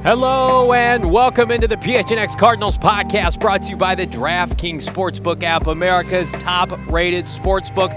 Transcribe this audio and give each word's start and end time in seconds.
Hello 0.00 0.72
and 0.72 1.12
welcome 1.12 1.52
into 1.52 1.68
the 1.68 1.76
PHNX 1.76 2.36
Cardinals 2.36 2.76
podcast 2.76 3.38
brought 3.38 3.62
to 3.62 3.70
you 3.70 3.76
by 3.76 3.94
the 3.94 4.04
DraftKings 4.04 4.88
Sportsbook 4.88 5.44
app, 5.44 5.68
America's 5.68 6.32
top 6.32 6.72
rated 6.88 7.26
sportsbook. 7.26 7.92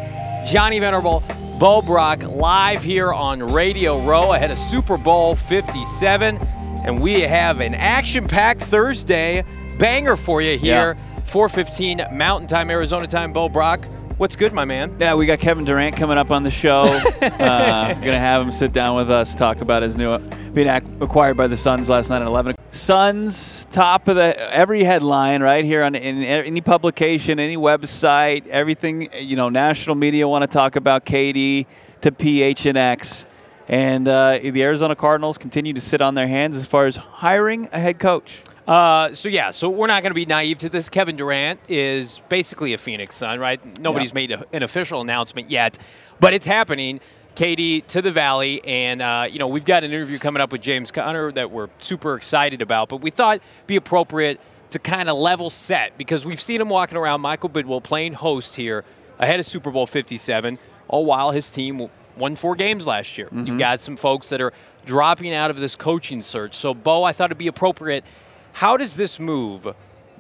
Johnny 0.46 0.78
Venerable, 0.78 1.24
Bo 1.60 1.82
Brock, 1.82 2.22
live 2.22 2.84
here 2.84 3.12
on 3.12 3.42
Radio 3.42 4.00
Row 4.06 4.34
ahead 4.34 4.52
of 4.52 4.60
Super 4.60 5.00
Bowl 5.00 5.34
57. 5.34 6.38
And 6.84 7.02
we 7.02 7.22
have 7.22 7.60
an 7.60 7.74
action 7.74 8.28
packed 8.28 8.62
Thursday 8.62 9.44
banger 9.80 10.16
for 10.16 10.42
you 10.42 10.60
here. 10.60 10.96
Yeah. 10.96 11.22
415 11.26 12.16
Mountain 12.16 12.48
Time, 12.48 12.70
Arizona 12.70 13.08
time. 13.08 13.34
Bo 13.34 13.50
Brock, 13.50 13.88
what's 14.18 14.36
good, 14.36 14.54
my 14.54 14.66
man? 14.66 14.96
Yeah, 15.00 15.16
we 15.16 15.26
got 15.26 15.40
Kevin 15.40 15.66
Durant 15.66 15.96
coming 15.96 16.18
up 16.18 16.32
on 16.32 16.44
the 16.44 16.52
show. 16.52 16.82
uh, 17.22 17.94
gonna 17.94 18.20
have 18.20 18.46
him 18.46 18.52
sit 18.52 18.72
down 18.72 18.96
with 18.96 19.12
us, 19.12 19.36
talk 19.36 19.62
about 19.62 19.84
his 19.84 19.98
new 19.98 20.18
being 20.54 20.68
ac- 20.68 20.86
acquired 21.02 21.38
by 21.38 21.48
the 21.48 21.58
Suns 21.58 21.90
last 21.90 22.10
night 22.10 22.22
at 22.22 22.28
11. 22.28 22.56
Suns 22.72 23.66
top 23.72 24.08
of 24.08 24.16
the 24.16 24.54
every 24.54 24.84
headline 24.84 25.42
right 25.42 25.66
here 25.66 25.84
on 25.84 25.96
in 25.96 26.24
any 26.24 26.62
publication, 26.62 27.40
any 27.40 27.58
website, 27.58 28.48
everything. 28.48 29.10
You 29.20 29.36
know, 29.36 29.50
national 29.50 29.96
media 29.96 30.28
want 30.28 30.44
to 30.44 30.48
talk 30.48 30.76
about 30.76 31.06
KD 31.06 31.66
to 32.02 32.12
PHNX, 32.12 33.26
and 33.68 34.08
uh, 34.08 34.40
the 34.42 34.64
Arizona 34.64 34.96
Cardinals 34.96 35.38
continue 35.38 35.74
to 35.74 35.82
sit 35.82 36.02
on 36.02 36.16
their 36.16 36.28
hands 36.28 36.56
as 36.56 36.66
far 36.66 36.86
as 36.86 36.96
hiring 36.96 37.70
a 37.72 37.80
head 37.80 38.00
coach. 38.00 38.42
Uh, 38.68 39.14
so 39.14 39.30
yeah, 39.30 39.52
so 39.52 39.70
we're 39.70 39.88
not 39.88 40.02
going 40.02 40.10
to 40.12 40.16
be 40.16 40.26
naive 40.26 40.58
to 40.60 40.70
this. 40.70 40.90
Kevin 40.90 41.16
Durant 41.16 41.60
is 41.70 42.22
basically 42.30 42.74
a 42.74 42.78
Phoenix 42.78 43.16
Sun, 43.16 43.40
right? 43.40 43.60
Nobody's 43.80 44.10
Yeah. 44.10 44.16
made 44.16 44.32
a, 44.32 44.46
an 44.54 44.64
official 44.64 45.02
announcement 45.02 45.52
yet, 45.52 45.78
but 46.20 46.34
it's 46.34 46.46
happening. 46.46 47.00
KD 47.36 47.86
to 47.88 48.02
the 48.02 48.12
Valley, 48.12 48.64
and 48.64 49.02
uh, 49.02 49.28
you 49.30 49.40
know 49.40 49.48
we've 49.50 49.66
got 49.66 49.84
an 49.84 49.92
interview 49.92 50.18
coming 50.18 50.42
up 50.42 50.54
with 50.54 50.62
James 50.62 50.90
Conner 50.90 51.34
that 51.34 51.52
we're 51.52 51.68
super 51.80 52.16
excited 52.16 52.62
about. 52.62 52.88
But 52.88 53.02
we 53.02 53.12
thought 53.12 53.36
it'd 53.38 53.68
be 53.68 53.76
appropriate 53.76 54.40
to 54.70 54.80
kind 54.80 55.10
of 55.10 55.18
level 55.18 55.50
set 55.50 55.98
because 55.98 56.26
we've 56.26 56.40
seen 56.40 56.62
him 56.62 56.70
walking 56.70 56.98
around 56.98 57.20
Michael 57.20 57.50
Bidwill 57.50 57.84
playing 57.84 58.14
host 58.14 58.56
here 58.56 58.86
ahead 59.20 59.40
of 59.42 59.46
Super 59.46 59.70
Bowl 59.70 59.86
57, 59.86 60.58
all 60.88 61.06
while 61.06 61.32
his 61.32 61.50
team 61.50 61.90
won 62.16 62.38
four 62.38 62.56
games 62.56 62.88
last 62.88 63.18
year. 63.18 63.28
You've 63.34 63.60
got 63.60 63.82
some 63.82 63.98
folks 63.98 64.30
that 64.30 64.40
are 64.40 64.54
dropping 64.86 65.34
out 65.34 65.52
of 65.52 65.58
this 65.58 65.76
coaching 65.76 66.22
search. 66.22 66.56
So, 66.56 66.74
Bo, 66.74 67.04
I 67.04 67.12
thought 67.12 67.26
it'd 67.32 67.38
be 67.38 67.48
appropriate. 67.48 68.06
How 68.56 68.78
does 68.78 68.96
this 68.96 69.20
move 69.20 69.68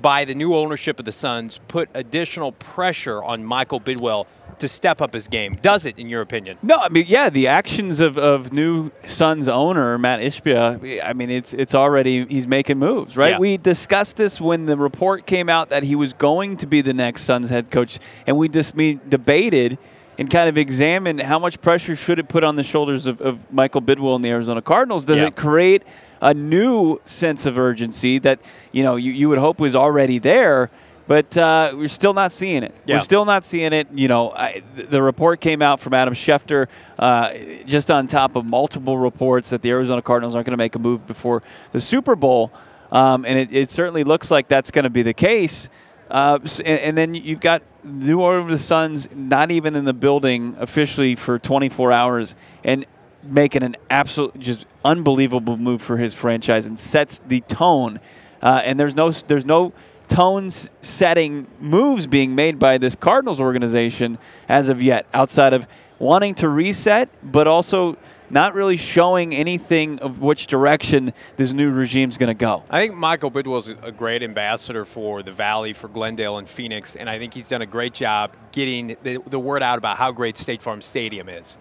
by 0.01 0.25
the 0.25 0.35
new 0.35 0.53
ownership 0.55 0.99
of 0.99 1.05
the 1.05 1.11
Suns 1.13 1.61
put 1.69 1.87
additional 1.93 2.51
pressure 2.51 3.23
on 3.23 3.45
Michael 3.45 3.79
Bidwill 3.79 4.25
to 4.59 4.67
step 4.67 5.01
up 5.01 5.13
his 5.13 5.29
game? 5.29 5.57
Does 5.61 5.85
it, 5.85 5.97
in 5.97 6.09
your 6.09 6.21
opinion? 6.21 6.57
No, 6.61 6.75
I 6.75 6.89
mean, 6.89 7.05
yeah, 7.07 7.29
the 7.29 7.47
actions 7.47 8.01
of, 8.01 8.17
of 8.17 8.51
new 8.51 8.91
Suns 9.07 9.47
owner 9.47 9.97
Matt 9.97 10.19
Ishbia. 10.19 11.01
I 11.01 11.13
mean, 11.13 11.29
it's 11.29 11.53
it's 11.53 11.73
already 11.73 12.25
he's 12.25 12.45
making 12.45 12.77
moves, 12.77 13.15
right? 13.15 13.31
Yeah. 13.31 13.39
We 13.39 13.55
discussed 13.55 14.17
this 14.17 14.41
when 14.41 14.65
the 14.65 14.75
report 14.75 15.25
came 15.25 15.47
out 15.47 15.69
that 15.69 15.83
he 15.83 15.95
was 15.95 16.11
going 16.11 16.57
to 16.57 16.67
be 16.67 16.81
the 16.81 16.93
next 16.93 17.21
Suns 17.21 17.49
head 17.49 17.71
coach, 17.71 17.99
and 18.27 18.35
we 18.37 18.49
just 18.49 18.75
we 18.75 18.99
debated 19.07 19.77
and 20.17 20.29
kind 20.29 20.47
of 20.49 20.57
examined 20.57 21.21
how 21.21 21.39
much 21.39 21.61
pressure 21.61 21.95
should 21.95 22.19
it 22.19 22.27
put 22.29 22.43
on 22.43 22.55
the 22.57 22.63
shoulders 22.63 23.05
of, 23.05 23.19
of 23.21 23.39
Michael 23.51 23.81
Bidwill 23.81 24.15
and 24.15 24.23
the 24.23 24.29
Arizona 24.29 24.61
Cardinals. 24.61 25.05
Does 25.05 25.19
Yeah. 25.19 25.27
it 25.27 25.35
create 25.37 25.83
a 26.25 26.33
new 26.33 26.99
sense 27.05 27.45
of 27.45 27.57
urgency 27.57 28.17
that 28.17 28.39
you 28.71 28.83
know 28.83 28.95
you, 28.95 29.11
you 29.11 29.29
would 29.29 29.37
hope 29.37 29.59
was 29.59 29.75
already 29.75 30.19
there? 30.19 30.69
But 31.07 31.37
uh, 31.37 31.73
we're 31.75 31.87
still 31.87 32.15
not 32.15 32.33
seeing 32.33 32.63
it. 32.63 32.73
Yeah. 32.85 32.95
We're 32.95 33.01
still 33.01 33.25
not 33.25 33.45
seeing 33.45 33.73
it. 33.73 33.87
You 33.93 34.07
know, 34.07 34.31
I, 34.31 34.63
the 34.73 35.03
report 35.03 35.39
came 35.39 35.61
out 35.61 35.79
from 35.79 35.93
Adam 35.93 36.15
Schefter, 36.15 36.65
uh, 36.97 37.31
just 37.67 37.91
on 37.91 38.07
top 38.07 38.35
of 38.35 38.43
multiple 38.43 38.97
reports 38.97 39.51
that 39.51 39.61
the 39.61 39.69
Arizona 39.69 40.01
Cardinals 40.01 40.33
aren't 40.33 40.47
going 40.47 40.57
to 40.57 40.57
make 40.57 40.73
a 40.73 40.79
move 40.79 41.05
before 41.05 41.43
the 41.73 41.79
Super 41.79 42.15
Bowl, 42.15 42.51
um, 42.91 43.23
and 43.23 43.37
it, 43.37 43.53
it 43.53 43.69
certainly 43.69 44.03
looks 44.03 44.31
like 44.31 44.47
that's 44.47 44.71
going 44.71 44.83
to 44.83 44.89
be 44.89 45.03
the 45.03 45.13
case. 45.13 45.69
Uh, 46.09 46.39
and, 46.65 46.79
and 46.79 46.97
then 46.97 47.13
you've 47.13 47.39
got 47.39 47.61
New 47.83 48.21
Orleans 48.21 48.63
Suns 48.63 49.07
not 49.13 49.51
even 49.51 49.75
in 49.75 49.85
the 49.85 49.93
building 49.93 50.55
officially 50.59 51.15
for 51.15 51.37
24 51.37 51.91
hours, 51.91 52.35
and 52.63 52.83
making 53.25 53.63
an 53.63 53.75
absolute 53.89 54.37
just 54.39 54.65
unbelievable 54.83 55.57
move 55.57 55.81
for 55.81 55.97
his 55.97 56.13
franchise 56.13 56.65
and 56.65 56.77
sets 56.77 57.19
the 57.27 57.41
tone. 57.41 57.99
Uh, 58.41 58.61
and 58.63 58.79
there's 58.79 58.95
no 58.95 59.11
there's 59.11 59.45
no 59.45 59.73
tones 60.07 60.71
setting 60.81 61.47
moves 61.59 62.07
being 62.07 62.35
made 62.35 62.59
by 62.59 62.77
this 62.77 62.95
Cardinals 62.95 63.39
organization 63.39 64.17
as 64.47 64.69
of 64.69 64.81
yet, 64.81 65.05
outside 65.13 65.53
of 65.53 65.67
wanting 65.99 66.35
to 66.35 66.49
reset, 66.49 67.09
but 67.23 67.47
also 67.47 67.97
not 68.29 68.53
really 68.53 68.77
showing 68.77 69.35
anything 69.35 69.99
of 69.99 70.19
which 70.19 70.47
direction 70.47 71.13
this 71.37 71.53
new 71.53 71.71
regime 71.71 72.09
is 72.09 72.17
going 72.17 72.27
to 72.27 72.33
go. 72.33 72.63
I 72.69 72.81
think 72.81 72.95
Michael 72.95 73.31
Bidwill 73.31 73.69
is 73.69 73.79
a 73.83 73.91
great 73.91 74.23
ambassador 74.23 74.83
for 74.85 75.21
the 75.21 75.31
Valley, 75.31 75.73
for 75.73 75.87
Glendale 75.87 76.37
and 76.37 76.49
Phoenix, 76.49 76.95
and 76.95 77.09
I 77.09 77.19
think 77.19 77.33
he's 77.33 77.47
done 77.47 77.61
a 77.61 77.67
great 77.67 77.93
job 77.93 78.35
getting 78.51 78.97
the, 79.03 79.19
the 79.27 79.39
word 79.39 79.61
out 79.61 79.77
about 79.77 79.97
how 79.97 80.11
great 80.11 80.37
State 80.37 80.61
Farm 80.61 80.81
Stadium 80.81 81.29
is. 81.29 81.57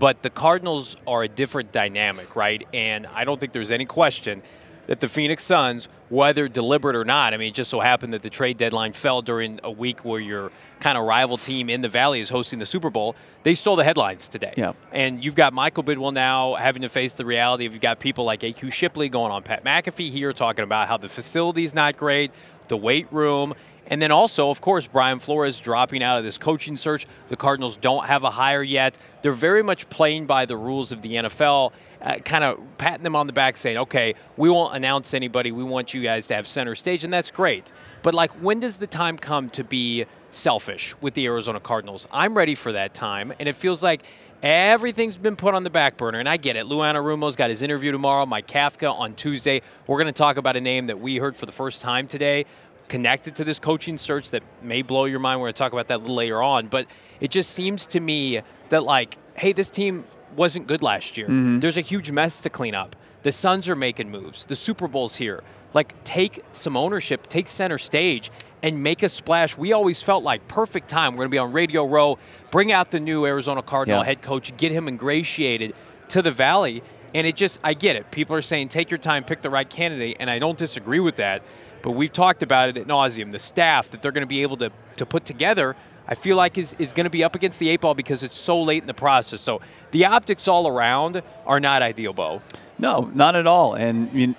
But 0.00 0.22
the 0.22 0.30
Cardinals 0.30 0.96
are 1.06 1.22
a 1.22 1.28
different 1.28 1.72
dynamic, 1.72 2.34
right? 2.34 2.66
And 2.72 3.06
I 3.06 3.24
don't 3.24 3.38
think 3.38 3.52
there's 3.52 3.70
any 3.70 3.84
question 3.84 4.42
that 4.86 4.98
the 4.98 5.08
Phoenix 5.08 5.44
Suns, 5.44 5.88
whether 6.08 6.48
deliberate 6.48 6.96
or 6.96 7.04
not, 7.04 7.34
I 7.34 7.36
mean, 7.36 7.48
it 7.48 7.54
just 7.54 7.68
so 7.68 7.80
happened 7.80 8.14
that 8.14 8.22
the 8.22 8.30
trade 8.30 8.56
deadline 8.56 8.94
fell 8.94 9.20
during 9.20 9.60
a 9.62 9.70
week 9.70 10.02
where 10.02 10.18
your 10.18 10.52
kind 10.80 10.96
of 10.96 11.04
rival 11.04 11.36
team 11.36 11.68
in 11.68 11.82
the 11.82 11.88
Valley 11.90 12.20
is 12.20 12.30
hosting 12.30 12.58
the 12.58 12.64
Super 12.64 12.88
Bowl. 12.88 13.14
They 13.42 13.52
stole 13.52 13.76
the 13.76 13.84
headlines 13.84 14.26
today. 14.26 14.54
Yeah. 14.56 14.72
And 14.90 15.22
you've 15.22 15.36
got 15.36 15.52
Michael 15.52 15.84
Bidwill 15.84 16.14
now 16.14 16.54
having 16.54 16.80
to 16.80 16.88
face 16.88 17.12
the 17.12 17.26
reality 17.26 17.66
of 17.66 17.74
you've 17.74 17.82
got 17.82 18.00
people 18.00 18.24
like 18.24 18.40
AQ 18.40 18.72
Shipley 18.72 19.10
going 19.10 19.30
on 19.30 19.42
Pat 19.42 19.64
McAfee 19.64 20.10
here 20.10 20.32
talking 20.32 20.64
about 20.64 20.88
how 20.88 20.96
the 20.96 21.10
facility's 21.10 21.74
not 21.74 21.98
great, 21.98 22.32
the 22.68 22.76
weight 22.78 23.06
room. 23.12 23.52
And 23.90 24.00
then 24.00 24.12
also, 24.12 24.50
of 24.50 24.60
course, 24.60 24.86
Brian 24.86 25.18
Flores 25.18 25.58
dropping 25.60 26.02
out 26.02 26.16
of 26.16 26.24
this 26.24 26.38
coaching 26.38 26.76
search. 26.76 27.06
The 27.28 27.36
Cardinals 27.36 27.76
don't 27.76 28.06
have 28.06 28.22
a 28.22 28.30
hire 28.30 28.62
yet. 28.62 28.96
They're 29.22 29.32
very 29.32 29.62
much 29.62 29.90
playing 29.90 30.26
by 30.26 30.46
the 30.46 30.56
rules 30.56 30.92
of 30.92 31.02
the 31.02 31.14
NFL, 31.14 31.72
uh, 32.00 32.18
kind 32.18 32.44
of 32.44 32.60
patting 32.78 33.02
them 33.02 33.16
on 33.16 33.26
the 33.26 33.32
back 33.32 33.56
saying, 33.56 33.78
okay, 33.78 34.14
we 34.36 34.48
won't 34.48 34.76
announce 34.76 35.12
anybody. 35.12 35.50
We 35.50 35.64
want 35.64 35.92
you 35.92 36.02
guys 36.02 36.28
to 36.28 36.36
have 36.36 36.46
center 36.46 36.76
stage. 36.76 37.02
And 37.02 37.12
that's 37.12 37.32
great. 37.32 37.72
But, 38.02 38.14
like, 38.14 38.30
when 38.42 38.60
does 38.60 38.76
the 38.78 38.86
time 38.86 39.18
come 39.18 39.50
to 39.50 39.64
be 39.64 40.06
selfish 40.30 40.94
with 41.00 41.14
the 41.14 41.26
Arizona 41.26 41.58
Cardinals? 41.58 42.06
I'm 42.12 42.36
ready 42.36 42.54
for 42.54 42.72
that 42.72 42.94
time. 42.94 43.34
And 43.40 43.48
it 43.48 43.56
feels 43.56 43.82
like 43.82 44.04
Everything's 44.42 45.18
been 45.18 45.36
put 45.36 45.52
on 45.52 45.64
the 45.64 45.70
back 45.70 45.98
burner, 45.98 46.18
and 46.18 46.26
I 46.26 46.38
get 46.38 46.56
it. 46.56 46.64
Lou 46.64 46.78
Anarumo's 46.78 47.36
got 47.36 47.50
his 47.50 47.60
interview 47.60 47.92
tomorrow. 47.92 48.24
Mike 48.24 48.46
Kafka 48.46 48.90
on 48.90 49.14
Tuesday. 49.14 49.60
We're 49.86 49.98
going 49.98 50.06
to 50.06 50.12
talk 50.12 50.38
about 50.38 50.56
a 50.56 50.62
name 50.62 50.86
that 50.86 50.98
we 50.98 51.16
heard 51.16 51.36
for 51.36 51.44
the 51.44 51.52
first 51.52 51.82
time 51.82 52.06
today, 52.06 52.46
connected 52.90 53.36
to 53.36 53.44
this 53.44 53.58
coaching 53.58 53.96
search 53.96 54.32
that 54.32 54.42
may 54.62 54.82
blow 54.82 55.06
your 55.06 55.20
mind. 55.20 55.40
We're 55.40 55.46
going 55.46 55.54
to 55.54 55.58
talk 55.58 55.72
about 55.72 55.88
that 55.88 55.96
a 55.96 56.02
little 56.02 56.16
later 56.16 56.42
on. 56.42 56.66
But 56.66 56.86
it 57.20 57.30
just 57.30 57.52
seems 57.52 57.86
to 57.86 58.00
me 58.00 58.42
that, 58.68 58.84
like, 58.84 59.16
hey, 59.34 59.52
this 59.52 59.70
team 59.70 60.04
wasn't 60.36 60.66
good 60.66 60.82
last 60.82 61.16
year. 61.16 61.26
Mm-hmm. 61.28 61.60
There's 61.60 61.78
a 61.78 61.82
huge 61.82 62.10
mess 62.10 62.40
to 62.40 62.50
clean 62.50 62.74
up. 62.74 62.96
The 63.22 63.32
Suns 63.32 63.68
are 63.68 63.76
making 63.76 64.10
moves. 64.10 64.44
The 64.44 64.56
Super 64.56 64.88
Bowl's 64.88 65.16
here. 65.16 65.42
Like, 65.72 66.02
take 66.04 66.42
some 66.52 66.76
ownership, 66.76 67.28
take 67.28 67.46
center 67.48 67.78
stage, 67.78 68.30
and 68.62 68.82
make 68.82 69.02
a 69.04 69.08
splash. 69.08 69.56
We 69.56 69.72
always 69.72 70.02
felt 70.02 70.24
like 70.24 70.48
perfect 70.48 70.88
time. 70.88 71.12
We're 71.14 71.18
going 71.24 71.30
to 71.30 71.34
be 71.34 71.38
on 71.38 71.52
Radio 71.52 71.86
Row. 71.86 72.18
Bring 72.50 72.72
out 72.72 72.90
the 72.90 73.00
new 73.00 73.24
Arizona 73.24 73.62
Cardinal 73.62 74.00
Yeah. 74.00 74.04
head 74.04 74.20
coach, 74.20 74.54
get 74.56 74.72
him 74.72 74.88
ingratiated 74.88 75.74
to 76.08 76.22
the 76.22 76.32
Valley. 76.32 76.82
And 77.14 77.26
it 77.26 77.36
just, 77.36 77.60
I 77.64 77.74
get 77.74 77.96
it. 77.96 78.10
People 78.10 78.36
are 78.36 78.42
saying 78.42 78.68
take 78.68 78.90
your 78.90 78.98
time, 78.98 79.24
pick 79.24 79.42
the 79.42 79.50
right 79.50 79.68
candidate, 79.68 80.16
and 80.20 80.28
I 80.30 80.38
don't 80.38 80.58
disagree 80.58 81.00
with 81.00 81.16
that. 81.16 81.42
But 81.82 81.92
we've 81.92 82.12
talked 82.12 82.42
about 82.42 82.68
it 82.68 82.76
at 82.76 82.86
nauseum. 82.86 83.30
The 83.30 83.38
staff 83.38 83.90
that 83.90 84.02
they're 84.02 84.12
going 84.12 84.22
to 84.22 84.26
be 84.26 84.42
able 84.42 84.56
to, 84.58 84.70
to 84.96 85.06
put 85.06 85.24
together, 85.24 85.76
I 86.06 86.14
feel 86.14 86.36
like 86.36 86.58
is, 86.58 86.74
is 86.78 86.92
going 86.92 87.04
to 87.04 87.10
be 87.10 87.24
up 87.24 87.34
against 87.34 87.58
the 87.58 87.68
eight 87.68 87.80
ball 87.80 87.94
because 87.94 88.22
it's 88.22 88.38
so 88.38 88.60
late 88.62 88.82
in 88.82 88.86
the 88.86 88.94
process. 88.94 89.40
So 89.40 89.60
the 89.90 90.06
optics 90.06 90.48
all 90.48 90.68
around 90.68 91.22
are 91.46 91.60
not 91.60 91.82
ideal, 91.82 92.12
Bo. 92.12 92.42
No, 92.78 93.10
not 93.14 93.36
at 93.36 93.46
all. 93.46 93.74
And 93.74 94.34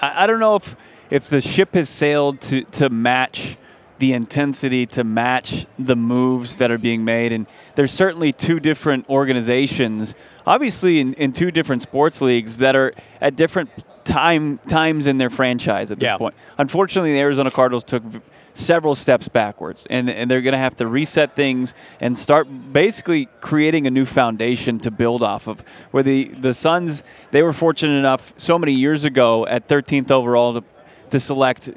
I, 0.00 0.24
I 0.24 0.26
don't 0.26 0.40
know 0.40 0.56
if 0.56 0.76
if 1.10 1.28
the 1.28 1.40
ship 1.40 1.74
has 1.74 1.88
sailed 1.88 2.40
to 2.42 2.62
to 2.62 2.88
match 2.88 3.58
the 3.98 4.12
intensity 4.12 4.86
to 4.86 5.04
match 5.04 5.66
the 5.78 5.96
moves 5.96 6.56
that 6.56 6.70
are 6.70 6.78
being 6.78 7.04
made. 7.04 7.32
And 7.32 7.46
there's 7.74 7.92
certainly 7.92 8.32
two 8.32 8.60
different 8.60 9.08
organizations, 9.08 10.14
obviously 10.46 11.00
in, 11.00 11.14
in 11.14 11.32
two 11.32 11.50
different 11.50 11.82
sports 11.82 12.20
leagues 12.20 12.56
that 12.58 12.74
are 12.74 12.92
at 13.20 13.36
different 13.36 13.70
time 14.04 14.58
times 14.68 15.06
in 15.06 15.18
their 15.18 15.30
franchise 15.30 15.90
at 15.90 15.98
this 15.98 16.06
Yeah. 16.06 16.16
point. 16.16 16.34
Unfortunately, 16.58 17.12
the 17.12 17.20
Arizona 17.20 17.50
Cardinals 17.50 17.84
took 17.84 18.02
v- 18.02 18.20
several 18.52 18.94
steps 18.94 19.26
backwards, 19.28 19.86
and 19.90 20.08
and 20.08 20.30
they're 20.30 20.42
going 20.42 20.52
to 20.52 20.58
have 20.58 20.76
to 20.76 20.86
reset 20.86 21.34
things 21.34 21.74
and 22.00 22.16
start 22.16 22.46
basically 22.72 23.28
creating 23.40 23.86
a 23.86 23.90
new 23.90 24.04
foundation 24.04 24.78
to 24.80 24.90
build 24.90 25.22
off 25.22 25.46
of. 25.48 25.62
Where 25.90 26.02
the 26.02 26.24
the 26.38 26.54
Suns, 26.54 27.02
they 27.32 27.42
were 27.42 27.52
fortunate 27.52 27.98
enough 27.98 28.32
so 28.36 28.58
many 28.58 28.72
years 28.72 29.04
ago 29.04 29.46
at 29.46 29.68
13th 29.68 30.10
overall 30.10 30.54
to. 30.54 30.64
To 31.10 31.20
select 31.20 31.70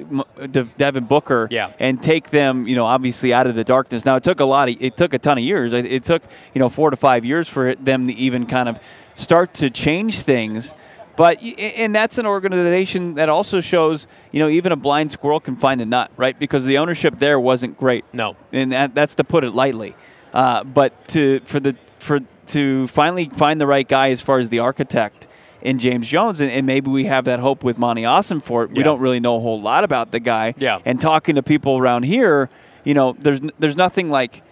De- 0.50 0.64
Devin 0.78 1.04
Booker 1.04 1.46
Yeah. 1.48 1.70
and 1.78 2.02
take 2.02 2.30
them, 2.30 2.66
you 2.66 2.74
know, 2.74 2.86
obviously 2.86 3.32
out 3.32 3.46
of 3.46 3.54
the 3.54 3.62
darkness. 3.62 4.04
Now 4.04 4.16
it 4.16 4.24
took 4.24 4.40
a 4.40 4.44
lot. 4.44 4.68
Of, 4.68 4.76
it 4.80 4.96
took 4.96 5.14
a 5.14 5.18
ton 5.18 5.38
of 5.38 5.44
years. 5.44 5.72
It, 5.72 5.84
it 5.86 6.02
took, 6.02 6.22
you 6.54 6.58
know, 6.58 6.68
four 6.68 6.90
to 6.90 6.96
five 6.96 7.24
years 7.24 7.46
for 7.48 7.76
them 7.76 8.08
to 8.08 8.14
even 8.14 8.46
kind 8.46 8.68
of 8.68 8.80
start 9.14 9.54
to 9.54 9.70
change 9.70 10.22
things. 10.22 10.74
But 11.18 11.42
and 11.42 11.92
that's 11.94 12.16
an 12.16 12.26
organization 12.26 13.14
that 13.16 13.28
also 13.28 13.60
shows, 13.60 14.06
you 14.30 14.38
know, 14.38 14.48
even 14.48 14.70
a 14.72 14.76
blind 14.76 15.10
squirrel 15.10 15.40
can 15.40 15.56
find 15.56 15.80
a 15.80 15.84
nut, 15.84 16.12
right? 16.16 16.38
Because 16.38 16.64
the 16.64 16.78
ownership 16.78 17.18
there 17.18 17.40
wasn't 17.40 17.76
great. 17.76 18.04
No. 18.12 18.36
and 18.52 18.70
that, 18.72 18.94
that's 18.94 19.16
to 19.16 19.24
put 19.24 19.42
it 19.44 19.50
lightly. 19.52 19.96
Uh, 20.32 20.62
but 20.62 21.08
to 21.08 21.40
for 21.40 21.58
the 21.58 21.74
for 21.98 22.20
to 22.48 22.86
finally 22.86 23.26
find 23.30 23.60
the 23.60 23.66
right 23.66 23.86
guy 23.88 24.10
as 24.10 24.20
far 24.20 24.38
as 24.38 24.48
the 24.48 24.60
architect 24.60 25.26
in 25.60 25.80
James 25.80 26.08
Jones, 26.08 26.40
and, 26.40 26.52
and 26.52 26.64
maybe 26.66 26.88
we 26.88 27.06
have 27.06 27.24
that 27.24 27.40
hope 27.40 27.64
with 27.64 27.78
Monty 27.78 28.02
Ossenfort. 28.02 28.68
We 28.70 28.76
Yeah. 28.78 28.84
don't 28.84 29.00
really 29.00 29.18
know 29.18 29.36
a 29.36 29.40
whole 29.40 29.60
lot 29.60 29.82
about 29.82 30.12
the 30.12 30.20
guy. 30.20 30.54
Yeah. 30.56 30.78
And 30.84 31.00
talking 31.00 31.34
to 31.34 31.42
people 31.42 31.78
around 31.78 32.04
here, 32.04 32.48
you 32.84 32.94
know, 32.94 33.16
there's 33.18 33.40
there's 33.58 33.74
nothing 33.76 34.08
like 34.08 34.44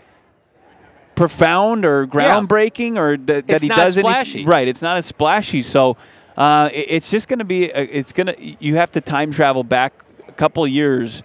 profound 1.14 1.84
or 1.84 2.06
groundbreaking 2.06 2.96
or 2.96 3.16
that, 3.16 3.46
that 3.46 3.54
It's 3.54 3.62
he 3.62 3.68
not 3.68 3.76
does 3.78 3.96
any- 3.96 4.44
right. 4.44 4.68
It's 4.68 4.82
not 4.82 4.96
as 4.98 5.06
splashy. 5.06 5.62
So 5.62 5.96
uh, 6.36 6.68
it- 6.72 6.86
it's 6.88 7.10
just 7.10 7.28
going 7.28 7.38
to 7.38 7.44
be. 7.44 7.64
a- 7.70 7.72
It's 7.98 8.12
going 8.12 8.26
to. 8.28 8.56
You 8.60 8.76
have 8.76 8.92
to 8.92 9.00
time 9.00 9.30
travel 9.32 9.64
back 9.64 9.92
a 10.28 10.32
couple 10.32 10.66
years 10.66 11.22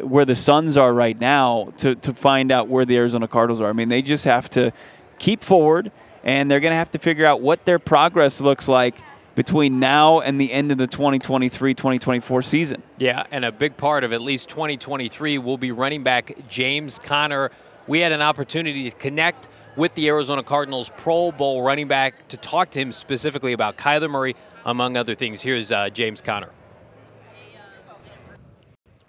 where 0.00 0.24
the 0.24 0.36
Suns 0.36 0.76
are 0.76 0.92
right 0.94 1.18
now 1.20 1.68
to 1.78 1.94
to 1.96 2.14
find 2.14 2.50
out 2.52 2.68
where 2.68 2.84
the 2.84 2.96
Arizona 2.96 3.28
Cardinals 3.28 3.60
are. 3.60 3.68
I 3.68 3.72
mean, 3.72 3.88
they 3.88 4.02
just 4.02 4.24
have 4.24 4.48
to 4.50 4.72
keep 5.18 5.42
forward, 5.44 5.90
and 6.24 6.50
they're 6.50 6.60
going 6.60 6.72
to 6.72 6.76
have 6.76 6.90
to 6.92 6.98
figure 6.98 7.26
out 7.26 7.40
what 7.40 7.64
their 7.64 7.78
progress 7.78 8.40
looks 8.40 8.68
like 8.68 8.96
between 9.34 9.78
now 9.80 10.20
and 10.20 10.38
the 10.40 10.52
end 10.52 10.70
of 10.70 10.76
the 10.78 10.86
2023-2024 10.86 12.44
season. 12.44 12.82
Yeah, 12.98 13.24
and 13.30 13.44
a 13.44 13.52
big 13.52 13.76
part 13.76 14.04
of 14.04 14.12
at 14.12 14.20
least 14.20 14.48
2023 14.50 15.38
will 15.38 15.58
be 15.58 15.72
running 15.72 16.02
back 16.02 16.32
James 16.48 16.98
Conner. 16.98 17.50
We 17.86 18.00
had 18.00 18.12
an 18.12 18.22
opportunity 18.22 18.90
to 18.90 18.96
connect 18.96 19.48
with 19.76 19.94
the 19.94 20.08
Arizona 20.08 20.42
Cardinals 20.42 20.90
Pro 20.96 21.32
Bowl 21.32 21.62
running 21.62 21.88
back 21.88 22.28
to 22.28 22.36
talk 22.36 22.70
to 22.70 22.78
him 22.80 22.92
specifically 22.92 23.52
about 23.54 23.76
Kyler 23.78 24.10
Murray, 24.10 24.36
among 24.64 24.96
other 24.96 25.14
things. 25.14 25.42
Here's 25.42 25.70
uh, 25.72 25.90
James 25.90 26.20
Conner. 26.20 26.50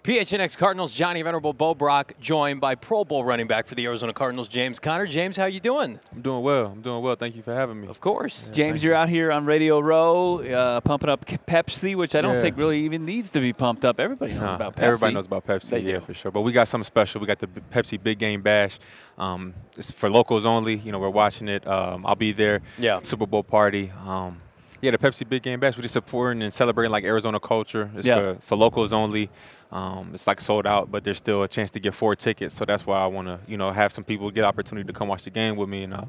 PHNX 0.02 0.58
Cardinals 0.58 0.92
Johnny 0.92 1.22
Venerable 1.22 1.54
Bo 1.54 1.74
Brock 1.74 2.12
joined 2.20 2.60
by 2.60 2.74
Pro 2.74 3.06
Bowl 3.06 3.24
running 3.24 3.46
back 3.46 3.66
for 3.66 3.74
the 3.74 3.86
Arizona 3.86 4.12
Cardinals 4.12 4.48
James 4.48 4.78
Conner. 4.78 5.06
James, 5.06 5.34
how 5.38 5.46
you 5.46 5.60
doing? 5.60 5.98
I'm 6.12 6.20
doing 6.20 6.42
well. 6.42 6.66
I'm 6.66 6.82
doing 6.82 7.02
well. 7.02 7.16
Thank 7.16 7.36
you 7.36 7.42
for 7.42 7.54
having 7.54 7.80
me. 7.80 7.88
Of 7.88 8.02
course. 8.02 8.50
James, 8.52 8.84
you're 8.84 8.92
out 8.94 9.08
here 9.08 9.32
on 9.32 9.46
Radio 9.46 9.80
Row, 9.80 10.40
uh, 10.40 10.82
pumping 10.82 11.08
up 11.08 11.24
Pepsi, 11.24 11.96
which 11.96 12.14
I 12.14 12.20
don't 12.20 12.34
Yeah. 12.34 12.42
think 12.42 12.58
really 12.58 12.80
even 12.80 13.06
needs 13.06 13.30
to 13.30 13.40
be 13.40 13.54
pumped 13.54 13.82
up. 13.82 13.98
Everybody 13.98 14.32
knows 14.34 14.42
Nah, 14.42 14.56
about 14.56 14.76
Pepsi. 14.76 14.82
Everybody 14.82 15.14
knows 15.14 15.24
about 15.24 15.46
Pepsi, 15.46 15.70
They 15.70 15.78
yeah, 15.80 15.92
do. 15.92 16.00
for 16.00 16.12
sure. 16.12 16.30
But 16.30 16.42
we 16.42 16.52
got 16.52 16.68
something 16.68 16.84
special. 16.84 17.22
We 17.22 17.26
got 17.26 17.38
the 17.38 17.46
Pepsi 17.46 17.96
Big 18.02 18.18
Game 18.18 18.42
Bash. 18.42 18.78
Um, 19.16 19.54
it's 19.78 19.90
for 19.90 20.10
locals 20.10 20.44
only. 20.44 20.74
You 20.76 20.92
know, 20.92 20.98
we're 20.98 21.08
watching 21.08 21.48
it. 21.48 21.66
Um, 21.66 22.04
I'll 22.04 22.14
be 22.14 22.32
there. 22.32 22.60
Yeah. 22.78 23.00
Super 23.02 23.24
Bowl 23.26 23.42
party. 23.42 23.90
Um, 24.06 24.42
yeah, 24.84 24.90
the 24.90 24.98
Pepsi 24.98 25.28
Big 25.28 25.42
Game 25.42 25.58
Bash. 25.60 25.76
We're 25.76 25.82
just 25.82 25.94
supporting 25.94 26.42
and 26.42 26.52
celebrating 26.52 26.92
like 26.92 27.04
Arizona 27.04 27.40
culture. 27.40 27.90
It's 27.96 28.06
Yeah. 28.06 28.34
for, 28.34 28.40
for 28.40 28.56
locals 28.56 28.92
only. 28.92 29.30
Um, 29.72 30.10
it's 30.14 30.26
like 30.26 30.40
sold 30.40 30.66
out, 30.66 30.92
but 30.92 31.02
there's 31.02 31.16
still 31.16 31.42
a 31.42 31.48
chance 31.48 31.70
to 31.72 31.80
get 31.80 31.94
four 31.94 32.14
tickets. 32.14 32.54
So 32.54 32.64
that's 32.64 32.86
why 32.86 32.98
I 33.00 33.06
want 33.06 33.26
to, 33.26 33.40
you 33.48 33.56
know, 33.56 33.72
have 33.72 33.92
some 33.92 34.04
people 34.04 34.30
get 34.30 34.44
opportunity 34.44 34.86
to 34.86 34.92
come 34.92 35.08
watch 35.08 35.24
the 35.24 35.30
game 35.30 35.56
with 35.56 35.68
me. 35.68 35.82
And 35.84 35.94
uh, 35.94 36.04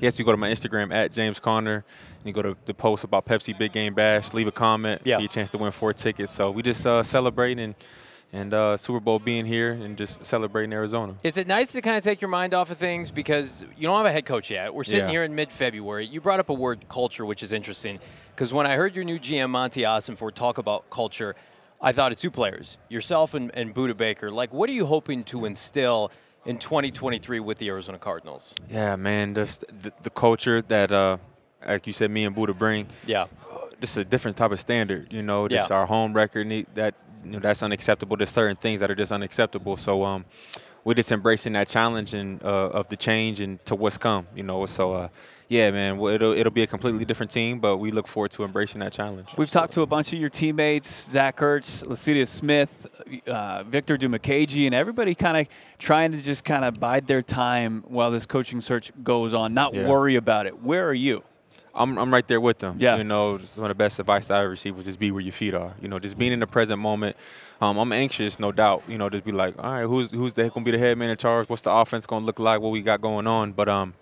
yes, 0.00 0.18
you 0.18 0.24
go 0.24 0.30
to 0.30 0.38
my 0.38 0.48
Instagram 0.50 0.90
at 0.94 1.12
James 1.12 1.38
Conner, 1.38 1.74
and 1.84 2.24
you 2.24 2.32
go 2.32 2.40
to 2.40 2.56
the 2.64 2.72
post 2.72 3.04
about 3.04 3.26
Pepsi 3.26 3.58
Big 3.58 3.72
Game 3.72 3.92
Bash. 3.92 4.32
Leave 4.32 4.46
a 4.46 4.52
comment. 4.52 5.02
Yeah. 5.04 5.20
Get 5.20 5.30
a 5.30 5.34
chance 5.34 5.50
to 5.50 5.58
win 5.58 5.70
four 5.72 5.92
tickets. 5.92 6.32
So 6.32 6.50
we 6.50 6.62
just 6.62 6.86
uh, 6.86 7.02
celebrating 7.02 7.62
and 7.62 7.74
and 8.32 8.54
uh, 8.54 8.76
Super 8.76 9.00
Bowl 9.00 9.18
being 9.18 9.44
here 9.44 9.72
and 9.72 9.96
just 9.96 10.24
celebrating 10.24 10.72
Arizona. 10.72 11.14
Is 11.24 11.36
it 11.36 11.46
nice 11.48 11.72
to 11.72 11.80
kind 11.80 11.96
of 11.96 12.04
take 12.04 12.20
your 12.20 12.28
mind 12.30 12.54
off 12.54 12.70
of 12.70 12.78
things 12.78 13.10
because 13.10 13.64
you 13.76 13.86
don't 13.88 13.96
have 13.96 14.06
a 14.06 14.12
head 14.12 14.24
coach 14.24 14.50
yet? 14.50 14.72
We're 14.72 14.84
sitting 14.84 15.06
Yeah. 15.06 15.10
here 15.10 15.24
in 15.24 15.34
mid-February. 15.34 16.06
You 16.06 16.20
brought 16.20 16.40
up 16.40 16.48
a 16.48 16.54
word 16.54 16.88
culture, 16.88 17.24
which 17.26 17.42
is 17.42 17.52
interesting 17.52 17.98
because 18.34 18.54
when 18.54 18.66
I 18.66 18.76
heard 18.76 18.94
your 18.94 19.04
new 19.04 19.18
GM 19.18 19.50
Monty 19.50 19.82
Ossenfort 19.82 20.34
talk 20.34 20.58
about 20.58 20.88
culture, 20.90 21.34
I 21.80 21.92
thought 21.92 22.12
of 22.12 22.18
two 22.18 22.30
players, 22.30 22.78
yourself 22.88 23.34
and, 23.34 23.50
and 23.54 23.74
Budda 23.74 23.96
Baker. 23.96 24.30
Like, 24.30 24.52
what 24.52 24.68
are 24.70 24.74
you 24.74 24.86
hoping 24.86 25.24
to 25.24 25.44
instill 25.46 26.12
in 26.44 26.58
2023 26.58 27.40
with 27.40 27.58
the 27.58 27.68
Arizona 27.68 27.98
Cardinals? 27.98 28.54
Yeah, 28.70 28.96
man, 28.96 29.34
just 29.34 29.64
the, 29.82 29.92
the 30.02 30.10
culture 30.10 30.62
that, 30.62 30.92
uh, 30.92 31.16
like 31.66 31.86
you 31.86 31.92
said, 31.92 32.10
me 32.10 32.24
and 32.24 32.36
Budda 32.36 32.56
bring. 32.56 32.86
Yeah, 33.06 33.26
Just 33.80 33.96
a 33.96 34.04
different 34.04 34.36
type 34.36 34.50
of 34.52 34.60
standard, 34.60 35.10
you 35.12 35.22
know. 35.22 35.48
Just 35.48 35.70
Yeah. 35.70 35.76
our 35.76 35.86
home 35.86 36.12
record 36.12 36.46
need, 36.46 36.66
that 36.74 36.94
you 37.24 37.32
know 37.32 37.38
that's 37.38 37.62
unacceptable. 37.62 38.16
There's 38.16 38.30
certain 38.30 38.56
things 38.56 38.80
that 38.80 38.90
are 38.90 38.94
just 38.94 39.12
unacceptable. 39.12 39.76
So 39.76 40.04
um, 40.04 40.24
we're 40.84 40.94
just 40.94 41.12
embracing 41.12 41.52
that 41.54 41.68
challenge 41.68 42.14
and 42.14 42.42
uh, 42.42 42.68
of 42.70 42.88
the 42.88 42.96
change 42.96 43.40
and 43.40 43.62
to 43.66 43.74
what's 43.74 43.98
come, 43.98 44.26
you 44.34 44.42
know. 44.42 44.64
So 44.66 44.94
uh, 44.94 45.08
yeah, 45.48 45.70
man, 45.72 45.98
well, 45.98 46.14
it'll 46.14 46.32
it'll 46.32 46.52
be 46.52 46.62
a 46.62 46.66
completely 46.66 47.04
different 47.04 47.30
team, 47.32 47.58
but 47.58 47.78
we 47.78 47.90
look 47.90 48.06
forward 48.06 48.30
to 48.32 48.44
embracing 48.44 48.80
that 48.80 48.92
challenge. 48.92 49.28
We've 49.36 49.50
talked 49.50 49.72
to 49.74 49.82
a 49.82 49.86
bunch 49.86 50.12
of 50.12 50.18
your 50.20 50.30
teammates, 50.30 51.10
Zach 51.10 51.38
Ertz, 51.38 51.84
Lecitus 51.84 52.28
Smith, 52.28 52.86
uh, 53.26 53.64
Victor 53.64 53.98
Dimukeje, 53.98 54.66
and 54.66 54.74
everybody 54.74 55.14
kind 55.14 55.36
of 55.36 55.46
trying 55.78 56.12
to 56.12 56.18
just 56.22 56.44
kind 56.44 56.64
of 56.64 56.78
bide 56.80 57.06
their 57.06 57.22
time 57.22 57.84
while 57.88 58.10
this 58.10 58.26
coaching 58.26 58.60
search 58.60 58.92
goes 59.02 59.34
on, 59.34 59.52
not 59.52 59.74
Yeah. 59.74 59.86
worry 59.88 60.14
about 60.16 60.46
it. 60.46 60.62
Where 60.62 60.88
are 60.88 60.94
you? 60.94 61.24
I'm, 61.74 61.98
I'm 61.98 62.12
right 62.12 62.26
there 62.26 62.40
with 62.40 62.58
them. 62.58 62.76
Yeah. 62.78 62.96
You 62.96 63.04
know, 63.04 63.38
some 63.38 63.64
of 63.64 63.68
the 63.68 63.74
best 63.74 63.98
advice 63.98 64.30
I 64.30 64.40
ever 64.40 64.50
received 64.50 64.76
was 64.76 64.86
just 64.86 64.98
be 64.98 65.10
where 65.10 65.22
your 65.22 65.32
feet 65.32 65.54
are. 65.54 65.74
You 65.80 65.88
know, 65.88 65.98
just 65.98 66.18
being 66.18 66.32
in 66.32 66.40
the 66.40 66.46
present 66.46 66.80
moment. 66.80 67.16
Um, 67.60 67.76
I'm 67.78 67.92
anxious, 67.92 68.38
no 68.40 68.52
doubt. 68.52 68.82
You 68.88 68.98
know, 68.98 69.08
just 69.08 69.24
be 69.24 69.32
like, 69.32 69.54
all 69.62 69.72
right, 69.72 69.82
who's 69.84 70.10
who's 70.10 70.34
the 70.34 70.48
gonna 70.48 70.64
be 70.64 70.70
the 70.70 70.78
head 70.78 70.96
man 70.98 71.10
in 71.10 71.16
charge? 71.16 71.48
What's 71.48 71.62
the 71.62 71.70
offense 71.70 72.06
gonna 72.06 72.24
look 72.24 72.38
like? 72.38 72.60
What 72.60 72.70
we 72.70 72.82
got 72.82 73.00
going 73.00 73.26
on? 73.26 73.52
But 73.52 73.68
um, 73.68 73.94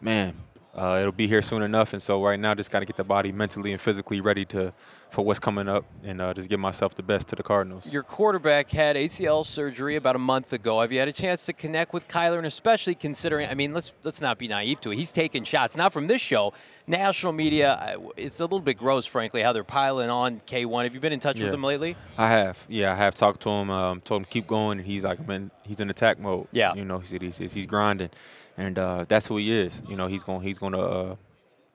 man, 0.00 0.34
uh, 0.74 0.98
it'll 1.00 1.12
be 1.12 1.26
here 1.26 1.42
soon 1.42 1.62
enough. 1.62 1.92
And 1.92 2.02
so 2.02 2.22
right 2.22 2.38
now, 2.38 2.54
just 2.54 2.70
got 2.70 2.80
to 2.80 2.86
get 2.86 2.96
the 2.96 3.04
body 3.04 3.32
mentally 3.32 3.72
and 3.72 3.80
physically 3.80 4.20
ready 4.20 4.44
to 4.46 4.72
for 5.12 5.22
what's 5.24 5.38
coming 5.38 5.68
up, 5.68 5.84
and 6.02 6.20
uh, 6.22 6.32
just 6.32 6.48
give 6.48 6.58
myself 6.58 6.94
the 6.94 7.02
best 7.02 7.28
to 7.28 7.36
the 7.36 7.42
Cardinals. 7.42 7.92
your 7.92 8.02
quarterback 8.02 8.70
had 8.70 8.96
ACL 8.96 9.44
surgery 9.44 9.94
about 9.96 10.16
a 10.16 10.18
month 10.18 10.52
ago. 10.54 10.80
Have 10.80 10.90
you 10.90 10.98
had 10.98 11.06
a 11.08 11.12
chance 11.12 11.44
to 11.46 11.52
connect 11.52 11.92
with 11.92 12.08
Kyler, 12.08 12.38
and 12.38 12.46
especially 12.46 12.94
considering? 12.94 13.48
I 13.48 13.54
mean, 13.54 13.74
let's 13.74 13.92
let's 14.04 14.20
not 14.22 14.38
be 14.38 14.48
naive 14.48 14.80
to 14.80 14.90
it. 14.90 14.96
He's 14.96 15.12
taking 15.12 15.44
shots, 15.44 15.76
not 15.76 15.92
from 15.92 16.06
this 16.06 16.20
show. 16.22 16.54
National 16.86 17.32
media, 17.32 17.96
it's 18.16 18.40
a 18.40 18.44
little 18.44 18.58
bit 18.60 18.76
gross, 18.78 19.06
frankly, 19.06 19.40
how 19.42 19.52
they're 19.52 19.62
piling 19.62 20.10
on 20.10 20.40
K1. 20.40 20.82
Have 20.84 20.94
you 20.94 21.00
been 21.00 21.12
in 21.12 21.20
touch 21.20 21.38
with 21.40 21.48
Yeah. 21.50 21.54
him 21.54 21.62
lately? 21.62 21.94
I 22.18 22.28
have, 22.28 22.64
yeah, 22.68 22.92
I 22.92 22.96
have 22.96 23.14
talked 23.14 23.40
to 23.42 23.50
him. 23.50 23.70
Um, 23.70 24.00
told 24.00 24.22
him 24.22 24.24
keep 24.24 24.46
going, 24.48 24.78
and 24.78 24.86
he's 24.86 25.04
like, 25.04 25.20
I'm 25.20 25.30
in, 25.30 25.50
he's 25.62 25.78
in 25.78 25.90
attack 25.90 26.18
mode. 26.18 26.48
Yeah. 26.52 26.74
you 26.74 26.84
know, 26.84 26.98
he 26.98 27.06
said 27.06 27.22
he's 27.22 27.36
he's, 27.38 27.52
he's 27.54 27.66
grinding, 27.66 28.10
and 28.56 28.78
uh, 28.78 29.04
that's 29.06 29.26
who 29.28 29.36
he 29.36 29.52
is. 29.60 29.82
You 29.88 29.94
know, 29.96 30.06
he's 30.08 30.24
going 30.24 30.40
he's 30.40 30.58
going 30.58 30.72
to 30.72 30.80
uh, 30.80 31.16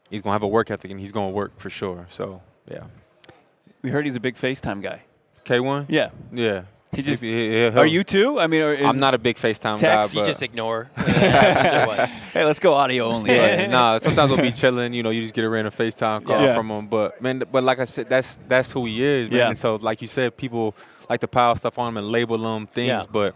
he's 0.10 0.22
going 0.24 0.32
to 0.32 0.36
have 0.36 0.44
a 0.44 0.48
work 0.48 0.72
ethic, 0.72 0.90
and 0.92 1.00
he's 1.00 1.12
going 1.14 1.30
to 1.30 1.34
work 1.36 1.58
for 1.60 1.70
sure. 1.70 2.06
So 2.10 2.42
yeah, 2.70 2.84
We 3.88 3.92
heard 3.92 4.06
he's 4.06 4.18
a 4.18 4.20
big 4.20 4.36
FaceTime 4.36 4.82
guy. 4.84 5.04
K1. 5.46 5.86
Yeah. 5.88 6.10
yeah. 6.34 6.64
He 6.94 7.02
just- 7.02 7.24
He- 7.24 7.50
he- 7.52 7.66
Are 7.68 7.86
you 7.88 8.04
too? 8.04 8.38
I 8.38 8.48
mean, 8.48 8.62
or 8.62 8.74
is, 8.74 8.82
I'm 8.82 9.00
not 9.00 9.14
a 9.14 9.18
big 9.18 9.38
FaceTime 9.38 9.80
Text, 9.80 10.14
guy, 10.14 10.20
You 10.22 10.28
just 10.28 10.44
ignore. 10.44 10.90
Hey, 10.98 12.44
let's 12.44 12.60
go 12.60 12.74
audio 12.74 13.06
only. 13.06 13.34
yeah, 13.34 13.68
nah. 13.68 13.98
Sometimes 14.00 14.30
we'll 14.30 14.42
be 14.42 14.52
chilling. 14.52 14.92
You 14.94 15.04
know, 15.04 15.10
you 15.10 15.22
just 15.22 15.34
get 15.34 15.46
a 15.46 15.50
random 15.50 15.72
FaceTime 15.72 16.26
call 16.26 16.42
Yeah. 16.42 16.54
from 16.54 16.70
him. 16.70 16.88
But 16.88 17.22
man, 17.22 17.44
but 17.50 17.64
like 17.64 17.80
I 17.80 17.86
said, 17.86 18.10
that's 18.10 18.40
that's 18.50 18.74
who 18.74 18.86
he 18.86 19.02
is, 19.02 19.30
man. 19.30 19.38
Yeah. 19.40 19.48
And 19.48 19.58
so, 19.58 19.76
like 19.76 20.02
you 20.02 20.08
said, 20.08 20.36
people 20.36 20.76
like 21.10 21.22
to 21.22 21.30
pile 21.30 21.56
stuff 21.56 21.80
on 21.80 21.88
him 21.88 21.96
and 21.98 22.10
label 22.10 22.58
him 22.58 22.68
things. 22.68 22.88
Yeah. 22.90 23.04
But 23.10 23.36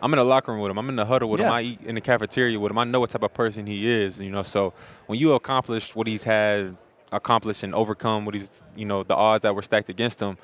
I'm 0.00 0.12
in 0.14 0.18
the 0.18 0.24
locker 0.24 0.52
room 0.52 0.60
with 0.60 0.70
him. 0.70 0.78
I'm 0.78 0.88
in 0.88 0.94
the 0.96 1.04
huddle 1.04 1.28
with 1.30 1.40
him. 1.40 1.50
I 1.50 1.62
eat 1.62 1.80
in 1.82 1.96
the 1.96 2.00
cafeteria 2.00 2.60
with 2.60 2.70
him. 2.70 2.78
I 2.78 2.84
know 2.84 3.00
what 3.00 3.10
type 3.10 3.24
of 3.24 3.34
person 3.34 3.66
he 3.66 3.90
is. 3.90 4.20
You 4.20 4.30
know, 4.30 4.42
so 4.44 4.72
when 5.06 5.18
you 5.18 5.32
accomplish 5.34 5.94
what 5.96 6.06
he's 6.06 6.22
had 6.22 6.76
accomplished 7.12 7.62
and 7.62 7.74
overcome 7.74 8.24
what 8.24 8.34
he's, 8.34 8.60
you 8.76 8.84
know, 8.84 9.02
the 9.02 9.14
odds 9.14 9.42
that 9.42 9.54
were 9.54 9.62
stacked 9.62 9.88
against 9.88 10.20
him. 10.20 10.38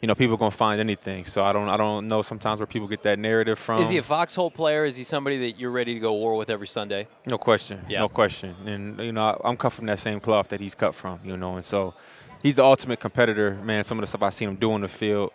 You 0.00 0.08
know, 0.08 0.16
people 0.16 0.34
are 0.34 0.38
gonna 0.38 0.50
find 0.50 0.80
anything. 0.80 1.24
So 1.26 1.44
I 1.44 1.52
don't, 1.52 1.68
I 1.68 1.76
don't 1.76 2.08
know 2.08 2.22
sometimes 2.22 2.58
where 2.58 2.66
people 2.66 2.88
get 2.88 3.04
that 3.04 3.20
narrative 3.20 3.56
from. 3.58 3.80
Is 3.80 3.88
he 3.88 3.98
a 3.98 4.02
foxhole 4.02 4.50
player? 4.50 4.84
Is 4.84 4.96
he 4.96 5.04
somebody 5.04 5.38
that 5.38 5.60
you're 5.60 5.70
ready 5.70 5.94
to 5.94 6.00
go 6.00 6.12
war 6.12 6.34
with 6.34 6.50
every 6.50 6.66
Sunday? 6.66 7.06
No 7.24 7.38
question. 7.38 7.84
Yeah. 7.88 8.00
No 8.00 8.08
question. 8.08 8.56
And 8.66 8.98
you 8.98 9.12
know, 9.12 9.40
I'm 9.44 9.56
cut 9.56 9.72
from 9.72 9.86
that 9.86 10.00
same 10.00 10.18
cloth 10.18 10.48
that 10.48 10.60
he's 10.60 10.74
cut 10.74 10.96
from. 10.96 11.20
You 11.24 11.36
know, 11.36 11.54
and 11.54 11.64
so 11.64 11.94
he's 12.42 12.56
the 12.56 12.64
ultimate 12.64 12.98
competitor, 12.98 13.54
man. 13.62 13.84
Some 13.84 13.98
of 13.98 14.02
the 14.02 14.08
stuff 14.08 14.24
I've 14.24 14.34
seen 14.34 14.48
him 14.48 14.56
do 14.56 14.72
on 14.72 14.80
the 14.80 14.88
field, 14.88 15.30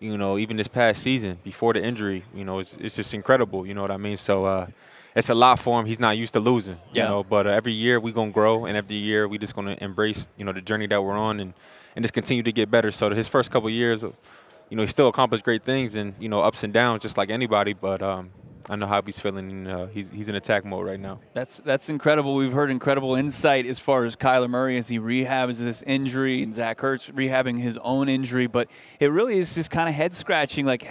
you 0.00 0.16
know, 0.16 0.38
even 0.38 0.56
this 0.56 0.68
past 0.68 1.02
season 1.02 1.38
before 1.44 1.74
the 1.74 1.82
injury, 1.84 2.24
you 2.34 2.46
know, 2.46 2.60
it's, 2.60 2.76
it's 2.78 2.96
just 2.96 3.12
incredible. 3.12 3.66
You 3.66 3.74
know 3.74 3.82
what 3.82 3.90
I 3.90 3.98
mean? 3.98 4.16
So, 4.16 4.46
uh, 4.46 4.68
it's 5.14 5.28
a 5.28 5.34
lot 5.34 5.58
for 5.58 5.80
him. 5.80 5.86
He's 5.86 6.00
not 6.00 6.16
used 6.16 6.32
to 6.34 6.40
losing, 6.40 6.78
Yeah. 6.92 7.04
you 7.04 7.08
know. 7.08 7.24
But 7.24 7.46
uh, 7.46 7.50
every 7.50 7.72
year 7.72 7.98
we 8.00 8.12
gonna 8.12 8.30
grow, 8.30 8.66
and 8.66 8.76
every 8.76 8.96
year 8.96 9.26
we 9.28 9.38
just 9.38 9.54
gonna 9.54 9.76
embrace, 9.80 10.28
you 10.36 10.44
know, 10.44 10.52
the 10.52 10.60
journey 10.62 10.86
that 10.88 11.02
we're 11.02 11.16
on, 11.16 11.40
and 11.40 11.54
and 11.96 12.04
just 12.04 12.14
continue 12.14 12.42
to 12.44 12.52
get 12.52 12.70
better. 12.70 12.90
So 12.92 13.10
his 13.10 13.26
first 13.28 13.50
couple 13.50 13.68
years, 13.70 14.02
you 14.02 14.76
know, 14.76 14.82
he 14.82 14.86
still 14.88 15.08
accomplished 15.08 15.44
great 15.44 15.64
things, 15.64 15.94
and 15.94 16.14
you 16.20 16.28
know, 16.28 16.40
ups 16.40 16.62
and 16.62 16.72
downs, 16.72 17.02
just 17.02 17.16
like 17.18 17.30
anybody. 17.30 17.72
But 17.72 18.02
um, 18.02 18.30
I 18.70 18.76
know 18.76 18.86
how 18.86 19.00
he's 19.00 19.18
feeling, 19.18 19.50
and 19.50 19.68
uh, 19.68 19.86
he's 19.86 20.10
he's 20.10 20.28
in 20.28 20.34
attack 20.34 20.64
mode 20.66 20.86
right 20.86 21.00
now. 21.00 21.20
That's 21.32 21.58
that's 21.60 21.88
incredible. 21.88 22.34
We've 22.36 22.52
heard 22.52 22.70
incredible 22.70 23.14
insight 23.14 23.64
as 23.66 23.80
far 23.80 24.04
as 24.04 24.14
Kyler 24.14 24.48
Murray 24.50 24.76
as 24.76 24.88
he 24.88 24.98
rehabs 25.00 25.56
this 25.56 25.82
injury 25.82 26.42
and 26.42 26.54
Zach 26.54 26.78
Ertz 26.78 27.10
rehabbing 27.12 27.60
his 27.60 27.78
own 27.78 28.08
injury. 28.10 28.46
But 28.46 28.68
it 29.00 29.06
really 29.06 29.38
is 29.38 29.54
just 29.54 29.70
kind 29.70 29.88
of 29.88 29.94
head 29.94 30.14
scratching. 30.14 30.66
Like, 30.66 30.86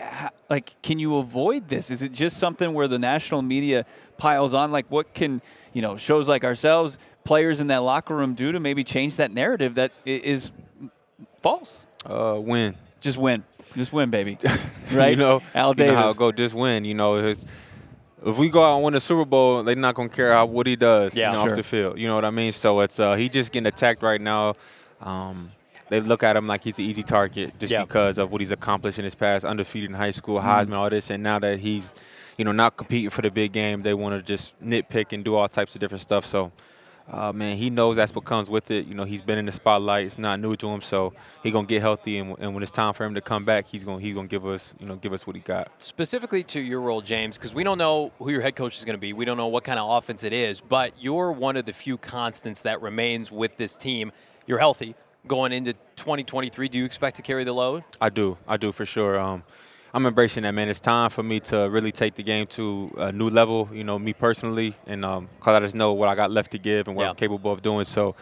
like 0.50 0.82
can 0.82 0.98
you 0.98 1.18
avoid 1.18 1.68
this? 1.70 1.92
Is 1.92 2.02
it 2.02 2.12
just 2.12 2.38
something 2.38 2.74
where 2.74 2.88
the 2.88 3.00
national 3.00 3.44
media 3.44 3.86
piles 4.18 4.54
on? 4.54 4.72
Like, 4.72 4.86
what 4.90 5.14
can 5.14 5.42
you 5.74 5.82
know 5.82 5.98
shows 5.98 6.28
like 6.28 6.44
ourselves, 6.44 6.98
players 7.24 7.60
in 7.60 7.68
that 7.68 7.78
locker 7.84 8.16
room 8.16 8.34
do 8.34 8.52
to 8.52 8.60
maybe 8.60 8.84
change 8.84 9.18
that 9.18 9.32
narrative 9.32 9.76
that 9.76 9.92
is 10.06 10.52
false? 11.42 11.80
Uh, 12.06 12.38
win. 12.40 12.76
Just 13.00 13.18
win, 13.18 13.44
just 13.76 13.94
win, 13.94 14.10
baby. 14.10 14.38
Right? 14.94 15.10
you 15.10 15.16
know, 15.18 15.42
Al 15.54 15.70
you 15.70 15.76
Davis. 15.76 15.96
know 15.96 16.02
how 16.02 16.10
it 16.12 16.18
go. 16.18 16.32
Just 16.32 16.56
win. 16.56 16.86
You 16.86 16.94
know, 16.94 17.16
his, 17.22 17.46
if 18.26 18.38
we 18.38 18.50
go 18.50 18.64
out 18.64 18.76
and 18.76 18.86
win 18.86 18.94
the 18.94 19.02
Super 19.02 19.26
Bowl, 19.26 19.62
they're 19.64 19.76
not 19.76 19.96
gonna 19.96 20.08
care 20.08 20.32
how 20.34 20.46
what 20.46 20.66
he 20.66 20.78
does 20.78 21.14
Yeah. 21.16 21.28
you 21.32 21.36
know, 21.36 21.42
Sure. 21.44 21.52
off 21.52 21.58
the 21.58 21.64
field. 21.64 22.00
You 22.00 22.08
know 22.08 22.16
what 22.16 22.24
I 22.24 22.30
mean? 22.32 22.54
So 22.54 22.80
it's 22.80 22.98
uh, 23.00 23.16
he 23.16 23.28
just 23.28 23.52
getting 23.52 23.68
attacked 23.68 24.02
right 24.02 24.22
now. 24.22 24.56
Um, 25.02 25.52
they 25.90 26.00
look 26.00 26.24
at 26.24 26.38
him 26.38 26.48
like 26.48 26.64
he's 26.64 26.80
an 26.80 26.86
easy 26.86 27.04
target 27.04 27.60
just 27.60 27.72
Yeah. 27.72 27.84
because 27.84 28.18
of 28.18 28.32
what 28.32 28.40
he's 28.40 28.52
accomplished 28.52 28.98
in 28.98 29.04
his 29.04 29.14
past, 29.14 29.44
undefeated 29.44 29.90
in 29.90 29.96
high 29.98 30.12
school, 30.12 30.40
Mm-hmm. 30.40 30.72
Heisman, 30.72 30.78
all 30.78 30.90
this, 30.90 31.10
and 31.10 31.22
now 31.22 31.38
that 31.40 31.60
he's, 31.60 31.94
you 32.38 32.46
know, 32.46 32.51
not 32.51 32.77
competing 32.77 33.10
for 33.10 33.22
the 33.22 33.32
big 33.32 33.51
game, 33.51 33.82
they 33.82 33.94
want 33.94 34.15
to 34.15 34.22
just 34.22 34.60
nitpick 34.63 35.12
and 35.13 35.24
do 35.24 35.36
all 35.36 35.48
types 35.48 35.75
of 35.75 35.82
different 35.82 36.01
stuff. 36.01 36.25
So. 36.25 36.51
Uh, 37.10 37.32
man, 37.32 37.56
he 37.56 37.70
knows 37.70 37.96
that's 37.96 38.13
what 38.13 38.25
comes 38.25 38.50
with 38.50 38.70
it. 38.70 38.86
You 38.86 38.94
know, 38.94 39.06
he's 39.06 39.22
been 39.22 39.38
in 39.38 39.46
the 39.46 39.51
spotlight. 39.53 40.06
It's 40.06 40.17
not 40.17 40.41
new 40.41 40.58
to 40.58 40.67
him, 40.67 40.82
so 40.82 41.13
he 41.41 41.51
gonna 41.51 41.65
get 41.65 41.82
healthy. 41.82 42.17
And, 42.17 42.36
and 42.38 42.53
when 42.53 42.62
it's 42.63 42.72
time 42.72 42.94
for 42.94 43.06
him 43.06 43.15
to 43.15 43.22
come 43.22 43.46
back, 43.46 43.65
he's 43.65 43.86
gonna 43.86 44.01
he's 44.01 44.13
gonna 44.13 44.27
give 44.27 44.46
us 44.46 44.75
you 44.77 44.86
know 44.86 44.98
give 44.98 45.13
us 45.13 45.25
what 45.25 45.36
he 45.38 45.41
got. 45.41 45.72
specifically 45.82 46.44
to 46.44 46.60
your 46.60 46.82
role, 46.82 47.01
James, 47.01 47.38
because 47.38 47.56
we 47.56 47.63
don't 47.63 47.77
know 47.77 48.12
who 48.20 48.29
your 48.29 48.41
head 48.41 48.58
coach 48.58 48.77
is 48.77 48.84
going 48.84 48.96
to 48.96 49.00
be. 49.00 49.13
We 49.13 49.24
don't 49.24 49.38
know 49.38 49.48
what 49.48 49.63
kind 49.63 49.79
of 49.79 49.89
offense 49.89 50.25
it 50.25 50.34
is, 50.34 50.60
but 50.60 50.91
you're 51.00 51.32
one 51.32 51.56
of 51.56 51.63
the 51.63 51.72
few 51.72 51.98
constants 51.98 52.63
that 52.63 52.82
remains 52.82 53.32
with 53.32 53.56
this 53.56 53.77
team. 53.77 54.12
You're 54.46 54.60
healthy 54.60 54.94
going 55.27 55.53
into 55.53 55.74
2023. 55.96 56.67
Do 56.67 56.77
you 56.77 56.86
expect 56.86 57.15
to 57.17 57.22
carry 57.22 57.44
the 57.46 57.53
load? 57.53 57.84
I 58.01 58.10
do, 58.10 58.38
I 58.48 58.58
do 58.58 58.74
for 58.74 58.86
sure. 58.86 59.17
Um, 59.20 59.44
I'm 59.94 60.06
embracing 60.06 60.44
that, 60.44 60.51
man. 60.51 60.70
It's 60.70 60.79
time 60.79 61.10
for 61.10 61.24
me 61.24 61.39
to 61.41 61.70
really 61.70 61.91
take 61.91 62.15
the 62.15 62.24
game 62.24 62.46
to 62.48 62.94
a 62.98 63.12
new 63.12 63.29
level. 63.29 63.70
You 63.74 63.84
know, 63.84 63.98
me 63.98 64.13
personally, 64.13 64.75
and 64.86 65.03
um, 65.06 65.29
cause 65.39 65.56
I 65.56 65.60
just 65.60 65.75
know 65.75 65.94
what 65.94 66.10
I 66.10 66.15
got 66.15 66.29
left 66.29 66.51
to 66.51 66.58
give 66.58 66.88
and 66.88 66.96
what 66.96 67.03
Yeah. 67.03 67.10
I'm 67.12 67.15
capable 67.15 67.51
of 67.51 67.62
doing. 67.62 67.86
So, 67.86 68.15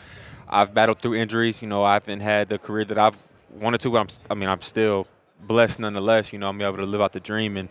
I've 0.47 0.73
battled 0.73 0.99
through 1.01 1.15
injuries. 1.15 1.61
You 1.61 1.67
know, 1.67 1.83
I 1.83 1.93
haven't 1.93 2.19
had 2.19 2.49
the 2.49 2.59
career 2.59 2.85
that 2.85 2.97
I've 2.97 3.17
wanted 3.51 3.81
to, 3.81 3.89
but 3.89 3.99
I'm, 3.99 4.07
I 4.29 4.33
mean, 4.35 4.47
I'm 4.47 4.61
still 4.61 5.07
blessed 5.41 5.79
nonetheless. 5.79 6.31
You 6.31 6.39
know, 6.39 6.49
I'm 6.49 6.61
able 6.61 6.77
to 6.77 6.85
live 6.85 7.01
out 7.01 7.13
the 7.13 7.19
dream 7.19 7.57
and 7.57 7.69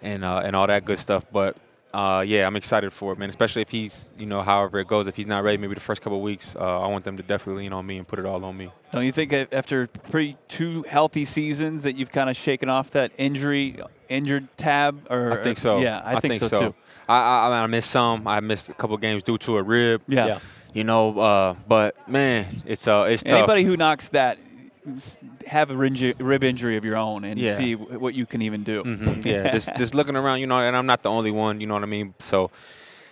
and 0.00 0.24
uh, 0.24 0.42
and 0.44 0.54
all 0.54 0.66
that 0.68 0.84
good 0.84 0.98
stuff. 0.98 1.24
But 1.32 1.56
uh, 1.94 2.20
yeah, 2.26 2.46
I'm 2.46 2.56
excited 2.56 2.92
for 2.92 3.12
it, 3.12 3.18
man. 3.18 3.28
Especially 3.28 3.62
if 3.62 3.70
he's, 3.70 4.08
you 4.18 4.26
know, 4.26 4.42
however 4.42 4.80
it 4.80 4.88
goes. 4.88 5.06
If 5.06 5.16
he's 5.16 5.26
not 5.26 5.44
ready, 5.44 5.56
maybe 5.58 5.74
the 5.74 5.80
first 5.80 6.02
couple 6.02 6.18
of 6.18 6.24
weeks, 6.24 6.56
uh, 6.56 6.80
I 6.82 6.88
want 6.88 7.04
them 7.04 7.16
to 7.16 7.22
definitely 7.22 7.62
lean 7.62 7.72
on 7.72 7.86
me 7.86 7.98
and 7.98 8.06
put 8.06 8.18
it 8.18 8.26
all 8.26 8.44
on 8.44 8.56
me. 8.56 8.70
Don't 8.92 9.04
you 9.04 9.12
think 9.12 9.32
after 9.52 9.86
pretty 9.86 10.36
two 10.48 10.82
healthy 10.88 11.24
seasons 11.24 11.82
that 11.82 11.96
you've 11.96 12.10
kind 12.12 12.28
of 12.28 12.36
shaken 12.36 12.68
off 12.68 12.90
that 12.90 13.12
injury 13.16 13.76
injured 14.08 14.48
tab? 14.56 15.06
Or 15.08 15.32
I 15.32 15.42
think 15.42 15.58
so. 15.58 15.78
Yeah, 15.80 16.02
I, 16.04 16.18
think, 16.20 16.42
so, 16.42 16.48
too. 16.48 16.74
I, 17.08 17.14
I, 17.16 17.46
I 17.46 17.48
mean, 17.50 17.58
I 17.58 17.66
missed 17.68 17.90
some. 17.90 18.26
I 18.26 18.40
missed 18.40 18.70
a 18.70 18.74
couple 18.74 18.96
games 18.96 19.22
due 19.22 19.38
to 19.38 19.56
a 19.58 19.62
rib. 19.62 20.02
Yeah. 20.08 20.26
Yeah. 20.26 20.38
You 20.72 20.82
know, 20.82 21.16
uh, 21.20 21.54
but 21.68 22.08
man, 22.08 22.62
it's 22.66 22.88
uh, 22.88 23.06
it's 23.08 23.22
tough. 23.22 23.32
Anybody 23.32 23.62
who 23.62 23.76
knocks 23.76 24.08
that, 24.08 24.38
s- 24.38 24.44
have 25.46 25.70
a 25.70 25.76
rib 25.76 25.96
rib 26.18 26.44
injury 26.44 26.76
of 26.76 26.84
your 26.84 26.96
own 26.96 27.24
and 27.24 27.38
Yeah. 27.38 27.56
see 27.56 27.74
what 27.74 28.14
you 28.14 28.26
can 28.26 28.42
even 28.42 28.62
do. 28.64 28.82
Mhm, 28.84 29.24
yeah, 29.32 29.50
just 29.52 29.70
just 29.76 29.94
looking 29.94 30.16
around, 30.16 30.40
you 30.40 30.46
know, 30.46 30.58
and 30.58 30.76
I'm 30.76 30.86
not 30.86 31.02
the 31.02 31.10
only 31.10 31.30
one. 31.30 31.60
You 31.60 31.66
know 31.66 31.74
what 31.74 31.82
I 31.82 31.86
mean? 31.86 32.14
So, 32.18 32.50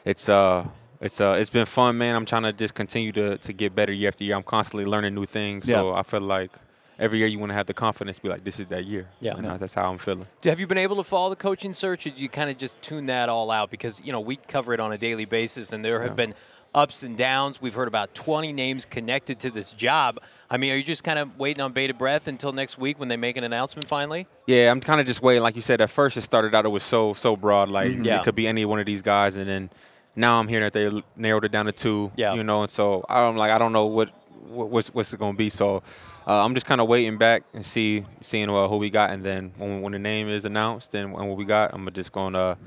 it's 0.05 0.29
uh. 0.29 0.67
It's 1.05 1.21
uh, 1.21 1.37
it's 1.37 1.51
been 1.51 1.67
fun, 1.67 1.99
man. 1.99 2.15
I'm 2.15 2.25
trying 2.25 2.45
to 2.45 2.53
just 2.53 2.75
continue 2.75 3.11
to, 3.11 3.37
to 3.39 3.53
get 3.53 3.75
better 3.75 3.93
year 3.93 4.07
after 4.07 4.23
year. 4.23 4.37
I'm 4.37 4.45
constantly 4.45 4.85
learning 4.87 5.17
new 5.17 5.27
things, 5.27 5.67
so 5.67 5.91
Yeah. 5.91 5.99
I 5.99 6.05
feel 6.05 6.21
like 6.21 6.53
every 6.97 7.19
year 7.19 7.27
you 7.27 7.41
want 7.41 7.51
to 7.51 7.55
have 7.55 7.67
the 7.67 7.75
confidence, 7.75 8.21
be 8.21 8.29
like, 8.29 8.45
this 8.45 8.61
is 8.61 8.69
that 8.69 8.85
year. 8.85 9.09
Yeah. 9.19 9.35
and 9.37 9.45
that's 9.61 9.75
how 9.75 9.91
I'm 9.91 9.99
feeling. 9.99 10.29
Have 10.45 10.61
you 10.61 10.69
been 10.69 10.79
able 10.79 10.95
to 10.95 11.03
follow 11.03 11.31
the 11.31 11.35
coaching 11.35 11.73
search, 11.73 12.07
or 12.07 12.11
do 12.11 12.23
you 12.23 12.29
kind 12.29 12.51
of 12.51 12.57
just 12.57 12.81
tune 12.83 13.07
that 13.07 13.29
all 13.29 13.51
out? 13.51 13.69
Because 13.73 14.01
you 14.05 14.13
know 14.13 14.21
we 14.21 14.37
cover 14.37 14.73
it 14.75 14.79
on 14.79 14.93
a 14.93 14.97
daily 14.99 15.25
basis, 15.25 15.73
and 15.73 15.85
there 15.85 16.03
have 16.03 16.15
been 16.15 16.35
ups 16.75 17.03
and 17.03 17.17
downs. 17.17 17.61
We've 17.61 17.75
heard 17.75 17.89
about 17.89 18.15
20 18.15 18.53
names 18.53 18.85
connected 18.85 19.39
to 19.41 19.51
this 19.51 19.73
job. 19.73 20.19
I 20.51 20.57
mean, 20.59 20.73
are 20.73 20.77
you 20.77 20.83
just 20.83 21.03
kind 21.05 21.19
of 21.19 21.39
waiting 21.39 21.63
on 21.63 21.73
bated 21.73 21.97
breath 21.99 22.29
until 22.29 22.53
next 22.53 22.77
week 22.79 22.99
when 22.99 23.09
they 23.09 23.17
make 23.17 23.37
an 23.37 23.45
announcement 23.45 23.89
finally? 23.89 24.27
Yeah, 24.47 24.71
I'm 24.71 24.81
kind 24.81 25.01
of 25.01 25.07
just 25.07 25.23
waiting. 25.23 25.43
Like 25.43 25.57
you 25.57 25.63
said, 25.63 25.81
at 25.81 25.91
first 25.91 26.17
it 26.17 26.23
started 26.23 26.55
out 26.55 26.67
it 26.67 26.69
was 26.71 26.83
so 26.83 27.15
so 27.15 27.37
broad, 27.37 27.71
like 27.71 27.93
Yeah. 28.03 28.21
it 28.21 28.25
could 28.25 28.35
be 28.35 28.47
any 28.47 28.65
one 28.65 28.79
of 28.79 28.87
these 28.87 29.01
guys, 29.03 29.37
and 29.37 29.49
then 29.49 29.71
now 30.15 30.39
I'm 30.39 30.49
hearing 30.49 30.65
that 30.65 30.75
they 30.75 31.03
narrowed 31.17 31.45
it 31.47 31.53
down 31.53 31.67
to 31.67 31.73
two. 31.73 32.13
Yeah. 32.17 32.35
you 32.35 32.45
know, 32.45 32.63
and 32.63 32.71
so 32.71 33.05
I'm 33.09 33.37
like 33.37 33.51
I 33.51 33.59
don't 33.59 33.73
know 33.73 33.87
what, 33.87 34.11
what 34.49 34.69
what's 34.69 34.89
what's 34.89 35.13
it 35.15 35.19
gonna 35.21 35.37
be. 35.37 35.49
So 35.49 35.83
uh, 36.27 36.45
I'm 36.45 36.53
just 36.53 36.67
kind 36.67 36.83
of 36.83 36.87
waiting 36.89 37.17
back 37.17 37.45
and 37.55 37.65
see 37.65 38.05
seeing 38.21 38.51
uh, 38.51 38.69
who 38.69 38.77
we 38.77 38.91
got, 38.91 39.09
and 39.11 39.25
then 39.25 39.53
when 39.57 39.81
when 39.81 39.93
the 39.93 39.99
name 39.99 40.29
is 40.29 40.45
announced 40.45 40.95
and, 40.95 41.15
and 41.17 41.29
what 41.29 41.39
we 41.39 41.47
got, 41.47 41.73
I'm 41.73 41.91
just 41.93 42.13
gonna 42.13 42.59
get 42.59 42.61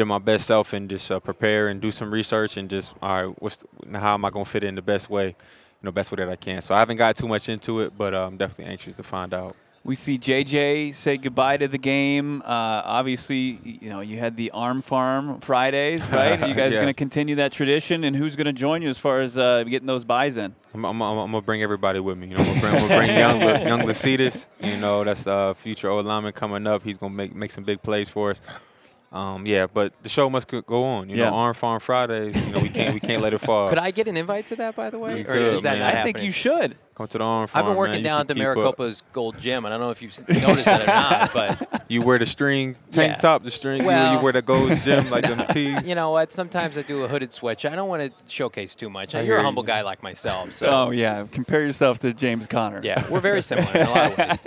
in 0.00 0.08
my 0.08 0.18
best 0.18 0.46
self 0.46 0.72
and 0.72 0.88
just 0.90 1.10
uh, 1.10 1.20
prepare 1.20 1.68
and 1.68 1.80
do 1.80 1.90
some 1.90 2.10
research 2.12 2.56
and 2.56 2.68
just 2.68 2.94
all 3.02 3.26
right, 3.28 3.42
what's 3.42 3.58
the, 3.58 3.98
how 3.98 4.14
am 4.14 4.24
I 4.24 4.30
gonna 4.30 4.44
fit 4.44 4.64
in 4.64 4.74
the 4.74 4.82
best 4.82 5.08
way, 5.10 5.26
you 5.28 5.34
know, 5.82 5.92
best 5.92 6.10
way 6.10 6.16
that 6.16 6.28
I 6.28 6.36
can. 6.36 6.60
So 6.62 6.74
I 6.74 6.78
haven't 6.80 6.96
got 6.96 7.16
too 7.16 7.28
much 7.28 7.48
into 7.48 7.80
it, 7.80 7.96
but 7.96 8.14
uh, 8.14 8.26
I'm 8.26 8.36
definitely 8.36 8.72
anxious 8.72 8.96
to 8.96 9.02
find 9.02 9.32
out. 9.32 9.54
We 9.84 9.94
see 9.94 10.18
JJ 10.18 10.96
say 10.96 11.16
goodbye 11.16 11.58
to 11.58 11.68
the 11.68 11.78
game. 11.78 12.42
Uh, 12.42 12.82
obviously, 12.84 13.60
you 13.62 13.88
know 13.88 14.00
you 14.00 14.18
had 14.18 14.36
the 14.36 14.50
Arm 14.50 14.82
Farm 14.82 15.38
Fridays, 15.38 16.00
right? 16.10 16.42
Are 16.42 16.48
you 16.48 16.54
guys 16.54 16.72
Yeah. 16.72 16.78
going 16.78 16.88
to 16.88 16.92
continue 16.94 17.36
that 17.36 17.52
tradition? 17.52 18.02
And 18.02 18.16
who's 18.16 18.34
going 18.34 18.46
to 18.46 18.52
join 18.52 18.82
you 18.82 18.88
as 18.88 18.98
far 18.98 19.20
as 19.20 19.36
uh, 19.38 19.62
getting 19.62 19.86
those 19.86 20.02
buys 20.04 20.36
in? 20.38 20.56
I'm, 20.74 20.84
I'm, 20.84 21.00
I'm, 21.00 21.18
I'm 21.18 21.30
gonna 21.30 21.40
bring 21.40 21.62
everybody 21.62 22.00
with 22.00 22.18
me. 22.18 22.26
You 22.26 22.36
know, 22.36 22.42
I'm 22.42 22.64
I'm 22.64 22.74
gonna 22.88 22.96
bring 22.96 23.16
young, 23.16 23.40
young 23.40 23.80
Lecitus. 23.82 24.46
You 24.60 24.76
know, 24.76 25.04
that's 25.04 25.22
the 25.22 25.54
future 25.56 25.88
old 25.88 26.04
lineman 26.04 26.32
coming 26.32 26.66
up. 26.66 26.82
He's 26.82 26.98
gonna 26.98 27.14
make 27.14 27.32
make 27.36 27.52
some 27.52 27.62
big 27.62 27.80
plays 27.80 28.08
for 28.08 28.32
us. 28.32 28.40
Um, 29.16 29.46
yeah, 29.46 29.66
but 29.66 29.92
the 30.02 30.08
show 30.08 30.28
must 30.28 30.46
go- 30.48 30.60
go 30.62 30.84
on. 30.84 31.08
You 31.08 31.16
Yeah. 31.16 31.30
know, 31.30 31.36
Arm 31.36 31.54
Farm 31.54 31.80
Fridays. 31.80 32.36
You 32.36 32.52
know, 32.52 32.58
we 32.60 32.68
can't 32.68 32.92
we 32.94 33.00
can't 33.00 33.22
let 33.22 33.32
it 33.32 33.38
fall. 33.48 33.68
Could 33.68 33.78
I 33.78 33.90
get 33.90 34.08
an 34.08 34.16
invite 34.16 34.46
to 34.48 34.56
that, 34.56 34.76
by 34.76 34.90
the 34.90 34.98
way? 34.98 35.18
You 35.18 35.22
or 35.22 35.32
could, 35.34 35.54
is 35.54 35.62
that 35.62 35.78
man. 35.78 35.94
not 35.94 35.94
I 35.96 36.02
think 36.02 36.20
you 36.22 36.30
should. 36.30 36.76
Come 36.94 37.06
to 37.08 37.18
the 37.18 37.24
Arm 37.24 37.46
Farm. 37.46 37.64
I've 37.64 37.68
been 37.70 37.76
working 37.76 37.98
You 37.98 38.04
down 38.04 38.20
at 38.22 38.28
the 38.28 38.34
keep 38.34 38.42
up. 38.44 38.56
Maricopa's 38.56 39.02
Gold 39.12 39.38
Gym. 39.38 39.64
and 39.66 39.72
I 39.74 39.76
don't 39.76 39.86
know 39.86 39.90
if 39.90 40.00
you've 40.02 40.28
noticed 40.28 40.64
that 40.64 40.82
or 40.82 40.86
not, 40.86 41.32
but 41.70 41.82
You 41.88 42.00
wear 42.02 42.18
the 42.18 42.24
string 42.26 42.76
tank 42.90 43.12
Yeah. 43.12 43.16
top, 43.18 43.42
the 43.44 43.50
string. 43.50 43.82
you- 43.82 43.86
Well- 43.86 44.14
you, 44.16 44.22
wear 44.22 44.32
the 44.32 44.40
gold 44.42 44.72
gym 44.84 45.08
like 45.10 45.24
them 45.26 45.46
tees. 45.48 45.86
you 45.86 45.94
know 45.94 46.10
what? 46.10 46.32
Sometimes 46.32 46.76
I 46.78 46.82
do 46.82 47.04
a 47.04 47.08
hooded 47.08 47.32
sweatshirt. 47.32 47.70
I 47.72 47.76
don't 47.76 47.88
want 47.88 48.02
to 48.02 48.12
showcase 48.32 48.74
too 48.74 48.88
much. 48.90 49.14
I 49.14 49.18
You're 49.18 49.24
hear 49.26 49.34
a 49.36 49.38
you. 49.40 49.44
humble 49.44 49.62
guy 49.62 49.82
like 49.82 50.02
myself, 50.02 50.52
so 50.52 50.66
Oh 50.70 50.90
yeah, 50.90 51.24
compare 51.30 51.60
yourself 51.64 51.98
to 52.00 52.12
James 52.14 52.46
Conner. 52.46 52.80
yeah, 52.82 53.04
we're 53.10 53.20
very 53.20 53.42
similar 53.42 53.70
in 53.74 53.86
a 53.86 53.90
lot 53.90 54.12
of 54.12 54.18
ways. 54.18 54.46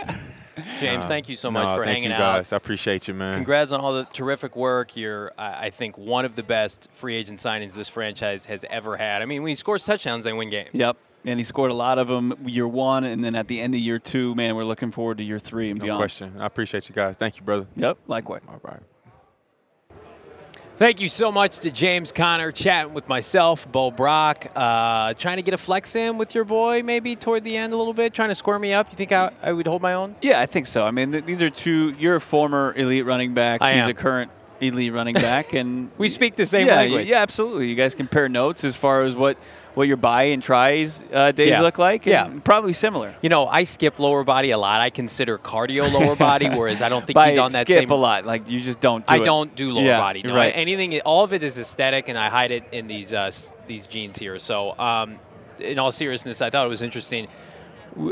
James, 0.79 1.05
thank 1.05 1.29
you 1.29 1.35
so 1.35 1.47
um, 1.49 1.55
much 1.55 1.63
Nah, 1.63 1.75
for 1.75 1.83
thank 1.85 1.95
hanging 1.95 2.09
you 2.11 2.15
out. 2.15 2.37
guys. 2.37 2.53
I 2.53 2.57
appreciate 2.57 3.07
you, 3.07 3.13
man. 3.13 3.35
Congrats 3.35 3.71
on 3.71 3.79
all 3.81 3.93
the 3.93 4.05
terrific 4.05 4.55
work. 4.55 4.95
You're, 4.97 5.31
I 5.37 5.65
I 5.67 5.69
think, 5.69 5.97
one 5.97 6.25
of 6.25 6.35
the 6.35 6.43
best 6.43 6.87
free 6.93 7.15
agent 7.15 7.39
signings 7.39 7.75
this 7.75 7.89
franchise 7.89 8.45
has 8.45 8.65
ever 8.69 8.97
had. 8.97 9.21
I 9.21 9.25
mean, 9.25 9.41
when 9.43 9.49
he 9.49 9.55
scores 9.55 9.85
touchdowns, 9.85 10.23
they 10.25 10.33
win 10.33 10.49
games. 10.49 10.69
Yep. 10.73 10.97
And 11.25 11.37
he 11.39 11.43
scored 11.43 11.69
a 11.71 11.73
lot 11.73 11.97
of 11.99 12.07
them 12.07 12.33
year 12.45 12.67
one, 12.67 13.03
and 13.03 13.23
then 13.23 13.35
at 13.35 13.47
the 13.49 13.59
end 13.59 13.73
of 13.75 13.79
year 13.81 13.99
two, 13.99 14.33
man, 14.35 14.55
we're 14.55 14.63
looking 14.63 14.89
forward 14.91 15.17
to 15.17 15.23
year 15.23 15.37
three 15.39 15.69
and 15.69 15.77
No 15.79 15.83
beyond. 15.85 15.99
question. 15.99 16.33
I 16.39 16.45
appreciate 16.45 16.87
you 16.87 16.95
guys. 16.95 17.17
Thank 17.17 17.35
you, 17.37 17.43
brother. 17.43 17.67
Yep. 17.75 17.97
Likewise. 18.07 18.41
All 18.47 18.59
right. 18.63 18.79
Thank 20.79 21.01
you 21.01 21.09
so 21.09 21.29
much 21.29 21.59
to 21.59 21.71
James 21.71 22.13
Conner 22.13 22.53
chatting 22.53 22.93
with 22.93 23.09
myself, 23.09 23.69
Bo 23.69 23.91
Brock, 23.91 24.47
uh, 24.55 25.13
trying 25.15 25.35
to 25.35 25.43
get 25.43 25.53
a 25.53 25.57
flex 25.57 25.93
in 25.93 26.17
with 26.17 26.33
your 26.33 26.45
boy 26.45 26.83
maybe 26.83 27.17
toward 27.17 27.43
the 27.43 27.57
end 27.57 27.73
a 27.73 27.75
little 27.75 27.91
bit, 27.91 28.13
trying 28.13 28.29
to 28.29 28.35
square 28.35 28.57
me 28.57 28.71
up. 28.71 28.87
Do 28.87 28.93
you 28.93 28.95
think 28.95 29.11
I, 29.11 29.29
I 29.43 29.51
would 29.51 29.67
hold 29.67 29.81
my 29.81 29.93
own? 29.93 30.15
Yeah, 30.21 30.39
I 30.39 30.45
think 30.45 30.67
so. 30.67 30.85
I 30.85 30.91
mean, 30.91 31.11
th- 31.11 31.25
these 31.25 31.41
are 31.41 31.49
two. 31.49 31.93
You're 31.99 32.15
a 32.15 32.21
former 32.21 32.73
elite 32.77 33.03
running 33.03 33.33
back. 33.33 33.61
I 33.61 33.73
He's 33.73 33.83
am. 33.83 33.89
a 33.89 33.93
current 33.93 34.31
elite 34.61 34.93
running 34.93 35.15
back, 35.15 35.51
and 35.51 35.91
We 35.97 36.07
speak 36.07 36.37
the 36.37 36.45
same 36.45 36.67
yeah, 36.67 36.77
language. 36.77 37.07
Yeah, 37.07 37.23
absolutely. 37.23 37.67
You 37.67 37.75
guys 37.75 37.93
compare 37.93 38.29
notes 38.29 38.63
as 38.63 38.77
far 38.77 39.01
as 39.01 39.17
what 39.17 39.37
what 39.79 39.87
your 39.87 39.95
buy 39.97 40.23
and 40.23 40.43
tries 40.43 41.01
uh, 41.13 41.31
days 41.31 41.49
Yeah. 41.51 41.61
look 41.61 41.77
like. 41.79 42.05
Yeah. 42.05 42.29
probably 42.43 42.73
similar. 42.73 43.15
You 43.21 43.29
know, 43.29 43.47
I 43.47 43.63
skip 43.63 43.97
lower 43.97 44.25
body 44.25 44.51
a 44.51 44.57
lot. 44.57 44.81
I 44.81 44.89
consider 44.89 45.37
cardio 45.37 45.89
lower 45.91 46.17
body, 46.17 46.49
whereas 46.53 46.81
I 46.81 46.89
don't 46.89 47.05
think 47.05 47.17
he's 47.17 47.37
on 47.37 47.53
that 47.53 47.61
skip 47.65 47.79
same. 47.79 47.89
a 47.89 47.95
lot. 47.95 48.25
Like 48.25 48.49
you 48.51 48.59
just 48.59 48.81
don't. 48.81 49.07
Do 49.07 49.13
it. 49.13 49.17
I 49.19 49.21
it. 49.21 49.25
don't 49.25 49.55
do 49.55 49.71
lower 49.71 49.85
Yeah, 49.85 49.97
body. 49.99 50.21
No, 50.21 50.35
right. 50.35 50.51
anything. 50.53 50.99
All 51.01 51.23
of 51.23 51.31
it 51.31 51.43
is 51.43 51.57
aesthetic, 51.57 52.09
and 52.09 52.17
I 52.17 52.29
hide 52.29 52.51
it 52.51 52.65
in 52.73 52.87
these 52.87 53.13
uh, 53.13 53.31
these 53.67 53.87
jeans 53.87 54.17
here. 54.17 54.37
So, 54.37 54.77
um, 54.77 55.17
in 55.59 55.79
all 55.79 55.93
seriousness, 55.93 56.41
I 56.41 56.49
thought 56.49 56.65
it 56.65 56.69
was 56.69 56.81
interesting. 56.81 57.27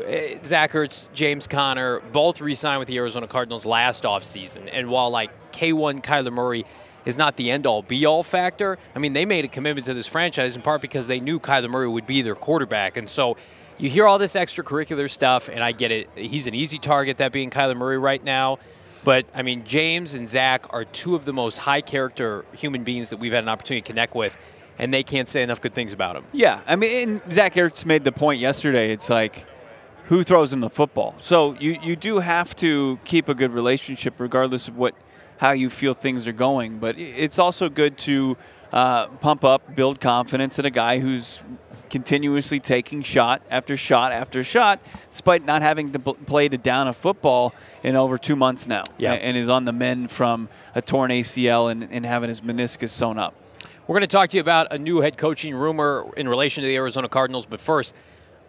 Eh, 0.06 0.38
Zach 0.46 0.72
Ertz, 0.72 1.08
James 1.14 1.48
Conner, 1.48 2.00
both 2.12 2.40
re-signed 2.42 2.80
with 2.80 2.88
the 2.88 2.98
Arizona 2.98 3.28
Cardinals 3.28 3.66
last 3.66 4.04
offseason. 4.04 4.70
And 4.72 4.90
while 4.90 5.10
like 5.10 5.32
K1 5.52 6.02
Kyler 6.02 6.32
Murray 6.32 6.66
is 7.08 7.18
not 7.18 7.38
the 7.38 7.50
end 7.50 7.66
all 7.66 7.82
be 7.82 8.06
all 8.06 8.22
factor. 8.22 8.78
I 8.94 9.00
mean, 9.00 9.14
they 9.14 9.26
made 9.26 9.46
a 9.46 9.48
commitment 9.48 9.86
to 9.86 9.94
this 9.94 10.08
franchise 10.08 10.56
in 10.56 10.62
part 10.62 10.82
because 10.82 11.08
they 11.08 11.22
knew 11.22 11.40
Kyler 11.40 11.70
Murray 11.70 11.88
would 11.88 12.06
be 12.06 12.22
their 12.22 12.36
quarterback. 12.36 12.98
And 12.98 13.10
so 13.10 13.38
you 13.78 13.90
hear 13.90 14.06
all 14.06 14.18
this 14.18 14.36
extracurricular 14.36 15.10
stuff, 15.10 15.48
and 15.48 15.64
I 15.64 15.72
get 15.72 15.92
it. 15.92 16.10
He's 16.16 16.48
an 16.48 16.54
easy 16.54 16.78
target, 16.78 17.18
that 17.18 17.32
being 17.32 17.50
Kyler 17.50 17.78
Murray 17.78 17.98
right 17.98 18.24
now. 18.24 18.60
But 19.06 19.26
I 19.34 19.42
mean, 19.42 19.64
James 19.64 20.16
and 20.16 20.30
Zach 20.30 20.66
are 20.72 20.84
two 20.84 21.16
of 21.16 21.24
the 21.24 21.32
most 21.32 21.60
high 21.60 21.80
character 21.80 22.44
human 22.54 22.84
beings 22.84 23.10
that 23.12 23.18
we've 23.18 23.32
had 23.32 23.44
an 23.44 23.50
opportunity 23.50 23.84
to 23.84 23.88
connect 23.88 24.14
with, 24.14 24.38
and 24.78 24.94
they 24.94 25.04
can't 25.04 25.30
say 25.30 25.44
enough 25.44 25.62
good 25.62 25.74
things 25.74 25.94
about 25.94 26.18
him. 26.18 26.26
Yeah, 26.34 26.60
I 26.68 26.76
mean, 26.76 27.22
Zach 27.32 27.54
Ertz 27.54 27.86
made 27.86 28.04
the 28.04 28.12
point 28.12 28.42
yesterday. 28.42 28.92
It's 28.92 29.10
like, 29.10 29.46
who 30.08 30.24
throws 30.24 30.52
him 30.52 30.60
the 30.60 30.70
football? 30.70 31.16
So 31.22 31.54
you, 31.54 31.78
you 31.82 31.96
do 31.96 32.20
have 32.20 32.54
to 32.58 33.00
keep 33.06 33.30
a 33.30 33.34
good 33.34 33.52
relationship, 33.52 34.20
regardless 34.20 34.68
of 34.68 34.76
what 34.76 34.94
how 35.38 35.52
you 35.52 35.70
feel 35.70 35.94
things 35.94 36.28
are 36.28 36.34
going. 36.34 36.80
But 36.80 36.98
it's 37.00 37.40
also 37.40 37.70
good 37.70 37.98
to 38.00 38.38
uh, 38.72 39.08
pump 39.08 39.44
up, 39.44 39.76
build 39.76 40.00
confidence 40.00 40.60
in 40.60 40.66
a 40.66 40.70
guy 40.70 41.00
who's 41.00 41.42
continuously 41.90 42.60
taking 42.60 43.02
shot 43.02 43.42
after 43.50 43.78
shot 43.78 44.12
after 44.12 44.44
shot, 44.44 44.80
despite 45.10 45.46
not 45.46 45.62
having 45.62 45.92
to 45.94 46.00
play 46.00 46.50
to 46.50 46.58
down 46.58 46.88
a 46.88 46.94
football 46.94 47.54
in 47.84 47.96
over 47.96 48.18
two 48.18 48.36
months 48.36 48.68
now. 48.68 48.84
Yeah. 48.98 49.14
And 49.14 49.38
is 49.38 49.50
on 49.50 49.66
the 49.66 49.72
mend 49.72 50.12
from 50.12 50.50
a 50.76 50.82
torn 50.82 51.12
ACL 51.12 51.72
and, 51.72 51.84
and 51.84 52.06
having 52.06 52.30
his 52.30 52.42
meniscus 52.42 52.90
sewn 52.90 53.18
up. 53.18 53.34
We're 53.88 53.94
going 53.94 54.02
to 54.02 54.08
talk 54.08 54.32
to 54.32 54.38
you 54.38 54.42
about 54.42 54.74
a 54.74 54.78
new 54.78 55.00
head 55.00 55.18
coaching 55.18 55.56
rumor 55.56 56.12
in 56.18 56.28
relation 56.28 56.62
to 56.62 56.68
the 56.68 56.76
Arizona 56.76 57.08
Cardinals, 57.08 57.46
but 57.46 57.62
first, 57.62 57.96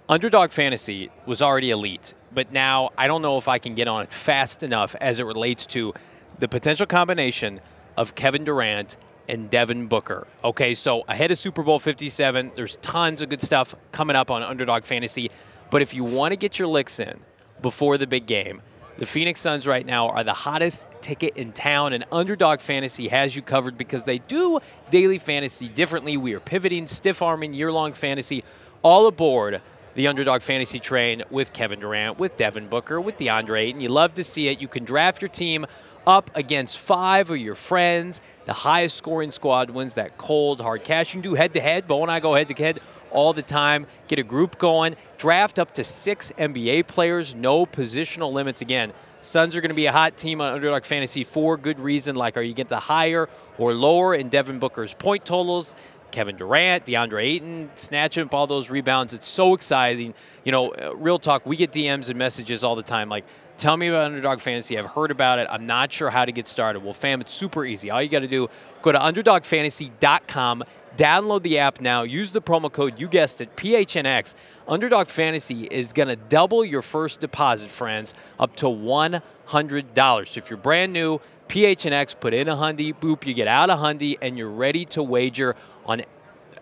Underdog 0.08 0.50
Fantasy 0.50 1.10
was 1.26 1.42
already 1.42 1.70
elite, 1.70 2.14
but 2.34 2.50
now 2.50 2.90
I 2.98 3.06
don't 3.06 3.22
know 3.22 3.38
if 3.38 3.46
I 3.46 3.58
can 3.58 3.74
get 3.74 3.86
on 3.88 4.02
it 4.02 4.12
fast 4.12 4.62
enough 4.62 4.96
as 5.00 5.20
it 5.20 5.24
relates 5.24 5.66
to 5.66 5.94
the 6.38 6.48
potential 6.48 6.86
combination 6.86 7.60
of 7.96 8.14
Kevin 8.14 8.44
Durant 8.44 8.96
and 9.28 9.50
Devin 9.50 9.86
Booker. 9.86 10.26
Okay, 10.42 10.74
so 10.74 11.04
ahead 11.08 11.30
of 11.30 11.38
Super 11.38 11.62
Bowl 11.62 11.78
57, 11.78 12.52
there's 12.54 12.76
tons 12.76 13.20
of 13.20 13.28
good 13.28 13.42
stuff 13.42 13.74
coming 13.92 14.16
up 14.16 14.30
on 14.30 14.42
Underdog 14.42 14.84
Fantasy. 14.84 15.30
But 15.70 15.82
if 15.82 15.92
you 15.92 16.04
want 16.04 16.32
to 16.32 16.36
get 16.36 16.58
your 16.58 16.68
licks 16.68 16.98
in 16.98 17.18
before 17.60 17.98
the 17.98 18.06
big 18.06 18.26
game, 18.26 18.62
the 18.96 19.06
Phoenix 19.06 19.38
Suns 19.38 19.66
right 19.66 19.86
now 19.86 20.08
are 20.08 20.24
the 20.24 20.32
hottest 20.32 20.86
ticket 21.00 21.36
in 21.36 21.52
town, 21.52 21.92
and 21.92 22.04
Underdog 22.10 22.60
Fantasy 22.60 23.08
has 23.08 23.36
you 23.36 23.42
covered 23.42 23.78
because 23.78 24.04
they 24.04 24.18
do 24.18 24.58
daily 24.90 25.18
fantasy 25.18 25.68
differently. 25.68 26.16
We 26.16 26.34
are 26.34 26.40
pivoting, 26.40 26.86
stiff 26.88 27.22
arming, 27.22 27.54
year 27.54 27.70
long 27.70 27.92
fantasy 27.92 28.42
all 28.82 29.06
aboard 29.06 29.60
the 29.94 30.06
Underdog 30.06 30.42
Fantasy 30.42 30.78
train 30.78 31.22
with 31.30 31.52
Kevin 31.52 31.80
Durant, 31.80 32.18
with 32.18 32.36
Devin 32.36 32.68
Booker, 32.68 33.00
with 33.00 33.16
DeAndre 33.16 33.60
Ayton. 33.62 33.80
You 33.80 33.88
love 33.88 34.14
to 34.14 34.24
see 34.24 34.48
it. 34.48 34.60
You 34.60 34.68
can 34.68 34.84
draft 34.84 35.20
your 35.20 35.28
team 35.28 35.66
up 36.06 36.30
against 36.34 36.78
five 36.78 37.30
of 37.30 37.38
your 37.38 37.54
friends. 37.54 38.20
The 38.44 38.52
highest 38.52 38.96
scoring 38.96 39.32
squad 39.32 39.70
wins 39.70 39.94
that 39.94 40.18
cold, 40.18 40.60
hard 40.60 40.84
cash. 40.84 41.14
You 41.14 41.20
can 41.20 41.30
do 41.30 41.34
head 41.34 41.52
to 41.54 41.60
head. 41.60 41.86
Bo 41.86 42.02
and 42.02 42.10
I 42.10 42.20
go 42.20 42.34
head 42.34 42.48
to 42.48 42.54
head 42.54 42.80
all 43.10 43.32
the 43.32 43.42
time. 43.42 43.86
Get 44.06 44.18
a 44.18 44.22
group 44.22 44.58
going. 44.58 44.96
Draft 45.16 45.58
up 45.58 45.74
to 45.74 45.84
six 45.84 46.32
NBA 46.38 46.86
players. 46.86 47.34
No 47.34 47.66
positional 47.66 48.32
limits 48.32 48.60
again. 48.60 48.92
Suns 49.20 49.56
are 49.56 49.60
going 49.60 49.70
to 49.70 49.74
be 49.74 49.86
a 49.86 49.92
hot 49.92 50.16
team 50.16 50.40
on 50.40 50.52
Underdog 50.52 50.84
Fantasy 50.84 51.24
for 51.24 51.56
good 51.56 51.80
reason. 51.80 52.14
Like, 52.14 52.36
are 52.36 52.42
you 52.42 52.54
get 52.54 52.68
the 52.68 52.78
higher 52.78 53.28
or 53.58 53.74
lower 53.74 54.14
in 54.14 54.28
Devin 54.28 54.58
Booker's 54.58 54.94
point 54.94 55.24
totals? 55.24 55.74
Kevin 56.10 56.36
Durant, 56.36 56.86
DeAndre 56.86 57.22
Ayton, 57.22 57.70
snatching 57.74 58.24
up 58.24 58.34
all 58.34 58.46
those 58.46 58.70
rebounds. 58.70 59.12
It's 59.12 59.28
so 59.28 59.54
exciting. 59.54 60.14
You 60.44 60.52
know, 60.52 60.70
uh, 60.70 60.94
real 60.96 61.18
talk, 61.18 61.44
we 61.44 61.56
get 61.56 61.70
DMs 61.70 62.08
and 62.08 62.18
messages 62.18 62.64
all 62.64 62.76
the 62.76 62.82
time 62.82 63.08
like, 63.08 63.24
Tell 63.58 63.76
me 63.76 63.88
about 63.88 64.04
Underdog 64.04 64.38
Fantasy. 64.38 64.78
I've 64.78 64.86
heard 64.86 65.10
about 65.10 65.40
it. 65.40 65.48
I'm 65.50 65.66
not 65.66 65.92
sure 65.92 66.10
how 66.10 66.24
to 66.24 66.30
get 66.30 66.46
started. 66.46 66.78
Well, 66.78 66.94
fam, 66.94 67.20
it's 67.20 67.34
super 67.34 67.66
easy. 67.66 67.90
All 67.90 68.00
you 68.00 68.08
got 68.08 68.20
to 68.20 68.28
do, 68.28 68.48
go 68.82 68.92
to 68.92 68.98
underdogfantasy.com, 69.00 70.62
download 70.96 71.42
the 71.42 71.58
app 71.58 71.80
now, 71.80 72.02
use 72.02 72.30
the 72.30 72.40
promo 72.40 72.70
code, 72.70 73.00
you 73.00 73.08
guessed 73.08 73.40
it, 73.40 73.56
PHNX. 73.56 74.36
Underdog 74.68 75.08
Fantasy 75.08 75.64
is 75.64 75.92
going 75.92 76.08
to 76.08 76.14
double 76.14 76.64
your 76.64 76.82
first 76.82 77.18
deposit, 77.18 77.68
friends, 77.68 78.14
up 78.38 78.54
to 78.56 78.66
$100. 78.66 80.28
So 80.28 80.38
if 80.38 80.50
you're 80.50 80.56
brand 80.56 80.92
new, 80.92 81.20
PHNX, 81.48 82.20
put 82.20 82.34
in 82.34 82.48
a 82.48 82.54
hundy, 82.54 82.94
boop, 82.94 83.26
you 83.26 83.34
get 83.34 83.48
out 83.48 83.70
a 83.70 83.74
hundy, 83.74 84.18
and 84.22 84.38
you're 84.38 84.48
ready 84.48 84.84
to 84.84 85.02
wager 85.02 85.56
on 85.84 86.02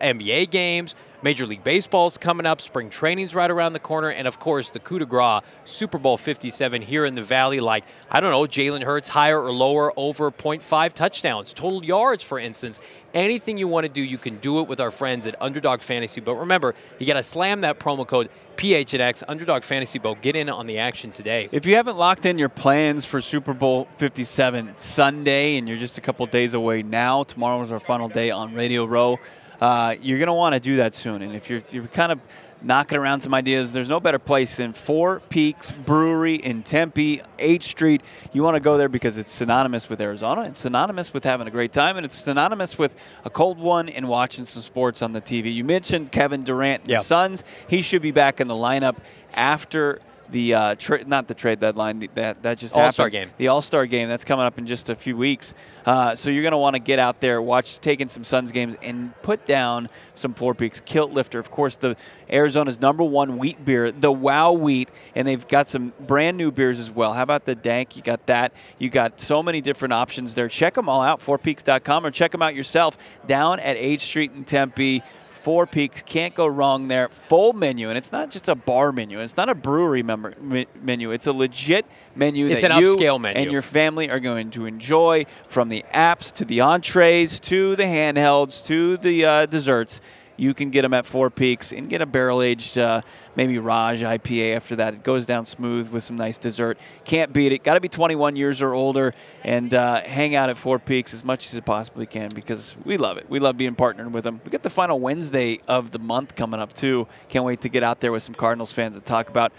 NBA 0.01 0.49
games, 0.51 0.95
Major 1.27 1.45
League 1.45 1.65
Baseball 1.65 2.07
is 2.07 2.17
coming 2.17 2.47
up, 2.47 2.61
spring 2.61 2.89
training's 2.89 3.35
right 3.35 3.51
around 3.51 3.73
the 3.73 3.81
corner, 3.81 4.11
and 4.11 4.29
of 4.29 4.39
course 4.39 4.71
the 4.71 4.79
coup 4.79 5.01
de 5.01 5.05
grace, 5.05 5.43
Super 5.65 5.99
Bowl 5.99 6.17
57 6.17 6.83
here 6.83 7.05
in 7.05 7.17
the 7.17 7.23
Valley. 7.23 7.59
Like, 7.59 7.83
I 8.09 8.21
don't 8.21 8.31
know, 8.31 8.43
Jalen 8.43 8.85
Hurts 8.85 9.09
higher 9.09 9.43
or 9.43 9.51
lower 9.51 9.93
over 9.97 10.31
0.5 10.31 10.93
touchdowns, 10.93 11.53
total 11.53 11.85
yards, 11.85 12.23
for 12.23 12.39
instance. 12.39 12.79
Anything 13.13 13.59
you 13.59 13.67
want 13.67 13.89
to 13.89 13.93
do, 13.93 14.03
you 14.03 14.19
can 14.19 14.37
do 14.37 14.61
it 14.61 14.69
with 14.69 14.79
our 14.79 14.93
friends 14.93 15.27
at 15.27 15.35
Underdog 15.43 15.81
Fantasy. 15.81 16.21
But 16.21 16.37
remember, 16.37 16.77
you 17.01 17.07
got 17.09 17.15
to 17.15 17.25
slam 17.25 17.63
that 17.63 17.81
promo 17.81 18.07
code 18.07 18.31
PHNX, 18.57 19.25
Underdog 19.27 19.65
Fantasy 19.65 19.99
Bowl. 19.99 20.15
Get 20.23 20.37
in 20.37 20.49
on 20.49 20.69
the 20.69 20.79
action 20.79 21.11
today. 21.11 21.49
If 21.51 21.67
you 21.67 21.75
haven't 21.75 21.97
locked 21.97 22.25
in 22.25 22.39
your 22.39 22.51
plans 22.51 23.05
for 23.05 23.21
Super 23.21 23.53
Bowl 23.53 23.89
57 23.97 24.75
Sunday 24.77 25.57
and 25.57 25.67
you're 25.67 25.77
just 25.77 25.99
a 25.99 26.01
couple 26.01 26.25
days 26.27 26.55
away 26.55 26.85
now, 26.85 27.25
tomorrow 27.25 27.61
is 27.63 27.73
our 27.73 27.81
final 27.81 28.09
day 28.09 28.31
on 28.31 28.55
Radio 28.55 28.85
Row 28.85 29.19
uh, 29.61 29.95
you're 30.01 30.19
going 30.19 30.29
to 30.29 30.35
want 30.35 30.55
to 30.55 30.61
do 30.61 30.77
that 30.77 30.95
soon. 30.95 31.23
And 31.23 31.35
if 31.35 31.49
you're, 31.51 31.63
you're 31.71 31.87
kind 31.87 32.13
of 32.13 32.21
knocking 32.63 32.99
around 32.99 33.21
some 33.21 33.35
ideas, 33.35 33.73
there's 33.73 33.89
no 33.89 34.01
better 34.01 34.19
place 34.19 34.57
than 34.57 34.73
Four 34.73 35.21
Peaks 35.29 35.73
Brewery 35.73 36.37
in 36.37 36.63
Tempe, 36.63 37.23
8th 37.39 37.63
Street. 37.63 38.03
You 38.33 38.43
want 38.43 38.57
to 38.57 38.61
go 38.61 38.77
there 38.77 38.89
because 38.89 39.17
it's 39.19 39.31
synonymous 39.31 39.89
with 39.89 40.01
Arizona, 40.01 40.43
it's 40.43 40.59
synonymous 40.59 41.13
with 41.13 41.25
having 41.25 41.47
a 41.47 41.51
great 41.51 41.73
time, 41.73 41.97
and 41.97 42.05
it's 42.05 42.15
synonymous 42.15 42.79
with 42.79 42.97
a 43.25 43.31
cold 43.31 43.59
one 43.59 43.89
and 43.89 44.09
watching 44.09 44.45
some 44.45 44.63
sports 44.63 45.03
on 45.03 45.13
the 45.13 45.21
TV. 45.21 45.55
You 45.55 45.65
mentioned 45.65 46.13
Kevin 46.13 46.43
Durant 46.43 46.83
and 46.89 46.99
the 46.99 47.03
Suns. 47.03 47.45
He 47.69 47.83
should 47.83 48.03
be 48.03 48.11
back 48.11 48.41
in 48.41 48.49
the 48.49 48.55
lineup 48.55 48.97
after 49.35 50.01
the 50.31 50.55
uh, 50.55 50.75
tra- 50.77 51.05
not 51.05 51.29
the 51.29 51.35
trade 51.35 51.61
deadline 51.61 51.99
the, 51.99 52.11
that 52.15 52.43
that 52.43 52.59
just 52.59 52.77
All 52.77 52.93
Star 52.93 53.11
game. 53.11 53.31
The 53.39 53.49
All 53.49 53.63
Star 53.63 53.87
game 53.87 54.09
that's 54.09 54.25
coming 54.25 54.45
up 54.45 54.59
in 54.59 54.67
just 54.67 54.91
a 54.91 54.95
few 54.95 55.17
weeks. 55.17 55.55
Uh, 55.85 56.17
so 56.17 56.31
you're 56.31 56.43
going 56.43 56.53
to 56.53 56.59
want 56.59 56.75
to 56.75 56.81
get 56.81 56.99
out 56.99 57.21
there, 57.21 57.41
watch, 57.41 57.79
taking 57.81 58.09
some 58.09 58.25
Suns 58.25 58.51
games, 58.51 58.77
and 58.83 59.15
put 59.23 59.47
down 59.47 59.89
some 60.17 60.35
Four 60.35 60.55
Peaks 60.55 60.81
Kilt 60.81 61.13
Lifter. 61.13 61.39
Of 61.39 61.51
course, 61.51 61.77
the 61.77 61.97
Arizona's 62.29 62.81
number 62.81 63.05
one 63.05 63.39
wheat 63.39 63.65
beer, 63.65 63.93
the 63.93 64.11
Wow 64.11 64.53
Wheat, 64.53 64.89
and 65.15 65.29
they've 65.29 65.47
got 65.47 65.69
some 65.69 65.93
brand 66.01 66.37
new 66.37 66.51
beers 66.51 66.81
as 66.81 66.91
well. 66.91 67.13
How 67.13 67.23
about 67.23 67.45
the 67.45 67.55
Dank? 67.55 67.97
You 67.97 68.03
got 68.03 68.27
that. 68.27 68.53
You 68.79 68.91
got 68.91 69.21
so 69.21 69.43
many 69.45 69.61
different 69.61 69.93
options 69.93 70.35
there. 70.35 70.49
Check 70.49 70.75
them 70.75 70.89
all 70.89 71.03
out, 71.03 71.21
fourpeaks.com, 71.21 72.05
or 72.05 72.11
check 72.11 72.33
them 72.33 72.43
out 72.43 72.55
yourself 72.55 72.99
down 73.27 73.61
at 73.61 73.77
8th 73.77 74.01
Street 74.01 74.33
in 74.35 74.45
Tempe. 74.45 75.03
Four 75.47 75.69
Peaks 75.69 76.03
can't 76.03 76.35
go 76.35 76.49
wrong 76.49 76.89
there. 76.89 77.09
Full 77.09 77.53
menu, 77.53 77.89
and 77.89 77.97
it's 77.97 78.11
not 78.11 78.31
just 78.31 78.49
a 78.49 78.57
bar 78.57 78.91
menu. 78.91 79.21
It's 79.21 79.37
not 79.37 79.49
a 79.49 79.55
brewery 79.55 80.03
member, 80.03 80.35
menu. 80.83 81.13
It's 81.13 81.29
a 81.29 81.33
legit 81.33 81.87
menu 82.17 82.49
it's 82.49 82.63
that 82.63 82.73
an 82.73 82.81
you 82.81 82.97
upscale 82.97 83.21
menu. 83.21 83.41
and 83.41 83.53
your 83.53 83.63
family 83.63 84.11
are 84.11 84.19
going 84.19 84.51
to 84.51 84.67
enjoy, 84.67 85.25
from 85.47 85.69
the 85.69 85.85
apps 85.95 86.33
to 86.33 86.45
the 86.45 86.63
entrees 86.63 87.39
to 87.39 87.77
the 87.77 87.85
handhelds 87.85 88.67
to 88.67 88.97
the 88.97 89.25
uh, 89.25 89.47
desserts 89.47 90.01
you 90.37 90.55
can 90.55 90.71
get 90.71 90.83
them 90.83 90.95
at 90.95 91.07
Four 91.07 91.31
Peaks 91.31 91.73
and 91.73 91.89
get 91.89 92.01
a 92.01 92.07
barrel 92.07 92.43
aged, 92.43 92.79
uh, 92.79 93.01
maybe 93.35 93.59
Raj 93.59 94.01
IPA 94.01 94.57
after 94.57 94.77
that. 94.77 94.95
It 94.95 95.03
goes 95.03 95.27
down 95.27 95.45
smooth 95.45 95.91
with 95.91 96.05
some 96.05 96.17
nice 96.17 96.39
dessert. 96.39 96.79
Can't 97.05 97.33
beat 97.33 97.53
it. 97.53 97.63
Got 97.63 97.75
to 97.75 97.81
be 97.81 97.89
21 97.89 98.37
years 98.37 98.63
or 98.63 98.75
older 98.75 99.15
and 99.43 99.73
uh, 99.73 100.01
hang 100.03 100.35
out 100.35 100.51
at 100.51 100.57
Four 100.57 100.79
Peaks 100.79 101.15
as 101.15 101.25
much 101.25 101.47
as 101.47 101.55
you 101.55 101.63
possibly 101.63 102.07
can 102.07 102.31
because 102.31 102.77
we 102.85 102.97
love 102.97 103.17
it. 103.19 103.29
We 103.29 103.39
love 103.39 103.57
being 103.57 103.75
partnered 103.75 104.13
with 104.13 104.25
them. 104.25 104.41
We 104.45 104.51
got 104.51 104.63
the 104.63 104.71
final 104.71 105.01
Wednesday 105.01 105.61
of 105.69 105.91
the 105.91 105.99
month 105.99 106.35
coming 106.37 106.61
up, 106.61 106.73
too. 106.73 107.07
Can't 107.29 107.45
wait 107.45 107.63
to 107.63 107.69
get 107.69 107.83
out 107.83 108.01
there 108.01 108.13
with 108.13 108.23
some 108.23 108.35
Cardinals 108.35 108.73
fans 108.73 108.97
to 108.97 109.03
talk 109.03 109.29
about. 109.29 109.53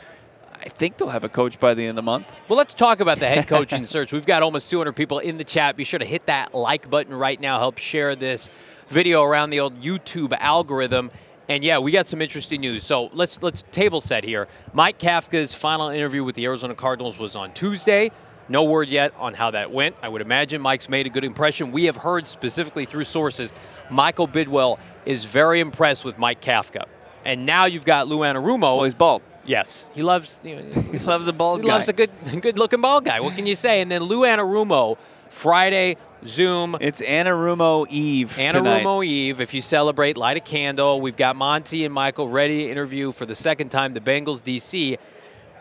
I 0.59 0.69
think 0.69 0.97
they'll 0.97 1.09
have 1.09 1.23
a 1.23 1.29
coach 1.29 1.59
by 1.59 1.73
the 1.73 1.83
end 1.83 1.91
of 1.91 1.95
the 1.97 2.01
month. 2.01 2.31
Well, 2.49 2.57
let's 2.57 2.73
talk 2.73 2.99
about 2.99 3.19
the 3.19 3.27
head 3.27 3.47
coaching 3.47 3.85
search. 3.85 4.11
We've 4.11 4.25
got 4.25 4.43
almost 4.43 4.69
200 4.69 4.93
people 4.93 5.19
in 5.19 5.37
the 5.37 5.43
chat. 5.43 5.75
Be 5.75 5.83
sure 5.83 5.99
to 5.99 6.05
hit 6.05 6.25
that 6.25 6.53
like 6.53 6.89
button 6.89 7.13
right 7.13 7.39
now. 7.39 7.59
Help 7.59 7.77
share 7.77 8.15
this 8.15 8.51
video 8.89 9.23
around 9.23 9.49
the 9.49 9.59
old 9.59 9.81
YouTube 9.81 10.33
algorithm. 10.39 11.11
And 11.49 11.63
yeah, 11.63 11.79
we 11.79 11.91
got 11.91 12.07
some 12.07 12.21
interesting 12.21 12.61
news. 12.61 12.83
So 12.83 13.09
let's 13.13 13.41
let's 13.41 13.63
table 13.71 14.01
set 14.01 14.23
here. 14.23 14.47
Mike 14.73 14.99
Kafka's 14.99 15.53
final 15.53 15.89
interview 15.89 16.23
with 16.23 16.35
the 16.35 16.45
Arizona 16.45 16.75
Cardinals 16.75 17.17
was 17.17 17.35
on 17.35 17.53
Tuesday. 17.53 18.11
No 18.49 18.63
word 18.63 18.87
yet 18.87 19.13
on 19.17 19.33
how 19.33 19.51
that 19.51 19.71
went. 19.71 19.95
I 20.01 20.09
would 20.09 20.21
imagine 20.21 20.61
Mike's 20.61 20.87
made 20.87 21.05
a 21.05 21.09
good 21.09 21.25
impression. 21.25 21.71
We 21.71 21.85
have 21.85 21.97
heard 21.97 22.27
specifically 22.27 22.85
through 22.85 23.03
sources, 23.03 23.51
Michael 23.89 24.27
Bidwill 24.27 24.79
is 25.05 25.25
very 25.25 25.59
impressed 25.59 26.05
with 26.05 26.17
Mike 26.17 26.41
Kafka. 26.41 26.85
And 27.25 27.45
now 27.45 27.65
you've 27.65 27.85
got 27.85 28.07
Lou 28.07 28.19
Anarumo. 28.19 28.77
Well, 28.77 28.83
he's 28.83 28.95
bald. 28.95 29.21
Yes, 29.45 29.89
he 29.93 30.01
loves. 30.01 30.39
You 30.43 30.61
know, 30.61 30.81
he 30.91 30.99
loves 30.99 31.27
a 31.27 31.33
bald 31.33 31.61
he 31.61 31.67
guy. 31.67 31.73
loves 31.75 31.89
a 31.89 31.93
good, 31.93 32.09
good-looking 32.41 32.81
bald 32.81 33.05
guy. 33.05 33.19
What 33.19 33.35
can 33.35 33.45
you 33.45 33.55
say? 33.55 33.81
And 33.81 33.89
then 33.91 34.03
Lou 34.03 34.21
Anarumo, 34.21 34.97
Friday 35.29 35.97
Zoom. 36.25 36.77
It's 36.81 37.01
Anarumo 37.01 37.85
Eve. 37.89 38.33
Anarumo 38.37 39.05
Eve. 39.05 39.41
If 39.41 39.53
you 39.53 39.61
celebrate, 39.61 40.17
light 40.17 40.37
a 40.37 40.41
candle. 40.41 40.99
We've 41.01 41.17
got 41.17 41.35
Monty 41.35 41.85
and 41.85 41.93
Michael 41.93 42.27
ready 42.27 42.65
to 42.65 42.71
interview 42.71 43.11
for 43.11 43.25
the 43.25 43.35
second 43.35 43.69
time 43.69 43.93
the 43.93 44.01
Bengals 44.01 44.41
DC. 44.41 44.97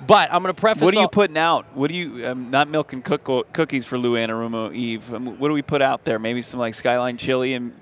But 0.07 0.31
I'm 0.33 0.43
going 0.43 0.55
to 0.55 0.61
preface. 0.61 0.83
What 0.83 0.95
are 0.95 1.01
you 1.01 1.09
putting 1.09 1.39
out? 1.39 1.67
What 1.75 1.89
do 1.89 1.97
you? 1.97 2.27
Um, 2.29 2.51
not 2.51 2.69
milk 2.69 2.93
and 2.93 3.03
cook- 3.03 3.53
cookies 3.53 3.87
for 3.87 3.97
Lou 3.97 4.15
Anarumo 4.15 4.75
Eve. 4.75 5.13
Um, 5.15 5.39
what 5.39 5.49
do 5.49 5.55
we 5.55 5.63
put 5.63 5.81
out 5.81 6.05
there? 6.05 6.19
Maybe 6.19 6.43
some 6.43 6.61
like 6.61 6.75
Skyline 6.75 7.17
chili 7.17 7.55
and 7.55 7.73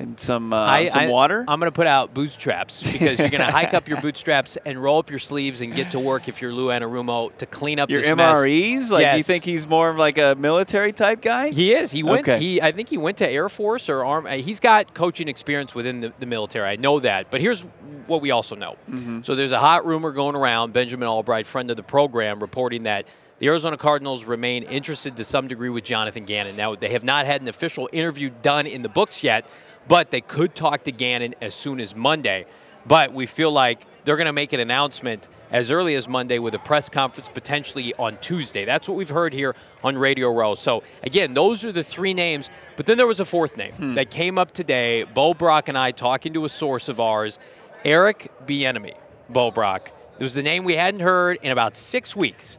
and 0.00 0.18
some 0.18 0.52
uh, 0.52 0.86
some 0.86 1.08
water. 1.08 1.44
I'm 1.46 1.60
going 1.60 1.70
to 1.70 1.74
put 1.74 1.86
out 1.86 2.14
bootstraps 2.14 2.82
because 2.92 3.18
you're 3.18 3.28
going 3.28 3.44
to 3.44 3.52
hike 3.52 3.74
up 3.74 3.86
your 3.86 4.00
bootstraps 4.00 4.56
and 4.64 4.82
roll 4.82 4.98
up 4.98 5.10
your 5.10 5.18
sleeves 5.18 5.60
and 5.60 5.74
get 5.74 5.90
to 5.92 6.00
work 6.00 6.26
if 6.26 6.40
you're 6.40 6.52
Lou 6.52 6.68
Anarumo 6.68 7.36
to 7.36 7.46
clean 7.46 7.78
up 7.78 7.90
Your 7.90 8.00
this 8.00 8.16
mess. 8.16 8.38
MREs? 8.38 8.90
Like 8.90 9.16
you 9.16 9.22
think 9.22 9.44
he's 9.44 9.68
more 9.68 9.90
of 9.90 9.96
like 9.96 10.18
a 10.18 10.34
military 10.34 10.92
type 10.92 11.20
guy? 11.20 11.50
He 11.50 11.72
is. 11.74 11.90
He 11.92 12.02
went. 12.02 12.26
Okay. 12.26 12.38
He. 12.38 12.62
I 12.62 12.72
think 12.72 12.88
he 12.88 12.98
went 12.98 13.18
to 13.18 13.28
Air 13.28 13.48
Force 13.48 13.88
or 13.88 14.04
Arm. 14.04 14.26
uh, 14.26 14.30
He's 14.30 14.60
got 14.60 14.94
coaching 14.94 15.28
experience 15.28 15.74
within 15.74 16.00
the, 16.00 16.12
the 16.18 16.26
military. 16.26 16.66
I 16.68 16.76
know 16.76 16.98
that. 17.00 17.30
But 17.30 17.40
here's 17.42 17.62
what 18.06 18.22
we 18.22 18.30
also 18.30 18.56
know. 18.56 18.76
Mm-hmm. 18.88 19.22
So 19.22 19.34
there's 19.34 19.52
a 19.52 19.60
hot 19.60 19.86
rumor 19.86 20.12
going 20.12 20.34
around. 20.34 20.72
Benjamin 20.72 21.08
Allbright, 21.08 21.44
friend 21.46 21.70
of 21.70 21.76
the 21.76 21.82
program, 21.82 22.40
reporting 22.40 22.84
that 22.84 23.06
the 23.38 23.46
Arizona 23.46 23.76
Cardinals 23.76 24.24
remain 24.24 24.64
interested 24.64 25.16
to 25.16 25.24
some 25.24 25.48
degree 25.48 25.70
with 25.70 25.84
Jonathan 25.84 26.24
Gannon. 26.24 26.56
Now 26.56 26.74
they 26.74 26.90
have 26.90 27.04
not 27.04 27.26
had 27.26 27.40
an 27.40 27.48
official 27.48 27.88
interview 27.92 28.30
done 28.42 28.66
in 28.66 28.82
the 28.82 28.88
books 28.88 29.22
yet, 29.24 29.46
but 29.88 30.10
they 30.10 30.20
could 30.20 30.54
talk 30.54 30.84
to 30.84 30.92
Gannon 30.92 31.34
as 31.40 31.54
soon 31.54 31.80
as 31.80 31.94
Monday. 31.94 32.46
But 32.86 33.12
we 33.12 33.26
feel 33.26 33.50
like 33.50 33.86
they're 34.04 34.16
going 34.16 34.26
to 34.26 34.32
make 34.32 34.52
an 34.52 34.60
announcement 34.60 35.28
as 35.50 35.70
early 35.70 35.94
as 35.94 36.08
Monday 36.08 36.38
with 36.38 36.54
a 36.54 36.58
press 36.58 36.88
conference 36.88 37.28
potentially 37.28 37.92
on 37.94 38.16
Tuesday. 38.18 38.64
That's 38.64 38.88
what 38.88 38.96
we've 38.96 39.08
heard 39.08 39.32
here 39.32 39.54
on 39.82 39.98
Radio 39.98 40.32
Row. 40.32 40.54
So, 40.54 40.82
again, 41.02 41.34
those 41.34 41.64
are 41.64 41.72
the 41.72 41.82
three 41.82 42.14
names. 42.14 42.50
But 42.76 42.86
then 42.86 42.96
there 42.96 43.06
was 43.06 43.20
a 43.20 43.24
fourth 43.24 43.56
name 43.56 43.72
hmm. 43.72 43.94
that 43.94 44.10
came 44.10 44.38
up 44.38 44.52
today. 44.52 45.04
Bo 45.04 45.34
Brock 45.34 45.68
and 45.68 45.76
I 45.76 45.90
talking 45.90 46.32
to 46.34 46.44
a 46.44 46.48
source 46.48 46.88
of 46.88 47.00
ours, 47.00 47.38
Eric 47.84 48.30
Bieniemy. 48.46 48.94
Bo 49.28 49.50
Brock. 49.50 49.92
It 50.18 50.22
was 50.22 50.34
the 50.34 50.42
name 50.42 50.64
we 50.64 50.74
hadn't 50.74 51.00
heard 51.00 51.38
in 51.42 51.50
about 51.50 51.76
six 51.76 52.14
weeks. 52.14 52.58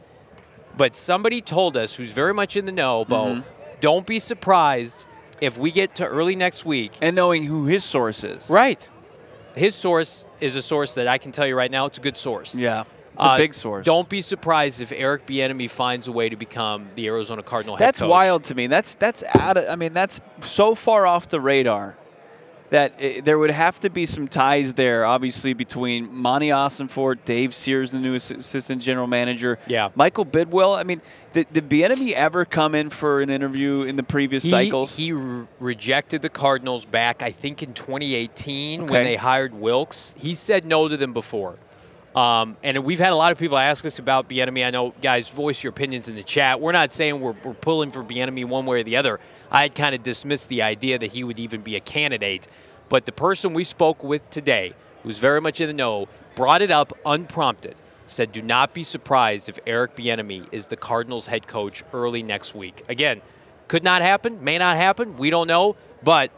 But 0.76 0.96
somebody 0.96 1.40
told 1.40 1.76
us, 1.76 1.96
who's 1.96 2.12
very 2.12 2.34
much 2.34 2.56
in 2.56 2.64
the 2.64 2.72
know, 2.72 3.04
Bo, 3.04 3.24
mm-hmm. 3.26 3.48
don't 3.80 4.06
be 4.06 4.18
surprised 4.18 5.06
if 5.40 5.58
we 5.58 5.70
get 5.70 5.96
to 5.96 6.06
early 6.06 6.36
next 6.36 6.64
week 6.64 6.92
And 7.00 7.16
knowing 7.16 7.44
who 7.44 7.66
his 7.66 7.84
source 7.84 8.24
is. 8.24 8.48
Right. 8.48 8.88
His 9.54 9.74
source 9.74 10.24
is 10.40 10.56
a 10.56 10.62
source 10.62 10.94
that 10.94 11.08
I 11.08 11.18
can 11.18 11.32
tell 11.32 11.46
you 11.46 11.54
right 11.56 11.70
now, 11.70 11.86
it's 11.86 11.98
a 11.98 12.00
good 12.00 12.16
source. 12.16 12.54
Yeah. 12.54 12.84
It's 13.14 13.24
Uh, 13.24 13.32
a 13.34 13.36
big 13.36 13.52
source. 13.52 13.84
Don't 13.84 14.08
be 14.08 14.22
surprised 14.22 14.80
if 14.80 14.90
Eric 14.90 15.26
Bieniemy 15.26 15.68
finds 15.68 16.08
a 16.08 16.12
way 16.12 16.30
to 16.30 16.36
become 16.36 16.88
the 16.94 17.06
Arizona 17.08 17.42
Cardinal 17.42 17.76
head 17.76 17.84
That's 17.86 18.00
wild 18.00 18.44
to 18.44 18.54
me. 18.54 18.68
That's 18.68 18.94
that's 18.94 19.22
out 19.34 19.58
of. 19.58 19.68
I 19.68 19.76
mean, 19.76 19.92
that's 19.92 20.18
so 20.40 20.74
far 20.74 21.06
off 21.06 21.28
the 21.28 21.38
radar 21.38 21.94
that 22.72 22.94
i 22.98 23.20
there 23.20 23.38
would 23.38 23.50
have 23.50 23.78
to 23.80 23.90
be 23.90 24.06
some 24.06 24.26
ties 24.26 24.72
there, 24.74 25.04
obviously 25.04 25.52
between 25.52 26.12
Monty 26.12 26.48
Ossenfort, 26.48 27.18
Dave 27.24 27.54
Sears, 27.54 27.90
the 27.90 28.00
new 28.00 28.14
assistant 28.14 28.82
general 28.82 29.06
manager, 29.06 29.58
Yeah. 29.66 29.90
Michael 29.94 30.24
Bidwill. 30.24 30.76
I 30.76 30.82
mean, 30.82 31.02
did, 31.34 31.52
did 31.52 31.68
Bieniemy 31.68 32.12
ever 32.12 32.44
come 32.44 32.74
in 32.74 32.88
for 32.90 33.20
an 33.20 33.28
interview 33.30 33.82
in 33.82 33.96
the 33.96 34.02
previous 34.02 34.42
He, 34.42 34.50
cycles? 34.50 34.96
he 34.96 35.12
re- 35.12 35.46
rejected 35.60 36.22
the 36.22 36.30
Cardinals 36.30 36.84
back, 36.86 37.22
I 37.22 37.30
think, 37.30 37.62
in 37.62 37.74
2018 37.74 38.86
when 38.86 39.04
they 39.04 39.16
hired 39.16 39.52
Wilks. 39.54 40.14
He 40.18 40.34
said 40.34 40.64
no 40.64 40.88
to 40.88 40.96
them 40.96 41.12
before. 41.12 41.58
Um, 42.14 42.58
and 42.62 42.84
we've 42.84 42.98
had 42.98 43.12
a 43.12 43.16
lot 43.16 43.32
of 43.32 43.38
people 43.38 43.56
ask 43.56 43.86
us 43.86 43.98
about 43.98 44.28
Bieniemy. 44.28 44.66
I 44.66 44.70
know, 44.70 44.92
guys, 45.00 45.30
voice 45.30 45.62
your 45.62 45.70
opinions 45.70 46.08
in 46.08 46.14
the 46.14 46.22
chat. 46.22 46.60
We're 46.60 46.72
not 46.72 46.92
saying 46.92 47.20
we're, 47.20 47.34
we're 47.42 47.54
pulling 47.54 47.90
for 47.90 48.04
Bieniemy 48.04 48.44
one 48.44 48.66
way 48.66 48.80
or 48.80 48.82
the 48.82 48.96
other. 48.96 49.18
I 49.50 49.62
had 49.62 49.74
kind 49.74 49.94
of 49.94 50.02
dismissed 50.02 50.48
the 50.48 50.62
idea 50.62 50.98
that 50.98 51.12
he 51.12 51.24
would 51.24 51.38
even 51.38 51.62
be 51.62 51.74
a 51.76 51.80
candidate. 51.80 52.48
But 52.90 53.06
the 53.06 53.12
person 53.12 53.54
we 53.54 53.64
spoke 53.64 54.04
with 54.04 54.28
today, 54.28 54.74
who's 55.02 55.18
very 55.18 55.40
much 55.40 55.60
in 55.60 55.68
the 55.68 55.74
know, 55.74 56.08
brought 56.34 56.60
it 56.60 56.70
up 56.70 56.92
unprompted. 57.06 57.76
Said, 58.06 58.32
"Do 58.32 58.42
not 58.42 58.74
be 58.74 58.84
surprised 58.84 59.48
if 59.48 59.58
Eric 59.66 59.96
Bieniemy 59.96 60.48
is 60.52 60.66
the 60.66 60.76
Cardinals 60.76 61.26
head 61.26 61.46
coach 61.46 61.82
early 61.94 62.22
next 62.22 62.54
week." 62.54 62.82
Again, 62.88 63.22
could 63.68 63.84
not 63.84 64.02
happen, 64.02 64.44
may 64.44 64.58
not 64.58 64.76
happen. 64.76 65.16
We 65.16 65.30
don't 65.30 65.46
know, 65.46 65.76
but 66.02 66.30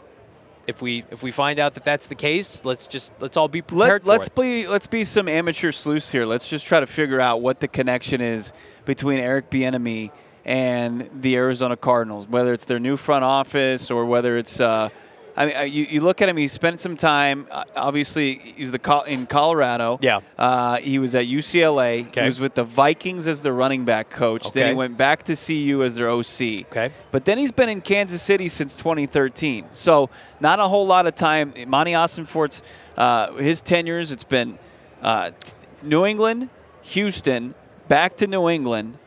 if 0.66 0.82
we 0.82 1.04
if 1.10 1.22
we 1.22 1.30
find 1.30 1.58
out 1.58 1.74
that 1.74 1.84
that's 1.84 2.06
the 2.06 2.14
case, 2.14 2.64
let's 2.64 2.86
just 2.86 3.12
let's 3.20 3.36
all 3.36 3.48
be 3.48 3.62
prepared 3.62 4.06
Let, 4.06 4.18
let's 4.18 4.26
it. 4.28 4.34
be 4.34 4.66
let's 4.66 4.86
be 4.86 5.04
some 5.04 5.28
amateur 5.28 5.72
sleuths 5.72 6.10
here. 6.10 6.24
Let's 6.24 6.48
just 6.48 6.66
try 6.66 6.80
to 6.80 6.86
figure 6.86 7.20
out 7.20 7.40
what 7.40 7.60
the 7.60 7.68
connection 7.68 8.20
is 8.20 8.52
between 8.84 9.20
Eric 9.20 9.50
Bieniemy 9.50 10.10
and 10.44 11.08
the 11.20 11.36
Arizona 11.36 11.76
Cardinals, 11.76 12.28
whether 12.28 12.52
it's 12.52 12.64
their 12.64 12.78
new 12.80 12.96
front 12.96 13.24
office 13.24 13.90
or 13.90 14.04
whether 14.04 14.36
it's. 14.36 14.60
Uh, 14.60 14.88
I 15.36 15.46
mean, 15.46 15.72
you, 15.72 15.84
you 15.84 16.00
look 16.00 16.22
at 16.22 16.28
him. 16.28 16.36
He 16.36 16.46
spent 16.46 16.78
some 16.78 16.96
time. 16.96 17.46
Uh, 17.50 17.64
obviously, 17.74 18.34
he's 18.56 18.70
the 18.70 18.78
Col- 18.78 19.02
in 19.02 19.26
Colorado. 19.26 19.98
Yeah. 20.00 20.20
Uh, 20.38 20.76
he 20.76 20.98
was 20.98 21.14
at 21.14 21.26
UCLA. 21.26 22.06
Okay. 22.06 22.22
He 22.22 22.26
was 22.28 22.38
with 22.38 22.54
the 22.54 22.62
Vikings 22.64 23.26
as 23.26 23.42
the 23.42 23.52
running 23.52 23.84
back 23.84 24.10
coach. 24.10 24.46
Okay. 24.46 24.60
Then 24.60 24.68
he 24.72 24.74
went 24.74 24.96
back 24.96 25.24
to 25.24 25.36
CU 25.36 25.82
as 25.82 25.96
their 25.96 26.08
OC. 26.08 26.66
Okay. 26.70 26.92
But 27.10 27.24
then 27.24 27.38
he's 27.38 27.50
been 27.52 27.68
in 27.68 27.80
Kansas 27.80 28.22
City 28.22 28.48
since 28.48 28.76
2013. 28.76 29.66
So 29.72 30.08
not 30.40 30.60
a 30.60 30.68
whole 30.68 30.86
lot 30.86 31.06
of 31.06 31.14
time. 31.16 31.52
Monty 31.66 31.92
Ossenfort's 31.92 32.62
uh, 32.96 33.32
his 33.34 33.60
tenures. 33.60 34.12
It's 34.12 34.22
been 34.24 34.58
uh, 35.02 35.30
t- 35.32 35.52
New 35.82 36.06
England, 36.06 36.48
Houston, 36.82 37.54
back 37.88 38.16
to 38.18 38.26
New 38.28 38.48
England, 38.48 38.98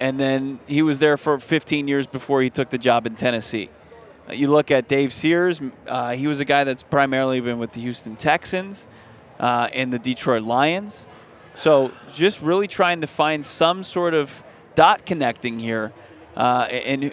and 0.00 0.18
then 0.18 0.58
he 0.66 0.80
was 0.80 0.98
there 1.00 1.16
for 1.18 1.38
15 1.38 1.86
years 1.86 2.06
before 2.06 2.40
he 2.40 2.48
took 2.50 2.70
the 2.70 2.78
job 2.78 3.06
in 3.06 3.14
Tennessee. 3.14 3.68
You 4.32 4.48
look 4.48 4.70
at 4.70 4.88
Dave 4.88 5.12
Sears. 5.12 5.60
Uh, 5.86 6.12
he 6.12 6.26
was 6.26 6.40
a 6.40 6.44
guy 6.44 6.64
that's 6.64 6.82
primarily 6.82 7.40
been 7.40 7.58
with 7.58 7.72
the 7.72 7.80
Houston 7.80 8.16
Texans 8.16 8.86
uh, 9.38 9.68
and 9.72 9.92
the 9.92 9.98
Detroit 9.98 10.42
Lions. 10.42 11.06
So 11.56 11.92
just 12.14 12.40
really 12.42 12.68
trying 12.68 13.00
to 13.02 13.06
find 13.06 13.44
some 13.44 13.82
sort 13.82 14.14
of 14.14 14.42
dot 14.74 15.04
connecting 15.04 15.58
here. 15.58 15.92
Uh, 16.36 16.66
and 16.70 17.12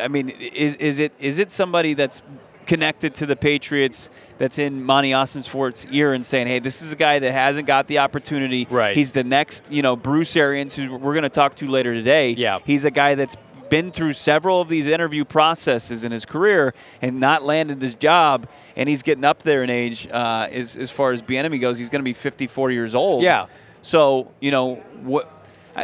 I 0.00 0.08
mean, 0.08 0.30
is, 0.30 0.74
is 0.76 0.98
it 0.98 1.12
is 1.18 1.38
it 1.38 1.50
somebody 1.50 1.94
that's 1.94 2.22
connected 2.66 3.14
to 3.16 3.26
the 3.26 3.36
Patriots 3.36 4.10
that's 4.38 4.58
in 4.58 4.82
Monty 4.82 5.10
Ossenfort's 5.10 5.86
ear 5.92 6.12
and 6.12 6.24
saying, 6.24 6.46
"Hey, 6.46 6.58
this 6.58 6.82
is 6.82 6.92
a 6.92 6.96
guy 6.96 7.18
that 7.18 7.32
hasn't 7.32 7.66
got 7.66 7.86
the 7.86 7.98
opportunity. 7.98 8.66
Right. 8.70 8.96
He's 8.96 9.12
the 9.12 9.22
next, 9.22 9.70
you 9.70 9.82
know, 9.82 9.96
Bruce 9.96 10.34
Arians, 10.36 10.74
who 10.74 10.96
we're 10.96 11.12
going 11.12 11.24
to 11.24 11.28
talk 11.28 11.56
to 11.56 11.68
later 11.68 11.94
today. 11.94 12.30
Yeah. 12.30 12.58
He's 12.64 12.84
a 12.84 12.90
guy 12.90 13.14
that's 13.14 13.36
been 13.68 13.90
through 13.90 14.12
several 14.12 14.60
of 14.60 14.68
these 14.68 14.86
interview 14.86 15.24
processes 15.24 16.04
in 16.04 16.12
his 16.12 16.24
career 16.24 16.74
and 17.02 17.20
not 17.20 17.42
landed 17.42 17.80
this 17.80 17.94
job, 17.94 18.46
and 18.76 18.88
he's 18.88 19.02
getting 19.02 19.24
up 19.24 19.42
there 19.42 19.62
in 19.62 19.70
age 19.70 20.08
uh, 20.10 20.48
as, 20.50 20.76
as 20.76 20.90
far 20.90 21.12
as 21.12 21.22
Bieniemy 21.22 21.60
goes. 21.60 21.78
He's 21.78 21.88
going 21.88 22.00
to 22.00 22.04
be 22.04 22.12
54 22.12 22.70
years 22.70 22.94
old. 22.94 23.22
Yeah. 23.22 23.46
So 23.82 24.32
you 24.40 24.50
know 24.50 24.76
what? 25.02 25.30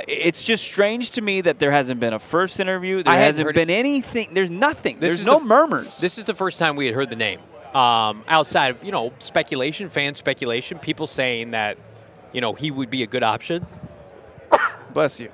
It's 0.06 0.44
just 0.44 0.64
strange 0.64 1.10
to 1.12 1.20
me 1.20 1.40
that 1.40 1.58
there 1.58 1.72
hasn't 1.72 1.98
been 1.98 2.12
a 2.12 2.20
first 2.20 2.60
interview. 2.60 3.02
There 3.02 3.12
I 3.12 3.16
hasn't 3.16 3.54
been 3.54 3.70
anything. 3.70 4.28
There's 4.32 4.50
nothing. 4.50 5.00
This 5.00 5.16
There's 5.16 5.26
no 5.26 5.40
the 5.40 5.46
murmurs. 5.46 5.98
This 5.98 6.16
is 6.16 6.24
the 6.24 6.34
first 6.34 6.58
time 6.58 6.76
we 6.76 6.86
had 6.86 6.94
heard 6.94 7.10
the 7.10 7.16
name. 7.16 7.40
Um, 7.74 8.24
outside 8.28 8.68
of 8.68 8.84
you 8.84 8.92
know 8.92 9.12
speculation, 9.18 9.88
fan 9.88 10.14
speculation, 10.14 10.78
people 10.78 11.06
saying 11.06 11.52
that 11.52 11.76
you 12.32 12.40
know 12.40 12.52
he 12.54 12.70
would 12.70 12.90
be 12.90 13.02
a 13.02 13.06
good 13.06 13.22
option 13.24 13.66
Bless 14.92 15.20
you. 15.20 15.30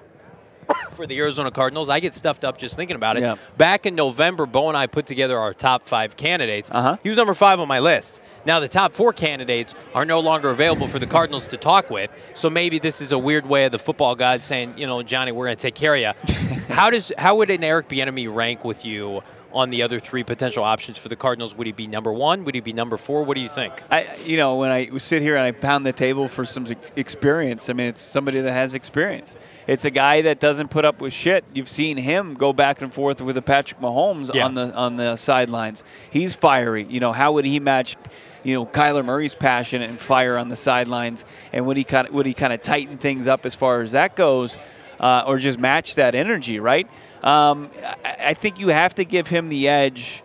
For 0.93 1.07
the 1.07 1.19
Arizona 1.19 1.51
Cardinals. 1.51 1.89
I 1.89 2.01
get 2.01 2.15
stuffed 2.15 2.45
up 2.45 2.59
just 2.59 2.75
thinking 2.77 2.97
about 2.97 3.17
it. 3.17 3.21
Yeah. 3.21 3.37
Back 3.57 3.87
in 3.87 3.95
November, 3.95 4.47
Bo 4.47 4.69
and 4.69 4.77
I 4.77 4.87
put 4.87 5.07
together 5.07 5.39
our 5.39 5.55
top 5.55 5.83
five 5.83 6.17
candidates. 6.17 6.71
Uh-huh. 6.73 6.97
He 7.03 7.09
was 7.09 7.19
number 7.19 7.35
five 7.35 7.61
on 7.61 7.69
my 7.69 7.81
list. 7.81 8.21
Now 8.45 8.61
the 8.61 8.69
top 8.69 8.93
four 8.95 9.13
candidates 9.13 9.75
are 9.95 10.05
no 10.05 10.21
longer 10.21 10.51
available 10.51 10.89
for 10.89 10.99
the 10.99 11.07
Cardinals 11.07 11.47
to 11.49 11.57
talk 11.57 11.91
with. 11.91 12.11
So 12.35 12.51
maybe 12.51 12.79
this 12.79 13.01
is 13.01 13.13
a 13.13 13.19
weird 13.19 13.47
way 13.47 13.67
of 13.67 13.73
the 13.73 13.79
football 13.79 14.15
god 14.15 14.43
saying, 14.43 14.75
you 14.79 14.87
know, 14.87 15.03
Johnny, 15.03 15.33
we're 15.33 15.47
going 15.47 15.57
to 15.57 15.63
take 15.63 15.75
care 15.75 15.95
of 15.95 16.01
you. 16.01 16.35
how 16.69 16.91
does 16.91 17.13
how 17.19 17.37
would 17.37 17.51
an 17.51 17.63
Eric 17.63 17.89
Bieniemy 17.89 18.33
rank 18.33 18.65
with 18.65 18.85
you? 18.85 19.23
On 19.57 19.71
the 19.71 19.83
other 19.83 19.99
three 19.99 20.23
potential 20.23 20.63
options 20.63 20.99
for 20.99 21.09
the 21.09 21.17
Cardinals, 21.17 21.55
would 21.55 21.67
he 21.67 21.73
be 21.73 21.87
number 21.87 22.13
one? 22.13 22.45
Would 22.45 22.55
he 22.55 22.61
be 22.61 22.75
number 22.75 22.99
four? 22.99 23.23
What 23.25 23.37
do 23.37 23.41
you 23.41 23.49
think? 23.49 23.73
I, 23.91 24.07
you 24.27 24.37
know, 24.37 24.57
when 24.57 24.71
I 24.71 24.99
sit 24.99 25.23
here 25.23 25.35
and 25.35 25.45
I 25.45 25.53
pound 25.53 25.87
the 25.87 25.95
table 25.95 26.29
for 26.29 26.45
some 26.45 26.67
experience, 26.95 27.71
I 27.71 27.73
mean, 27.73 27.87
it's 27.87 28.03
somebody 28.03 28.41
that 28.41 28.53
has 28.53 28.75
experience. 28.75 29.35
It's 29.67 29.87
a 29.87 29.91
guy 29.91 30.21
that 30.23 30.41
doesn't 30.41 30.69
put 30.69 30.85
up 30.85 31.01
with 31.01 31.15
shit. 31.15 31.45
You've 31.55 31.71
seen 31.71 31.97
him 31.97 32.35
go 32.35 32.53
back 32.53 32.83
and 32.83 32.93
forth 32.93 33.23
with 33.23 33.37
a 33.39 33.43
Patrick 33.43 33.81
Mahomes 33.81 34.33
Yeah. 34.35 34.45
on 34.45 34.55
the 34.55 34.75
on 34.75 34.97
the 34.97 35.17
sidelines. 35.17 35.83
He's 36.11 36.35
fiery. 36.35 36.85
You 36.85 37.01
know, 37.01 37.13
how 37.13 37.33
would 37.33 37.47
he 37.47 37.59
match? 37.59 37.97
You 38.45 38.55
know, 38.55 38.67
Kyler 38.67 39.05
Murray's 39.05 39.35
passion 39.35 39.81
and 39.83 39.99
fire 39.99 40.37
on 40.39 40.49
the 40.49 40.57
sidelines, 40.57 41.25
and 41.53 41.67
would 41.67 41.77
he 41.79 41.83
kind 41.85 42.07
of 42.07 42.15
would 42.15 42.27
he 42.27 42.35
kind 42.35 42.53
of 42.53 42.61
tighten 42.63 42.99
things 42.99 43.27
up 43.27 43.47
as 43.47 43.55
far 43.55 43.81
as 43.81 43.93
that 43.93 44.15
goes, 44.17 44.57
uh, 45.01 45.25
or 45.27 45.39
just 45.39 45.59
match 45.59 45.95
that 45.97 46.15
energy? 46.15 46.61
Right. 46.61 46.87
Um, 47.27 47.71
I, 48.05 48.17
I 48.29 48.35
think 48.35 48.61
you 48.61 48.69
have 48.69 48.95
to 48.95 49.05
give 49.05 49.27
him 49.27 49.49
the 49.49 49.69
edge 49.69 50.23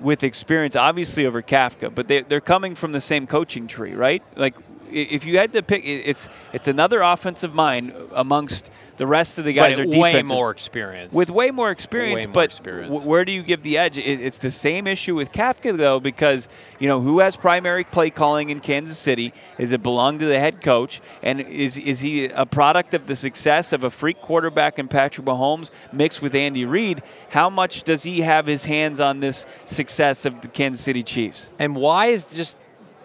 with 0.00 0.24
experience, 0.24 0.74
obviously 0.74 1.26
over 1.26 1.42
Kafka, 1.42 1.94
but 1.94 2.08
they, 2.08 2.22
they're 2.22 2.40
coming 2.40 2.74
from 2.74 2.92
the 2.92 3.00
same 3.00 3.26
coaching 3.26 3.66
tree, 3.66 3.94
right? 3.94 4.22
Like 4.34 4.56
if 4.90 5.26
you 5.26 5.36
had 5.36 5.52
to 5.52 5.62
pick, 5.62 5.82
it's 5.84 6.28
it's 6.52 6.68
another 6.68 7.02
offensive 7.02 7.54
mind 7.54 7.92
amongst 8.14 8.70
the 8.98 9.06
rest 9.06 9.38
of 9.38 9.44
the 9.44 9.52
guys 9.52 9.76
but 9.78 9.94
are 9.94 9.98
way 9.98 10.22
more 10.22 10.50
experience. 10.50 11.14
with 11.14 11.30
way 11.30 11.50
more 11.50 11.70
experience. 11.70 12.22
Way 12.22 12.26
more 12.26 12.34
but 12.34 12.44
experience. 12.50 12.90
w- 12.92 13.08
where 13.08 13.24
do 13.24 13.32
you 13.32 13.42
give 13.42 13.62
the 13.62 13.78
edge? 13.78 13.96
It, 13.98 14.20
it's 14.20 14.38
the 14.38 14.50
same 14.50 14.86
issue 14.86 15.14
with 15.14 15.32
Kafka 15.32 15.76
though, 15.76 15.98
because 16.00 16.48
you 16.78 16.88
know 16.88 17.00
who 17.00 17.20
has 17.20 17.36
primary 17.36 17.84
play 17.84 18.10
calling 18.10 18.50
in 18.50 18.60
Kansas 18.60 18.98
City? 18.98 19.32
Is 19.58 19.72
it 19.72 19.82
belong 19.82 20.18
to 20.18 20.26
the 20.26 20.38
head 20.38 20.60
coach? 20.60 21.00
And 21.22 21.40
is 21.40 21.76
is 21.78 22.00
he 22.00 22.26
a 22.26 22.44
product 22.46 22.94
of 22.94 23.06
the 23.06 23.16
success 23.16 23.72
of 23.72 23.82
a 23.84 23.90
freak 23.90 24.20
quarterback 24.20 24.78
in 24.78 24.88
Patrick 24.88 25.26
Mahomes 25.26 25.70
mixed 25.92 26.20
with 26.22 26.34
Andy 26.34 26.64
Reid? 26.64 27.02
How 27.30 27.48
much 27.48 27.82
does 27.84 28.02
he 28.02 28.20
have 28.20 28.46
his 28.46 28.66
hands 28.66 29.00
on 29.00 29.20
this 29.20 29.46
success 29.64 30.24
of 30.26 30.40
the 30.42 30.48
Kansas 30.48 30.84
City 30.84 31.02
Chiefs? 31.02 31.52
And 31.58 31.74
why 31.76 32.06
is 32.06 32.24
just 32.24 32.58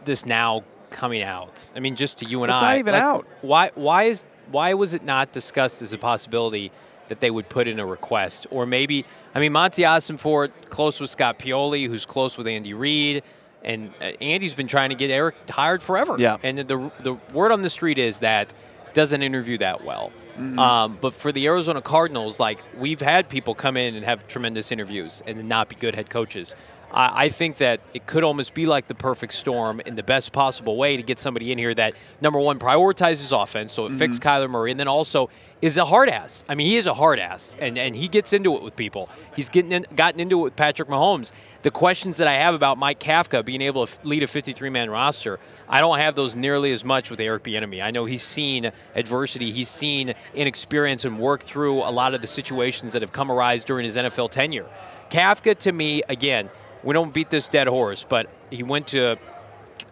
this 0.06 0.26
now 0.26 0.64
coming 0.90 1.22
out? 1.22 1.72
I 1.76 1.80
mean, 1.80 1.96
just 1.96 2.18
to 2.20 2.26
you 2.26 2.44
and 2.44 2.50
It's 2.50 2.58
I. 2.58 2.62
not 2.74 2.78
even 2.80 2.94
like, 2.94 3.04
out. 3.04 3.28
Why? 3.42 3.72
Why 3.76 4.04
is? 4.04 4.26
Why 4.52 4.74
was 4.74 4.94
it 4.94 5.04
not 5.04 5.32
discussed 5.32 5.82
as 5.82 5.94
a 5.94 5.98
possibility 5.98 6.72
that 7.10 7.22
they 7.22 7.32
would 7.32 7.50
put 7.50 7.68
in 7.68 7.80
a 7.80 7.86
request, 7.86 8.48
or 8.52 8.66
maybe? 8.66 9.06
I 9.34 9.40
mean, 9.40 9.52
Monty 9.52 9.84
Ossenfort 9.84 10.52
close 10.70 11.00
with 11.00 11.10
Scott 11.10 11.40
Pioli, 11.40 11.88
who's 11.88 12.06
close 12.06 12.38
with 12.38 12.48
Andy 12.48 12.74
Reid, 12.74 13.24
and 13.64 13.92
uh, 14.02 14.06
Andy's 14.22 14.56
been 14.56 14.68
trying 14.68 14.90
to 14.90 14.96
get 14.96 15.10
Eric 15.10 15.36
hired 15.50 15.84
forever. 15.84 16.16
Yeah. 16.18 16.38
And 16.44 16.58
the 16.60 16.92
the 17.00 17.14
word 17.34 17.52
on 17.52 17.62
the 17.62 17.70
street 17.70 17.98
is 17.98 18.20
that 18.20 18.54
doesn't 18.94 19.22
interview 19.22 19.58
that 19.60 19.84
well. 19.84 20.12
Mm-hmm. 20.38 20.60
Um, 20.60 20.98
but 21.02 21.14
for 21.14 21.32
the 21.32 21.46
Arizona 21.48 21.82
Cardinals, 21.82 22.40
like 22.40 22.60
we've 22.78 23.02
had 23.02 23.28
people 23.30 23.56
come 23.56 23.78
in 23.78 23.96
and 23.96 24.06
have 24.06 24.28
tremendous 24.28 24.72
interviews 24.72 25.22
and 25.26 25.48
not 25.48 25.70
be 25.70 25.76
good 25.76 25.96
head 25.96 26.10
coaches. 26.10 26.54
I, 26.92 27.26
I 27.26 27.30
think 27.30 27.58
that 27.58 27.82
it 27.94 28.06
could 28.06 28.24
almost 28.24 28.54
be 28.54 28.66
like 28.66 28.88
the 28.88 28.96
perfect 28.96 29.34
storm 29.34 29.82
in 29.86 29.96
the 29.96 30.04
best 30.04 30.32
possible 30.32 30.78
way 30.78 30.98
to 30.98 31.04
get 31.04 31.20
somebody 31.20 31.52
in 31.52 31.58
here 31.58 31.74
that 31.74 31.96
number 32.22 32.40
one 32.40 32.60
prioritizes 32.60 33.32
offense, 33.32 33.74
so 33.74 33.86
it 33.86 33.94
fixes 33.94 34.20
mm-hmm. 34.20 34.30
Kyler 34.30 34.50
Murray, 34.50 34.72
and 34.72 34.80
then 34.80 34.88
also 34.88 35.30
is 35.62 35.78
a 35.78 35.86
hard 35.86 36.10
ass. 36.10 36.44
I 36.48 36.56
mean, 36.56 36.68
he 36.68 36.78
is 36.78 36.88
a 36.88 36.94
hard 36.94 37.20
ass, 37.20 37.56
and, 37.60 37.78
and 37.78 37.96
he 37.96 38.08
gets 38.08 38.34
into 38.34 38.56
it 38.56 38.62
with 38.62 38.76
people. 38.76 39.10
He's 39.36 39.50
getting 39.50 39.72
in, 39.72 39.86
gotten 39.96 40.20
into 40.20 40.40
it 40.40 40.44
with 40.44 40.56
Patrick 40.56 40.88
Mahomes. 40.88 41.32
The 41.64 41.72
questions 41.72 42.18
that 42.18 42.28
I 42.28 42.34
have 42.34 42.54
about 42.54 42.78
Mike 42.78 43.00
Kafka 43.00 43.44
being 43.44 43.62
able 43.62 43.88
to 43.88 44.08
lead 44.08 44.24
a 44.24 44.28
53 44.28 44.70
man 44.70 44.90
roster, 44.90 45.40
I 45.68 45.80
don't 45.80 45.98
have 45.98 46.16
those 46.16 46.36
nearly 46.36 46.72
as 46.72 46.86
much 46.86 47.10
with 47.10 47.20
Eric 47.20 47.44
Bieniemy. 47.44 47.84
I 47.84 47.92
know 47.92 48.06
he's 48.06 48.24
seen 48.24 48.72
adversity, 48.96 49.52
he's 49.52 49.70
seen 49.70 50.14
inexperience, 50.34 51.04
and 51.04 51.20
worked 51.20 51.44
through 51.44 51.80
a 51.80 51.92
lot 51.92 52.14
of 52.14 52.22
the 52.22 52.28
situations 52.28 52.94
that 52.94 53.02
have 53.02 53.12
come 53.12 53.32
arise 53.32 53.64
during 53.64 53.84
his 53.84 53.98
NFL 53.98 54.32
tenure. 54.32 54.68
Kafka, 55.10 55.58
to 55.60 55.72
me, 55.72 56.04
again, 56.10 56.50
we 56.88 56.94
don't 56.94 57.14
beat 57.14 57.30
this 57.30 57.48
dead 57.50 57.68
horse, 57.68 58.04
but 58.08 58.30
he 58.50 58.64
went 58.64 58.88
to 58.88 59.18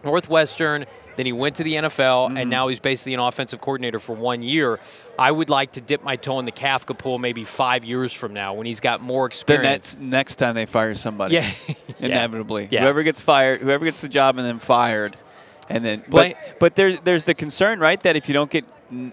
Northwestern, 0.04 0.86
then 1.16 1.26
he 1.26 1.32
went 1.32 1.56
to 1.56 1.64
the 1.64 1.74
NFL, 1.74 2.28
Mm-hmm. 2.28 2.36
and 2.38 2.50
now 2.50 2.68
he's 2.68 2.80
basically 2.80 3.14
an 3.14 3.20
offensive 3.20 3.60
coordinator 3.60 3.98
for 3.98 4.14
one 4.14 4.42
year. 4.42 4.78
I 5.18 5.30
would 5.30 5.48
like 5.48 5.72
to 5.72 5.80
dip 5.80 6.02
my 6.04 6.16
toe 6.16 6.38
in 6.38 6.44
the 6.44 6.52
Kafka 6.52 6.96
pool 6.98 7.18
maybe 7.18 7.44
five 7.44 7.84
years 7.84 8.12
from 8.12 8.34
now 8.34 8.52
when 8.54 8.66
he's 8.66 8.80
got 8.80 9.00
more 9.00 9.26
experience. 9.26 9.62
Then 9.64 9.72
that's 9.72 9.96
next 9.96 10.36
time 10.36 10.54
they 10.54 10.66
fire 10.66 10.94
somebody. 10.94 11.34
Yeah. 11.98 12.06
Inevitably. 12.08 12.68
Yeah. 12.70 12.82
Whoever 12.82 13.02
gets 13.02 13.20
fired, 13.22 13.62
whoever 13.62 13.84
gets 13.86 14.02
the 14.02 14.08
job 14.08 14.36
and 14.36 14.46
then 14.46 14.58
fired, 14.58 15.16
and 15.70 15.82
then 15.82 16.04
but 16.08 16.36
but 16.60 16.76
there's 16.76 17.00
there's 17.00 17.24
the 17.24 17.32
concern, 17.34 17.80
right, 17.80 17.98
that 18.02 18.16
if 18.16 18.28
you 18.28 18.34
don't 18.34 18.50
get 18.50 18.64
and 18.90 19.12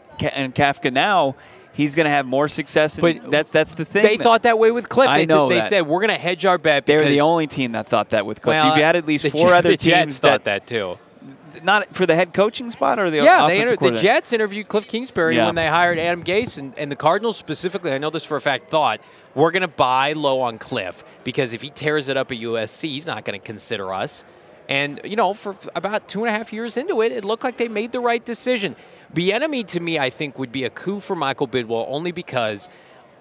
Kafka 0.54 0.92
now, 0.92 1.36
he's 1.74 1.96
going 1.96 2.06
to 2.06 2.10
have 2.12 2.26
more 2.26 2.48
success. 2.48 3.00
But 3.00 3.30
that's 3.30 3.52
that's 3.52 3.74
the 3.76 3.86
thing. 3.86 4.04
They 4.04 4.18
thought 4.18 4.44
that 4.44 4.58
way 4.58 4.72
with 4.72 4.90
Cliff. 4.90 5.10
I 5.10 5.20
They, 5.20 5.26
know 5.26 5.50
they 5.50 5.56
that. 5.60 5.70
said 5.70 5.82
we're 5.88 6.00
going 6.00 6.10
to 6.16 6.22
hedge 6.22 6.46
our 6.46 6.58
bet. 6.58 6.86
they're 6.86 7.04
the 7.08 7.22
only 7.22 7.48
team 7.48 7.74
that 7.74 7.88
thought 7.88 8.10
that 8.12 8.26
with 8.26 8.42
Cliff. 8.42 8.56
Well, 8.56 8.68
You've 8.68 8.84
had 8.84 8.96
at 8.96 9.06
least 9.06 9.28
four 9.30 9.54
other 9.54 9.76
teams 9.76 10.20
thought 10.20 10.46
that 10.46 10.66
too. 10.68 10.98
not 11.64 11.94
for 11.94 12.06
the 12.06 12.16
head 12.16 12.34
coaching 12.34 12.72
spot 12.72 13.00
or 13.00 13.10
the 13.12 13.18
Yeah, 13.24 13.48
they 13.48 13.62
inter- 13.62 13.76
the? 13.76 13.98
Jets 13.98 14.34
interviewed 14.34 14.68
Cliff 14.68 14.88
Kingsbury 14.88 15.36
Yeah. 15.36 15.46
when 15.46 15.56
they 15.56 15.68
hired 15.68 16.00
Adam 16.00 16.24
Gase, 16.24 16.58
and, 16.58 16.78
and 16.78 16.92
the 16.92 16.96
Cardinals 16.96 17.38
specifically. 17.38 17.92
I 17.94 17.98
know 18.00 18.10
this 18.10 18.26
for 18.26 18.36
a 18.38 18.42
fact. 18.42 18.68
Thought 18.68 19.02
we're 19.36 19.52
going 19.52 19.62
to 19.62 19.68
buy 19.68 20.14
low 20.14 20.42
on 20.42 20.58
Cliff 20.58 21.04
because 21.24 21.54
if 21.54 21.62
he 21.62 21.70
tears 21.70 22.10
it 22.10 22.18
up 22.18 22.32
at 22.32 22.38
USC, 22.40 22.90
he's 22.90 23.08
not 23.08 23.24
going 23.26 23.40
to 23.40 23.46
consider 23.46 23.94
us. 23.94 24.24
And 24.70 25.00
you 25.04 25.16
know, 25.16 25.34
for 25.34 25.56
about 25.76 26.08
two 26.08 26.24
and 26.26 26.34
a 26.34 26.38
half 26.38 26.52
years 26.54 26.78
into 26.78 27.02
it, 27.02 27.12
it 27.12 27.24
looked 27.26 27.44
like 27.44 27.58
they 27.58 27.68
made 27.68 27.92
the 27.92 28.00
right 28.00 28.24
decision. 28.24 28.76
Bieniemy 29.14 29.68
to 29.68 29.80
me, 29.80 30.00
I 30.00 30.10
think, 30.10 30.40
would 30.40 30.52
be 30.52 30.64
a 30.64 30.72
coup 30.72 31.00
for 31.00 31.16
Michael 31.16 31.48
Bidwill 31.48 31.86
only 31.88 32.12
because 32.12 32.68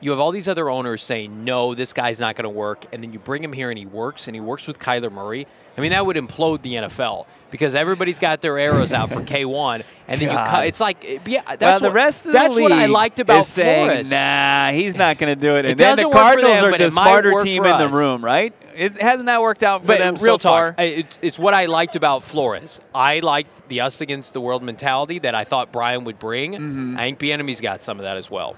you 0.03 0.11
have 0.11 0.21
all 0.21 0.33
these 0.33 0.49
other 0.49 0.69
owners 0.69 1.03
saying 1.03 1.45
no, 1.45 1.75
this 1.75 1.93
guy's 1.93 2.21
not 2.21 2.35
going 2.37 2.45
to 2.45 2.51
work, 2.51 2.85
and 2.93 3.03
then 3.03 3.13
you 3.13 3.19
bring 3.19 3.43
him 3.43 3.53
here 3.53 3.71
and 3.71 3.79
he 3.79 3.87
works, 3.87 4.27
and 4.27 4.35
he 4.35 4.41
works 4.41 4.67
with 4.67 4.79
Kyler 4.79 5.11
Murray. 5.11 5.47
I 5.79 5.81
mean, 5.81 5.93
that 5.93 6.05
would 6.05 6.17
implode 6.17 6.61
the 6.61 6.75
NFL 6.75 7.27
because 7.51 7.75
everybody's 7.75 8.19
got 8.19 8.41
their 8.41 8.59
arrows 8.59 8.93
out 8.93 9.11
for 9.11 9.21
K1, 9.21 9.85
and 10.09 10.21
then 10.21 10.29
you 10.29 10.35
cut. 10.35 10.67
It's 10.67 10.81
like, 10.81 11.05
yeah, 11.27 11.43
that's 11.45 11.61
well, 11.61 11.79
the 11.79 11.87
what, 11.87 11.95
rest 11.95 12.27
of 12.27 12.33
the 12.33 12.39
that's 12.39 12.55
league 12.55 12.63
what 12.65 12.73
I 12.73 12.87
liked 12.87 13.21
about 13.21 13.45
saying, 13.45 13.87
Flores. 13.87 14.11
Nah, 14.11 14.71
he's 14.71 14.97
not 14.97 15.19
going 15.19 15.35
to 15.35 15.41
do 15.41 15.57
it. 15.57 15.65
It 15.65 15.71
And 15.73 15.81
then 15.81 15.97
the 15.97 16.03
doesn't 16.03 16.05
work 16.07 16.13
for 16.15 16.19
Cardinals 16.19 16.61
them, 16.61 16.75
are 16.75 16.79
the 16.79 16.91
smarter 16.91 17.43
team 17.43 17.65
in 17.65 17.79
the 17.79 17.89
room, 17.89 18.25
right? 18.25 18.53
Is, 18.75 18.97
hasn't 18.97 19.27
that 19.27 19.41
worked 19.41 19.63
out 19.63 19.83
for 19.83 19.89
But 19.89 19.99
them 19.99 20.15
real 20.17 20.39
so 20.39 20.49
talk, 20.49 20.75
I- 20.79 20.83
it's, 20.85 21.19
it's 21.23 21.39
what 21.39 21.55
I 21.55 21.67
liked 21.67 21.95
about 21.95 22.25
Flores. 22.25 22.81
I 22.95 23.21
liked 23.21 23.69
the 23.69 23.83
us 23.83 24.01
against 24.01 24.33
the 24.33 24.41
world 24.41 24.63
mentality 24.63 25.21
that 25.21 25.35
I 25.35 25.45
thought 25.45 25.73
Brian 25.73 26.05
would 26.05 26.19
bring. 26.19 26.53
Mm-hmm. 26.55 26.97
I 26.97 27.03
think 27.03 27.19
Bieniemy's 27.19 27.61
got 27.61 27.83
some 27.83 27.99
of 27.99 28.03
that 28.05 28.17
as 28.17 28.31
well. 28.31 28.57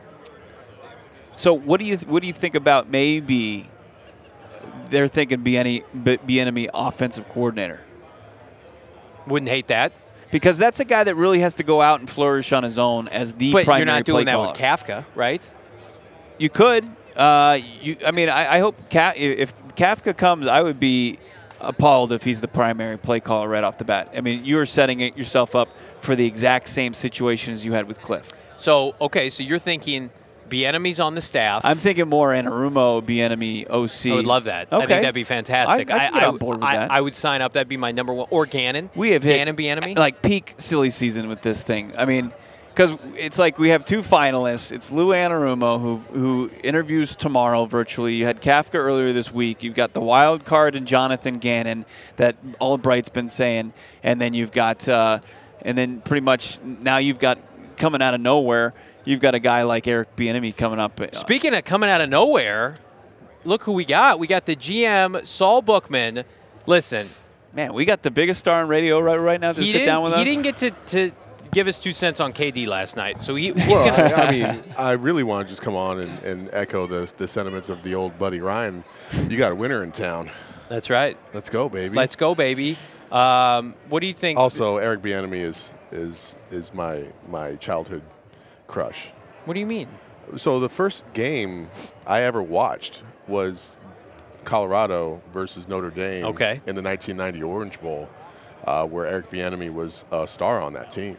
So 1.36 1.52
what 1.54 1.80
do 1.80 1.86
you 1.86 1.96
what 1.98 2.20
do 2.20 2.26
you 2.26 2.32
think 2.32 2.54
about 2.54 2.88
maybe 2.88 3.68
they're 4.90 5.08
thinking 5.08 5.40
be 5.42 5.56
any 5.56 5.82
be 6.26 6.40
enemy 6.40 6.68
offensive 6.72 7.28
coordinator 7.28 7.80
Wouldn't 9.26 9.48
hate 9.50 9.66
that. 9.68 9.92
because 10.30 10.58
that's 10.58 10.80
a 10.80 10.84
guy 10.84 11.04
that 11.04 11.14
really 11.16 11.40
has 11.40 11.54
to 11.56 11.62
go 11.62 11.80
out 11.80 12.00
and 12.00 12.08
flourish 12.08 12.52
on 12.52 12.62
his 12.62 12.78
own 12.78 13.08
as 13.08 13.34
the 13.34 13.52
But 13.52 13.64
primary 13.64 13.80
you're 13.88 13.96
not 13.96 14.04
doing 14.04 14.26
that 14.26 14.40
with. 14.40 14.52
Kafka, 14.52 15.04
right? 15.14 15.42
You 16.38 16.50
could. 16.50 16.84
Uh, 17.16 17.58
you, 17.80 17.96
I 18.06 18.10
mean, 18.10 18.28
I, 18.28 18.56
I 18.56 18.58
hope 18.58 18.90
Ka- 18.90 19.12
if 19.16 19.54
Kafka 19.76 20.16
comes, 20.16 20.46
I 20.48 20.62
would 20.62 20.80
be 20.80 21.18
appalled 21.60 22.12
if 22.12 22.24
he's 22.24 22.40
the 22.40 22.48
primary 22.48 22.98
play 22.98 23.20
caller 23.20 23.48
right 23.48 23.62
off 23.64 23.78
the 23.78 23.84
bat. 23.84 24.10
I 24.16 24.20
mean, 24.20 24.44
you 24.44 24.58
are 24.58 24.66
setting 24.66 25.00
it 25.00 25.16
yourself 25.16 25.54
up 25.54 25.68
for 26.00 26.16
the 26.16 26.26
exact 26.26 26.68
same 26.68 26.92
situation 26.92 27.54
as 27.54 27.64
you 27.64 27.72
had 27.72 27.86
with 27.86 28.00
Cliff. 28.02 28.28
So, 28.58 28.94
okay, 29.00 29.30
so 29.30 29.42
you're 29.44 29.60
thinking 29.60 30.10
Bieniemy's 30.54 31.00
on 31.00 31.14
the 31.14 31.20
staff. 31.20 31.62
I'm 31.64 31.78
thinking 31.78 32.08
more 32.08 32.30
Anarumo, 32.32 33.02
Bieniemy 33.02 33.68
OC. 33.68 34.12
I 34.12 34.14
would 34.16 34.26
love 34.26 34.44
that. 34.44 34.68
I 34.70 34.76
Okay. 34.76 34.86
think 34.86 35.02
that'd 35.02 35.14
be 35.14 35.24
fantastic. 35.24 35.90
I- 35.90 35.96
I 35.96 35.98
can 36.10 36.14
get 36.14 36.24
on 36.24 36.36
board 36.38 36.58
with 36.58 36.64
I- 36.64 36.76
that. 36.76 36.90
I 36.90 37.00
would 37.00 37.14
sign 37.16 37.42
up. 37.42 37.52
That'd 37.54 37.68
be 37.68 37.76
my 37.76 37.90
number 37.92 38.12
one. 38.12 38.26
Or 38.30 38.46
Gannon. 38.46 38.90
We 38.94 39.10
have 39.10 39.22
hit 39.22 39.36
Gannon 39.38 39.56
Bieniemy. 39.56 39.98
like 39.98 40.22
peak 40.22 40.54
silly 40.58 40.90
season 40.90 41.28
with 41.28 41.42
this 41.42 41.62
thing. 41.64 41.92
I 41.98 42.04
mean, 42.04 42.32
because 42.72 42.92
it's 43.16 43.38
like 43.38 43.58
we 43.58 43.70
have 43.70 43.84
two 43.84 44.02
finalists. 44.02 44.70
It's 44.72 44.90
Lou 44.92 45.08
Anarumo 45.08 45.80
who 45.80 46.00
who 46.12 46.50
interviews 46.62 47.14
tomorrow 47.16 47.64
virtually. 47.66 48.14
You 48.14 48.24
had 48.26 48.40
Kafka 48.40 48.74
earlier 48.74 49.12
this 49.12 49.32
week. 49.32 49.62
You've 49.62 49.74
got 49.76 49.92
the 49.92 50.00
wild 50.00 50.44
card 50.44 50.74
and 50.76 50.86
Jonathan 50.86 51.38
Gannon 51.38 51.84
that 52.16 52.36
Allbright's 52.60 53.08
been 53.08 53.28
saying, 53.28 53.72
and 54.02 54.20
then 54.20 54.34
you've 54.34 54.52
got 54.52 54.88
uh, 54.88 55.18
and 55.62 55.76
then 55.78 56.00
pretty 56.00 56.20
much 56.24 56.58
now 56.62 56.96
you've 56.98 57.18
got 57.18 57.38
coming 57.76 58.02
out 58.02 58.14
of 58.14 58.20
nowhere. 58.20 58.72
You've 59.04 59.20
got 59.20 59.34
a 59.34 59.38
guy 59.38 59.62
like 59.64 59.86
Eric 59.86 60.14
Bieniemy 60.16 60.56
coming 60.56 60.78
up. 60.78 61.00
uh, 61.00 61.08
Speaking 61.12 61.54
of 61.54 61.64
coming 61.64 61.90
out 61.90 62.00
of 62.00 62.08
nowhere, 62.08 62.76
look 63.44 63.62
who 63.64 63.72
we 63.72 63.84
got. 63.84 64.18
We 64.18 64.26
got 64.26 64.46
the 64.46 64.56
GM, 64.56 65.26
Saul 65.26 65.62
Bookman. 65.62 66.24
Listen, 66.66 67.06
Man, 67.52 67.72
we 67.72 67.84
got 67.84 68.02
the 68.02 68.10
biggest 68.10 68.40
star 68.40 68.62
on 68.62 68.68
radio 68.68 68.98
right 68.98 69.16
right 69.16 69.40
now 69.40 69.52
to 69.52 69.60
he 69.60 69.66
sit 69.68 69.72
didn't, 69.74 69.86
down 69.86 70.02
with 70.02 70.12
he 70.14 70.20
us. 70.22 70.26
He 70.26 70.32
didn't 70.32 70.42
get 70.42 70.56
to, 70.56 70.70
to 70.86 71.12
give 71.52 71.68
us 71.68 71.78
two 71.78 71.92
cents 71.92 72.18
on 72.18 72.32
KD 72.32 72.66
last 72.66 72.96
night. 72.96 73.22
So 73.22 73.36
he, 73.36 73.52
he's 73.52 73.68
Well, 73.68 73.96
going 73.96 74.10
to. 74.10 74.16
I, 74.16 74.26
I 74.26 74.30
mean, 74.32 74.64
I 74.76 74.92
really 74.92 75.22
want 75.22 75.46
to 75.46 75.52
just 75.52 75.62
come 75.62 75.76
on 75.76 76.00
and, 76.00 76.18
and 76.24 76.50
echo 76.52 76.88
the, 76.88 77.12
the 77.16 77.28
sentiments 77.28 77.68
of 77.68 77.84
the 77.84 77.94
old 77.94 78.18
buddy 78.18 78.40
Ryan. 78.40 78.82
You 79.28 79.36
got 79.38 79.52
a 79.52 79.54
winner 79.54 79.84
in 79.84 79.92
town. 79.92 80.30
That's 80.68 80.90
right. 80.90 81.16
Let's 81.32 81.48
go, 81.48 81.68
baby. 81.68 81.94
Let's 81.94 82.16
go, 82.16 82.34
baby. 82.34 82.76
Um, 83.12 83.76
what 83.88 84.00
do 84.00 84.08
you 84.08 84.14
think? 84.14 84.36
also, 84.36 84.78
Eric 84.78 85.02
Bieniemy 85.02 85.42
is 85.42 85.72
is 85.92 86.34
is 86.50 86.74
my 86.74 87.04
my 87.28 87.54
childhood 87.56 88.02
crush. 88.66 89.10
what 89.44 89.54
do 89.54 89.60
you 89.60 89.66
mean? 89.66 89.88
So 90.36 90.58
the 90.60 90.68
first 90.70 91.04
game 91.12 91.68
I 92.06 92.22
ever 92.22 92.42
watched 92.42 93.02
was 93.28 93.76
Colorado 94.44 95.20
versus 95.32 95.68
Notre 95.68 95.90
Dame 95.90 96.24
Okay. 96.24 96.60
in 96.66 96.74
the 96.74 96.82
1990 96.82 97.42
Orange 97.42 97.80
Bowl, 97.80 98.08
uh, 98.66 98.86
where 98.86 99.06
Eric 99.06 99.26
Bieniemy 99.30 99.72
was 99.72 100.04
a 100.12 100.26
star 100.26 100.60
on 100.60 100.72
that 100.74 100.90
team, 100.90 101.16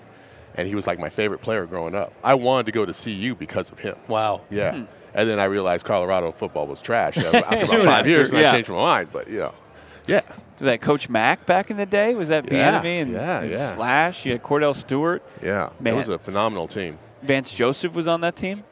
and 0.55 0.67
he 0.67 0.75
was 0.75 0.87
like 0.87 0.99
my 0.99 1.09
favorite 1.09 1.41
player 1.41 1.65
growing 1.65 1.95
up. 1.95 2.13
I 2.23 2.33
wanted 2.35 2.65
to 2.67 2.71
go 2.71 2.85
to 2.85 2.93
CU 2.93 3.35
because 3.35 3.71
of 3.71 3.79
him. 3.79 3.95
Wow. 4.07 4.41
Yeah. 4.49 4.83
And 5.13 5.29
then 5.29 5.39
I 5.39 5.45
realized 5.45 5.85
Colorado 5.85 6.31
football 6.31 6.67
was 6.67 6.81
trash 6.81 7.17
after 7.17 7.29
about 7.39 7.61
five 7.61 7.87
after, 7.87 8.09
years, 8.09 8.31
and 8.31 8.41
yeah. 8.41 8.49
I 8.49 8.51
changed 8.51 8.69
my 8.69 8.75
mind. 8.75 9.09
But 9.13 9.29
you 9.29 9.39
know, 9.39 9.53
yeah, 10.07 10.21
Was 10.59 10.65
that 10.65 10.81
Coach 10.81 11.09
Mack 11.09 11.45
back 11.45 11.71
in 11.71 11.77
the 11.77 11.85
day? 11.85 12.15
Was 12.15 12.29
that 12.29 12.51
Yeah, 12.51 12.81
Bieniemy 12.81 13.01
and, 13.03 13.11
yeah, 13.11 13.39
and 13.41 13.51
yeah. 13.51 13.57
Slash? 13.57 14.25
You 14.25 14.33
had 14.33 14.43
Kordell 14.43 14.75
Stewart. 14.75 15.23
yeah, 15.41 15.69
Man. 15.79 15.93
it 15.93 15.97
was 15.97 16.09
a 16.09 16.17
phenomenal 16.19 16.67
team. 16.67 16.99
Vance 17.25 17.51
Joseph 17.53 17.93
was 17.93 18.07
on 18.07 18.21
that 18.21 18.35
team. 18.35 18.63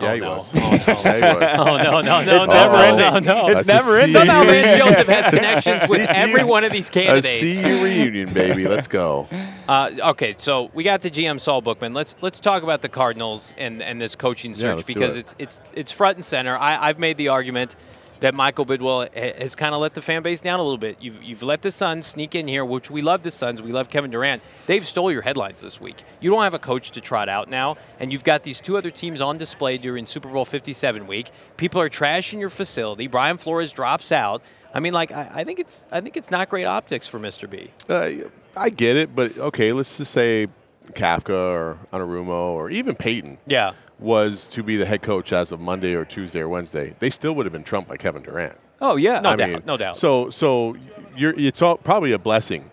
Yeah, 0.00 0.10
Oh, 0.10 0.14
he 0.14 0.20
no. 0.20 0.36
was. 0.38 0.50
Oh, 0.54 0.58
no. 0.58 0.66
yeah, 1.04 1.14
he 1.34 1.38
was. 1.38 1.50
Oh 1.56 1.64
no 1.76 2.00
no 2.00 2.00
no 2.00 2.18
It's 2.20 2.46
no 2.48 2.52
never 2.52 2.72
no, 2.76 2.82
ending. 2.82 3.24
no 3.24 3.42
no! 3.42 3.46
It's 3.48 3.66
That's 3.66 3.68
never 3.84 3.96
ending. 3.96 4.08
Somehow 4.16 4.42
See- 4.42 4.78
Joseph 4.78 5.06
has 5.06 5.28
connections 5.32 5.88
with 5.88 6.06
every 6.08 6.42
one 6.42 6.64
of 6.64 6.72
these 6.72 6.88
A 6.88 6.92
candidates. 6.92 7.60
CU 7.62 7.84
reunion, 7.84 8.34
baby. 8.34 8.66
Let's 8.66 8.88
go. 8.88 9.28
Uh, 9.68 9.90
okay, 10.10 10.34
so 10.36 10.70
we 10.74 10.82
got 10.82 11.00
the 11.02 11.10
GM 11.12 11.38
Saul 11.38 11.60
Bookman. 11.62 11.94
Let's 11.94 12.16
let's 12.22 12.40
talk 12.40 12.64
about 12.64 12.82
the 12.82 12.88
Cardinals 12.88 13.54
and, 13.56 13.80
and 13.82 14.00
this 14.00 14.16
coaching 14.16 14.56
search 14.56 14.76
let's 14.78 14.82
because 14.82 15.14
it. 15.16 15.20
it's 15.20 15.34
it's 15.38 15.60
it's 15.74 15.92
front 15.92 16.16
and 16.16 16.24
center. 16.24 16.56
I, 16.58 16.88
I've 16.88 16.98
made 16.98 17.16
the 17.16 17.28
argument 17.28 17.76
that 18.24 18.34
Michael 18.34 18.64
Bidwill 18.64 19.12
has 19.36 19.54
kind 19.54 19.74
of 19.74 19.82
let 19.82 19.92
the 19.92 20.00
fan 20.00 20.22
base 20.22 20.40
down 20.40 20.58
a 20.58 20.62
little 20.62 20.78
bit. 20.78 20.96
You've, 20.98 21.22
you've 21.22 21.42
let 21.42 21.60
the 21.60 21.70
Suns 21.70 22.06
sneak 22.06 22.34
in 22.34 22.48
here, 22.48 22.64
which 22.64 22.90
we 22.90 23.02
love 23.02 23.22
the 23.22 23.30
Suns. 23.30 23.60
We 23.60 23.70
love 23.70 23.90
Kevin 23.90 24.10
Durant. 24.10 24.40
They've 24.66 24.86
stole 24.88 25.12
your 25.12 25.20
headlines 25.20 25.60
this 25.60 25.78
week. 25.78 26.02
You 26.20 26.30
don't 26.30 26.42
have 26.42 26.54
a 26.54 26.58
coach 26.58 26.90
to 26.92 27.02
trot 27.02 27.28
out 27.28 27.50
now, 27.50 27.76
and 28.00 28.10
you've 28.10 28.24
got 28.24 28.42
these 28.42 28.60
two 28.60 28.78
other 28.78 28.90
teams 28.90 29.20
on 29.20 29.36
display 29.36 29.76
during 29.76 30.06
Super 30.06 30.30
Bowl 30.30 30.46
57 30.46 31.06
week. 31.06 31.30
People 31.58 31.82
are 31.82 31.90
trashing 31.90 32.40
your 32.40 32.48
facility. 32.48 33.08
Brian 33.08 33.36
Flores 33.36 33.72
drops 33.72 34.10
out. 34.10 34.40
I 34.72 34.80
mean, 34.80 34.94
like 34.94 35.12
I, 35.12 35.30
I 35.34 35.44
think 35.44 35.58
it's 35.58 35.84
I 35.92 36.00
think 36.00 36.16
it's 36.16 36.30
not 36.30 36.48
great 36.48 36.64
optics 36.64 37.06
for 37.06 37.20
Mr. 37.20 37.48
B. 37.48 37.72
Uh, 37.90 38.26
I 38.56 38.70
get 38.70 38.96
it, 38.96 39.14
but 39.14 39.36
okay, 39.36 39.74
let's 39.74 39.98
just 39.98 40.12
say 40.12 40.48
Kafka 40.92 41.28
or 41.28 41.78
Anarumo 41.92 42.54
or 42.54 42.70
even 42.70 42.94
Peyton 42.94 43.36
Yeah. 43.46 43.72
Was 43.98 44.46
to 44.48 44.62
be 44.62 44.76
the 44.76 44.86
head 44.86 45.02
coach 45.02 45.32
as 45.32 45.52
of 45.52 45.60
Monday 45.60 45.94
or 45.94 46.04
Tuesday 46.04 46.40
or 46.40 46.48
Wednesday. 46.48 46.94
They 46.98 47.10
still 47.10 47.34
would 47.34 47.46
have 47.46 47.52
been 47.52 47.64
trumped 47.64 47.88
by 47.88 47.96
Kevin 47.96 48.22
Durant. 48.22 48.56
Oh 48.80 48.96
yeah. 48.96 49.20
No 49.20 49.30
I 49.30 49.36
doubt, 49.36 49.48
mean, 49.48 49.62
no 49.66 49.76
doubt. 49.76 49.96
So, 49.96 50.30
so 50.30 50.76
you're, 51.16 51.38
it's 51.38 51.62
all, 51.62 51.76
probably 51.76 52.12
a 52.12 52.18
blessing 52.18 52.70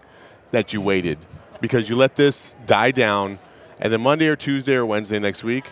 that 0.51 0.73
you 0.73 0.81
waited 0.81 1.17
because 1.61 1.89
you 1.89 1.95
let 1.95 2.15
this 2.15 2.55
die 2.65 2.91
down, 2.91 3.39
and 3.79 3.93
then 3.93 4.01
Monday 4.01 4.27
or 4.27 4.35
Tuesday 4.35 4.73
or 4.75 4.85
Wednesday 4.85 5.19
next 5.19 5.43
week, 5.43 5.65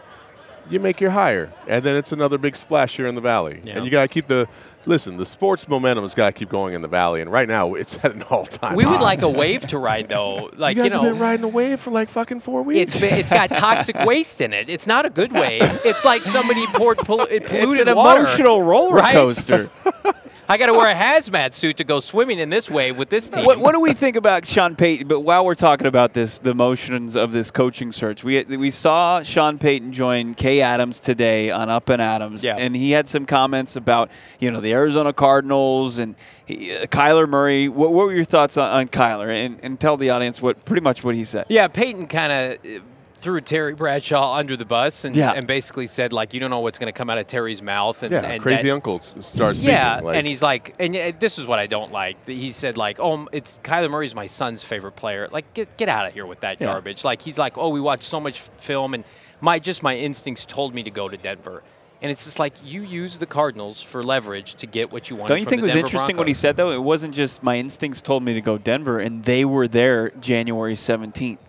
you 0.69 0.79
make 0.79 1.01
your 1.01 1.09
hire, 1.09 1.51
and 1.67 1.83
then 1.83 1.95
it's 1.95 2.12
another 2.12 2.38
big 2.38 2.55
splash 2.55 2.95
here 2.95 3.07
in 3.07 3.15
the 3.15 3.21
valley. 3.21 3.59
Yeah. 3.63 3.77
And 3.77 3.85
you 3.85 3.91
got 3.91 4.03
to 4.03 4.07
keep 4.07 4.27
the 4.27 4.47
listen. 4.85 5.17
The 5.17 5.25
sports 5.25 5.67
momentum 5.67 6.03
has 6.03 6.13
got 6.13 6.27
to 6.27 6.31
keep 6.31 6.49
going 6.49 6.73
in 6.73 6.81
the 6.81 6.87
valley, 6.87 7.21
and 7.21 7.31
right 7.31 7.47
now 7.47 7.73
it's 7.73 7.97
at 8.03 8.11
an 8.13 8.23
all-time. 8.23 8.75
We 8.75 8.85
would 8.85 9.01
like 9.01 9.21
a 9.21 9.29
wave 9.29 9.67
to 9.67 9.77
ride 9.77 10.09
though. 10.09 10.49
Like 10.59 10.75
you 10.75 10.83
you, 10.83 10.89
guys 10.89 10.97
know, 10.97 11.03
have 11.03 11.13
been 11.13 11.21
riding 11.21 11.45
a 11.45 11.47
wave 11.47 11.79
for 11.79 11.91
like 11.91 12.09
fucking 12.09 12.41
four 12.41 12.63
weeks. 12.63 12.95
it's 12.95 13.01
been, 13.01 13.17
it's 13.19 13.29
got 13.29 13.49
toxic 13.51 13.95
waste 14.05 14.41
in 14.41 14.51
it. 14.53 14.69
It's 14.69 14.87
not 14.87 15.05
a 15.05 15.09
good 15.09 15.31
wave. 15.31 15.61
It's 15.85 16.03
like 16.03 16.23
somebody 16.23 16.65
poured 16.67 16.97
pollu- 16.99 17.27
polluted 17.45 17.87
It's 17.87 17.89
an 17.89 17.95
water. 17.95 18.21
emotional 18.21 18.61
roller 18.61 18.95
right? 18.97 19.13
coaster. 19.13 19.69
I 20.51 20.57
got 20.57 20.65
to 20.65 20.73
wear 20.73 20.91
a 20.91 20.95
hazmat 20.95 21.53
suit 21.53 21.77
to 21.77 21.83
go 21.83 21.99
swimming 21.99 22.39
in 22.39 22.49
this 22.49 22.71
wave 22.71 22.97
with 22.97 23.09
this 23.09 23.29
team. 23.29 23.45
what, 23.45 23.59
what 23.59 23.73
do 23.73 23.79
we 23.79 23.93
think 23.93 24.15
about 24.15 24.47
Sean 24.47 24.75
Payton? 24.75 25.07
But 25.07 25.19
while 25.19 25.45
we're 25.45 25.53
talking 25.53 25.85
about 25.85 26.15
this, 26.15 26.39
the 26.39 26.55
motions 26.55 27.15
of 27.15 27.31
this 27.31 27.51
coaching 27.51 27.91
search, 27.91 28.23
we 28.23 28.43
we 28.43 28.71
saw 28.71 29.21
Sean 29.21 29.59
Payton 29.59 29.93
join 29.93 30.33
Kay 30.33 30.62
Adams 30.62 30.99
today 30.99 31.51
on 31.51 31.69
Up 31.69 31.88
and 31.89 32.01
Adams, 32.01 32.43
Yeah. 32.43 32.55
and 32.57 32.75
he 32.75 32.89
had 32.91 33.07
some 33.07 33.27
comments 33.27 33.75
about 33.75 34.09
you 34.39 34.49
know 34.49 34.59
the 34.59 34.73
Arizona 34.73 35.13
Cardinals 35.13 35.99
and 35.99 36.15
he, 36.47 36.75
uh, 36.75 36.88
Kyler 36.88 37.29
Murray. 37.29 37.69
What, 37.69 37.93
what 37.93 38.07
were 38.07 38.13
your 38.13 38.23
thoughts 38.23 38.57
on, 38.57 38.71
on 38.71 38.88
Kyler? 38.88 39.29
And, 39.29 39.59
and 39.62 39.79
tell 39.79 39.97
the 39.97 40.09
audience 40.09 40.41
what 40.41 40.65
pretty 40.65 40.81
much 40.81 41.05
what 41.05 41.13
he 41.13 41.25
said. 41.25 41.45
Yeah, 41.49 41.67
Payton 41.67 42.07
kind 42.07 42.31
of 42.33 42.81
threw 43.19 43.41
Terry 43.41 43.73
Bradshaw 43.73 44.36
under 44.36 44.55
the 44.58 44.65
bus 44.65 45.03
and, 45.05 45.15
Yeah. 45.15 45.34
and 45.36 45.45
basically 45.45 45.88
said 45.88 46.13
like 46.13 46.34
you 46.34 46.39
don't 46.39 46.49
know 46.49 46.62
what's 46.62 46.77
going 46.79 46.91
to 46.91 46.97
come 46.97 47.10
out 47.10 47.17
of 47.17 47.27
Terry's 47.27 47.62
mouth 47.62 48.01
and, 48.03 48.12
yeah, 48.12 48.21
and 48.21 48.41
crazy 48.41 48.67
that- 48.69 48.73
uncle 48.73 49.01
starts 49.01 49.60
speaking. 49.60 49.75
Yeah, 49.75 49.99
like, 50.01 50.17
and 50.17 50.25
he's 50.25 50.41
like, 50.41 50.73
and 50.79 50.95
uh, 50.95 51.12
this 51.19 51.38
is 51.38 51.45
what 51.45 51.60
I 51.60 51.67
don't 51.67 51.91
like. 51.91 52.25
He 52.25 52.51
said 52.51 52.77
like, 52.77 52.99
oh, 52.99 53.27
it's 53.32 53.60
Kyler 53.63 53.89
Murray's 53.89 54.15
my 54.15 54.27
son's 54.27 54.63
favorite 54.63 54.93
player. 54.95 55.27
Like, 55.32 55.53
get 55.53 55.77
get 55.77 55.89
out 55.89 56.05
of 56.05 56.13
here 56.13 56.25
with 56.25 56.39
that 56.41 56.60
Yeah. 56.60 56.67
garbage. 56.67 57.03
Like, 57.03 57.21
he's 57.21 57.38
like, 57.38 57.58
oh, 57.58 57.69
we 57.69 57.79
watched 57.82 58.03
so 58.03 58.19
much 58.19 58.41
film, 58.58 58.93
and 58.93 59.03
my 59.41 59.60
just 59.60 59.84
my 59.84 59.95
instincts 59.97 60.45
told 60.45 60.73
me 60.73 60.84
to 60.84 60.91
go 60.91 61.08
to 61.10 61.17
Denver. 61.17 61.63
And 62.01 62.10
it's 62.10 62.23
just 62.23 62.39
like 62.39 62.53
you 62.63 62.82
use 62.84 63.17
the 63.17 63.25
Cardinals 63.25 63.82
for 63.82 64.01
leverage 64.01 64.55
to 64.55 64.65
get 64.65 64.89
what 64.89 65.10
you 65.10 65.17
want. 65.17 65.27
Don't 65.27 65.39
you 65.39 65.45
think 65.45 65.60
it 65.60 65.63
was 65.65 65.73
Denver 65.73 65.86
interesting 65.88 66.15
what 66.15 66.29
he 66.29 66.34
said 66.34 66.55
though? 66.55 66.71
It 66.71 66.82
wasn't 66.82 67.13
just 67.13 67.43
my 67.43 67.58
instincts 67.58 68.01
told 68.01 68.23
me 68.23 68.34
to 68.36 68.39
go 68.41 68.58
Denver, 68.58 68.99
and 68.99 69.25
they 69.25 69.43
were 69.43 69.67
there 69.67 70.12
January 70.12 70.77
seventeenth. 70.77 71.41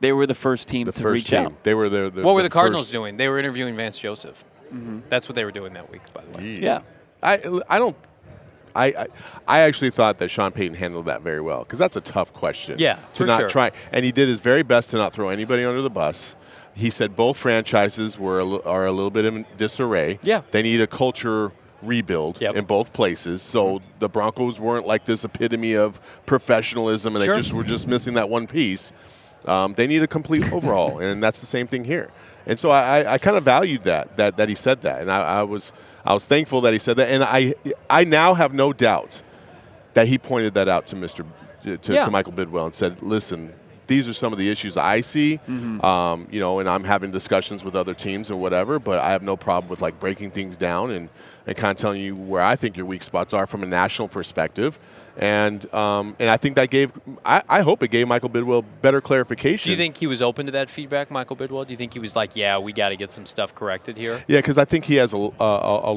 They 0.00 0.12
were 0.12 0.26
the 0.26 0.34
first 0.34 0.68
team 0.68 0.86
the 0.86 0.92
to 0.92 1.02
first 1.02 1.12
reach 1.12 1.26
team. 1.30 1.46
out. 1.46 1.62
They 1.64 1.74
were 1.74 1.88
the, 1.88 2.10
the 2.10 2.22
What 2.22 2.34
were 2.34 2.42
the, 2.42 2.48
the 2.48 2.52
Cardinals 2.52 2.86
first- 2.86 2.92
doing? 2.92 3.16
They 3.16 3.28
were 3.28 3.38
interviewing 3.38 3.76
Vance 3.76 3.98
Joseph. 3.98 4.44
Mm-hmm. 4.72 5.00
That's 5.08 5.28
what 5.28 5.34
they 5.34 5.44
were 5.44 5.52
doing 5.52 5.72
that 5.74 5.90
week, 5.90 6.02
by 6.12 6.22
the 6.24 6.38
way. 6.38 6.44
Yeah. 6.60 6.82
I 7.22 7.34
I 7.68 7.78
don't. 7.78 7.96
I, 8.74 8.86
I 8.86 9.06
I 9.48 9.60
actually 9.60 9.90
thought 9.90 10.18
that 10.18 10.30
Sean 10.30 10.52
Payton 10.52 10.76
handled 10.76 11.06
that 11.06 11.22
very 11.22 11.40
well 11.40 11.64
because 11.64 11.78
that's 11.78 11.96
a 11.96 12.00
tough 12.00 12.32
question. 12.32 12.76
Yeah, 12.78 12.94
to 12.94 13.00
for 13.14 13.26
not 13.26 13.40
sure. 13.40 13.48
try, 13.50 13.72
and 13.92 14.04
he 14.04 14.12
did 14.12 14.28
his 14.28 14.38
very 14.38 14.62
best 14.62 14.90
to 14.90 14.96
not 14.96 15.12
throw 15.12 15.28
anybody 15.28 15.64
under 15.64 15.82
the 15.82 15.90
bus. 15.90 16.36
He 16.74 16.88
said 16.88 17.16
both 17.16 17.36
franchises 17.36 18.16
were 18.16 18.38
a, 18.38 18.46
are 18.62 18.86
a 18.86 18.92
little 18.92 19.10
bit 19.10 19.24
in 19.24 19.44
disarray. 19.56 20.20
Yeah. 20.22 20.42
they 20.52 20.62
need 20.62 20.80
a 20.80 20.86
culture 20.86 21.50
rebuild 21.82 22.40
Yep. 22.40 22.54
in 22.56 22.64
both 22.64 22.92
places. 22.92 23.42
So 23.42 23.80
the 23.98 24.08
Broncos 24.08 24.60
weren't 24.60 24.86
like 24.86 25.04
this 25.04 25.24
epitome 25.24 25.74
of 25.74 26.00
professionalism, 26.26 27.16
and 27.16 27.24
Sure. 27.24 27.34
they 27.34 27.40
just 27.40 27.52
were 27.52 27.64
just 27.64 27.88
missing 27.88 28.14
that 28.14 28.30
one 28.30 28.46
piece. 28.46 28.92
Um, 29.46 29.74
they 29.74 29.86
need 29.86 30.02
a 30.02 30.06
complete 30.06 30.52
overhaul, 30.52 30.98
and 30.98 31.22
that's 31.22 31.40
the 31.40 31.46
same 31.46 31.66
thing 31.66 31.84
here. 31.84 32.10
And 32.46 32.58
so 32.58 32.70
I, 32.70 33.14
I, 33.14 33.18
kind 33.18 33.36
of 33.36 33.44
valued 33.44 33.84
that 33.84 34.16
that 34.16 34.36
that 34.38 34.48
he 34.48 34.54
said 34.54 34.82
that, 34.82 35.00
and 35.02 35.10
I, 35.10 35.40
I 35.40 35.42
was 35.42 35.72
I 36.04 36.14
was 36.14 36.26
thankful 36.26 36.62
that 36.62 36.72
he 36.72 36.78
said 36.78 36.96
that, 36.96 37.08
and 37.08 37.22
I 37.22 37.54
I 37.88 38.04
now 38.04 38.34
have 38.34 38.52
no 38.54 38.72
doubt 38.72 39.22
that 39.94 40.08
he 40.08 40.18
pointed 40.18 40.54
that 40.54 40.68
out 40.68 40.86
to 40.88 40.96
Mr. 40.96 41.24
to, 41.62 41.76
to, 41.76 41.92
Yeah. 41.92 42.04
to 42.04 42.10
Michael 42.10 42.32
Bidwill 42.32 42.66
and 42.66 42.74
said, 42.74 43.02
listen. 43.02 43.52
These 43.86 44.08
are 44.08 44.12
some 44.12 44.32
of 44.32 44.38
the 44.38 44.48
issues 44.48 44.76
I 44.76 45.00
see, 45.00 45.40
um, 45.82 46.28
you 46.30 46.38
know, 46.38 46.60
and 46.60 46.68
I'm 46.68 46.84
having 46.84 47.10
discussions 47.10 47.64
with 47.64 47.74
other 47.74 47.92
teams 47.92 48.30
and 48.30 48.40
whatever. 48.40 48.78
But 48.78 49.00
I 49.00 49.10
have 49.10 49.22
no 49.24 49.36
problem 49.36 49.68
with 49.68 49.82
like 49.82 49.98
breaking 49.98 50.30
things 50.30 50.56
down 50.56 50.92
and, 50.92 51.08
and 51.44 51.56
kind 51.56 51.72
of 51.72 51.76
telling 51.76 52.00
you 52.00 52.14
where 52.14 52.40
I 52.40 52.54
think 52.54 52.76
your 52.76 52.86
weak 52.86 53.02
spots 53.02 53.34
are 53.34 53.48
from 53.48 53.64
a 53.64 53.66
national 53.66 54.06
perspective. 54.06 54.78
And 55.20 55.72
um, 55.74 56.16
and 56.18 56.30
I 56.30 56.38
think 56.38 56.56
that 56.56 56.70
gave 56.70 56.98
I, 57.26 57.42
I 57.46 57.60
hope 57.60 57.82
it 57.82 57.90
gave 57.90 58.08
Michael 58.08 58.30
Bidwill 58.30 58.64
better 58.80 59.02
clarification. 59.02 59.68
Do 59.68 59.70
you 59.70 59.76
think 59.76 59.98
he 59.98 60.06
was 60.06 60.22
open 60.22 60.46
to 60.46 60.52
that 60.52 60.70
feedback, 60.70 61.10
Michael 61.10 61.36
Bidwill? 61.36 61.66
Do 61.66 61.72
you 61.72 61.76
think 61.76 61.92
he 61.92 61.98
was 61.98 62.16
like, 62.16 62.36
yeah, 62.36 62.56
we 62.56 62.72
got 62.72 62.88
to 62.88 62.96
get 62.96 63.12
some 63.12 63.26
stuff 63.26 63.54
corrected 63.54 63.98
here? 63.98 64.24
Yeah, 64.28 64.38
because 64.38 64.56
I 64.56 64.64
think 64.64 64.86
he 64.86 64.94
has 64.94 65.12
a, 65.12 65.30
a, 65.38 65.80
a 65.84 65.92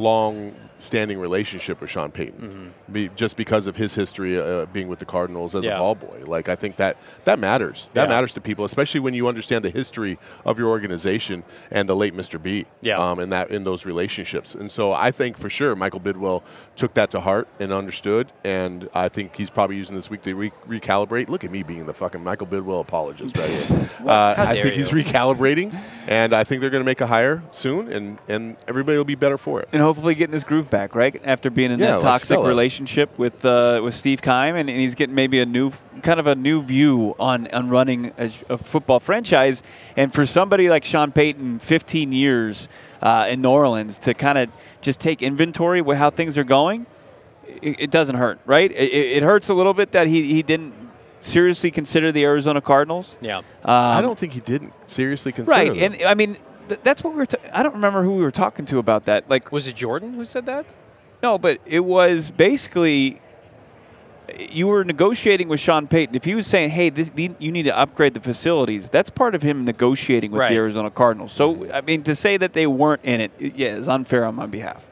long-standing 0.84 1.17
relationship 1.17 1.80
with 1.82 1.89
Sean 1.89 2.12
Payton, 2.12 2.74
be, 2.91 3.10
just 3.15 3.38
because 3.38 3.67
of 3.67 3.76
his 3.78 3.96
history 3.96 4.38
uh, 4.39 4.65
being 4.67 4.88
with 4.89 5.00
the 5.00 5.06
Cardinals 5.06 5.56
as 5.56 5.63
Mm-hmm. 5.63 5.69
Yeah. 5.69 5.76
a 5.78 5.80
ball 5.80 5.96
boy. 5.96 6.24
Like 6.26 6.50
I 6.50 6.56
think 6.58 6.76
that 6.76 6.98
that 7.24 7.39
matters. 7.39 7.89
That 7.93 8.04
Yeah. 8.04 8.15
matters 8.15 8.34
to 8.34 8.41
people, 8.41 8.65
especially 8.65 9.00
when 9.00 9.13
you 9.13 9.30
understand 9.30 9.63
the 9.63 9.69
history 9.69 10.17
of 10.46 10.60
your 10.60 10.67
organization 10.67 11.43
and 11.72 11.88
the 11.88 11.96
late 11.96 12.13
Mr. 12.13 12.41
B. 12.41 12.65
Yeah. 12.82 12.98
Um, 12.98 13.19
in 13.22 13.30
that 13.30 13.50
in 13.50 13.63
those 13.63 13.86
relationships, 13.86 14.56
and 14.56 14.69
so 14.69 14.91
I 14.91 15.12
think 15.12 15.38
for 15.38 15.50
sure 15.50 15.74
Michael 15.76 16.02
Bidwill 16.02 16.43
took 16.76 16.93
that 16.96 17.12
to 17.12 17.22
heart 17.22 17.48
and 17.62 17.72
understood, 17.72 18.32
and 18.43 18.89
I 18.93 19.08
think 19.08 19.36
he's 19.38 19.50
probably 19.50 19.78
using 19.78 19.96
this 19.96 20.10
week 20.10 20.22
to 20.24 20.34
re- 20.36 20.52
recalibrate. 20.67 21.30
Look 21.30 21.46
at 21.46 21.52
me 21.52 21.63
being 21.63 21.86
the 21.86 21.93
fucking 21.93 22.22
Michael 22.24 22.48
Bidwill 22.48 22.82
apologist 22.82 23.38
right 23.38 23.50
here. 23.50 23.89
uh, 24.06 24.36
I 24.38 24.56
dare 24.56 24.63
think 24.63 24.76
he's 24.76 24.89
recalibrating, 24.89 25.74
and 26.08 26.34
I 26.34 26.43
think 26.43 26.60
they're 26.60 26.69
going 26.69 26.84
to 26.84 26.86
make 26.86 27.00
a 27.00 27.08
hire 27.08 27.41
soon, 27.52 27.88
and, 27.91 28.17
and 28.28 28.58
everybody 28.67 28.98
will 28.98 29.06
be 29.06 29.15
better 29.15 29.38
for 29.38 29.62
it. 29.62 29.69
and 29.72 29.82
hopefully 29.82 30.13
getting 30.15 30.34
this 30.34 30.43
groove 30.43 30.69
back, 30.74 30.96
right? 30.96 31.22
After 31.24 31.50
being 31.50 31.72
in 31.72 31.80
Yeah, 31.80 31.94
that 31.94 32.02
toxic 32.02 32.26
Stella. 32.28 32.48
relationship 32.48 33.10
with 33.18 33.46
uh, 33.46 33.80
with 33.84 33.94
Steve 33.96 34.22
Keim, 34.22 34.56
and, 34.60 34.70
and 34.70 34.80
he's 34.82 34.96
getting 34.96 35.16
maybe 35.16 35.40
a 35.40 35.46
new 35.46 35.72
kind 36.02 36.20
of 36.20 36.28
a 36.28 36.36
new 36.36 36.62
view 36.64 37.16
on 37.20 37.48
on 37.54 37.70
running 37.70 38.12
a, 38.18 38.32
a 38.50 38.58
football 38.58 39.00
franchise. 39.00 39.62
And 39.96 40.12
for 40.14 40.26
somebody 40.26 40.70
like 40.70 40.84
Sean 40.84 41.12
Payton, 41.12 41.60
15 41.60 42.12
years 42.12 42.68
uh, 43.02 43.28
in 43.30 43.42
New 43.42 43.50
Orleans, 43.50 43.98
to 44.00 44.14
kind 44.14 44.38
of 44.38 44.50
just 44.82 45.00
take 45.00 45.22
inventory 45.22 45.82
with 45.82 45.98
how 45.98 46.10
things 46.10 46.38
are 46.38 46.44
going, 46.44 46.86
it, 47.62 47.76
it 47.86 47.92
doesn't 47.92 48.16
hurt, 48.16 48.40
right? 48.46 48.72
It, 48.72 48.90
it 49.00 49.18
it 49.18 49.24
hurts 49.24 49.50
a 49.50 49.54
little 49.54 49.74
bit 49.76 49.92
that 49.92 50.08
he 50.08 50.24
he 50.34 50.42
didn't 50.44 50.74
seriously 51.22 51.72
consider 51.72 52.12
the 52.12 52.24
Arizona 52.26 52.62
Cardinals. 52.62 53.16
Yeah. 53.22 53.38
Um, 53.38 53.46
I 54.00 54.02
don't 54.02 54.18
think 54.20 54.34
he 54.34 54.42
didn't 54.42 54.74
seriously 54.90 55.32
consider 55.32 55.58
Right, 55.58 55.74
them. 55.74 55.94
and 55.94 56.04
I 56.04 56.16
mean. 56.16 56.36
Th- 56.74 56.84
That's 56.84 57.04
what 57.04 57.14
we 57.14 57.18
were. 57.20 57.26
ta- 57.26 57.38
I 57.54 57.64
don't 57.64 57.74
remember 57.74 58.04
who 58.04 58.14
we 58.14 58.22
were 58.24 58.32
talking 58.32 58.66
to 58.66 58.80
about 58.80 59.06
that. 59.06 59.30
Like, 59.30 59.52
Was 59.52 59.68
it 59.68 59.76
Jordan 59.76 60.14
who 60.14 60.26
said 60.26 60.46
that? 60.46 60.66
no, 61.22 61.38
but 61.38 61.60
it 61.66 61.82
was 61.82 62.32
basically 62.32 63.22
you 64.50 64.68
were 64.68 64.84
negotiating 64.84 65.48
with 65.50 65.60
Sean 65.60 65.86
Payton. 65.88 66.16
If 66.16 66.24
he 66.24 66.34
was 66.34 66.48
saying, 66.48 66.70
"Hey, 66.72 66.90
this, 66.90 67.10
the, 67.10 67.32
you 67.40 67.52
need 67.52 67.64
to 67.64 67.78
upgrade 67.78 68.14
the 68.14 68.20
facilities," 68.22 68.90
that's 68.90 69.10
part 69.10 69.36
of 69.36 69.42
him 69.42 69.66
negotiating 69.66 70.32
with 70.32 70.40
Right. 70.40 70.50
the 70.50 70.56
Arizona 70.56 70.90
Cardinals. 70.90 71.34
So, 71.34 71.70
I 71.72 71.82
mean, 71.82 72.04
to 72.04 72.16
say 72.16 72.38
that 72.38 72.54
they 72.54 72.66
weren't 72.66 73.02
in 73.04 73.22
it, 73.22 73.32
it- 73.40 73.56
yeah, 73.56 73.70
is 73.70 73.88
unfair 73.88 74.26
on 74.26 74.36
my 74.36 74.46
behalf. 74.46 74.86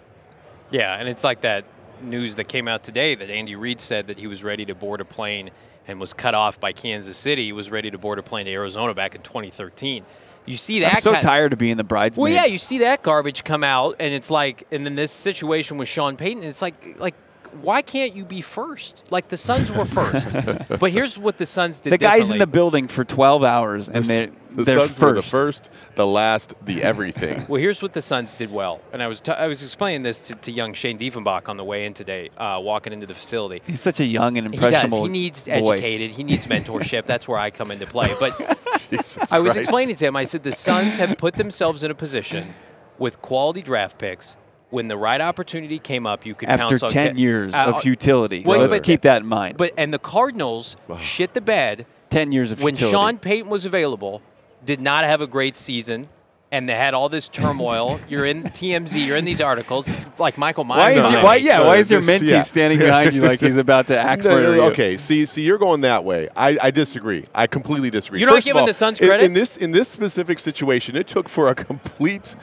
Yeah, 0.69 0.95
and 0.97 1.07
it's 1.09 1.23
like 1.23 1.41
that 1.41 1.63
news 2.01 2.35
that 2.35 2.47
came 2.47 2.67
out 2.67 2.83
today 2.83 3.15
that 3.15 3.29
Andy 3.29 3.55
Reid 3.55 3.79
said 3.79 4.07
that 4.07 4.19
he 4.19 4.27
was 4.27 4.43
ready 4.43 4.65
to 4.65 4.75
board 4.75 5.01
a 5.01 5.05
plane 5.05 5.49
and 5.87 5.99
was 5.99 6.13
cut 6.13 6.33
off 6.35 6.59
by 6.59 6.71
Kansas 6.71 7.17
City. 7.17 7.45
He 7.45 7.51
was 7.53 7.69
ready 7.71 7.89
to 7.91 7.97
board 7.97 8.19
a 8.19 8.23
plane 8.23 8.45
to 8.47 8.51
Arizona 8.51 8.93
back 8.93 9.15
in 9.15 9.21
2013. 9.21 10.03
You 10.45 10.57
see 10.57 10.79
that? 10.81 10.95
I'm 10.95 11.01
so 11.01 11.11
kind- 11.11 11.23
tired 11.23 11.53
of 11.53 11.59
being 11.59 11.77
the 11.77 11.83
bridesmaid. 11.83 12.21
Well, 12.23 12.31
yeah, 12.33 12.45
you 12.45 12.57
see 12.57 12.79
that 12.79 13.03
garbage 13.03 13.43
come 13.43 13.63
out, 13.63 13.95
and 13.99 14.13
it's 14.13 14.31
like, 14.31 14.65
and 14.71 14.85
then 14.85 14.95
this 14.95 15.11
situation 15.11 15.77
with 15.77 15.87
Sean 15.87 16.17
Payton, 16.17 16.43
it's 16.43 16.61
like, 16.61 16.99
like, 16.99 17.15
why 17.61 17.81
can't 17.81 18.15
you 18.15 18.23
be 18.23 18.41
first? 18.41 19.11
Like 19.11 19.27
the 19.27 19.37
Suns 19.37 19.71
were 19.71 19.85
first. 19.85 20.29
but 20.79 20.91
here's 20.91 21.17
what 21.17 21.37
the 21.37 21.45
Suns 21.45 21.79
did 21.81 21.91
The 21.91 21.97
guys 21.97 22.29
in 22.29 22.37
the 22.37 22.47
building 22.47 22.87
for 22.87 23.03
12 23.03 23.43
hours, 23.43 23.89
and 23.89 24.05
they're, 24.05 24.27
The 24.49 24.63
they're 24.63 24.79
Suns 24.79 24.89
first. 24.89 25.01
were 25.01 25.13
the 25.13 25.21
first, 25.21 25.69
the 25.95 26.07
last, 26.07 26.53
the 26.63 26.81
everything. 26.83 27.45
Well, 27.51 27.59
here's 27.61 27.81
what 27.81 27.93
the 27.93 28.01
Suns 28.01 28.33
did 28.33 28.51
well, 28.51 28.79
and 28.93 29.03
I 29.03 29.07
was 29.07 29.19
t- 29.19 29.31
I 29.31 29.47
was 29.47 29.61
explaining 29.63 30.03
this 30.03 30.19
to, 30.21 30.35
to 30.35 30.51
young 30.51 30.73
Shane 30.73 30.97
Diefenbach 30.97 31.49
on 31.49 31.57
the 31.57 31.63
way 31.63 31.85
in 31.85 31.93
today, 31.93 32.29
uh, 32.37 32.59
walking 32.63 32.93
into 32.93 33.05
the 33.07 33.13
facility. 33.13 33.61
He's 33.67 33.81
such 33.81 33.99
a 33.99 34.05
young 34.05 34.37
and 34.37 34.53
He 34.53 34.59
does. 34.59 34.93
He 34.93 35.07
needs 35.09 35.45
boy. 35.45 35.73
educated. 35.73 36.11
He 36.11 36.23
needs 36.23 36.47
mentorship. 36.47 37.05
That's 37.05 37.27
where 37.27 37.39
I 37.39 37.49
come 37.51 37.71
into 37.71 37.85
play. 37.85 38.15
But 38.19 38.39
I 39.31 39.39
was 39.39 39.55
explaining 39.55 39.95
to 39.95 40.05
him. 40.05 40.15
I 40.15 40.25
said 40.25 40.43
the 40.43 40.51
Suns 40.51 40.97
have 40.97 41.17
put 41.17 41.35
themselves 41.35 41.83
in 41.83 41.91
a 41.91 41.95
position 41.95 42.53
with 42.97 43.21
quality 43.21 43.61
draft 43.61 43.97
picks. 43.97 44.35
When 44.71 44.87
the 44.87 44.97
right 44.97 45.21
opportunity 45.21 45.77
came 45.79 46.07
up, 46.07 46.25
you 46.25 46.33
could 46.33 46.49
After 46.49 46.79
pounce 46.79 46.91
10 46.91 47.15
Ke- 47.15 47.19
years 47.19 47.53
uh, 47.53 47.73
of 47.75 47.81
futility. 47.81 48.41
Wait, 48.45 48.57
Let's 48.57 48.73
but- 48.77 48.83
keep 48.83 49.01
that 49.01 49.21
in 49.21 49.27
mind. 49.27 49.57
But 49.57 49.73
and 49.77 49.93
the 49.93 49.99
Cardinals 49.99 50.75
shit 50.99 51.33
the 51.33 51.41
bed 51.41 51.85
10 52.09 52.31
years 52.31 52.51
of 52.51 52.57
futility. 52.57 52.63
when 52.63 52.75
futility. 52.75 52.93
Sean 53.13 53.17
Payton 53.19 53.49
was 53.49 53.65
available. 53.65 54.21
Did 54.65 54.81
not 54.81 55.03
have 55.05 55.21
a 55.21 55.27
great 55.27 55.55
season. 55.55 56.07
And 56.53 56.67
they 56.67 56.73
had 56.75 56.93
all 56.93 57.07
this 57.07 57.29
turmoil. 57.29 57.97
You're 58.09 58.25
in 58.25 58.43
TMZ. 58.43 59.05
You're 59.07 59.15
in 59.15 59.23
these 59.23 59.39
articles. 59.39 59.87
It's 59.87 60.05
like 60.19 60.37
Michael 60.37 60.65
Myers. 60.65 60.79
why 60.83 60.91
is, 60.91 61.03
your, 61.03 61.11
no, 61.13 61.23
why, 61.23 61.35
yeah, 61.37 61.57
no, 61.59 61.67
why 61.67 61.77
is 61.77 61.89
your 61.89 62.01
this- 62.01 62.21
mentee 62.21 62.27
yeah. 62.27 62.41
standing 62.41 62.77
behind 62.77 63.13
you 63.13 63.21
like 63.21 63.39
he's 63.39 63.55
about 63.55 63.87
to 63.87 63.97
axe 64.11 64.25
No, 64.25 64.31
no, 64.31 64.35
murder 64.35 64.47
no, 64.49 64.53
you? 64.55 64.61
okay, 64.71 64.97
see, 64.97 65.25
see, 65.25 65.43
you're 65.43 65.57
going 65.57 65.79
that 65.81 66.03
way. 66.03 66.27
I, 66.35 66.57
I 66.61 66.71
disagree. 66.71 67.23
I 67.33 67.47
completely 67.47 67.89
disagree. 67.89 68.19
You're 68.19 68.27
not 68.27 68.35
First 68.35 68.47
of 68.47 68.49
giving 68.49 68.59
all, 68.61 68.67
the 68.67 68.73
Suns 68.73 68.99
in- 68.99 69.07
credit? 69.07 69.25
in, 69.25 69.33
this 69.33 69.55
in 69.57 69.71
this 69.71 69.87
specific 69.87 70.39
situation. 70.39 70.95
It 70.97 71.07
took 71.07 71.29
for 71.29 71.47
a 71.49 71.55
complete 71.67 72.35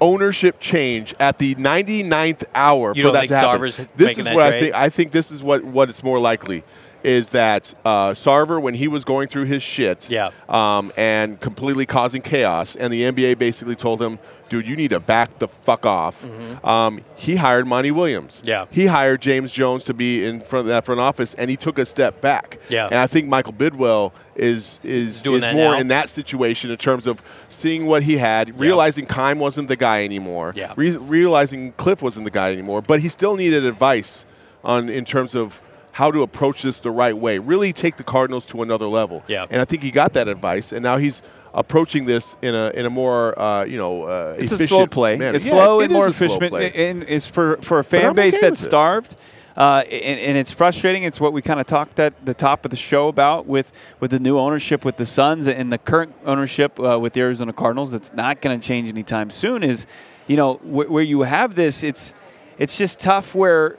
ownership 0.00 0.60
change 0.60 1.14
at 1.18 1.38
the 1.38 1.54
99th 1.56 2.44
hour 2.54 2.92
You 2.94 3.04
for 3.04 3.12
that 3.12 3.28
to 3.28 3.34
happen. 3.36 3.60
Sarver's 3.60 3.80
this 3.96 4.18
is 4.18 4.24
that 4.24 4.34
what 4.34 4.44
I 4.44 4.50
trade? 4.50 4.60
think. 4.60 4.74
I 4.74 4.88
think 4.88 5.12
this 5.12 5.30
is 5.30 5.42
what 5.42 5.64
what 5.64 5.88
it's 5.88 6.02
more 6.02 6.18
likely 6.18 6.64
is 7.06 7.30
that 7.30 7.72
uh, 7.84 8.10
Sarver, 8.10 8.60
when 8.60 8.74
he 8.74 8.88
was 8.88 9.04
going 9.04 9.28
through 9.28 9.44
his 9.44 9.62
shit, 9.62 10.10
Yeah. 10.10 10.30
um, 10.48 10.92
and 10.96 11.40
completely 11.40 11.86
causing 11.86 12.20
chaos, 12.20 12.74
and 12.74 12.92
the 12.92 13.02
NBA 13.04 13.38
basically 13.38 13.76
told 13.76 14.02
him, 14.02 14.18
"Dude, 14.48 14.66
you 14.66 14.74
need 14.74 14.90
to 14.90 14.98
back 15.00 15.38
the 15.38 15.46
fuck 15.46 15.86
off." 15.86 16.26
Um, 16.64 17.00
he 17.14 17.36
hired 17.36 17.66
Monty 17.66 17.92
Williams. 17.92 18.38
Mm-hmm. 18.40 18.48
Yeah. 18.48 18.64
he 18.72 18.86
hired 18.86 19.22
James 19.22 19.52
Jones 19.52 19.84
to 19.84 19.94
be 19.94 20.24
in 20.26 20.40
front 20.40 20.62
of 20.66 20.68
that 20.68 20.84
front 20.84 21.00
office, 21.00 21.34
and 21.34 21.48
he 21.48 21.56
took 21.56 21.78
a 21.78 21.86
step 21.86 22.20
back. 22.20 22.58
Yeah. 22.68 22.86
and 22.86 22.96
I 22.96 23.06
think 23.06 23.28
Michael 23.28 23.52
Bidwill 23.52 24.10
is 24.34 24.80
is 24.82 25.22
Doing 25.22 25.44
is 25.44 25.54
more 25.54 25.74
now? 25.74 25.78
in 25.78 25.88
that 25.88 26.10
situation 26.10 26.70
in 26.72 26.76
terms 26.76 27.06
of 27.06 27.22
seeing 27.48 27.86
what 27.86 28.02
he 28.02 28.16
had, 28.16 28.58
realizing 28.58 29.06
Keim 29.06 29.38
wasn't 29.38 29.68
the 29.68 29.76
guy 29.76 30.04
anymore, 30.04 30.52
Yeah. 30.56 30.72
re- 30.76 30.96
realizing 30.96 31.72
Cliff 31.76 32.02
wasn't 32.02 32.24
the 32.24 32.30
guy 32.32 32.52
anymore, 32.52 32.82
but 32.82 33.00
he 33.00 33.08
still 33.08 33.36
needed 33.36 33.64
advice 33.64 34.26
on 34.64 34.88
in 34.88 35.04
terms 35.04 35.36
of 35.36 35.60
how 35.98 36.10
to 36.10 36.20
approach 36.22 36.62
this 36.62 36.76
the 36.78 36.90
right 36.90 37.16
way. 37.16 37.38
Really 37.38 37.72
take 37.72 37.96
the 37.96 38.04
Cardinals 38.04 38.44
to 38.46 38.60
another 38.62 38.86
level. 38.86 39.22
Yeah. 39.28 39.46
and 39.50 39.62
I 39.62 39.64
think 39.64 39.82
he 39.82 39.90
got 39.90 40.12
that 40.12 40.28
advice, 40.28 40.72
and 40.72 40.82
now 40.82 40.98
he's 40.98 41.22
approaching 41.54 42.04
this 42.04 42.36
in 42.42 42.54
a 42.54 42.70
in 42.74 42.84
a 42.84 42.90
more 42.90 43.38
uh, 43.38 43.64
you 43.64 43.78
know 43.78 44.02
uh, 44.04 44.36
It's 44.38 44.52
a 44.52 44.56
efficient 44.56 44.68
slow 44.68 44.86
play. 44.86 45.16
manner. 45.16 45.36
It's 45.36 45.46
Yeah, 45.46 45.52
slow 45.52 45.80
it 45.80 45.84
and 45.84 45.92
more 45.94 46.08
is 46.08 46.20
a 46.20 46.28
slow 46.28 46.36
efficient. 46.36 46.76
And 46.76 47.02
it's 47.08 47.26
for, 47.26 47.56
for 47.62 47.76
a 47.78 47.80
I'm 47.80 47.84
fan 47.84 48.14
base 48.14 48.34
okay 48.34 48.40
that's 48.46 48.60
with 48.60 48.66
it. 48.66 48.70
starved. 48.70 49.16
Uh, 49.56 49.82
and, 49.90 50.20
and 50.20 50.36
it's 50.36 50.50
frustrating. 50.50 51.02
It's 51.04 51.18
what 51.18 51.32
we 51.32 51.40
kind 51.40 51.58
of 51.60 51.64
talked 51.66 51.98
at 51.98 52.12
the 52.26 52.34
top 52.34 52.66
of 52.66 52.70
the 52.70 52.76
show 52.76 53.08
about 53.08 53.46
with, 53.46 53.72
with 54.00 54.10
the 54.10 54.20
new 54.20 54.38
ownership 54.38 54.84
with 54.84 54.98
the 54.98 55.06
Suns 55.06 55.46
and 55.48 55.72
the 55.72 55.78
current 55.78 56.14
ownership 56.26 56.78
uh, 56.78 56.98
with 57.00 57.14
the 57.14 57.22
Arizona 57.22 57.54
Cardinals. 57.54 57.90
That's 57.90 58.12
not 58.12 58.42
going 58.42 58.60
to 58.60 58.68
change 58.68 58.86
anytime 58.90 59.30
soon. 59.30 59.62
Is 59.62 59.86
you 60.26 60.36
know 60.36 60.56
wh- 60.56 60.90
where 60.90 61.02
you 61.02 61.22
have 61.22 61.54
this, 61.54 61.82
it's 61.82 62.12
it's 62.58 62.76
just 62.76 63.00
tough. 63.00 63.34
Where 63.34 63.78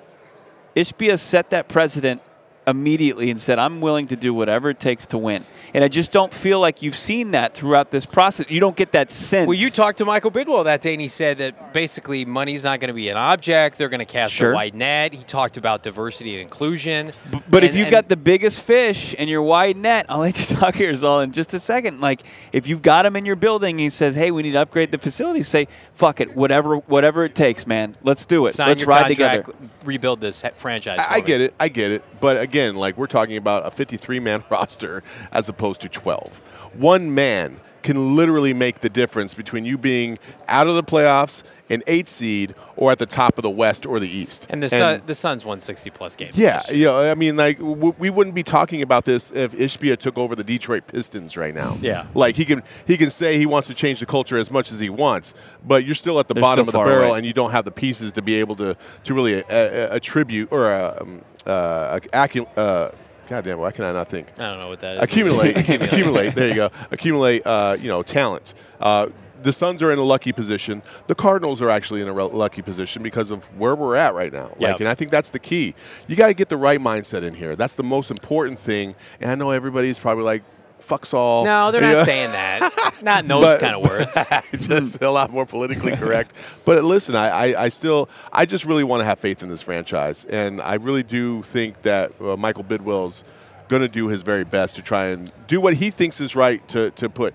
Ishbia 0.77 1.17
set 1.17 1.49
that 1.49 1.67
precedent 1.67 2.21
immediately 2.67 3.29
and 3.31 3.39
said, 3.39 3.57
"I'm 3.59 3.81
willing 3.81 4.07
to 4.07 4.15
do 4.15 4.33
whatever 4.33 4.69
it 4.69 4.79
takes 4.79 5.05
to 5.07 5.17
win." 5.17 5.45
And 5.73 5.83
I 5.83 5.87
just 5.89 6.11
don't 6.11 6.33
feel 6.33 6.59
like 6.59 6.81
you've 6.81 6.95
seen 6.97 7.31
that 7.31 7.53
throughout 7.53 7.91
this 7.91 8.05
process. 8.05 8.49
You 8.49 8.59
don't 8.59 8.75
get 8.75 8.93
that 8.93 9.11
sense. 9.11 9.47
Well, 9.47 9.57
you 9.57 9.69
talked 9.69 9.97
to 9.99 10.05
Michael 10.05 10.31
Bidwill 10.31 10.63
that 10.63 10.81
day, 10.81 10.93
and 10.93 11.01
he 11.01 11.07
said 11.09 11.37
that 11.39 11.73
basically 11.73 12.23
money's 12.25 12.63
not 12.63 12.79
going 12.79 12.87
to 12.87 12.93
be 12.93 13.09
an 13.09 13.17
object. 13.17 13.77
They're 13.77 13.89
going 13.89 13.99
to 13.99 14.05
cast 14.05 14.33
Sure. 14.33 14.51
a 14.51 14.55
wide 14.55 14.75
net. 14.75 15.13
He 15.13 15.23
talked 15.23 15.57
about 15.57 15.83
diversity 15.83 16.33
and 16.33 16.41
inclusion. 16.41 17.11
But 17.49 17.63
if 17.63 17.75
you've 17.75 17.91
got 17.91 18.07
the 18.09 18.17
biggest 18.17 18.61
fish 18.61 19.13
and 19.17 19.29
your 19.29 19.41
wide 19.41 19.77
net, 19.77 20.05
I'll 20.09 20.19
let 20.19 20.37
you 20.39 20.55
talk 20.57 20.75
here, 20.75 20.91
Zol, 20.93 21.23
in 21.23 21.31
just 21.31 21.53
a 21.53 21.59
second. 21.59 21.99
Like, 22.01 22.23
if 22.53 22.65
you've 22.67 22.81
got 22.81 23.05
him 23.05 23.15
in 23.15 23.25
your 23.25 23.35
building, 23.35 23.77
he 23.77 23.89
says, 23.89 24.15
"Hey, 24.15 24.31
we 24.31 24.43
need 24.43 24.53
to 24.53 24.61
upgrade 24.61 24.91
the 24.91 24.97
facility." 24.97 25.41
Say, 25.43 25.67
"Fuck 25.93 26.21
it, 26.21 26.35
whatever, 26.35 26.77
whatever 26.77 27.25
it 27.25 27.35
takes, 27.35 27.67
man. 27.67 27.95
Let's 28.03 28.25
do 28.25 28.45
it. 28.47 28.55
sign 28.55 28.69
Let's 28.69 28.81
your 28.81 28.89
ride 28.89 29.07
contract, 29.15 29.45
together." 29.47 29.69
rebuild 29.83 30.21
this 30.21 30.43
franchise. 30.57 30.99
I, 30.99 31.15
I 31.15 31.19
get 31.19 31.41
it. 31.41 31.53
I 31.59 31.69
get 31.69 31.91
it. 31.91 32.03
But 32.19 32.41
again, 32.41 32.56
like 32.75 32.97
we're 32.97 33.07
talking 33.07 33.37
about 33.37 33.65
a 33.65 33.71
53 33.71 34.19
man 34.19 34.43
roster 34.49 35.03
as 35.31 35.47
opposed 35.49 35.81
to 35.81 35.89
12. 35.89 36.37
One 36.75 37.13
man 37.13 37.59
can 37.83 38.15
literally 38.17 38.53
make 38.53 38.79
the 38.79 38.89
difference 38.89 39.33
between 39.33 39.63
you 39.63 39.77
being 39.77 40.19
out 40.49 40.67
of 40.67 40.75
the 40.75 40.83
playoffs, 40.83 41.43
an 41.69 41.81
eight 41.87 42.09
seed, 42.09 42.53
or 42.75 42.91
at 42.91 42.99
the 42.99 43.05
top 43.05 43.37
of 43.37 43.43
the 43.43 43.49
West 43.49 43.85
or 43.85 43.97
the 43.99 44.09
East. 44.09 44.45
And 44.49 44.61
the 44.61 44.67
Sun, 44.67 45.03
the 45.05 45.15
Suns 45.15 45.45
won 45.45 45.61
60 45.61 45.89
plus 45.91 46.15
games. 46.17 46.37
yeah, 46.37 46.63
year. 46.67 46.77
you 46.77 46.85
know, 46.85 46.99
I 47.09 47.15
mean, 47.15 47.37
like 47.37 47.59
w- 47.59 47.93
we 47.97 48.09
wouldn't 48.09 48.35
be 48.35 48.43
talking 48.43 48.81
about 48.81 49.05
this 49.05 49.31
if 49.31 49.53
Ishbia 49.53 49.97
took 49.97 50.17
over 50.17 50.35
the 50.35 50.43
Detroit 50.43 50.87
Pistons 50.87 51.37
right 51.37 51.55
now. 51.55 51.77
Yeah. 51.81 52.07
like 52.13 52.35
he 52.35 52.43
can 52.43 52.61
he 52.85 52.97
can 52.97 53.09
say 53.09 53.37
he 53.37 53.45
wants 53.45 53.67
to 53.69 53.73
change 53.73 54.01
the 54.01 54.05
culture 54.05 54.37
as 54.37 54.51
much 54.51 54.69
as 54.71 54.79
he 54.81 54.89
wants, 54.89 55.33
but 55.65 55.85
you're 55.85 55.95
still 55.95 56.19
at 56.19 56.27
the 56.27 56.33
They're 56.33 56.41
bottom 56.41 56.67
of 56.67 56.73
the 56.73 56.79
barrel, 56.79 57.09
away. 57.11 57.17
and 57.19 57.25
you 57.27 57.31
don't 57.33 57.51
have 57.51 57.63
the 57.63 57.71
pieces 57.71 58.11
to 58.13 58.21
be 58.21 58.35
able 58.35 58.57
to 58.57 58.75
to 59.05 59.13
really 59.13 59.43
uh, 59.45 59.47
uh, 59.49 59.87
attribute 59.91 60.49
or 60.51 60.71
uh, 60.71 60.97
um, 61.01 61.21
uh, 61.47 61.99
accu- 62.13 62.47
uh, 62.57 62.89
God 63.27 63.43
damn, 63.43 63.59
why 63.59 63.71
can 63.71 63.83
I 63.85 63.91
not 63.91 64.07
think? 64.09 64.31
I 64.39 64.47
don't 64.47 64.59
know 64.59 64.69
what 64.69 64.79
that 64.79 64.97
is. 64.97 65.03
accumulate, 65.03 65.57
accumulate. 65.57 66.33
There 66.35 66.47
you 66.47 66.55
go. 66.55 66.69
Accumulate. 66.91 67.45
Uh, 67.45 67.77
you 67.79 67.87
know, 67.87 68.03
talent. 68.03 68.53
Uh, 68.79 69.07
the 69.43 69.53
Suns 69.53 69.83
are 69.83 69.91
in 69.91 69.99
a 69.99 70.03
lucky 70.03 70.31
position. 70.31 70.81
The 71.07 71.13
Cardinals 71.15 71.61
are 71.61 71.69
actually 71.69 72.01
in 72.01 72.07
a 72.07 72.13
rel- 72.13 72.29
lucky 72.29 72.61
position 72.61 73.03
because 73.03 73.29
of 73.29 73.43
where 73.57 73.75
we're 73.75 73.95
at 73.95 74.15
right 74.15 74.33
now. 74.33 74.47
Like, 74.51 74.59
Yep. 74.61 74.79
and 74.79 74.89
I 74.89 74.95
think 74.95 75.11
that's 75.11 75.29
the 75.29 75.39
key. 75.39 75.75
You 76.07 76.15
got 76.15 76.27
to 76.27 76.33
get 76.33 76.49
the 76.49 76.57
right 76.57 76.79
mindset 76.79 77.21
in 77.23 77.33
here. 77.35 77.55
That's 77.55 77.75
the 77.75 77.83
most 77.83 78.09
important 78.11 78.59
thing. 78.59 78.95
And 79.21 79.29
I 79.29 79.35
know 79.35 79.51
everybody's 79.51 79.99
probably 79.99 80.23
like, 80.23 80.43
"Fucks 80.81 81.13
all." 81.13 81.45
No, 81.45 81.71
they're 81.71 81.81
not 81.81 81.93
know? 81.93 82.03
saying 82.03 82.31
that. 82.31 82.97
not 83.01 83.23
in 83.23 83.27
those 83.27 83.43
But- 83.43 83.59
kind 83.59 83.75
of 83.75 83.89
words. 83.89 84.13
just 84.67 85.01
a 85.01 85.09
lot 85.09 85.31
more 85.31 85.45
politically 85.45 85.95
correct. 85.95 86.33
But 86.65 86.83
listen, 86.83 87.15
I, 87.15 87.29
I, 87.53 87.63
I 87.65 87.69
still, 87.69 88.09
I 88.33 88.45
just 88.45 88.65
really 88.65 88.83
want 88.83 88.99
to 88.99 89.05
have 89.05 89.19
faith 89.19 89.41
in 89.41 89.47
this 89.47 89.61
franchise, 89.61 90.25
and 90.25 90.61
I 90.61 90.75
really 90.75 91.03
do 91.03 91.43
think 91.43 91.81
that 91.83 92.11
uh, 92.19 92.35
Michael 92.35 92.65
Bidwill's 92.65 93.23
going 93.69 93.81
to 93.81 93.87
do 93.87 94.09
his 94.09 94.21
very 94.21 94.43
best 94.43 94.75
to 94.75 94.81
try 94.81 95.05
and 95.07 95.31
do 95.47 95.61
what 95.61 95.75
he 95.75 95.89
thinks 95.89 96.19
is 96.19 96.35
right 96.35 96.67
to 96.69 96.91
to 96.91 97.09
put 97.09 97.33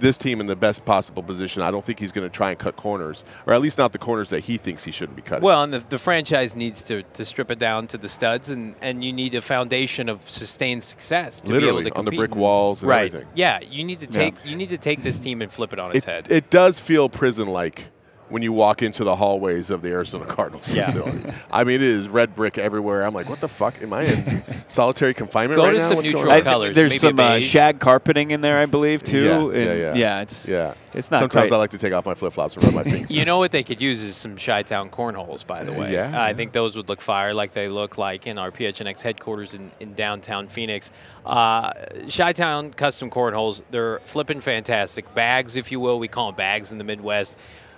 this 0.00 0.18
team 0.18 0.40
in 0.40 0.46
the 0.46 0.56
best 0.56 0.84
possible 0.84 1.22
position. 1.22 1.62
I 1.62 1.70
don't 1.70 1.84
think 1.84 1.98
he's 1.98 2.12
going 2.12 2.28
to 2.28 2.34
try 2.34 2.50
and 2.50 2.58
cut 2.58 2.76
corners, 2.76 3.24
or 3.46 3.54
at 3.54 3.60
least 3.60 3.78
not 3.78 3.92
the 3.92 3.98
corners 3.98 4.30
that 4.30 4.40
he 4.40 4.56
thinks 4.56 4.84
he 4.84 4.92
shouldn't 4.92 5.16
be 5.16 5.22
cutting. 5.22 5.44
Well, 5.44 5.62
and 5.62 5.72
the, 5.72 5.78
the 5.78 5.98
franchise 5.98 6.54
needs 6.56 6.82
to, 6.84 7.02
to 7.02 7.24
strip 7.24 7.50
it 7.50 7.58
down 7.58 7.86
to 7.88 7.98
the 7.98 8.08
studs, 8.08 8.50
and, 8.50 8.74
and 8.80 9.04
you 9.04 9.12
need 9.12 9.34
a 9.34 9.40
foundation 9.40 10.08
of 10.08 10.28
sustained 10.28 10.84
success 10.84 11.40
to 11.42 11.48
literally 11.52 11.84
be 11.84 11.88
able 11.88 11.94
to 11.94 11.98
on 11.98 12.04
the 12.04 12.16
brick 12.16 12.34
walls 12.34 12.82
and 12.82 12.88
right. 12.90 13.06
everything. 13.06 13.28
Yeah, 13.34 13.60
you 13.60 13.84
need 13.84 14.00
to 14.00 14.06
take 14.06 14.34
you 14.44 14.56
need 14.56 14.70
to 14.70 14.78
take 14.78 15.02
this 15.02 15.20
team 15.20 15.42
and 15.42 15.52
flip 15.52 15.72
it 15.72 15.78
on 15.78 15.90
its 15.90 15.98
It, 15.98 16.04
head. 16.04 16.30
it 16.30 16.50
does 16.50 16.78
feel 16.78 17.08
prison-like 17.08 17.90
when 18.30 18.42
you 18.42 18.52
walk 18.52 18.82
into 18.82 19.04
the 19.04 19.14
hallways 19.16 19.70
of 19.70 19.82
the 19.82 19.90
Arizona 19.90 20.24
Cardinals 20.28 20.66
Yeah. 20.68 20.86
facility. 20.86 21.30
I 21.50 21.64
mean, 21.64 21.76
it 21.76 21.82
is 21.82 22.08
red 22.08 22.34
brick 22.34 22.56
everywhere. 22.58 23.02
I'm 23.06 23.14
like, 23.14 23.28
what 23.28 23.40
the 23.40 23.48
fuck? 23.48 23.80
Am 23.82 23.92
I 23.92 24.02
in 24.04 24.42
solitary 24.68 25.12
confinement 25.14 25.58
Go 25.58 25.64
right 25.66 25.72
to 25.72 25.78
now? 25.78 25.88
some 25.88 25.96
What's 25.98 26.10
going 26.10 26.24
neutral 26.28 26.52
on? 26.54 26.62
I- 26.64 26.70
there's 26.72 26.90
maybe 26.90 26.96
a 26.96 26.98
some 27.00 27.20
uh, 27.20 27.40
shag 27.40 27.78
carpeting 27.80 28.30
in 28.30 28.40
there, 28.40 28.58
I 28.58 28.66
believe, 28.66 29.02
too. 29.02 29.24
Yeah, 29.24 29.40
and 29.60 29.78
yeah, 29.80 29.94
yeah. 29.94 30.20
it's 30.22 30.48
Yeah, 30.48 30.74
it's 30.94 31.10
not 31.10 31.18
Sometimes 31.20 31.50
great. 31.50 31.56
I 31.56 31.58
like 31.58 31.70
to 31.70 31.78
take 31.78 31.92
off 31.92 32.06
my 32.06 32.14
flip 32.14 32.32
flops 32.32 32.54
and 32.56 32.64
rub 32.64 32.74
my 32.74 32.82
feet. 32.90 33.10
You 33.10 33.24
know 33.24 33.38
what 33.38 33.50
they 33.52 33.62
could 33.62 33.80
use 33.82 34.02
is 34.02 34.16
some 34.16 34.36
Chi-Town 34.36 34.88
cornholes, 34.90 35.42
by 35.46 35.62
the 35.64 35.72
way. 35.72 35.92
Yeah. 35.92 36.12
I 36.20 36.32
think 36.34 36.52
those 36.52 36.76
would 36.76 36.88
look 36.88 37.00
fire 37.02 37.34
like 37.34 37.52
they 37.52 37.68
look 37.68 37.98
like 37.98 38.26
in 38.26 38.38
our 38.38 38.50
PHNX 38.50 39.02
headquarters 39.02 39.54
in, 39.54 39.70
in 39.80 39.94
downtown 39.94 40.48
Phoenix. 40.48 40.90
Uh, 41.26 41.72
Chi-Town 42.10 42.72
custom 42.72 43.10
cornholes, 43.10 43.62
they're 43.70 43.98
flipping 44.00 44.40
fantastic. 44.40 45.14
Bags, 45.14 45.56
if 45.56 45.70
you 45.70 45.78
will. 45.80 45.98
We 45.98 46.08
call 46.08 46.26
them 46.28 46.36
bags 46.36 46.72
in 46.72 46.78
the 46.78 46.84
Midwest. 46.84 47.36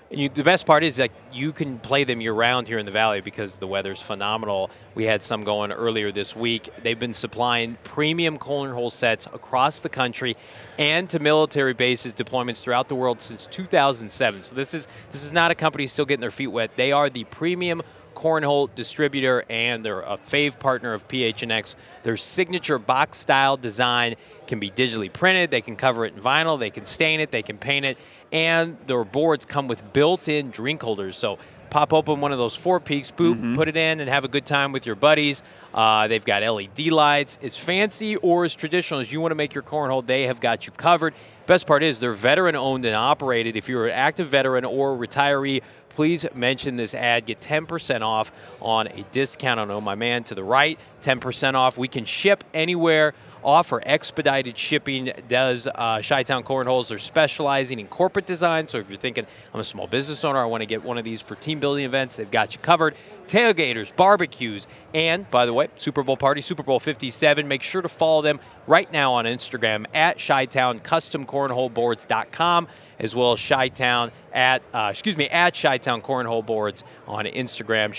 You, 0.09 0.29
the 0.29 0.45
best 0.45 0.67
part 0.67 0.85
is 0.85 0.97
that 0.97 1.11
you 1.33 1.53
can 1.53 1.81
play 1.81 2.05
them 2.05 2.21
year 2.21 2.33
round 2.33 2.69
here 2.69 2.79
in 2.79 2.87
the 2.87 2.93
Valley 2.93 3.21
because 3.21 3.59
the 3.59 3.67
weather's 3.67 4.01
phenomenal. 4.01 4.71
We 4.95 5.05
had 5.05 5.21
some 5.21 5.43
going 5.43 5.73
earlier 5.73 6.13
this 6.13 6.37
week. 6.37 6.69
They've 6.85 6.99
been 6.99 7.13
supplying 7.13 7.77
premium 7.83 8.39
cornhole 8.39 8.93
sets 8.93 9.27
across 9.27 9.81
the 9.81 9.89
country 9.89 10.37
and 10.79 11.11
to 11.11 11.19
military 11.19 11.75
bases 11.75 12.13
deployments 12.13 12.63
throughout 12.63 12.87
the 12.87 12.95
world 12.95 13.21
since 13.21 13.49
2007. 13.49 14.45
So 14.45 14.55
this 14.55 14.75
is 14.75 14.87
this 15.11 15.25
is 15.25 15.33
not 15.33 15.51
a 15.51 15.57
company 15.57 15.89
still 15.89 16.05
getting 16.05 16.21
their 16.21 16.31
feet 16.31 16.49
wet. 16.49 16.77
They 16.77 16.93
are 16.93 17.11
the 17.11 17.25
premium 17.25 17.83
cornhole 18.17 18.75
distributor 18.75 19.45
and 19.49 19.85
they're 19.85 20.01
a 20.01 20.17
fave 20.17 20.59
partner 20.59 20.95
of 20.95 21.07
PHNX. 21.07 21.75
Their 22.03 22.17
signature 22.17 22.79
box 22.79 23.19
style 23.19 23.57
design 23.57 24.17
can 24.47 24.59
be 24.59 24.71
digitally 24.71 25.13
printed. 25.13 25.51
They 25.51 25.61
can 25.61 25.77
cover 25.77 26.07
it 26.07 26.15
in 26.15 26.21
vinyl. 26.21 26.59
They 26.59 26.71
can 26.71 26.87
stain 26.87 27.21
it. 27.21 27.31
They 27.31 27.43
can 27.43 27.59
paint 27.59 27.85
it. 27.85 27.99
And 28.33 28.77
their 28.87 29.05
boards 29.05 29.47
come 29.47 29.69
with 29.69 29.93
built-in 29.93 30.51
drink 30.51 30.83
holders. 30.83 31.17
So 31.17 31.39
pop 31.71 31.93
open 31.93 32.21
one 32.21 32.33
of 32.33 32.39
those 32.39 32.57
Four 32.57 32.81
Peaks, 32.81 33.11
boop, 33.11 33.55
put 33.55 33.69
it 33.69 33.77
in, 33.77 34.01
and 34.01 34.09
have 34.09 34.25
a 34.25 34.29
good 34.29 34.47
time 34.47 34.73
with 34.73 34.87
your 34.87 34.95
buddies. 34.95 35.43
Uh, 35.75 36.09
they've 36.09 36.25
got 36.25 36.43
LED 36.43 36.89
lights. 36.89 37.39
As 37.43 37.57
fancy 37.57 38.17
or 38.17 38.45
as 38.45 38.55
traditional 38.55 39.01
as 39.01 39.13
you 39.13 39.21
want 39.21 39.33
to 39.33 39.37
make 39.37 39.55
your 39.55 39.63
cornhole, 39.63 40.05
they 40.05 40.23
have 40.25 40.41
got 40.41 40.67
you 40.67 40.73
covered. 40.73 41.15
Best 41.47 41.67
part 41.67 41.83
is 41.83 42.01
they're 42.01 42.13
veteran 42.13 42.57
owned 42.57 42.85
and 42.85 42.95
operated. 42.95 43.57
If 43.57 43.69
you're 43.69 43.87
an 43.87 43.93
active 43.93 44.29
veteran 44.29 44.65
or 44.65 44.97
retiree, 44.97 45.63
please 45.91 46.27
mention 46.35 46.77
this 46.77 46.95
ad. 46.95 47.27
Get 47.27 47.41
10% 47.41 48.01
off 48.03 48.33
on 48.61 48.87
a 48.89 49.05
discount 49.13 49.61
on 49.61 49.71
Oh 49.71 49.81
My 49.81 49.95
Man 49.95 50.25
to 50.25 50.35
the 50.35 50.45
right. 50.45 50.79
10% 51.03 51.55
off. 51.55 51.79
We 51.79 51.89
can 51.89 52.05
ship 52.05 52.43
anywhere. 52.53 53.15
Offer 53.47 53.81
expedited 53.87 54.59
shipping. 54.59 55.13
Does 55.29 55.69
uh, 55.69 56.03
Chi-Town 56.05 56.43
Cornholes? 56.43 56.89
They're 56.89 56.99
specializing 56.99 57.79
in 57.79 57.87
corporate 57.87 58.27
design. 58.27 58.67
So 58.67 58.79
if 58.79 58.89
you're 58.89 58.99
thinking, 58.99 59.25
I'm 59.55 59.61
a 59.61 59.65
small 59.65 59.87
business 59.87 60.25
owner, 60.25 60.41
I 60.41 60.47
want 60.47 60.63
to 60.63 60.67
get 60.67 60.83
one 60.83 60.99
of 60.99 61.05
these 61.05 61.23
for 61.23 61.37
team 61.37 61.61
building 61.61 61.85
events, 61.85 62.17
they've 62.17 62.29
got 62.29 62.55
you 62.55 62.61
covered. 62.61 62.97
Tailgaters, 63.29 63.95
barbecues, 63.95 64.67
and 64.93 65.31
by 65.31 65.47
the 65.47 65.53
way, 65.53 65.69
Super 65.77 66.03
Bowl 66.03 66.17
party, 66.17 66.41
Super 66.41 66.65
Bowl 66.65 66.81
57. 66.81 67.47
Make 67.47 67.63
sure 67.63 67.83
to 67.83 67.89
follow 67.89 68.21
them 68.21 68.41
right 68.67 68.91
now 68.93 69.15
on 69.15 69.27
Instagram 69.27 69.87
at 69.95 70.19
Chi-Town 70.19 70.81
Custom 70.81 71.25
Cornholeboards.com 71.25 72.67
as 72.99 73.15
well 73.15 73.33
as 73.33 73.47
Chi-Town 73.47 74.11
at, 74.33 74.63
uh, 74.73 74.89
excuse 74.91 75.17
me, 75.17 75.29
at 75.29 75.59
Chi-Town 75.61 76.03
Cornhole 76.03 76.45
Boards 76.45 76.83
on 77.07 77.27
Instagram, 77.27 77.93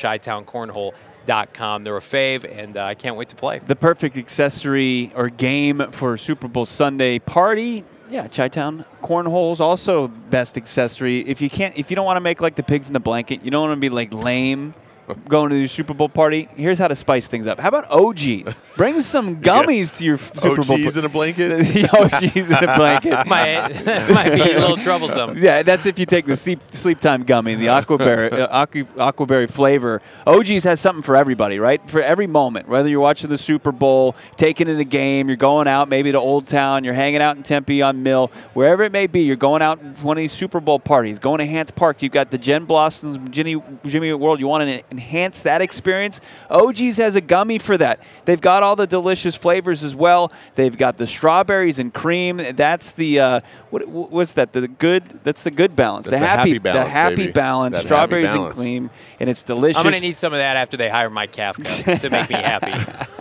chi-towncornhole.com. 1.27 1.83
They're 1.83 1.97
a 1.97 1.99
fave, 1.99 2.43
and 2.49 2.77
uh, 2.77 2.83
I 2.85 2.95
can't 2.95 3.15
wait 3.15 3.29
to 3.29 3.35
play. 3.35 3.59
The 3.59 3.75
perfect 3.75 4.17
accessory 4.17 5.11
or 5.15 5.29
game 5.29 5.91
for 5.91 6.17
Super 6.17 6.47
Bowl 6.47 6.65
Sunday 6.65 7.19
party. 7.19 7.83
Yeah, 8.09 8.27
Chi-Town 8.27 8.85
cornholes 9.01 9.59
also 9.59 10.07
best 10.07 10.55
accessory. 10.55 11.19
If 11.19 11.41
you 11.41 11.49
can't, 11.49 11.77
if 11.77 11.89
you 11.89 11.95
don't 11.95 12.05
want 12.05 12.17
to 12.17 12.21
make 12.21 12.39
like 12.39 12.55
the 12.55 12.63
pigs 12.63 12.87
in 12.87 12.93
the 12.93 13.01
blanket, 13.01 13.43
you 13.43 13.51
don't 13.51 13.67
want 13.67 13.77
to 13.77 13.81
be 13.81 13.89
like 13.89 14.13
lame. 14.13 14.73
Going 15.29 15.49
to 15.51 15.55
the 15.55 15.67
Super 15.67 15.93
Bowl 15.93 16.09
party. 16.09 16.49
Here's 16.55 16.79
how 16.79 16.89
to 16.89 16.95
spice 16.95 17.27
things 17.27 17.47
up. 17.47 17.59
How 17.59 17.69
about 17.69 17.89
OGs? 17.89 18.59
Bring 18.75 18.99
some 18.99 19.37
gummies 19.41 19.95
to 19.97 20.03
your 20.03 20.17
Super 20.17 20.63
Bowl. 20.63 20.75
OGs 20.75 20.97
in 20.97 21.05
a 21.05 21.09
blanket. 21.09 21.47
the 21.73 21.89
OGs 21.97 22.49
in 22.51 22.57
a 22.57 22.75
blanket. 22.75 23.11
might, 23.27 23.85
might 24.09 24.31
be 24.31 24.41
a 24.41 24.59
little 24.59 24.75
troublesome. 24.77 25.37
Yeah, 25.37 25.63
that's 25.63 25.85
if 25.85 25.97
you 25.97 26.05
take 26.05 26.25
the 26.25 26.35
sleep, 26.35 26.59
sleep 26.71 26.99
time 26.99 27.23
gummy, 27.23 27.55
the 27.55 27.67
aquaberry, 27.67 28.33
uh, 28.33 28.47
aqua, 28.51 28.83
aquaberry 28.83 29.49
flavor. 29.49 30.01
OG's 30.25 30.65
has 30.65 30.81
something 30.81 31.03
for 31.03 31.15
everybody, 31.15 31.57
right? 31.57 31.81
For 31.89 32.01
every 32.01 32.27
moment, 32.27 32.67
whether 32.67 32.89
you're 32.89 32.99
watching 32.99 33.29
the 33.29 33.37
Super 33.37 33.71
Bowl, 33.71 34.13
taking 34.35 34.67
in 34.67 34.77
a 34.77 34.83
game, 34.83 35.29
you're 35.29 35.37
going 35.37 35.67
out 35.67 35.87
maybe 35.87 36.11
to 36.11 36.19
Old 36.19 36.47
Town, 36.47 36.83
you're 36.83 36.93
hanging 36.93 37.21
out 37.21 37.37
in 37.37 37.43
Tempe 37.43 37.81
on 37.81 38.03
Mill, 38.03 38.29
wherever 38.53 38.83
it 38.83 38.91
may 38.91 39.07
be, 39.07 39.21
you're 39.21 39.37
going 39.37 39.61
out 39.61 39.79
to 39.79 40.05
one 40.05 40.17
of 40.17 40.21
these 40.21 40.33
Super 40.33 40.59
Bowl 40.59 40.79
parties, 40.79 41.17
going 41.17 41.39
to 41.39 41.45
Hance 41.45 41.71
Park. 41.71 42.03
You've 42.03 42.11
got 42.11 42.29
the 42.29 42.37
Gin 42.37 42.65
Blossoms, 42.65 43.17
Jimmy, 43.29 43.61
Jimmy 43.85 44.11
World. 44.13 44.39
You 44.41 44.47
want 44.47 44.69
to 44.69 44.96
enhance 44.97 45.43
that 45.43 45.61
experience? 45.61 46.19
OG's 46.49 46.97
has 46.97 47.15
a 47.15 47.21
gummy 47.21 47.59
for 47.59 47.77
that. 47.77 47.99
They've 48.25 48.41
got 48.41 48.63
all 48.63 48.75
the 48.75 48.87
delicious 48.87 49.35
flavors 49.35 49.83
as 49.83 49.95
well. 49.95 50.31
They've 50.55 50.75
got 50.75 50.97
the 50.97 51.07
strawberries 51.07 51.79
and 51.79 51.93
cream. 51.93 52.41
That's 52.55 52.91
the 52.91 53.19
uh, 53.19 53.39
what, 53.69 53.87
what's 53.87 54.33
that? 54.33 54.53
The 54.53 54.67
good. 54.67 55.21
That's 55.23 55.43
the 55.43 55.51
good 55.51 55.75
balance. 55.75 56.07
That's 56.07 56.19
the 56.19 56.21
the 56.21 56.27
happy, 56.27 56.49
happy 56.49 56.59
balance, 56.59 56.87
the 56.87 56.91
happy 56.91 57.15
baby. 57.15 57.31
balance. 57.31 57.75
That 57.75 57.77
happy 57.79 57.87
strawberries 57.87 58.33
and 58.33 58.53
cream, 58.53 58.89
and 59.19 59.29
it's 59.29 59.43
delicious. 59.43 59.77
I'm 59.77 59.83
going 59.83 59.95
to 59.95 60.01
need 60.01 60.17
some 60.17 60.33
of 60.33 60.39
that 60.39 60.57
after 60.57 60.77
they 60.77 60.89
hire 60.89 61.09
my 61.09 61.27
Kafka 61.27 62.01
to 62.01 62.09
make 62.09 62.29
me 62.29 62.35
happy. 62.35 63.13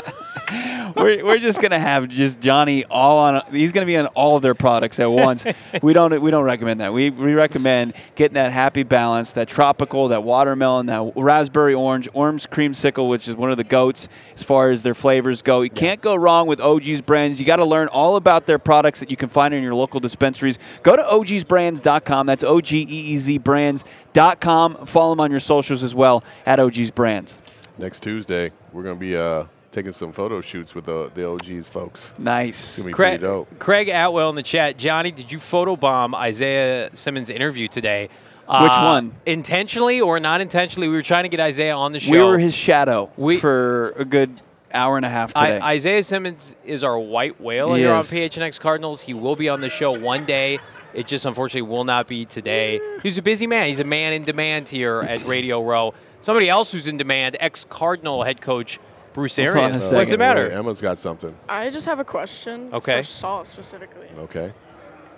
we're, 0.95 1.25
we're 1.25 1.39
just 1.39 1.61
gonna 1.61 1.79
have 1.79 2.09
just 2.09 2.41
Johnny 2.41 2.85
all 2.85 3.19
on. 3.19 3.43
He's 3.51 3.73
gonna 3.73 3.87
be 3.87 3.97
on 3.97 4.07
all 4.09 4.37
of 4.37 4.43
their 4.43 4.55
products 4.55 5.01
at 5.01 5.11
once. 5.11 5.47
we 5.83 5.93
don't 5.93 6.21
we 6.21 6.31
don't 6.31 6.45
recommend 6.45 6.81
that. 6.81 6.93
We 6.93 7.11
we 7.11 7.35
recommend 7.35 7.95
getting 8.15 8.35
that 8.35 8.53
happy 8.53 8.83
balance, 8.83 9.33
that 9.33 9.49
tropical, 9.49 10.09
that 10.09 10.23
watermelon, 10.23 10.87
that 10.87 11.13
raspberry 11.17 11.75
orange, 11.75 12.09
orange 12.13 12.49
creamsicle, 12.51 13.09
which 13.09 13.29
is 13.29 13.37
one 13.37 13.51
of 13.51 13.57
the 13.57 13.65
goats 13.65 14.09
as 14.37 14.43
far 14.43 14.71
as 14.71 14.83
their 14.83 14.95
flavors 14.95 15.43
go. 15.43 15.63
You 15.63 15.71
can't 15.71 16.01
go 16.01 16.15
wrong 16.15 16.47
with 16.47 16.61
OG's 16.61 17.01
brands. 17.01 17.41
You 17.41 17.47
got 17.47 17.57
to 17.57 17.65
learn 17.65 17.89
all 17.89 18.17
about 18.17 18.47
their 18.47 18.59
products 18.59 19.01
that 19.01 19.11
you 19.11 19.17
can 19.17 19.29
find 19.29 19.55
in 19.55 19.63
your 19.63 19.75
local 19.75 20.01
dispensaries. 20.01 20.59
Go 20.83 20.97
to 20.97 21.03
ogsbrands.com. 21.03 22.27
That's 22.27 22.45
O 22.45 22.61
G 22.61 22.83
E 22.83 23.15
E 23.15 23.19
Z 23.19 23.39
brands.com. 23.39 24.87
Follow 24.87 25.13
them 25.13 25.21
on 25.21 25.31
your 25.31 25.41
socials 25.41 25.83
as 25.83 25.95
well 25.95 26.23
at 26.45 26.61
OG's 26.61 26.91
Brands. 26.91 27.41
Next 27.79 28.03
Tuesday, 28.03 28.53
we're 28.73 28.83
going 28.83 28.97
to 28.97 29.01
be 29.01 29.17
uh, 29.17 29.45
taking 29.77 29.93
some 29.93 30.11
photo 30.11 30.41
shoots 30.41 30.75
with 30.75 30.87
the, 30.87 31.11
the 31.15 31.29
OGs 31.29 31.69
folks. 31.69 32.15
Nice. 32.19 32.59
It's 32.59 32.77
going 32.79 32.85
to 32.85 32.89
be 32.89 32.93
Craig, 32.95 33.21
pretty 33.21 33.23
dope. 33.25 33.59
Craig 33.59 33.89
Atwell 33.91 34.31
in 34.31 34.35
the 34.37 34.43
chat. 34.43 34.79
Johnny, 34.79 35.11
did 35.11 35.31
you 35.31 35.37
photobomb 35.39 36.15
Isaiah 36.15 36.89
Simmons' 36.95 37.29
interview 37.29 37.69
today? 37.69 38.05
Which 38.05 38.11
Uh, 38.49 38.85
one? 38.85 39.13
Intentionally 39.27 40.01
or 40.01 40.19
not 40.19 40.41
intentionally? 40.41 40.89
We 40.89 40.97
were 40.97 41.03
trying 41.03 41.25
to 41.25 41.29
get 41.29 41.41
Isaiah 41.41 41.77
on 41.77 41.93
the 41.93 42.01
show. 42.01 42.11
We 42.11 42.23
were 42.23 42.39
his 42.39 42.55
shadow 42.55 43.11
We- 43.19 43.37
for 43.37 43.93
a 43.99 44.07
good 44.07 44.41
hour 44.73 44.97
and 44.97 45.05
a 45.05 45.11
half 45.11 45.35
today. 45.35 45.59
I, 45.59 45.73
Isaiah 45.75 46.03
Simmons 46.03 46.57
is 46.65 46.83
our 46.83 46.99
white 46.99 47.39
whale 47.39 47.75
He 47.75 47.83
here 47.83 47.93
on 47.93 48.01
is. 48.01 48.11
PHNX 48.11 48.59
Cardinals. 48.59 49.03
He 49.03 49.13
will 49.13 49.37
be 49.37 49.51
on 49.51 49.61
the 49.61 49.69
show 49.69 49.91
one 49.99 50.25
day. 50.25 50.59
It 50.95 51.07
just 51.07 51.27
unfortunately 51.27 51.69
will 51.71 51.85
not 51.85 52.07
be 52.07 52.25
today. 52.25 52.81
He's 53.03 53.19
a 53.19 53.23
busy 53.23 53.47
man. 53.47 53.67
He's 53.69 53.81
a 53.81 53.85
man 53.85 54.15
in 54.15 54.25
demand 54.25 54.71
here 54.71 55.01
at 55.01 55.27
Radio 55.27 55.63
Row. 55.63 55.93
Somebody 56.23 56.49
else 56.49 56.73
who's 56.73 56.87
in 56.89 56.97
demand, 56.97 57.37
ex-Cardinal 57.41 58.23
head 58.23 58.41
coach 58.41 58.79
Bruce 59.17 59.37
Hold 59.37 59.49
on 59.49 59.57
Arians. 59.57 59.83
second. 59.83 59.97
What's 59.97 60.11
the 60.11 60.19
matter? 60.19 60.43
Wait, 60.45 60.53
Emma's 60.53 60.81
got 60.83 60.99
something. 60.99 61.35
I 61.49 61.71
just 61.71 61.87
have 61.87 61.99
a 62.01 62.05
question 62.05 62.69
Okay. 62.71 62.99
for 62.99 63.03
Saul 63.03 63.45
specifically. 63.47 64.09
Okay. 64.19 64.53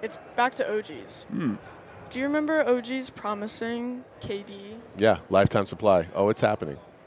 It's 0.02 0.16
back 0.36 0.54
to 0.54 0.72
OGs. 0.78 1.24
Hmm. 1.24 1.56
Do 2.10 2.20
you 2.20 2.24
remember 2.26 2.64
OGs 2.64 3.10
promising 3.10 4.04
KD? 4.20 4.76
Yeah, 4.98 5.18
lifetime 5.30 5.66
supply. 5.66 6.06
Oh, 6.14 6.28
it's 6.28 6.40
happening. 6.40 6.76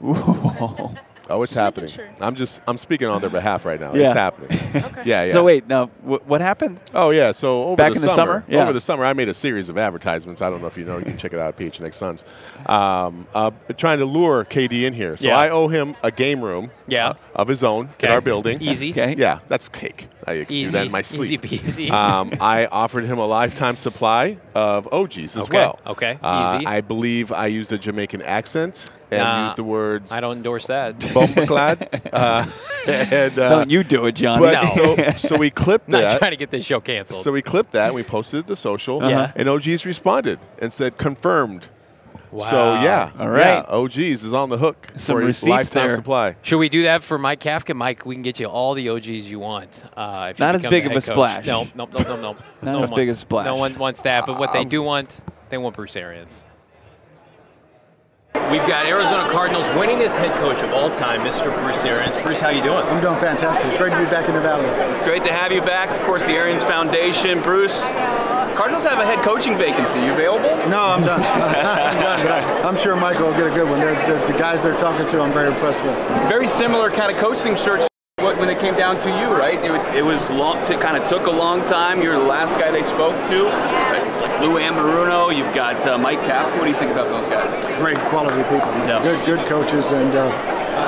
Whoa. 1.32 1.38
Oh, 1.38 1.42
it's 1.42 1.52
Just 1.54 1.60
happening. 1.60 1.88
sure. 1.88 2.08
I'm 2.20 2.34
just 2.34 2.60
I'm 2.66 2.78
speaking 2.78 3.08
on 3.08 3.20
their 3.20 3.30
behalf 3.40 3.64
right 3.64 3.80
now. 3.80 3.94
Yeah. 3.94 4.04
It's 4.04 4.14
happening. 4.14 4.50
Okay. 4.82 5.02
Yeah, 5.04 5.24
yeah. 5.24 5.32
So 5.32 5.44
wait, 5.44 5.66
now 5.68 5.86
wh- 6.02 6.26
what 6.28 6.40
happened? 6.40 6.80
Oh 6.94 7.10
yeah, 7.10 7.32
so 7.32 7.64
over 7.64 7.76
Back 7.76 7.90
the 7.92 7.96
in 7.96 8.02
the 8.02 8.14
summer? 8.14 8.44
Yeah. 8.48 8.62
over 8.62 8.72
the 8.72 8.80
summer, 8.80 9.04
I 9.04 9.12
made 9.12 9.28
a 9.28 9.34
series 9.34 9.68
of 9.68 9.76
advertisements. 9.78 10.40
I 10.42 10.48
don't 10.50 10.60
know 10.60 10.66
if 10.66 10.76
you 10.78 10.84
know. 10.84 10.98
You 10.98 11.04
can 11.04 11.18
check 11.18 11.32
it 11.32 11.38
out 11.38 11.48
at 11.48 11.56
PHNX 11.56 11.94
Suns. 11.94 12.24
Um, 12.66 13.26
uh, 13.34 13.50
trying 13.76 13.98
to 13.98 14.04
lure 14.06 14.44
KD 14.44 14.84
in 14.84 14.92
here, 14.94 15.16
so 15.16 15.28
Yeah. 15.28 15.36
I 15.38 15.50
owe 15.50 15.68
him 15.68 15.94
a 16.02 16.10
game 16.10 16.42
room, 16.42 16.70
Yeah. 16.86 17.08
uh, 17.10 17.14
of 17.36 17.48
his 17.48 17.62
own 17.64 17.88
Okay. 17.94 18.06
in 18.08 18.12
our 18.12 18.20
building. 18.20 18.60
Easy. 18.62 18.90
Okay. 18.92 19.14
Yeah, 19.16 19.38
that's 19.48 19.68
cake. 19.68 20.08
I 20.26 20.38
can 20.38 20.44
do 20.46 20.54
Easy. 20.54 20.72
that 20.72 20.86
in 20.86 20.92
my 20.92 21.02
sleep. 21.02 21.44
Easy 21.44 21.58
peasy. 21.88 21.90
um, 21.90 22.32
I 22.40 22.66
offered 22.66 23.04
him 23.04 23.18
a 23.18 23.26
lifetime 23.26 23.76
supply 23.76 24.36
of 24.54 24.86
OGs 24.92 25.36
as 25.36 25.44
Okay, 25.44 25.56
well. 25.58 25.78
okay, 25.86 26.18
Uh, 26.22 26.54
easy. 26.58 26.66
I 26.66 26.80
believe 26.80 27.32
I 27.32 27.46
used 27.46 27.72
a 27.72 27.78
Jamaican 27.78 28.22
accent 28.22 28.90
and 29.12 29.18
Nah, 29.22 29.44
used 29.44 29.56
the 29.56 29.64
words 29.64 30.10
I 30.12 30.20
don't 30.20 30.36
endorse 30.38 30.66
that. 30.68 30.98
"Bombaclad." 31.14 32.08
uh, 32.12 32.46
and, 32.88 33.38
uh, 33.38 33.48
Don't 33.50 33.70
you 33.70 33.84
do 33.84 34.06
it, 34.06 34.12
Johnny? 34.12 34.40
but 34.40 34.62
No. 34.76 34.96
so, 34.96 35.28
so 35.28 35.36
we 35.36 35.50
clipped 35.50 35.88
not 35.88 36.00
that. 36.00 36.18
trying 36.18 36.32
to 36.32 36.36
get 36.36 36.50
this 36.50 36.64
show 36.64 36.80
canceled. 36.80 37.22
So 37.22 37.30
we 37.30 37.40
clipped 37.42 37.72
that 37.72 37.86
and 37.86 37.94
we 37.94 38.02
posted 38.02 38.40
it 38.40 38.46
to 38.48 38.56
social. 38.56 39.00
Yeah. 39.08 39.30
And 39.36 39.48
OGs 39.48 39.86
responded 39.86 40.40
and 40.60 40.72
said 40.72 40.98
confirmed. 40.98 41.68
wow. 42.32 42.50
So 42.50 42.74
yeah, 42.82 43.12
All 43.20 43.28
right. 43.28 43.62
yeah, 43.62 43.64
OGs 43.68 43.98
is 44.24 44.32
on 44.32 44.48
the 44.48 44.58
hook 44.58 44.88
Some 44.96 45.16
for 45.16 45.20
his 45.20 45.26
receipts 45.28 45.48
lifetime 45.50 45.88
there. 45.88 45.96
supply. 45.96 46.36
Should 46.42 46.58
we 46.58 46.68
do 46.68 46.82
that 46.84 47.02
for 47.02 47.18
Mike 47.18 47.40
Kafka? 47.40 47.76
Mike, 47.76 48.04
we 48.04 48.14
can 48.16 48.22
get 48.22 48.40
you 48.40 48.46
all 48.46 48.74
the 48.74 48.88
OGs 48.88 49.30
you 49.30 49.38
want. 49.38 49.84
Uh, 49.96 50.28
if 50.30 50.38
you 50.40 50.44
Not 50.44 50.54
as 50.56 50.62
big 50.62 50.86
of 50.86 50.92
a 50.92 50.94
coach. 50.96 51.04
splash. 51.04 51.46
No, 51.46 51.68
no, 51.76 51.84
no, 51.86 52.02
no, 52.02 52.16
no. 52.16 52.32
Not 52.32 52.36
no 52.62 52.82
as 52.82 52.90
one- 52.90 52.96
big 52.98 53.08
a 53.10 53.14
splash. 53.14 53.44
No 53.46 53.54
one 53.56 53.78
wants 53.78 54.02
that. 54.02 54.26
But 54.26 54.38
what 54.40 54.52
they 54.52 54.64
do 54.64 54.82
want, 54.82 55.22
they 55.50 55.58
want 55.58 55.76
Bruce 55.76 55.94
Arians. 55.94 56.42
We've 58.34 58.66
got 58.66 58.86
Arizona 58.86 59.28
Cardinals 59.30 59.66
winningest 59.70 60.16
head 60.16 60.30
coach 60.38 60.62
of 60.62 60.72
all 60.72 60.90
time, 60.96 61.20
Mr. 61.20 61.52
Bruce 61.64 61.84
Arians. 61.84 62.16
Bruce, 62.18 62.40
how 62.40 62.48
you 62.50 62.62
doing? 62.62 62.78
I'm 62.84 63.00
doing 63.00 63.18
fantastic. 63.20 63.68
It's 63.68 63.78
great 63.78 63.92
to 63.92 63.98
be 63.98 64.06
back 64.06 64.28
in 64.28 64.34
the 64.34 64.40
Valley. 64.40 64.66
It's 64.92 65.02
great 65.02 65.22
to 65.24 65.32
have 65.32 65.52
you 65.52 65.60
back. 65.60 65.90
Of 65.90 66.04
course, 66.06 66.24
the 66.24 66.32
Arians 66.32 66.62
Foundation. 66.62 67.40
Bruce, 67.42 67.80
Cardinals 68.56 68.84
have 68.84 68.98
a 68.98 69.04
head 69.06 69.18
coaching 69.24 69.56
vacancy. 69.56 70.00
You 70.00 70.12
available? 70.12 70.48
No, 70.68 70.80
I'm 70.84 71.02
done. 71.02 71.20
I'm 71.24 72.00
done. 72.00 72.22
But 72.22 72.32
I- 72.32 72.62
I'm 72.68 72.76
sure 72.76 72.96
Michael 72.96 73.26
will 73.28 73.36
get 73.36 73.46
a 73.46 73.54
good 73.54 73.68
one. 73.68 73.80
They're, 73.80 73.94
the, 74.08 74.32
the 74.32 74.38
guys 74.38 74.62
they're 74.62 74.76
talking 74.76 75.08
to, 75.08 75.20
I'm 75.20 75.32
very 75.32 75.48
impressed 75.48 75.84
with. 75.84 75.96
Very 76.28 76.48
similar 76.48 76.90
kind 76.90 77.10
of 77.14 77.18
coaching 77.18 77.56
search 77.56 77.82
wh- 78.18 78.36
when 78.40 78.48
it 78.48 78.58
came 78.60 78.74
down 78.76 78.98
to 79.00 79.08
you, 79.08 79.26
right? 79.36 79.62
It, 79.62 79.70
was- 79.70 79.94
it 79.96 80.04
was 80.04 80.30
long. 80.30 80.62
T- 80.64 80.76
kind 80.76 80.96
of 80.96 81.06
took 81.08 81.26
a 81.26 81.30
long 81.30 81.64
time. 81.64 82.00
You're 82.02 82.18
the 82.18 82.24
last 82.26 82.52
guy 82.58 82.70
they 82.70 82.82
spoke 82.82 83.16
to. 83.28 83.48
Lou 84.42 84.58
Anarumo. 84.58 85.30
You've 85.30 85.54
got 85.54 85.86
uh, 85.86 85.96
Mike 85.96 86.18
Kafka. 86.26 86.58
What 86.58 86.64
do 86.64 86.70
you 86.70 86.76
think 86.76 86.90
about 86.90 87.06
those 87.06 87.26
guys? 87.30 87.46
Great 87.78 87.98
quality 88.10 88.42
people. 88.42 88.74
Yeah. 88.90 89.00
Good, 89.00 89.24
good 89.24 89.46
coaches, 89.46 89.92
and 89.92 90.12
uh, 90.12 90.26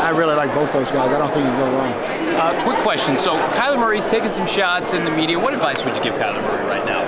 I 0.02 0.10
really 0.10 0.34
like 0.34 0.52
both 0.52 0.72
those 0.72 0.90
guys. 0.90 1.12
I 1.12 1.18
don't 1.18 1.32
think 1.32 1.46
you 1.46 1.52
can 1.52 1.60
go 1.62 1.78
wrong. 1.78 1.92
Uh, 2.34 2.64
quick 2.64 2.78
question. 2.78 3.16
So 3.16 3.38
Kyler 3.54 3.78
Murray's 3.78 4.10
taking 4.10 4.30
some 4.30 4.46
shots 4.48 4.92
in 4.92 5.04
the 5.04 5.10
media. 5.12 5.38
What 5.38 5.54
advice 5.54 5.84
would 5.84 5.94
you 5.94 6.02
give 6.02 6.14
Kyler 6.14 6.42
Murray 6.42 6.66
right 6.66 6.84
now? 6.84 7.06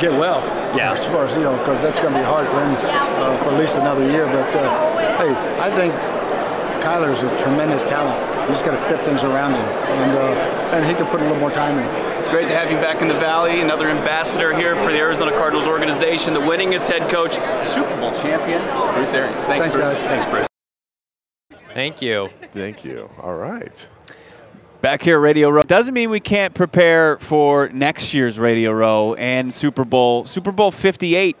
Get 0.00 0.10
well. 0.10 0.42
Yeah. 0.76 0.94
As 0.94 1.06
far 1.06 1.26
as 1.26 1.34
you 1.36 1.42
know, 1.42 1.56
because 1.58 1.80
that's 1.80 2.00
going 2.00 2.12
to 2.12 2.18
be 2.18 2.24
hard 2.26 2.48
for 2.48 2.58
him 2.58 2.74
uh, 3.22 3.38
for 3.44 3.50
at 3.54 3.60
least 3.60 3.78
another 3.78 4.02
year. 4.10 4.26
But 4.26 4.50
uh, 4.56 4.66
hey, 5.22 5.30
I 5.62 5.70
think 5.70 5.94
Kyler's 6.82 7.22
a 7.22 7.30
tremendous 7.38 7.84
talent. 7.84 8.18
You 8.42 8.48
just 8.48 8.64
got 8.64 8.72
to 8.74 8.82
fit 8.90 8.98
things 9.06 9.22
around 9.22 9.54
him, 9.54 9.62
and 9.62 10.18
uh, 10.18 10.74
and 10.74 10.84
he 10.84 10.94
can 10.94 11.06
put 11.06 11.20
a 11.20 11.22
little 11.22 11.38
more 11.38 11.52
time 11.52 11.78
in. 11.78 12.01
It's 12.32 12.38
great 12.38 12.48
to 12.48 12.56
have 12.58 12.70
you 12.70 12.78
back 12.78 13.02
in 13.02 13.08
the 13.08 13.14
Valley. 13.20 13.60
Another 13.60 13.90
ambassador 13.90 14.56
here 14.56 14.74
for 14.74 14.90
the 14.90 14.96
Arizona 14.96 15.32
Cardinals 15.32 15.66
organization, 15.66 16.32
the 16.32 16.40
winningest 16.40 16.86
head 16.86 17.10
coach, 17.10 17.34
Super 17.68 17.94
Bowl 18.00 18.10
champion, 18.22 18.58
Bruce 18.94 19.12
Arians. 19.12 19.36
Thanks, 19.44 19.74
Thanks, 19.74 19.76
Bruce. 19.76 19.84
guys. 19.84 19.98
Thanks, 19.98 20.30
Bruce. 20.30 21.60
Thank 21.74 22.00
you. 22.00 22.30
Thank 22.52 22.86
you. 22.86 23.10
All 23.20 23.34
right. 23.34 23.86
Back 24.80 25.02
here, 25.02 25.16
at 25.16 25.20
Radio 25.20 25.50
Row. 25.50 25.62
Doesn't 25.62 25.92
mean 25.92 26.08
we 26.08 26.20
can't 26.20 26.54
prepare 26.54 27.18
for 27.18 27.68
next 27.68 28.14
year's 28.14 28.38
Radio 28.38 28.72
Row 28.72 29.12
and 29.12 29.54
Super 29.54 29.84
Bowl. 29.84 30.24
Super 30.24 30.52
Bowl 30.52 30.70
58. 30.70 31.36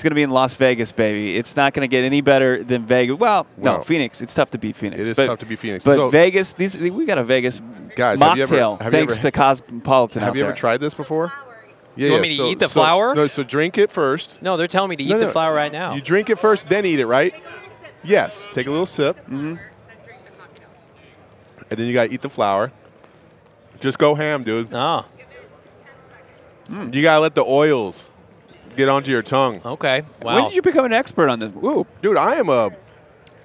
It's 0.00 0.02
going 0.02 0.12
to 0.12 0.14
be 0.14 0.22
in 0.22 0.30
Las 0.30 0.54
Vegas, 0.54 0.92
baby. 0.92 1.36
It's 1.36 1.56
not 1.56 1.74
going 1.74 1.82
to 1.82 1.86
get 1.86 2.04
any 2.04 2.22
better 2.22 2.64
than 2.64 2.86
Vegas. 2.86 3.18
Well, 3.18 3.46
no, 3.58 3.82
Phoenix. 3.82 4.22
It's 4.22 4.32
tough 4.32 4.50
to 4.52 4.56
beat 4.58 4.74
Phoenix. 4.74 4.98
it 4.98 5.08
is 5.08 5.14
but- 5.18 5.26
tough 5.26 5.40
to 5.40 5.44
beat 5.44 5.58
Phoenix. 5.58 5.84
But 5.84 5.96
So- 5.96 6.08
Vegas, 6.08 6.54
these 6.54 6.74
we 6.78 7.04
got 7.04 7.18
a 7.18 7.22
Vegas 7.22 7.60
Guys, 7.96 8.18
have 8.18 8.34
you 8.38 8.44
ever- 8.44 8.56
mocktail 8.56 8.80
have 8.80 8.94
you 8.94 8.98
thanks 8.98 9.12
ever- 9.18 9.22
to 9.24 9.30
Cosmopolitan. 9.30 10.20
Have 10.22 10.30
out 10.30 10.36
you 10.36 10.42
ever 10.44 10.52
there. 10.52 10.56
tried 10.56 10.80
this 10.80 10.94
before? 10.94 11.30
Yeah. 11.96 12.06
You 12.06 12.12
want 12.12 12.24
yeah, 12.24 12.30
me 12.30 12.36
to 12.38 12.42
so- 12.44 12.48
eat 12.48 12.58
the 12.60 12.68
so- 12.68 12.80
flour? 12.80 13.14
No. 13.14 13.26
So 13.26 13.42
drink 13.42 13.76
it 13.76 13.92
first. 13.92 14.40
No, 14.40 14.56
they're 14.56 14.66
telling 14.68 14.88
me 14.88 14.96
to 14.96 15.02
eat 15.02 15.10
No, 15.10 15.18
the 15.18 15.26
no. 15.26 15.32
flour 15.32 15.54
right 15.54 15.70
now. 15.70 15.92
You 15.92 16.00
drink 16.00 16.30
it 16.30 16.38
first, 16.38 16.70
then 16.70 16.86
eat 16.86 16.98
it, 16.98 17.04
right? 17.06 17.34
Yes. 18.02 18.48
Take 18.54 18.68
a 18.68 18.70
little 18.70 18.86
sip. 18.86 19.18
Mm-hmm. 19.26 19.56
And 21.68 21.78
then 21.78 21.86
you 21.86 21.92
got 21.92 22.04
to 22.06 22.10
eat 22.14 22.22
the 22.22 22.30
flour. 22.30 22.72
Just 23.80 23.98
go 23.98 24.14
ham, 24.14 24.44
dude. 24.44 24.72
oh, 24.72 25.04
You 26.90 27.02
got 27.02 27.16
to 27.16 27.20
let 27.20 27.34
the 27.34 27.44
oils 27.44 28.09
get 28.80 28.88
onto 28.88 29.10
your 29.10 29.22
tongue. 29.22 29.60
okay. 29.64 30.02
Wow. 30.22 30.34
When 30.34 30.44
did 30.44 30.54
you 30.54 30.62
become 30.62 30.84
an 30.84 30.92
expert 30.92 31.28
on 31.28 31.38
this? 31.38 31.50
Ooh, 31.62 31.86
Dude, 32.02 32.16
I 32.16 32.34
am 32.36 32.48
a 32.48 32.70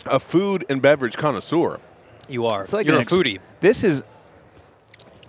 a 0.07 0.19
food 0.19 0.65
and 0.69 0.81
beverage 0.81 1.17
connoisseur. 1.17 1.79
You 2.29 2.45
are. 2.45 2.61
it's 2.61 2.73
like 2.73 2.85
You're 2.85 2.95
an 2.95 2.99
a 2.99 3.01
ex- 3.03 3.11
foodie. 3.11 3.39
This 3.59 3.83
is 3.83 4.03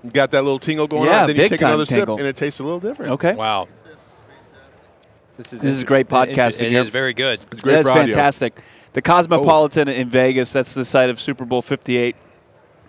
You 0.03 0.11
got 0.11 0.31
that 0.33 0.43
little 0.43 0.59
tingle 0.59 0.87
going 0.87 1.05
Yeah, 1.09 1.23
on, 1.23 1.27
then 1.29 1.37
you 1.37 1.43
big 1.43 1.51
take 1.51 1.61
time 1.61 1.69
another 1.71 1.87
tingle. 1.87 2.17
sip, 2.17 2.21
and 2.21 2.29
it 2.29 2.37
tastes 2.37 2.61
a 2.61 2.63
little 2.63 2.81
different. 2.81 3.13
okay. 3.13 3.33
Wow. 3.35 3.69
This 5.37 5.53
is 5.53 5.61
This 5.61 5.75
is 5.75 5.85
great 5.85 6.09
podcasting 6.09 6.63
It 6.63 6.71
here. 6.71 6.83
is 6.83 6.89
very 6.89 7.13
good. 7.15 7.35
It's 7.35 7.45
great 7.63 7.73
That's 7.73 7.89
for 7.89 7.93
audio. 7.93 8.05
fantastic. 8.15 8.59
The 8.95 9.03
Cosmopolitan 9.03 9.89
oh. 9.89 9.93
in 9.93 10.09
Vegas. 10.09 10.53
That's 10.53 10.73
the 10.75 10.85
site 10.85 11.11
of 11.11 11.21
Super 11.21 11.45
Bowl 11.45 11.61
58. 11.63 12.17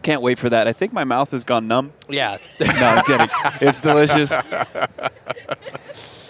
Can't 0.03 0.21
wait 0.21 0.39
for 0.39 0.49
that. 0.49 0.67
I 0.67 0.73
think 0.73 0.93
my 0.93 1.03
mouth 1.03 1.31
has 1.31 1.43
gone 1.43 1.67
numb. 1.67 1.91
Yeah. 2.07 2.37
No, 2.59 2.67
I'm 2.69 3.03
kidding. 3.03 3.29
It's 3.67 3.81
delicious. 3.81 4.31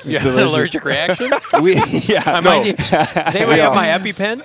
you 0.05 0.19
have 0.19 0.35
an 0.35 0.39
allergic 0.43 0.83
reaction? 0.85 1.29
We, 1.61 1.75
yeah, 1.75 2.23
I 2.25 2.39
no. 2.39 2.49
might 2.49 2.63
need- 2.63 2.77
Does 2.77 3.35
anybody 3.35 3.61
have 3.61 3.73
my 3.75 3.87
EpiPen? 3.87 4.43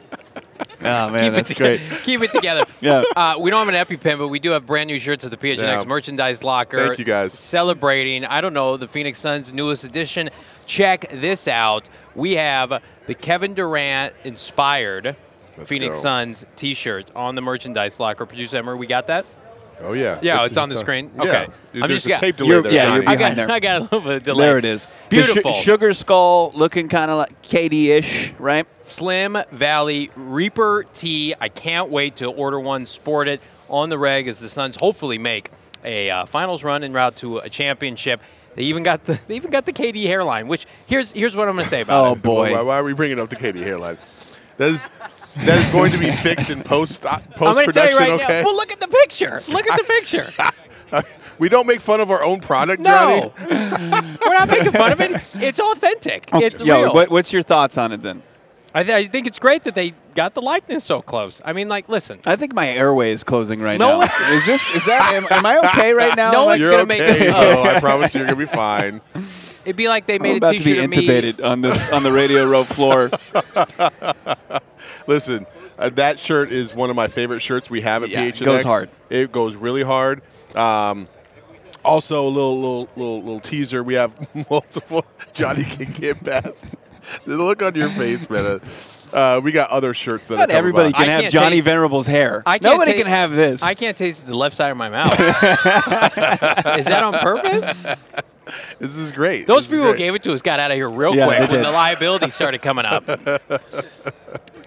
Oh 0.82 1.08
man, 1.10 1.24
Keep 1.24 1.32
that's 1.34 1.50
it 1.50 1.56
great. 1.56 1.78
together. 1.80 2.00
Keep 2.04 2.22
it 2.22 2.32
together. 2.32 2.64
Yeah. 2.80 3.02
Uh, 3.16 3.36
we 3.40 3.50
don't 3.50 3.66
have 3.66 3.74
an 3.74 3.86
EpiPen, 3.98 4.18
but 4.18 4.28
we 4.28 4.38
do 4.38 4.50
have 4.50 4.66
brand 4.66 4.86
new 4.88 5.00
shirts 5.00 5.24
at 5.24 5.30
the 5.30 5.36
PHNX 5.36 5.58
Yeah. 5.58 5.84
merchandise 5.84 6.44
locker. 6.44 6.86
Thank 6.88 6.98
you, 6.98 7.04
guys. 7.04 7.32
Celebrating, 7.32 8.24
I 8.24 8.40
don't 8.40 8.52
know, 8.54 8.76
the 8.76 8.86
Phoenix 8.86 9.18
Suns' 9.18 9.52
newest 9.52 9.84
edition. 9.84 10.28
Check 10.66 11.08
this 11.10 11.48
out. 11.48 11.88
We 12.14 12.32
have 12.36 12.82
the 13.06 13.14
Kevin 13.14 13.54
Durant 13.54 14.12
inspired 14.24 15.16
Phoenix 15.64 15.96
go. 15.98 16.02
Suns 16.02 16.46
T-shirt 16.56 17.10
on 17.16 17.34
the 17.34 17.42
merchandise 17.42 17.98
locker. 17.98 18.24
Producer 18.26 18.58
Emery, 18.58 18.76
we 18.76 18.86
got 18.86 19.06
that? 19.08 19.24
Oh 19.80 19.92
yeah. 19.92 20.18
Yeah, 20.22 20.44
it's 20.46 20.56
on 20.56 20.68
the 20.68 20.76
screen. 20.76 21.10
Yeah. 21.16 21.22
Okay. 21.22 21.46
Dude, 21.72 21.82
I'm 21.82 21.88
There's 21.88 22.04
just 22.04 22.06
a 22.06 22.08
got- 22.10 22.20
tape 22.20 22.36
delay 22.36 22.60
there. 22.62 22.72
yeah, 22.72 22.84
Johnny. 22.86 23.02
you're 23.02 23.10
I 23.10 23.14
got, 23.14 23.18
behind 23.18 23.38
there. 23.38 23.50
I 23.50 23.60
got 23.60 23.76
a 23.76 23.82
little 23.82 24.00
bit 24.00 24.12
of 24.16 24.22
delay. 24.22 24.46
There 24.46 24.58
it 24.58 24.64
is. 24.64 24.86
The 24.86 24.90
su- 24.90 25.24
Beautiful. 25.34 25.52
sugar 25.52 25.92
skull 25.92 26.52
looking 26.54 26.88
kind 26.88 27.10
of 27.10 27.18
like 27.18 27.42
KD-ish, 27.42 28.32
right? 28.38 28.66
Slim 28.82 29.36
Valley 29.52 30.10
Reaper 30.16 30.84
tee. 30.94 31.34
I 31.40 31.48
can't 31.50 31.90
wait 31.90 32.16
to 32.16 32.26
order 32.26 32.58
one, 32.58 32.86
sport 32.86 33.28
it 33.28 33.40
on 33.68 33.88
the 33.90 33.98
reg 33.98 34.28
as 34.28 34.40
the 34.40 34.48
Suns 34.48 34.76
hopefully 34.76 35.18
make 35.18 35.50
a 35.84 36.10
uh, 36.10 36.24
finals 36.24 36.64
run 36.64 36.82
en 36.82 36.92
route 36.92 37.16
to 37.16 37.38
a 37.38 37.48
championship. 37.50 38.20
They 38.54 38.62
even 38.62 38.82
got 38.82 39.04
the 39.04 39.20
they 39.28 39.36
even 39.36 39.50
got 39.50 39.66
the 39.66 39.72
KD 39.74 40.06
hairline. 40.06 40.48
Which 40.48 40.66
here's 40.86 41.12
here's 41.12 41.36
what 41.36 41.46
I'm 41.48 41.54
going 41.54 41.64
to 41.64 41.68
say 41.68 41.82
about 41.82 42.04
Oh 42.04 42.08
it. 42.08 42.10
Oh 42.12 42.14
boy. 42.14 42.52
Why, 42.52 42.62
why 42.62 42.76
are 42.78 42.84
we 42.84 42.94
bringing 42.94 43.18
up 43.20 43.28
the 43.28 43.36
KD 43.36 43.56
hairline? 43.62 43.98
That 44.56 44.70
is 44.70 44.88
that 45.44 45.58
is 45.58 45.68
going 45.70 45.92
to 45.92 45.98
be 45.98 46.10
fixed 46.10 46.50
in 46.50 46.62
post 46.62 47.04
uh, 47.04 47.18
post 47.36 47.54
going 47.56 47.66
to 47.66 47.72
tell 47.72 47.84
you 47.90 47.96
production. 47.96 47.98
right 47.98 48.24
okay. 48.24 48.40
now. 48.40 48.44
Well, 48.46 48.56
look 48.56 48.72
at 48.72 48.80
the 48.80 48.88
picture. 48.88 49.42
Look 49.48 49.68
at 49.70 49.78
the 49.78 49.84
picture. 49.84 50.32
we 51.38 51.48
don't 51.48 51.66
make 51.66 51.80
fun 51.80 52.00
of 52.00 52.10
our 52.10 52.22
own 52.24 52.40
product, 52.40 52.82
Johnny. 52.82 53.20
no, 53.20 53.32
we're 53.48 54.34
not 54.34 54.48
making 54.48 54.72
fun 54.72 54.92
of 54.92 55.00
it. 55.00 55.22
It's 55.34 55.60
authentic. 55.60 56.24
It's 56.34 56.60
Yo, 56.62 56.82
real. 56.84 56.94
what, 56.94 57.10
what's 57.10 57.32
your 57.32 57.42
thoughts 57.42 57.76
on 57.78 57.92
it 57.92 58.02
then? 58.02 58.22
I, 58.74 58.82
th- 58.82 58.94
I 58.94 59.08
think 59.10 59.26
it's 59.26 59.38
great 59.38 59.64
that 59.64 59.74
they 59.74 59.94
got 60.14 60.34
the 60.34 60.42
likeness 60.42 60.84
so 60.84 61.00
close. 61.00 61.40
I 61.44 61.54
mean, 61.54 61.66
like, 61.66 61.88
listen. 61.88 62.20
I 62.26 62.36
think 62.36 62.52
my 62.54 62.68
airway 62.68 63.10
is 63.10 63.24
closing 63.24 63.60
right 63.60 63.78
No, 63.78 64.00
now. 64.00 64.02
it's- 64.04 64.20
Is 64.32 64.44
this 64.44 64.74
is 64.74 64.84
that 64.84 65.14
am, 65.14 65.26
am 65.30 65.46
I 65.46 65.58
okay 65.70 65.94
right 65.94 66.14
now? 66.16 66.30
No 66.30 66.44
one's 66.46 66.60
You're 66.60 66.72
gonna 66.72 66.84
make 66.86 67.00
okay. 67.00 67.28
it- 67.28 67.32
bro. 67.32 67.62
I 67.62 67.80
promise 67.80 68.14
you, 68.14 68.20
you're 68.20 68.26
gonna 68.28 68.38
be 68.38 68.44
fine. 68.46 69.00
It'd 69.64 69.76
be 69.76 69.88
like 69.88 70.04
they 70.06 70.18
made 70.18 70.28
I'm 70.28 70.40
made 70.40 70.42
a 70.42 70.46
about 70.46 70.52
to 70.52 70.58
be 70.58 70.64
T-shirt 70.64 70.84
of 70.84 70.90
me. 70.90 70.96
intubated 71.08 71.44
on 71.44 71.60
the 71.62 71.70
on 71.94 72.02
the 72.02 72.12
radio 72.12 72.46
row 72.46 72.64
floor. 72.64 73.10
Listen, 75.06 75.46
uh, 75.78 75.90
that 75.90 76.18
shirt 76.18 76.50
is 76.52 76.74
one 76.74 76.90
of 76.90 76.96
my 76.96 77.08
favorite 77.08 77.40
shirts 77.40 77.70
we 77.70 77.80
have 77.82 78.02
at 78.02 78.08
Yeah, 78.08 78.22
it 78.24 78.34
PHNX. 78.36 78.44
goes 78.44 78.62
hard. 78.64 78.90
It 79.10 79.32
goes 79.32 79.54
really 79.56 79.82
hard. 79.82 80.22
Um, 80.54 81.08
also, 81.84 82.26
a 82.26 82.28
little, 82.28 82.56
little, 82.56 82.88
little, 82.96 83.18
little 83.18 83.40
teaser. 83.40 83.82
We 83.84 83.94
have 83.94 84.12
multiple. 84.50 85.04
Johnny 85.32 85.62
can 85.64 85.92
get 85.92 86.24
past. 86.24 86.74
the 87.24 87.36
look 87.36 87.62
on 87.62 87.74
your 87.76 87.90
face, 87.90 88.28
man. 88.28 88.60
Uh, 89.12 89.40
we 89.42 89.52
got 89.52 89.70
other 89.70 89.94
shirts 89.94 90.26
that 90.26 90.34
are 90.34 90.38
Not 90.38 90.48
coming 90.48 90.58
everybody 90.58 90.92
by. 90.92 90.98
can 90.98 91.08
I 91.08 91.22
have 91.22 91.32
Johnny 91.32 91.56
taste- 91.62 91.68
Venerable's 91.68 92.08
hair. 92.08 92.42
I 92.44 92.58
can't 92.58 92.64
Nobody 92.74 92.92
ta- 92.92 92.98
can 92.98 93.06
have 93.06 93.30
this. 93.30 93.62
I 93.62 93.74
can't 93.74 93.96
taste 93.96 94.26
the 94.26 94.36
left 94.36 94.56
side 94.56 94.70
of 94.72 94.76
my 94.76 94.88
mouth. 94.88 95.12
Is 95.20 96.86
that 96.86 97.02
on 97.04 97.12
purpose? 97.14 97.96
This 98.80 98.96
is 98.96 99.12
great. 99.12 99.46
Those 99.46 99.64
This 99.64 99.72
is 99.72 99.78
people 99.78 99.92
who 99.92 99.96
gave 99.98 100.14
it 100.16 100.22
to 100.24 100.32
us 100.32 100.42
got 100.42 100.58
out 100.58 100.70
of 100.72 100.76
here 100.76 100.90
real 100.90 101.14
Yeah, 101.14 101.26
quick 101.26 101.50
when 101.50 101.62
the 101.62 101.70
liability 101.70 102.30
started 102.30 102.62
coming 102.62 102.84
up. 102.84 103.04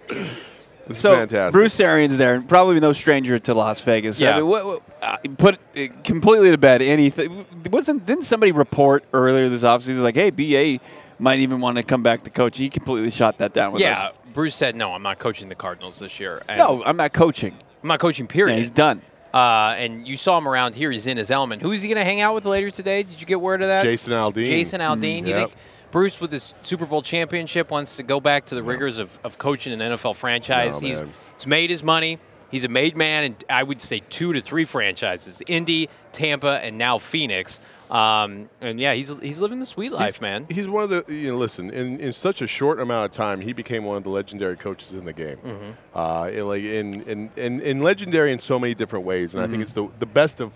This 0.10 0.98
is 0.98 1.02
so 1.04 1.14
fantastic. 1.14 1.54
Bruce 1.54 1.80
Arians 1.80 2.18
there, 2.18 2.42
probably 2.42 2.80
no 2.80 2.94
stranger 2.94 3.38
to 3.38 3.54
Las 3.54 3.80
Vegas. 3.82 4.20
Yeah. 4.20 4.32
I 4.32 4.36
mean, 4.38 4.48
what, 4.48 4.66
what, 4.66 4.82
uh, 5.02 5.18
put 5.38 5.60
completely 6.04 6.50
to 6.50 6.58
bed 6.58 6.82
anything. 6.82 7.46
Wasn't 7.70 8.06
didn't 8.06 8.24
somebody 8.24 8.52
report 8.52 9.04
earlier 9.14 9.50
this 9.50 9.62
offseason 9.62 10.02
like, 10.02 10.16
hey, 10.16 10.32
BA 10.32 10.84
might 11.20 11.40
even 11.40 11.62
want 11.62 11.78
to 11.78 11.84
come 11.84 12.02
back 12.02 12.24
to 12.24 12.32
coach? 12.32 12.58
He 12.58 12.70
completely 12.70 13.12
shot 13.12 13.38
that 13.38 13.54
down 13.54 13.72
with 13.72 13.82
yeah, 13.82 14.00
us. 14.00 14.16
Bruce 14.34 14.56
said, 14.56 14.76
"No, 14.76 14.94
I'm 14.94 15.04
not 15.04 15.20
coaching 15.20 15.48
the 15.48 15.56
Cardinals 15.56 16.00
this 16.00 16.20
year. 16.20 16.42
And 16.48 16.58
No, 16.58 16.84
I'm 16.84 16.98
not 16.98 17.14
coaching. 17.14 17.56
I'm 17.84 17.88
not 17.88 18.00
coaching. 18.00 18.26
Yeah, 18.26 18.34
Period. 18.34 18.58
he's 18.58 18.72
done. 18.72 19.02
Uh, 19.34 19.76
and 19.78 20.08
you 20.08 20.18
saw 20.18 20.40
him 20.40 20.48
around 20.48 20.74
here. 20.74 20.90
He's 20.90 21.06
in 21.06 21.18
his 21.18 21.30
element. 21.30 21.62
Who's 21.62 21.84
he 21.84 21.88
going 21.88 21.98
to 22.00 22.04
hang 22.04 22.20
out 22.20 22.34
with 22.34 22.46
later 22.46 22.72
today? 22.72 23.04
Did 23.04 23.20
you 23.20 23.28
get 23.28 23.40
word 23.40 23.62
of 23.62 23.68
that? 23.68 23.84
Jason 23.84 24.12
Aldean. 24.14 24.46
Jason 24.46 24.82
Aldean. 24.82 25.20
You 25.22 25.36
Yep. 25.36 25.50
think 25.50 25.54
Bruce, 25.92 26.22
with 26.22 26.32
his 26.32 26.54
Super 26.64 26.86
Bowl 26.86 27.02
championship, 27.02 27.72
wants 27.72 27.96
to 27.96 28.04
go 28.04 28.20
back 28.20 28.46
to 28.48 28.56
the 28.56 28.64
rigors 28.64 29.00
of, 29.00 29.18
of 29.24 29.38
coaching 29.38 29.74
an 29.74 29.80
NFL 29.80 30.16
franchise? 30.16 30.82
No, 30.82 30.88
he's, 30.88 31.02
he's 31.38 31.48
made 31.48 31.70
his 31.70 31.84
money. 31.84 32.20
He's 32.52 32.64
a 32.64 32.68
made 32.68 32.98
man, 32.98 33.24
and 33.26 33.44
I 33.48 33.62
would 33.62 33.80
say 33.80 34.02
two 34.10 34.34
to 34.34 34.42
three 34.42 34.66
franchises: 34.66 35.42
Indy, 35.48 35.88
Tampa, 36.12 36.60
and 36.64 36.80
now 36.80 36.98
Phoenix. 36.98 37.60
Um, 37.92 38.50
and 38.60 38.80
yeah, 38.80 38.94
he's 38.96 39.16
he's 39.20 39.40
living 39.40 39.60
the 39.60 39.66
sweet 39.66 39.92
life, 39.92 40.16
he's, 40.16 40.22
man. 40.22 40.48
He's 40.50 40.68
one 40.68 40.84
of 40.84 40.90
the 40.90 41.06
you 41.14 41.30
know. 41.30 41.38
Listen, 41.38 41.70
in, 41.70 42.00
in 42.00 42.12
such 42.12 42.42
a 42.42 42.48
short 42.48 42.80
amount 42.80 43.06
of 43.06 43.12
time, 43.12 43.42
he 43.42 43.54
became 43.54 43.84
one 43.84 43.98
of 43.98 44.04
the 44.04 44.10
legendary 44.10 44.58
coaches 44.58 44.94
in 44.94 45.06
the 45.06 45.14
game. 45.14 45.38
Mm-hmm. 45.38 45.70
Uh, 45.94 46.44
like 46.46 46.64
in, 46.64 47.02
in, 47.04 47.32
in, 47.36 47.62
in 47.62 47.82
legendary 47.82 48.32
in 48.32 48.40
so 48.40 48.58
many 48.60 48.74
different 48.74 49.06
ways, 49.06 49.36
and 49.36 49.44
I 49.44 49.46
Mm-hmm. 49.46 49.52
think 49.54 49.64
it's 49.64 49.74
the 49.74 49.88
the 50.00 50.06
best 50.08 50.40
of 50.42 50.52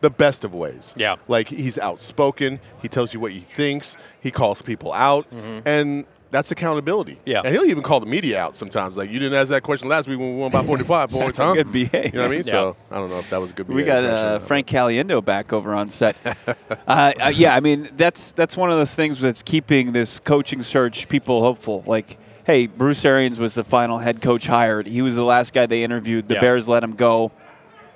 the 0.00 0.10
best 0.10 0.44
of 0.44 0.54
ways. 0.54 0.94
Yeah. 0.96 1.16
like 1.28 1.48
he's 1.48 1.78
outspoken. 1.78 2.60
He 2.82 2.88
tells 2.88 3.12
you 3.14 3.20
what 3.20 3.32
he 3.32 3.40
thinks. 3.40 3.96
He 4.20 4.30
calls 4.30 4.62
people 4.62 4.92
out, 4.92 5.26
and 5.32 6.04
that's 6.30 6.50
accountability. 6.52 7.14
Mm-hmm. 7.14 7.28
Yeah. 7.30 7.42
and 7.44 7.54
he'll 7.54 7.64
even 7.64 7.82
call 7.82 8.00
the 8.00 8.06
media 8.06 8.40
out 8.40 8.56
sometimes. 8.56 8.96
Like 8.96 9.10
you 9.10 9.18
didn't 9.18 9.36
ask 9.36 9.48
that 9.48 9.62
question 9.62 9.88
last 9.88 10.08
week 10.08 10.18
when 10.18 10.34
we 10.34 10.40
won 10.40 10.50
by 10.50 10.64
forty 10.64 10.84
five 10.84 11.10
points. 11.10 11.38
That's 11.38 11.40
a 11.40 11.44
huh? 11.44 11.54
good 11.54 11.72
BA. 11.72 12.06
You 12.06 12.12
know 12.12 12.22
what 12.22 12.26
I 12.26 12.28
mean? 12.28 12.44
Yeah. 12.44 12.52
So 12.52 12.76
I 12.90 12.94
don't 12.96 13.10
know 13.10 13.18
if 13.18 13.30
that 13.30 13.40
was 13.40 13.50
a 13.50 13.54
good. 13.54 13.68
We 13.68 13.82
got 13.82 14.04
uh. 14.04 14.38
Frank 14.38 14.66
Caliendo 14.66 15.24
back 15.24 15.52
over 15.52 15.74
on 15.74 15.88
set. 15.88 16.16
uh, 16.46 16.54
uh, 16.86 17.32
yeah, 17.34 17.54
I 17.54 17.60
mean 17.60 17.88
that's 17.96 18.32
that's 18.32 18.56
one 18.56 18.70
of 18.70 18.78
those 18.78 18.94
things 18.94 19.18
that's 19.20 19.42
keeping 19.42 19.92
this 19.92 20.20
coaching 20.20 20.62
search 20.62 21.08
people 21.08 21.40
hopeful. 21.42 21.82
Like, 21.86 22.16
hey, 22.44 22.66
Bruce 22.68 23.04
Arians 23.04 23.38
was 23.38 23.54
the 23.54 23.64
final 23.64 23.98
head 23.98 24.20
coach 24.20 24.46
hired. 24.46 24.86
He 24.86 25.02
was 25.02 25.16
the 25.16 25.24
last 25.24 25.52
guy 25.52 25.66
they 25.66 25.82
interviewed. 25.82 26.28
The 26.28 26.34
Yeah. 26.34 26.40
Bears 26.40 26.68
let 26.68 26.84
him 26.84 26.94
go 26.94 27.32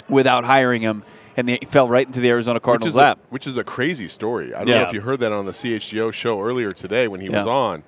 without 0.08 0.44
hiring 0.44 0.82
him, 0.82 1.02
and 1.36 1.48
they 1.48 1.58
fell 1.68 1.88
right 1.88 2.06
into 2.06 2.20
the 2.20 2.28
Arizona 2.28 2.56
which 2.56 2.62
Cardinals' 2.62 2.94
a, 2.94 2.98
lap. 2.98 3.18
which 3.30 3.46
is 3.46 3.56
a 3.56 3.64
crazy 3.64 4.08
story. 4.08 4.54
I 4.54 4.58
don't 4.64 4.68
know 4.68 4.82
if 4.88 4.92
you 4.92 5.00
heard 5.00 5.20
that 5.20 5.32
on 5.32 5.46
the 5.46 5.52
CHGO 5.52 6.12
show 6.12 6.40
earlier 6.42 6.70
today 6.70 7.08
when 7.08 7.20
he 7.20 7.26
Yeah. 7.28 7.38
was 7.38 7.46
on. 7.46 7.82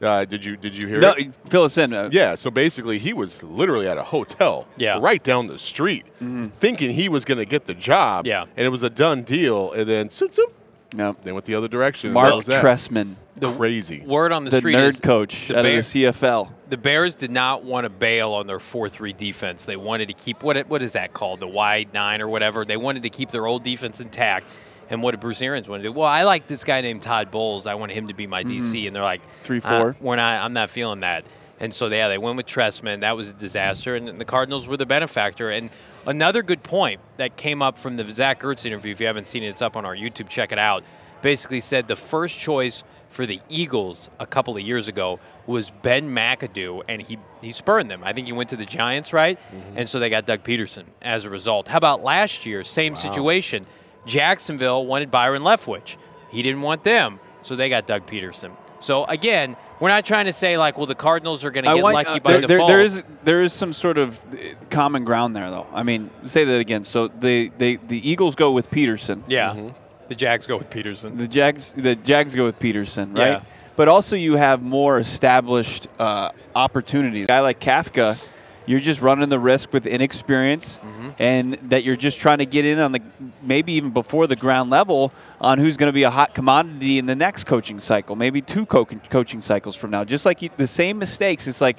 Uh, 0.00 0.24
did 0.24 0.44
you 0.44 0.56
did 0.56 0.76
you 0.76 0.88
hear 0.88 0.98
no, 0.98 1.12
it? 1.12 1.32
fill 1.46 1.62
us 1.62 1.78
in. 1.78 1.92
Uh, 1.92 2.08
Yeah, 2.10 2.34
so 2.34 2.50
basically 2.50 2.98
he 2.98 3.12
was 3.12 3.40
literally 3.44 3.86
at 3.86 3.98
a 3.98 4.02
hotel 4.02 4.66
Yeah. 4.76 4.98
right 5.00 5.22
down 5.22 5.46
the 5.46 5.58
street 5.58 6.06
thinking 6.18 6.94
he 6.94 7.08
was 7.08 7.24
going 7.24 7.38
to 7.38 7.44
get 7.44 7.66
the 7.66 7.74
job. 7.74 8.26
Yeah. 8.26 8.46
And 8.56 8.66
it 8.66 8.70
was 8.70 8.82
a 8.82 8.90
done 8.90 9.22
deal. 9.22 9.70
And 9.70 9.88
then, 9.88 10.10
zoop, 10.10 10.34
zoop, 10.34 10.52
No. 10.94 11.16
They 11.22 11.32
went 11.32 11.44
the 11.44 11.54
other 11.54 11.68
direction. 11.68 12.08
and 12.08 12.14
Marc 12.14 12.28
that 12.30 12.36
was 12.36 12.46
that. 12.46 12.64
Trestman, 12.64 13.14
Crazy. 13.40 14.00
Word 14.06 14.30
on 14.32 14.44
the, 14.44 14.50
the 14.50 14.58
street 14.58 14.76
nerd 14.76 14.88
is 14.88 15.00
coach 15.00 15.48
the 15.48 15.58
out 15.58 15.62
Bear- 15.64 15.78
of 15.78 15.84
the 15.92 16.04
CFL. 16.04 16.50
the 16.68 16.76
Bears 16.76 17.14
did 17.14 17.30
not 17.30 17.64
want 17.64 17.84
to 17.84 17.90
bail 17.90 18.32
on 18.32 18.46
their 18.46 18.58
4-3 18.58 19.16
defense. 19.16 19.64
They 19.64 19.76
wanted 19.76 20.06
to 20.08 20.14
keep 20.14 20.42
what 20.42 20.68
what 20.68 20.82
is 20.82 20.92
that 20.92 21.12
called? 21.12 21.40
The 21.40 21.48
wide 21.48 21.92
nine 21.92 22.20
or 22.20 22.28
whatever. 22.28 22.64
They 22.64 22.76
wanted 22.76 23.02
to 23.04 23.10
keep 23.10 23.30
their 23.30 23.46
old 23.46 23.62
defense 23.64 24.00
intact. 24.00 24.46
And 24.90 25.02
what 25.02 25.12
did 25.12 25.20
Bruce 25.20 25.40
Arians 25.40 25.68
want 25.68 25.82
to 25.82 25.88
do? 25.88 25.92
Well, 25.92 26.06
I 26.06 26.24
like 26.24 26.46
this 26.46 26.64
guy 26.64 26.82
named 26.82 27.00
Todd 27.02 27.30
Bowles. 27.30 27.66
I 27.66 27.74
want 27.76 27.92
him 27.92 28.08
to 28.08 28.14
be 28.14 28.26
my 28.26 28.44
DC. 28.44 28.86
And 28.86 28.94
they're 28.94 29.02
like, 29.02 29.22
Mm-hmm. 29.22 29.44
Three, 29.44 29.60
"Uh, 29.64 29.92
we're 30.00 30.16
not. 30.16 30.44
I'm 30.44 30.52
not 30.52 30.68
feeling 30.70 31.00
that. 31.00 31.24
And 31.60 31.74
so 31.74 31.86
yeah, 31.86 32.08
they 32.08 32.18
went 32.18 32.36
with 32.36 32.46
Trestman. 32.46 33.00
That 33.00 33.16
was 33.16 33.30
a 33.30 33.32
disaster. 33.32 33.96
And 33.96 34.20
the 34.20 34.24
Cardinals 34.24 34.66
were 34.68 34.76
the 34.76 34.84
benefactor. 34.86 35.50
And 35.50 35.70
another 36.06 36.42
good 36.42 36.62
point 36.62 37.00
that 37.16 37.36
came 37.36 37.62
up 37.62 37.78
from 37.78 37.96
the 37.96 38.06
Zach 38.06 38.40
Ertz 38.42 38.64
interview. 38.66 38.92
If 38.92 39.00
you 39.00 39.06
haven't 39.06 39.26
seen 39.26 39.42
it, 39.42 39.48
it's 39.48 39.62
up 39.62 39.76
on 39.76 39.84
our 39.84 39.96
YouTube. 39.96 40.28
Check 40.28 40.52
it 40.52 40.58
out. 40.58 40.84
Basically 41.20 41.60
said 41.60 41.88
the 41.88 41.96
first 41.96 42.38
choice 42.38 42.82
for 43.08 43.26
the 43.26 43.40
Eagles 43.48 44.08
a 44.18 44.26
couple 44.26 44.56
of 44.56 44.62
years 44.62 44.88
ago 44.88 45.20
was 45.46 45.70
Ben 45.70 46.14
McAdoo, 46.14 46.82
and 46.88 47.02
he 47.02 47.18
he 47.40 47.52
spurned 47.52 47.90
them. 47.90 48.02
I 48.04 48.12
think 48.12 48.26
he 48.26 48.32
went 48.32 48.50
to 48.50 48.56
the 48.56 48.64
Giants, 48.64 49.12
right? 49.12 49.38
Mm-hmm. 49.38 49.78
And 49.78 49.88
so 49.88 49.98
they 49.98 50.10
got 50.10 50.26
Doug 50.26 50.42
Pederson 50.42 50.84
as 51.02 51.24
a 51.24 51.30
result. 51.30 51.68
How 51.68 51.78
about 51.78 52.02
last 52.02 52.46
year? 52.46 52.64
Same 52.64 52.96
situation. 52.96 53.66
Jacksonville 54.06 54.86
wanted 54.86 55.10
Byron 55.10 55.42
Leftwich. 55.42 55.96
He 56.30 56.42
didn't 56.42 56.62
want 56.62 56.82
them, 56.84 57.20
so 57.42 57.54
they 57.54 57.68
got 57.68 57.86
Doug 57.86 58.06
Pederson. 58.06 58.52
So 58.82 59.04
again, 59.04 59.56
we're 59.80 59.88
not 59.88 60.04
trying 60.04 60.26
to 60.26 60.32
say 60.32 60.58
like, 60.58 60.76
well, 60.76 60.86
the 60.86 60.94
Cardinals 60.94 61.44
are 61.44 61.50
going 61.50 61.64
to 61.64 61.74
get 61.74 61.82
want- 61.82 61.94
lucky 61.94 62.10
uh, 62.10 62.18
by 62.20 62.32
there, 62.32 62.40
there- 62.40 62.48
default. 62.58 62.68
there 62.68 62.80
is 62.80 63.04
there 63.24 63.42
is 63.42 63.52
some 63.52 63.72
sort 63.72 63.98
of 63.98 64.20
uh, 64.34 64.36
common 64.70 65.04
ground 65.04 65.34
there, 65.34 65.50
though. 65.50 65.66
I 65.72 65.82
mean, 65.82 66.10
say 66.24 66.44
that 66.44 66.58
again. 66.58 66.84
So 66.84 67.08
the 67.08 67.50
they, 67.58 67.76
the 67.76 68.06
Eagles 68.08 68.34
go 68.34 68.52
with 68.52 68.70
Pederson. 68.70 69.22
yeah. 69.26 69.70
The 70.08 70.16
Jags 70.16 70.46
go 70.46 70.58
with 70.58 70.68
Pederson. 70.68 71.16
The 71.16 71.26
Jags 71.28 71.72
the 71.72 71.94
Jags 71.96 72.34
go 72.34 72.44
with 72.44 72.58
Pederson, 72.58 73.16
right? 73.16 73.28
Yeah. 73.28 73.42
But 73.76 73.88
also 73.88 74.14
you 74.14 74.36
have 74.36 74.60
more 74.60 74.98
established 74.98 75.86
uh, 75.98 76.30
opportunities. 76.54 77.24
A 77.24 77.28
guy 77.28 77.40
like 77.40 77.60
Kafka, 77.60 78.22
you're 78.66 78.80
just 78.80 79.00
running 79.00 79.28
the 79.28 79.38
risk 79.38 79.72
with 79.72 79.86
inexperience, 79.86 80.78
Mm-hmm. 80.78 81.10
and 81.18 81.52
that 81.70 81.84
you're 81.84 81.96
just 81.96 82.18
trying 82.18 82.38
to 82.38 82.46
get 82.46 82.64
in 82.64 82.78
on 82.78 82.92
the 82.92 83.00
maybe 83.42 83.72
even 83.72 83.90
before 83.90 84.26
the 84.26 84.36
ground 84.36 84.70
level 84.70 85.12
on 85.40 85.58
who's 85.58 85.76
going 85.76 85.88
to 85.88 85.92
be 85.92 86.04
a 86.04 86.10
hot 86.10 86.32
commodity 86.34 86.98
in 86.98 87.06
the 87.06 87.14
next 87.16 87.44
coaching 87.44 87.80
cycle, 87.80 88.14
maybe 88.16 88.40
two 88.40 88.64
co- 88.66 88.84
coaching 88.84 89.40
cycles 89.40 89.74
from 89.76 89.90
now. 89.90 90.04
Just 90.04 90.24
like 90.24 90.42
you, 90.42 90.50
the 90.56 90.66
same 90.66 90.98
mistakes. 90.98 91.46
It's 91.46 91.60
like 91.60 91.78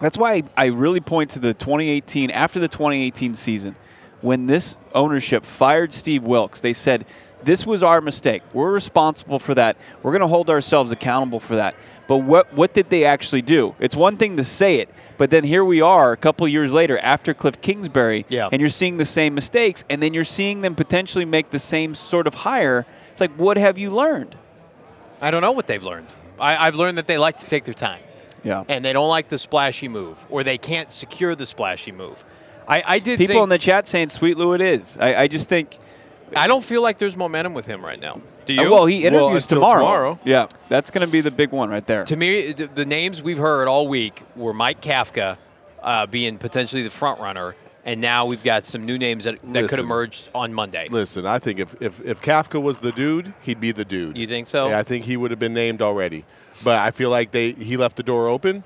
that's 0.00 0.18
why 0.18 0.42
I 0.56 0.66
really 0.66 1.00
point 1.00 1.30
to 1.30 1.38
the 1.38 1.54
2018 1.54 2.30
after 2.30 2.60
the 2.60 2.68
2018 2.68 3.34
season 3.34 3.76
when 4.20 4.46
this 4.46 4.76
ownership 4.94 5.44
fired 5.44 5.92
Steve 5.92 6.24
Wilks. 6.24 6.60
They 6.60 6.72
said 6.72 7.06
this 7.42 7.66
was 7.66 7.82
our 7.82 8.00
mistake. 8.00 8.42
We're 8.52 8.72
responsible 8.72 9.38
for 9.38 9.54
that. 9.54 9.76
We're 10.02 10.12
going 10.12 10.22
to 10.22 10.26
hold 10.28 10.50
ourselves 10.50 10.90
accountable 10.90 11.40
for 11.40 11.56
that. 11.56 11.74
But 12.06 12.18
what 12.18 12.52
what 12.54 12.74
did 12.74 12.90
they 12.90 13.04
actually 13.04 13.42
do? 13.42 13.74
It's 13.80 13.96
one 13.96 14.16
thing 14.16 14.36
to 14.36 14.44
say 14.44 14.76
it, 14.76 14.88
but 15.16 15.30
then 15.30 15.44
here 15.44 15.64
we 15.64 15.80
are 15.80 16.12
a 16.12 16.16
couple 16.16 16.46
years 16.46 16.70
later 16.72 16.98
after 16.98 17.32
Cliff 17.32 17.60
Kingsbury, 17.60 18.26
Yeah. 18.28 18.48
and 18.52 18.60
you're 18.60 18.68
seeing 18.68 18.98
the 18.98 19.04
same 19.06 19.34
mistakes, 19.34 19.84
and 19.88 20.02
then 20.02 20.12
you're 20.12 20.24
seeing 20.24 20.60
them 20.60 20.74
potentially 20.74 21.24
make 21.24 21.50
the 21.50 21.58
same 21.58 21.94
sort 21.94 22.26
of 22.26 22.34
hire. 22.34 22.84
It's 23.10 23.20
like, 23.20 23.32
what 23.36 23.56
have 23.56 23.78
you 23.78 23.90
learned? 23.90 24.36
I 25.20 25.30
don't 25.30 25.40
know 25.40 25.52
what 25.52 25.66
they've 25.66 25.82
learned. 25.82 26.14
I, 26.38 26.66
I've 26.66 26.74
learned 26.74 26.98
that 26.98 27.06
they 27.06 27.16
like 27.16 27.38
to 27.38 27.46
take 27.46 27.64
their 27.64 27.74
time. 27.74 28.00
Yeah. 28.42 28.64
and 28.68 28.84
they 28.84 28.92
don't 28.92 29.08
like 29.08 29.30
the 29.30 29.38
splashy 29.38 29.88
move, 29.88 30.26
or 30.28 30.44
they 30.44 30.58
can't 30.58 30.90
secure 30.90 31.34
the 31.34 31.46
splashy 31.46 31.92
move. 31.92 32.22
I, 32.68 32.82
I 32.86 32.98
did 32.98 33.18
People 33.18 33.42
in 33.42 33.48
the 33.48 33.56
chat 33.58 33.88
saying 33.88 34.08
Sweet 34.10 34.36
Lou 34.36 34.52
it 34.52 34.60
is. 34.60 34.98
I, 34.98 35.14
I 35.22 35.28
just 35.28 35.48
think 35.48 35.78
I 36.36 36.46
don't 36.46 36.62
feel 36.62 36.82
like 36.82 36.98
there's 36.98 37.16
momentum 37.16 37.54
with 37.54 37.64
him 37.64 37.82
right 37.82 37.98
now. 37.98 38.20
Do 38.46 38.58
Uh, 38.58 38.62
you? 38.62 38.70
well, 38.70 38.86
he 38.86 39.04
Well, 39.04 39.14
interviews 39.26 39.44
until 39.44 39.56
tomorrow. 39.58 39.80
tomorrow. 39.80 40.18
Yeah, 40.24 40.46
that's 40.68 40.90
going 40.90 41.06
to 41.06 41.10
be 41.10 41.20
the 41.20 41.30
big 41.30 41.50
one 41.52 41.70
right 41.70 41.86
there. 41.86 42.04
to 42.04 42.16
me, 42.16 42.52
the, 42.52 42.66
the 42.66 42.84
names 42.84 43.22
we've 43.22 43.38
heard 43.38 43.68
all 43.68 43.88
week 43.88 44.22
were 44.36 44.52
Mike 44.52 44.80
Kafka 44.80 45.36
uh, 45.82 46.06
being 46.06 46.38
potentially 46.38 46.82
the 46.82 46.90
front 46.90 47.20
runner, 47.20 47.54
and 47.84 48.00
now 48.00 48.26
we've 48.26 48.42
got 48.44 48.64
some 48.64 48.84
new 48.86 48.98
names 48.98 49.24
that, 49.24 49.38
that 49.52 49.68
could 49.68 49.78
emerge 49.78 50.24
on 50.34 50.52
Monday. 50.54 50.88
Listen, 50.90 51.26
I 51.26 51.38
think 51.38 51.58
if, 51.58 51.74
if, 51.82 52.00
if 52.04 52.20
Kafka 52.20 52.60
was 52.62 52.78
the 52.80 52.92
dude, 52.92 53.32
he'd 53.42 53.60
be 53.60 53.72
the 53.72 53.84
dude. 53.84 54.16
You 54.16 54.26
think 54.26 54.46
so? 54.46 54.68
Yeah, 54.68 54.78
I 54.78 54.82
think 54.82 55.04
he 55.04 55.16
would 55.16 55.30
have 55.30 55.40
been 55.40 55.54
named 55.54 55.82
already. 55.82 56.24
But 56.62 56.78
I 56.78 56.90
feel 56.92 57.10
like 57.10 57.32
they 57.32 57.50
he 57.52 57.76
left 57.76 57.96
the 57.96 58.02
door 58.04 58.28
open. 58.28 58.62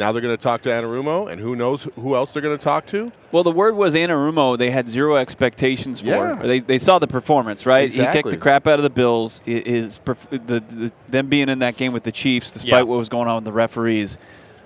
Now 0.00 0.12
they're 0.12 0.22
going 0.22 0.36
to 0.36 0.42
talk 0.42 0.62
to 0.62 0.70
Anarumo, 0.70 1.30
and 1.30 1.40
who 1.40 1.54
knows 1.54 1.84
who 1.94 2.14
else 2.16 2.32
they're 2.32 2.42
going 2.42 2.56
to 2.58 2.62
talk 2.64 2.86
to? 2.86 3.12
Well, 3.32 3.44
the 3.44 3.52
word 3.52 3.76
was 3.76 3.94
Anarumo. 3.94 4.58
They 4.58 4.70
had 4.70 4.88
zero 4.88 5.16
expectations 5.16 6.00
for. 6.00 6.06
Yeah. 6.08 6.34
They, 6.36 6.58
they 6.58 6.78
saw 6.78 6.98
the 6.98 7.06
performance, 7.06 7.66
right? 7.66 7.92
He 7.92 8.00
kicked 8.06 8.30
the 8.30 8.36
crap 8.38 8.66
out 8.66 8.78
of 8.78 8.82
the 8.82 8.90
Bills. 8.90 9.40
Hi- 9.46 9.62
His, 9.64 10.00
perf- 10.00 10.28
the, 10.30 10.60
the 10.60 10.92
them 11.08 11.28
being 11.28 11.48
in 11.48 11.60
that 11.60 11.76
game 11.76 11.92
with 11.92 12.02
the 12.02 12.12
Chiefs, 12.12 12.50
despite 12.50 12.70
Yeah. 12.72 12.82
what 12.82 12.96
was 12.98 13.08
going 13.08 13.28
on 13.28 13.36
with 13.36 13.44
the 13.44 13.52
referees, 13.52 14.18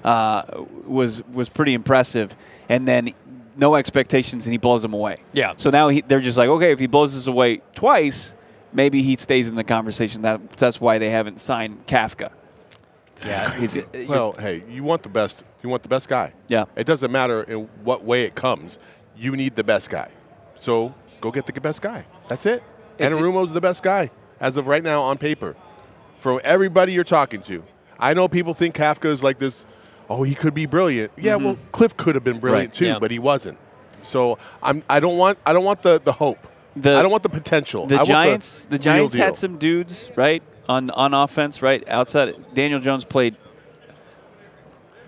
uh, 0.05 0.43
was 0.87 1.22
was 1.32 1.49
pretty 1.49 1.74
impressive. 1.74 2.35
And 2.68 2.87
then 2.89 3.11
no 3.57 3.74
expectations, 3.74 4.47
and 4.47 4.53
he 4.53 4.59
blows 4.59 4.82
them 4.82 4.95
away. 4.95 5.18
Yeah. 5.32 5.55
So 5.57 5.70
now 5.70 5.89
he, 5.89 6.01
they're 6.01 6.20
just 6.20 6.39
like, 6.39 6.49
okay, 6.49 6.72
if 6.72 6.78
he 6.78 6.87
blows 6.87 7.16
us 7.16 7.26
away 7.26 7.61
twice, 7.74 8.35
maybe 8.72 9.03
he 9.03 9.16
stays 9.16 9.49
in 9.49 9.55
the 9.57 9.64
conversation. 9.64 10.22
That 10.22 10.53
that's 10.57 10.80
why 10.80 10.99
they 10.99 11.11
haven't 11.11 11.41
signed 11.41 11.87
Kafka. 11.87 12.30
Yeah, 13.26 13.50
crazy. 13.50 13.82
Uh, 13.82 14.04
well, 14.08 14.32
hey, 14.38 14.62
you 14.68 14.82
want 14.84 15.02
the 15.02 15.08
best. 15.08 15.44
You 15.62 15.68
want 15.70 15.82
the 15.82 15.88
best 15.88 16.08
guy. 16.08 16.32
Yeah. 16.48 16.64
It 16.76 16.86
doesn't 16.86 17.10
matter 17.10 17.42
in 17.42 17.68
what 17.82 18.04
way 18.04 18.24
it 18.24 18.34
comes. 18.34 18.78
You 19.16 19.32
need 19.36 19.56
the 19.56 19.64
best 19.64 19.90
guy. 19.90 20.10
So 20.58 20.94
go 21.20 21.30
get 21.30 21.46
the 21.46 21.60
best 21.60 21.80
guy. 21.82 22.04
That's 22.28 22.46
it. 22.46 22.62
It's- 22.98 23.14
Anarumo's 23.16 23.52
the 23.52 23.60
best 23.60 23.82
guy 23.82 24.10
as 24.40 24.56
of 24.56 24.66
right 24.66 24.82
now 24.82 25.02
on 25.02 25.18
paper. 25.18 25.56
From 26.18 26.40
everybody 26.44 26.92
you're 26.92 27.04
talking 27.04 27.42
to, 27.42 27.62
I 27.98 28.14
know 28.14 28.28
people 28.28 28.54
think 28.54 28.74
Kafka 28.74 29.06
is 29.06 29.22
like 29.22 29.38
this. 29.38 29.66
Oh, 30.08 30.22
he 30.22 30.34
could 30.34 30.54
be 30.54 30.66
brilliant. 30.66 31.12
Yeah, 31.16 31.34
mm-hmm. 31.36 31.44
well, 31.44 31.58
Cliff 31.72 31.96
could 31.96 32.14
have 32.14 32.24
been 32.24 32.38
brilliant 32.38 32.68
Right. 32.70 32.74
too, 32.74 32.86
Yeah. 32.86 32.98
but 32.98 33.10
he 33.10 33.18
wasn't. 33.18 33.58
So 34.02 34.38
I'm. 34.62 34.82
I 34.88 35.00
don't 35.00 35.16
want. 35.16 35.38
I 35.46 35.52
don't 35.52 35.64
want 35.64 35.82
the 35.82 36.00
the 36.02 36.12
hope. 36.12 36.38
The- 36.76 36.96
I 36.96 37.02
don't 37.02 37.10
want 37.10 37.22
the 37.22 37.28
potential. 37.30 37.84
I 37.84 37.86
The 37.86 37.96
want 37.96 38.08
Giants, 38.08 38.64
the, 38.66 38.70
real 38.76 38.78
Giants 38.82 39.16
deal. 39.16 39.24
had 39.24 39.38
some 39.38 39.58
dudes 39.58 40.10
right 40.16 40.42
on 40.68 40.90
on 40.90 41.14
offense, 41.14 41.62
right 41.62 41.86
outside. 41.88 42.34
Daniel 42.54 42.80
Jones 42.80 43.04
played, 43.04 43.36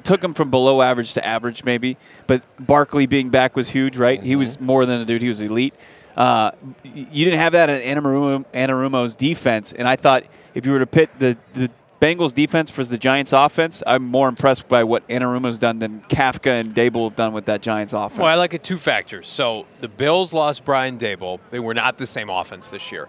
took 0.04 0.22
him 0.22 0.34
from 0.34 0.50
below 0.50 0.82
average 0.82 1.14
to 1.14 1.26
average, 1.26 1.64
maybe. 1.64 1.96
But 2.26 2.42
Barkley 2.64 3.07
being 3.07 3.30
back 3.30 3.57
was 3.57 3.70
huge, 3.70 3.96
right? 3.96 4.22
He 4.22 4.36
was 4.36 4.61
more 4.61 4.86
than 4.86 5.00
a 5.00 5.04
dude; 5.04 5.22
he 5.22 5.28
was 5.28 5.40
elite. 5.40 5.74
Uh, 6.16 6.52
you 6.82 7.24
didn't 7.24 7.40
have 7.40 7.52
that 7.52 7.68
in 7.68 7.98
Anarumo, 7.98 8.44
Anarumo's 8.54 9.16
defense, 9.16 9.72
and 9.72 9.86
I 9.86 9.96
thought 9.96 10.24
if 10.54 10.64
you 10.64 10.72
were 10.72 10.78
to 10.78 10.86
pit 10.86 11.11
the 11.18 11.36
the 11.52 11.70
Bengals 12.00 12.34
defense 12.34 12.70
versus 12.70 12.90
the 12.90 12.98
Giants 12.98 13.32
offense, 13.32 13.82
I'm 13.86 14.04
more 14.04 14.28
impressed 14.28 14.68
by 14.68 14.84
what 14.84 15.07
Anarumo's 15.09 15.59
done 15.59 15.78
than 15.78 16.02
Kafka 16.02 16.61
and 16.61 16.74
Daboll 16.74 17.09
have 17.09 17.16
done 17.16 17.32
with 17.32 17.46
that 17.46 17.62
Giants 17.62 17.94
offense. 17.94 18.18
Well, 18.18 18.28
I 18.28 18.34
like 18.34 18.52
it 18.52 18.62
two 18.62 18.76
factors. 18.76 19.28
So 19.28 19.66
the 19.80 19.88
Bills 19.88 20.34
lost 20.34 20.64
Brian 20.64 20.98
Daboll. 20.98 21.40
They 21.50 21.59
were 21.59 21.74
not 21.74 21.96
the 21.96 22.07
same 22.07 22.28
offense 22.28 22.68
this 22.68 22.92
year. 22.92 23.09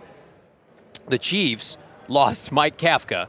The 1.10 1.18
Chiefs 1.18 1.78
lost 2.08 2.52
Mike 2.52 2.78
Kafka, 2.78 3.28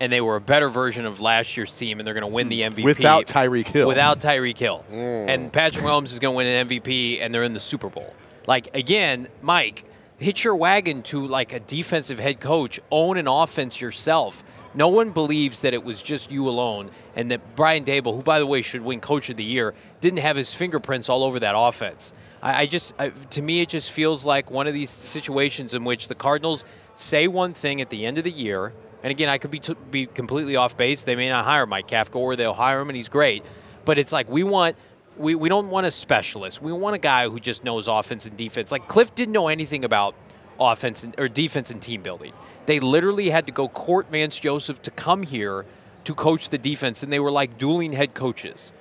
and 0.00 0.12
they 0.12 0.20
were 0.20 0.36
a 0.36 0.40
better 0.40 0.68
version 0.68 1.06
of 1.06 1.20
last 1.20 1.56
year's 1.56 1.76
team, 1.76 1.98
and 1.98 2.06
they're 2.06 2.14
going 2.14 2.22
to 2.22 2.34
win 2.34 2.48
the 2.48 2.62
mm. 2.62 2.72
MVP 2.72 2.84
Without 2.84 3.26
Tyreek 3.26 3.68
Hill. 3.68 3.86
Without 3.86 4.20
Tyreek 4.20 4.58
Hill, 4.58 4.84
mm. 4.90 5.28
and 5.28 5.52
Patrick 5.52 5.84
Mahomes 5.84 6.12
is 6.12 6.18
going 6.18 6.34
to 6.34 6.36
win 6.36 6.46
an 6.46 6.68
MVP, 6.68 7.20
and 7.20 7.34
they're 7.34 7.44
in 7.44 7.54
the 7.54 7.60
Super 7.60 7.88
Bowl. 7.88 8.14
Like 8.46 8.74
again, 8.74 9.28
Mike, 9.42 9.84
hitch 10.18 10.44
your 10.44 10.56
wagon 10.56 11.02
to 11.04 11.26
like 11.26 11.52
a 11.52 11.60
defensive 11.60 12.18
head 12.18 12.40
coach. 12.40 12.80
Own 12.90 13.16
an 13.16 13.28
offense 13.28 13.80
yourself. 13.80 14.42
No 14.72 14.88
one 14.88 15.10
believes 15.10 15.62
that 15.62 15.74
it 15.74 15.82
was 15.82 16.00
just 16.00 16.30
you 16.30 16.48
alone, 16.48 16.90
and 17.16 17.30
that 17.32 17.56
Brian 17.56 17.84
Daboll, 17.84 18.16
who 18.16 18.22
by 18.22 18.38
the 18.38 18.46
way 18.46 18.62
should 18.62 18.82
win 18.82 19.00
Coach 19.00 19.28
of 19.28 19.36
the 19.36 19.44
Year, 19.44 19.74
didn't 20.00 20.20
have 20.20 20.36
his 20.36 20.54
fingerprints 20.54 21.08
all 21.08 21.24
over 21.24 21.40
that 21.40 21.54
offense. 21.56 22.12
I, 22.40 22.62
I 22.62 22.66
just, 22.66 22.94
I, 22.98 23.08
to 23.08 23.42
me, 23.42 23.62
it 23.62 23.68
just 23.68 23.90
feels 23.90 24.24
like 24.24 24.50
one 24.50 24.66
of 24.66 24.74
these 24.74 24.90
situations 24.90 25.74
in 25.74 25.84
which 25.84 26.08
the 26.08 26.14
Cardinals 26.14 26.64
say 27.00 27.26
one 27.26 27.52
thing 27.52 27.80
at 27.80 27.90
the 27.90 28.04
end 28.04 28.18
of 28.18 28.24
the 28.24 28.30
year, 28.30 28.72
and 29.02 29.10
again, 29.10 29.28
I 29.28 29.38
could 29.38 29.50
be 29.50 29.60
t- 29.60 29.76
be 29.90 30.06
completely 30.06 30.56
off 30.56 30.76
base. 30.76 31.04
They 31.04 31.16
may 31.16 31.28
not 31.28 31.44
hire 31.44 31.66
Mike 31.66 31.88
Kafka, 31.88 32.16
or 32.16 32.36
they'll 32.36 32.54
hire 32.54 32.80
him, 32.80 32.88
and 32.88 32.96
he's 32.96 33.08
great. 33.08 33.44
But 33.84 33.98
it's 33.98 34.12
like 34.12 34.28
we 34.28 34.42
want. 34.42 34.76
We, 35.16 35.34
we 35.34 35.50
don't 35.50 35.68
want 35.68 35.86
a 35.86 35.90
specialist. 35.90 36.62
We 36.62 36.72
want 36.72 36.94
a 36.94 36.98
guy 36.98 37.28
who 37.28 37.40
just 37.40 37.62
knows 37.62 37.88
offense 37.88 38.24
and 38.24 38.36
defense. 38.38 38.72
Like 38.72 38.88
Cliff 38.88 39.14
didn't 39.14 39.32
know 39.32 39.48
anything 39.48 39.84
about 39.84 40.14
offense 40.58 41.04
and, 41.04 41.14
or 41.18 41.28
defense 41.28 41.70
and 41.70 41.82
team 41.82 42.00
building. 42.00 42.32
They 42.66 42.80
literally 42.80 43.28
had 43.28 43.44
to 43.46 43.52
go 43.52 43.68
court 43.68 44.10
Vance 44.10 44.38
Joseph 44.38 44.80
to 44.82 44.90
come 44.90 45.24
here 45.24 45.66
to 46.04 46.14
coach 46.14 46.48
the 46.48 46.58
defense, 46.58 47.02
and 47.02 47.12
they 47.12 47.20
were 47.20 47.30
like 47.30 47.58
dueling 47.58 47.92
head 47.92 48.14
coaches. 48.14 48.72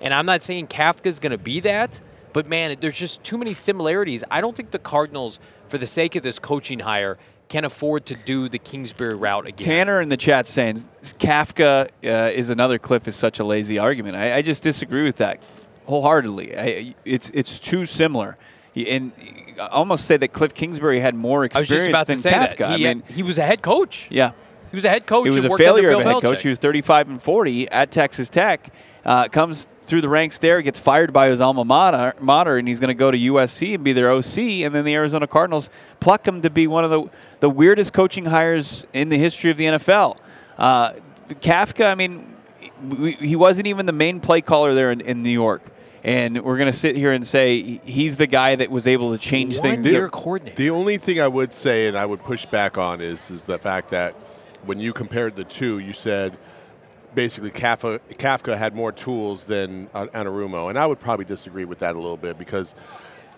And 0.00 0.12
I'm 0.12 0.26
not 0.26 0.42
saying 0.42 0.66
Kafka's 0.66 1.18
going 1.18 1.30
to 1.30 1.38
be 1.38 1.60
that, 1.60 2.00
but 2.32 2.46
man, 2.46 2.76
there's 2.80 2.98
just 2.98 3.24
too 3.24 3.38
many 3.38 3.54
similarities. 3.54 4.22
I 4.30 4.40
don't 4.40 4.54
think 4.54 4.72
the 4.72 4.78
Cardinals, 4.78 5.38
for 5.68 5.78
the 5.78 5.86
sake 5.86 6.16
of 6.16 6.22
this 6.22 6.38
coaching 6.38 6.80
hire, 6.80 7.16
can 7.48 7.64
afford 7.64 8.06
to 8.06 8.14
do 8.14 8.48
the 8.48 8.58
Kingsbury 8.58 9.14
route 9.14 9.46
again. 9.46 9.64
Tanner 9.64 10.00
in 10.00 10.08
the 10.08 10.16
chat 10.16 10.46
saying 10.46 10.76
Kafka 11.02 11.88
uh, 12.04 12.08
is 12.34 12.50
another 12.50 12.78
Cliff 12.78 13.06
is 13.06 13.16
such 13.16 13.38
a 13.38 13.44
lazy 13.44 13.78
argument. 13.78 14.16
I, 14.16 14.36
I 14.36 14.42
just 14.42 14.62
disagree 14.62 15.04
with 15.04 15.16
that 15.16 15.46
wholeheartedly. 15.86 16.58
I, 16.58 16.94
it's 17.04 17.30
it's 17.30 17.58
too 17.60 17.86
similar. 17.86 18.36
and 18.74 19.12
I 19.60 19.66
almost 19.68 20.06
say 20.06 20.16
that 20.16 20.32
Cliff 20.32 20.54
Kingsbury 20.54 21.00
had 21.00 21.16
more 21.16 21.44
I 21.54 21.60
was 21.60 21.70
experience 21.70 21.86
just 21.86 21.88
about 21.88 22.06
than 22.08 22.16
to 22.16 22.22
say 22.22 22.30
Kafka. 22.32 22.56
that. 22.58 22.78
He, 22.78 22.88
I 22.88 22.94
mean, 22.94 23.02
he 23.08 23.22
was 23.22 23.38
a 23.38 23.44
head 23.44 23.62
coach. 23.62 24.08
yeah. 24.10 24.32
He 24.70 24.76
was 24.76 24.84
a 24.84 24.90
head 24.90 25.06
coach. 25.06 25.28
He 25.28 25.30
was 25.30 25.44
a 25.44 25.56
failure 25.56 25.90
of 25.90 26.00
a 26.00 26.04
head 26.04 26.14
Belichick. 26.16 26.22
coach. 26.22 26.42
He 26.42 26.48
was 26.48 26.58
35 26.58 27.08
and 27.08 27.22
40 27.22 27.68
at 27.70 27.90
Texas 27.92 28.28
Tech. 28.28 28.72
Uh, 29.04 29.28
comes 29.28 29.68
through 29.82 30.00
the 30.00 30.08
ranks 30.08 30.38
there, 30.38 30.60
gets 30.60 30.80
fired 30.80 31.12
by 31.12 31.28
his 31.28 31.40
alma 31.40 31.64
mater, 31.64 32.12
mater 32.20 32.56
and 32.56 32.66
he's 32.66 32.80
going 32.80 32.88
to 32.88 32.94
go 32.94 33.12
to 33.12 33.16
USC 33.16 33.76
and 33.76 33.84
be 33.84 33.92
their 33.92 34.10
OC. 34.10 34.38
And 34.64 34.74
then 34.74 34.84
the 34.84 34.94
Arizona 34.94 35.28
Cardinals 35.28 35.70
pluck 36.00 36.26
him 36.26 36.42
to 36.42 36.50
be 36.50 36.66
one 36.66 36.82
of 36.82 36.90
the, 36.90 37.08
the 37.40 37.50
weirdest 37.50 37.92
coaching 37.92 38.26
hires 38.26 38.86
in 38.92 39.08
the 39.08 39.18
history 39.18 39.50
of 39.50 39.56
the 39.56 39.64
NFL. 39.64 40.16
Uh, 40.58 40.92
Kafka, 41.28 41.90
I 41.90 41.94
mean, 41.94 42.34
we, 42.82 43.12
he 43.12 43.36
wasn't 43.36 43.66
even 43.66 43.86
the 43.86 43.92
main 43.92 44.20
play 44.20 44.40
caller 44.40 44.74
there 44.74 44.90
in, 44.90 45.00
in 45.00 45.22
New 45.22 45.30
York. 45.30 45.62
And 46.04 46.42
we're 46.42 46.56
going 46.56 46.70
to 46.70 46.78
sit 46.78 46.94
here 46.94 47.12
and 47.12 47.26
say 47.26 47.80
he's 47.84 48.16
the 48.16 48.28
guy 48.28 48.54
that 48.54 48.70
was 48.70 48.86
able 48.86 49.10
to 49.12 49.18
change 49.18 49.58
One 49.58 49.82
things. 49.82 49.86
year 49.88 50.08
coordinator. 50.08 50.56
The 50.56 50.70
only 50.70 50.98
thing 50.98 51.20
I 51.20 51.26
would 51.26 51.52
say, 51.52 51.88
and 51.88 51.98
I 51.98 52.06
would 52.06 52.22
push 52.22 52.46
back 52.46 52.78
on, 52.78 53.00
is 53.00 53.28
is 53.30 53.42
the 53.42 53.58
fact 53.58 53.90
that 53.90 54.14
when 54.64 54.78
you 54.78 54.92
compared 54.92 55.34
the 55.34 55.42
two, 55.42 55.80
you 55.80 55.92
said 55.92 56.38
basically 57.16 57.50
Kafka, 57.50 57.98
Kafka 58.10 58.56
had 58.56 58.74
more 58.76 58.92
tools 58.92 59.46
than 59.46 59.88
uh, 59.94 60.06
Anarumo, 60.06 60.68
and 60.68 60.78
I 60.78 60.86
would 60.86 61.00
probably 61.00 61.24
disagree 61.24 61.64
with 61.64 61.80
that 61.80 61.96
a 61.96 61.98
little 61.98 62.16
bit 62.16 62.38
because 62.38 62.76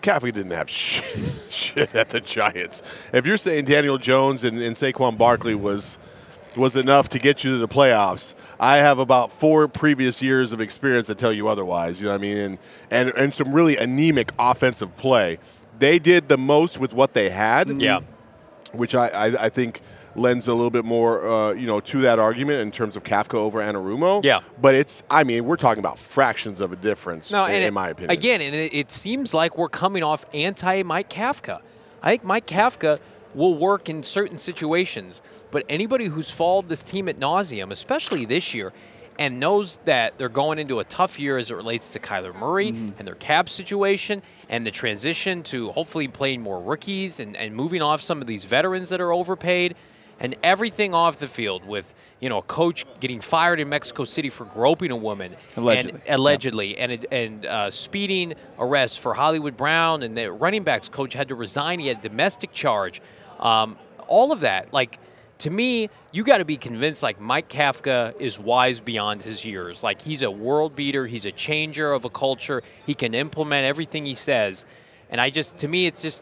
Kafka 0.01 0.33
didn't 0.33 0.51
have 0.51 0.69
shit, 0.69 1.31
shit 1.49 1.95
at 1.95 2.09
the 2.09 2.21
Giants. 2.21 2.81
If 3.13 3.25
you're 3.25 3.37
saying 3.37 3.65
Daniel 3.65 3.97
Jones 3.97 4.43
and, 4.43 4.61
and 4.61 4.75
Saquon 4.75 5.17
Barkley 5.17 5.55
was 5.55 5.97
was 6.55 6.75
enough 6.75 7.09
to 7.09 7.19
get 7.19 7.43
you 7.43 7.51
to 7.51 7.57
the 7.57 7.67
playoffs. 7.67 8.33
I 8.59 8.77
have 8.77 8.99
about 8.99 9.31
four 9.31 9.67
previous 9.67 10.21
years 10.21 10.51
of 10.51 10.59
experience 10.59 11.07
that 11.07 11.17
tell 11.17 11.31
you 11.31 11.47
otherwise. 11.47 11.99
You 11.99 12.05
know 12.05 12.11
what 12.11 12.19
I 12.19 12.21
mean? 12.21 12.37
And 12.37 12.57
and, 12.91 13.09
and 13.09 13.33
some 13.33 13.53
really 13.53 13.77
anemic 13.77 14.31
offensive 14.39 14.95
play. 14.97 15.39
They 15.77 15.99
did 15.99 16.27
the 16.27 16.37
most 16.37 16.79
with 16.79 16.93
what 16.93 17.13
they 17.13 17.29
had. 17.29 17.67
Mm-hmm. 17.67 17.79
Yeah. 17.79 17.99
Which 18.73 18.93
I, 18.93 19.07
I, 19.07 19.45
I 19.45 19.49
think 19.49 19.81
lends 20.15 20.47
a 20.47 20.53
little 20.53 20.69
bit 20.71 20.85
more, 20.85 21.27
uh, 21.27 21.53
you 21.53 21.67
know, 21.67 21.79
to 21.79 22.01
that 22.01 22.19
argument 22.19 22.59
in 22.61 22.71
terms 22.71 22.95
of 22.95 23.03
Kafka 23.03 23.35
over 23.35 23.59
Anarumo. 23.59 24.23
Yeah. 24.23 24.41
But 24.61 24.75
it's, 24.75 25.03
I 25.09 25.23
mean, 25.23 25.45
we're 25.45 25.55
talking 25.57 25.79
about 25.79 25.99
fractions 25.99 26.59
of 26.59 26.71
a 26.71 26.75
difference. 26.75 27.31
No, 27.31 27.45
in, 27.45 27.55
in 27.55 27.63
it- 27.63 27.73
my 27.73 27.89
opinion. 27.89 28.11
Again, 28.11 28.41
and 28.41 28.53
it, 28.55 28.73
it 28.73 28.91
seems 28.91 29.33
like 29.33 29.57
we're 29.57 29.69
coming 29.69 30.03
off 30.03 30.25
anti 30.33 30.83
Mike 30.83 31.09
Kafka. 31.09 31.61
I 32.01 32.11
think 32.11 32.23
Mike 32.23 32.47
Kafka 32.47 32.99
will 33.35 33.55
work 33.55 33.89
in 33.89 34.01
certain 34.03 34.37
situations, 34.37 35.21
but 35.51 35.63
anybody 35.69 36.05
who's 36.05 36.31
followed 36.31 36.67
this 36.69 36.81
team 36.83 37.07
at 37.07 37.19
nauseum, 37.19 37.71
especially 37.71 38.25
this 38.25 38.53
year, 38.53 38.73
and 39.19 39.39
knows 39.39 39.77
that 39.85 40.17
they're 40.17 40.29
going 40.29 40.57
into 40.59 40.79
a 40.79 40.83
tough 40.85 41.19
year 41.19 41.37
as 41.37 41.51
it 41.51 41.55
relates 41.55 41.89
to 41.89 41.99
Kyler 41.99 42.33
Murray 42.33 42.71
Mm-hmm. 42.71 42.97
and 42.97 43.07
their 43.07 43.15
cap 43.15 43.49
situation 43.49 44.21
and 44.47 44.65
the 44.65 44.71
transition 44.71 45.43
to 45.43 45.71
hopefully 45.73 46.07
playing 46.07 46.41
more 46.41 46.59
rookies 46.61 47.19
and, 47.19 47.35
and 47.35 47.53
moving 47.53 47.81
off 47.81 48.01
some 48.01 48.21
of 48.21 48.27
these 48.27 48.45
veterans 48.45 48.89
that 48.89 49.01
are 49.01 49.11
overpaid 49.11 49.75
and 50.19 50.35
everything 50.43 50.93
off 50.93 51.19
the 51.19 51.27
field 51.27 51.65
with 51.65 51.93
you 52.19 52.29
know 52.29 52.39
a 52.39 52.43
coach 52.43 52.85
getting 52.99 53.21
fired 53.21 53.59
in 53.59 53.69
Mexico 53.69 54.03
City 54.03 54.29
for 54.29 54.45
groping 54.45 54.91
a 54.91 54.95
woman 54.95 55.35
Allegedly. 55.55 56.01
and 56.05 56.19
allegedly 56.19 56.77
and 56.77 57.05
and 57.11 57.45
uh, 57.45 57.71
speeding 57.71 58.33
arrests 58.57 58.97
for 58.97 59.13
Hollywood 59.13 59.55
Brown 59.55 60.03
and 60.03 60.17
the 60.17 60.31
running 60.31 60.63
backs 60.63 60.89
coach 60.89 61.13
had 61.13 61.29
to 61.29 61.35
resign. 61.35 61.79
He 61.79 61.87
had 61.87 61.99
a 61.99 62.01
domestic 62.01 62.51
charge. 62.51 63.01
Um, 63.39 63.77
all 64.07 64.31
of 64.31 64.41
that, 64.41 64.73
like 64.73 64.99
to 65.39 65.49
me, 65.49 65.89
you 66.11 66.23
got 66.23 66.39
to 66.39 66.45
be 66.45 66.57
convinced 66.57 67.01
like 67.01 67.19
Mike 67.19 67.47
Kafka 67.47 68.19
is 68.19 68.37
wise 68.37 68.79
beyond 68.79 69.23
his 69.23 69.45
years. 69.45 69.81
Like 69.81 70.01
he's 70.01 70.21
a 70.21 70.29
world 70.29 70.75
beater. 70.75 71.07
He's 71.07 71.25
a 71.25 71.31
changer 71.31 71.91
of 71.93 72.05
a 72.05 72.09
culture. 72.09 72.61
He 72.85 72.93
can 72.93 73.13
implement 73.13 73.65
everything 73.65 74.05
he 74.05 74.15
says. 74.15 74.65
And 75.09 75.19
I 75.19 75.29
just, 75.29 75.57
to 75.59 75.67
me, 75.67 75.87
it's 75.87 76.01
just 76.01 76.21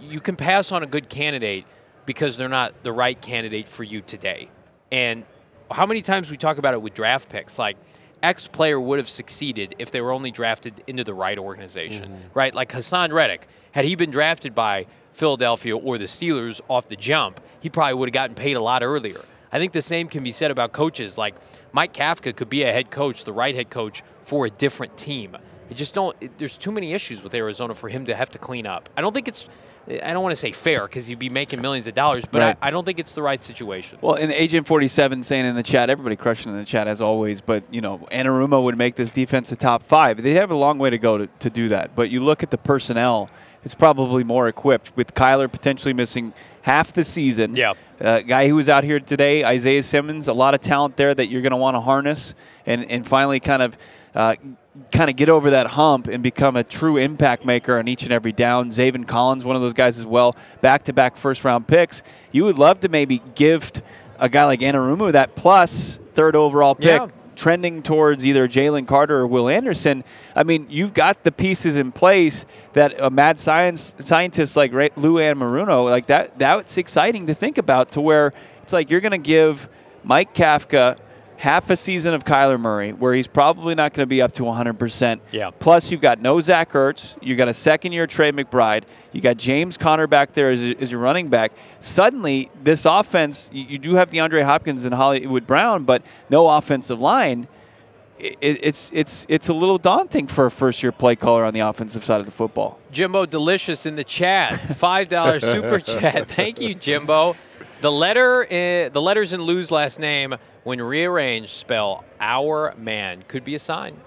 you 0.00 0.18
can 0.20 0.36
pass 0.36 0.72
on 0.72 0.82
a 0.82 0.86
good 0.86 1.08
candidate 1.08 1.66
because 2.06 2.36
they're 2.36 2.48
not 2.48 2.82
the 2.82 2.92
right 2.92 3.20
candidate 3.20 3.68
for 3.68 3.84
you 3.84 4.00
today. 4.00 4.48
And 4.92 5.24
how 5.70 5.86
many 5.86 6.02
times 6.02 6.30
we 6.30 6.36
talk 6.36 6.58
about 6.58 6.74
it 6.74 6.82
with 6.82 6.94
draft 6.94 7.28
picks? 7.28 7.58
Like, 7.58 7.76
X 8.22 8.48
player 8.48 8.80
would 8.80 8.98
have 8.98 9.08
succeeded 9.08 9.74
if 9.78 9.90
they 9.90 10.00
were 10.00 10.10
only 10.10 10.30
drafted 10.30 10.82
into 10.86 11.04
the 11.04 11.12
right 11.12 11.38
organization, 11.38 12.04
mm-hmm. 12.04 12.28
right? 12.32 12.54
Like 12.54 12.72
Haason 12.72 13.12
Reddick, 13.12 13.46
had 13.72 13.84
he 13.84 13.96
been 13.96 14.10
drafted 14.10 14.54
by 14.54 14.86
Philadelphia 15.12 15.76
or 15.76 15.98
the 15.98 16.06
Steelers 16.06 16.62
off 16.68 16.88
the 16.88 16.96
jump, 16.96 17.40
he 17.60 17.68
probably 17.68 17.94
would 17.94 18.08
have 18.08 18.14
gotten 18.14 18.34
paid 18.34 18.56
a 18.56 18.60
lot 18.60 18.82
earlier. 18.82 19.20
I 19.52 19.58
think 19.58 19.72
the 19.72 19.82
same 19.82 20.08
can 20.08 20.24
be 20.24 20.32
said 20.32 20.50
about 20.50 20.72
coaches. 20.72 21.18
Like 21.18 21.34
Mike 21.72 21.92
Kafka 21.92 22.34
could 22.34 22.48
be 22.48 22.62
a 22.62 22.72
head 22.72 22.90
coach, 22.90 23.24
the 23.24 23.32
right 23.32 23.54
head 23.54 23.68
coach 23.68 24.02
for 24.24 24.46
a 24.46 24.50
different 24.50 24.96
team. 24.96 25.36
I 25.70 25.74
just 25.74 25.94
don't. 25.94 26.16
It, 26.20 26.38
there's 26.38 26.56
too 26.56 26.72
many 26.72 26.92
issues 26.92 27.22
with 27.22 27.34
Arizona 27.34 27.74
for 27.74 27.88
him 27.90 28.06
to 28.06 28.14
have 28.14 28.30
to 28.30 28.38
clean 28.38 28.66
up. 28.66 28.88
I 28.96 29.00
don't 29.00 29.12
think 29.12 29.28
it's. 29.28 29.48
I 29.86 30.12
don't 30.12 30.22
want 30.22 30.32
to 30.32 30.36
say 30.36 30.52
fair 30.52 30.86
because 30.86 31.10
you'd 31.10 31.18
be 31.18 31.28
making 31.28 31.60
millions 31.60 31.86
of 31.86 31.94
dollars, 31.94 32.24
but 32.24 32.38
Right. 32.40 32.56
I, 32.62 32.68
I 32.68 32.70
don't 32.70 32.84
think 32.84 32.98
it's 32.98 33.12
the 33.14 33.22
right 33.22 33.42
situation. 33.42 33.98
Well, 34.00 34.14
and 34.14 34.32
Agent 34.32 34.66
47 34.66 35.22
saying 35.22 35.44
in 35.44 35.54
the 35.56 35.62
chat, 35.62 35.90
everybody 35.90 36.16
crushing 36.16 36.52
in 36.52 36.58
the 36.58 36.64
chat 36.64 36.88
as 36.88 37.00
always, 37.00 37.40
but, 37.40 37.64
you 37.70 37.80
know, 37.80 37.98
Anarumo 38.10 38.62
would 38.64 38.78
make 38.78 38.96
this 38.96 39.10
defense 39.10 39.50
the 39.50 39.56
top 39.56 39.82
five. 39.82 40.22
They 40.22 40.34
have 40.34 40.50
a 40.50 40.54
long 40.54 40.78
way 40.78 40.90
to 40.90 40.98
go 40.98 41.18
to, 41.18 41.26
to 41.26 41.50
do 41.50 41.68
that. 41.68 41.94
But 41.94 42.10
you 42.10 42.20
look 42.24 42.42
at 42.42 42.50
the 42.50 42.58
personnel, 42.58 43.28
it's 43.62 43.74
probably 43.74 44.24
more 44.24 44.48
equipped 44.48 44.96
with 44.96 45.14
Kyler 45.14 45.50
potentially 45.50 45.92
missing 45.92 46.32
half 46.62 46.92
the 46.92 47.04
season. 47.04 47.54
Yeah. 47.54 47.74
Uh, 48.00 48.20
guy 48.20 48.48
who 48.48 48.56
was 48.56 48.68
out 48.68 48.84
here 48.84 49.00
today, 49.00 49.44
Isaiah 49.44 49.82
Simmons, 49.82 50.28
a 50.28 50.32
lot 50.32 50.54
of 50.54 50.60
talent 50.60 50.96
there 50.96 51.14
that 51.14 51.26
you're 51.26 51.42
going 51.42 51.50
to 51.52 51.56
want 51.56 51.74
to 51.76 51.80
harness 51.80 52.34
and, 52.66 52.90
and 52.90 53.06
finally 53.06 53.38
kind 53.38 53.62
of 53.62 53.76
uh, 54.14 54.34
kind 54.92 55.08
of 55.08 55.16
get 55.16 55.28
over 55.28 55.50
that 55.50 55.68
hump 55.68 56.06
and 56.06 56.22
become 56.22 56.56
a 56.56 56.64
true 56.64 56.96
impact 56.96 57.44
maker 57.44 57.78
on 57.78 57.88
each 57.88 58.02
and 58.02 58.12
every 58.12 58.32
down. 58.32 58.70
Zaven 58.70 59.06
Collins, 59.06 59.44
one 59.44 59.56
of 59.56 59.62
those 59.62 59.72
guys 59.72 59.98
as 59.98 60.06
well, 60.06 60.34
back 60.60 60.82
to 60.84 60.92
back 60.92 61.16
first 61.16 61.44
round 61.44 61.66
picks. 61.66 62.02
You 62.32 62.44
would 62.44 62.58
love 62.58 62.80
to 62.80 62.88
maybe 62.88 63.22
gift 63.34 63.82
a 64.18 64.28
guy 64.28 64.44
like 64.44 64.60
Anarumo 64.60 65.12
that 65.12 65.36
plus 65.36 65.98
third 66.14 66.36
overall 66.36 66.74
pick. 66.74 67.00
Yeah. 67.00 67.08
Trending 67.36 67.82
towards 67.82 68.24
either 68.24 68.46
Jalen 68.46 68.86
Carter 68.86 69.18
or 69.18 69.26
Will 69.26 69.48
Anderson. 69.48 70.04
I 70.36 70.44
mean, 70.44 70.68
you've 70.70 70.94
got 70.94 71.24
the 71.24 71.32
pieces 71.32 71.76
in 71.76 71.90
place 71.90 72.46
that 72.74 72.94
a 73.00 73.10
mad 73.10 73.40
science 73.40 73.92
scientist 73.98 74.56
like 74.56 74.72
Ray, 74.72 74.90
Lou 74.94 75.14
Anarumo, 75.14 75.90
like 75.90 76.06
that. 76.06 76.38
That's 76.38 76.78
exciting 76.78 77.26
to 77.26 77.34
think 77.34 77.58
about. 77.58 77.90
To 77.92 78.00
where 78.00 78.30
it's 78.62 78.72
like 78.72 78.88
you're 78.88 79.00
going 79.00 79.10
to 79.10 79.18
give 79.18 79.68
Mike 80.04 80.32
Kafka 80.32 80.96
half 81.44 81.68
a 81.68 81.76
season 81.76 82.14
of 82.14 82.24
Kyler 82.24 82.58
Murray, 82.58 82.94
where 82.94 83.12
he's 83.12 83.26
probably 83.26 83.74
not 83.74 83.92
going 83.92 84.04
to 84.04 84.08
be 84.08 84.22
up 84.22 84.32
to 84.32 84.44
100%. 84.44 85.20
Yeah. 85.30 85.50
Plus, 85.50 85.92
you've 85.92 86.00
got 86.00 86.18
no 86.18 86.40
Zach 86.40 86.72
Ertz. 86.72 87.18
You've 87.20 87.36
got 87.36 87.48
a 87.48 87.54
second 87.54 87.92
year 87.92 88.06
Trey 88.06 88.32
McBride. 88.32 88.84
You 89.12 89.20
got 89.20 89.36
James 89.36 89.76
Conner 89.76 90.06
back 90.06 90.32
there 90.32 90.48
as, 90.48 90.62
as 90.80 90.90
your 90.90 91.02
running 91.02 91.28
back. 91.28 91.52
Suddenly, 91.80 92.50
this 92.62 92.86
offense, 92.86 93.50
you, 93.52 93.64
you 93.64 93.78
do 93.78 93.94
have 93.96 94.08
DeAndre 94.08 94.42
Hopkins 94.42 94.86
and 94.86 94.94
Hollywood 94.94 95.46
Brown, 95.46 95.84
but 95.84 96.02
no 96.30 96.48
offensive 96.48 96.98
line. 96.98 97.46
It, 98.18 98.38
it's 98.40 98.90
it's 98.94 99.26
it's 99.28 99.48
a 99.48 99.52
little 99.52 99.76
daunting 99.76 100.28
for 100.28 100.46
a 100.46 100.50
first 100.50 100.82
year 100.82 100.92
play 100.92 101.16
caller 101.16 101.44
on 101.44 101.52
the 101.52 101.60
offensive 101.60 102.04
side 102.04 102.20
of 102.20 102.26
the 102.26 102.32
football. 102.32 102.78
Jimbo 102.90 103.26
Delicious 103.26 103.86
in 103.86 103.96
the 103.96 104.04
chat, 104.04 104.54
five 104.76 105.08
dollar 105.08 105.40
super 105.54 105.80
chat. 105.80 106.28
Thank 106.28 106.60
you, 106.60 106.74
Jimbo. 106.74 107.36
The 107.84 107.92
letter, 107.92 108.44
uh, 108.44 108.88
the 108.88 109.02
letters 109.02 109.34
in 109.34 109.42
Lou's 109.42 109.70
last 109.70 110.00
name, 110.00 110.36
when 110.62 110.80
rearranged, 110.80 111.50
spell 111.50 112.02
"our 112.18 112.74
man." 112.78 113.24
Could 113.28 113.44
be 113.44 113.56
a 113.56 113.58
sign. 113.58 114.00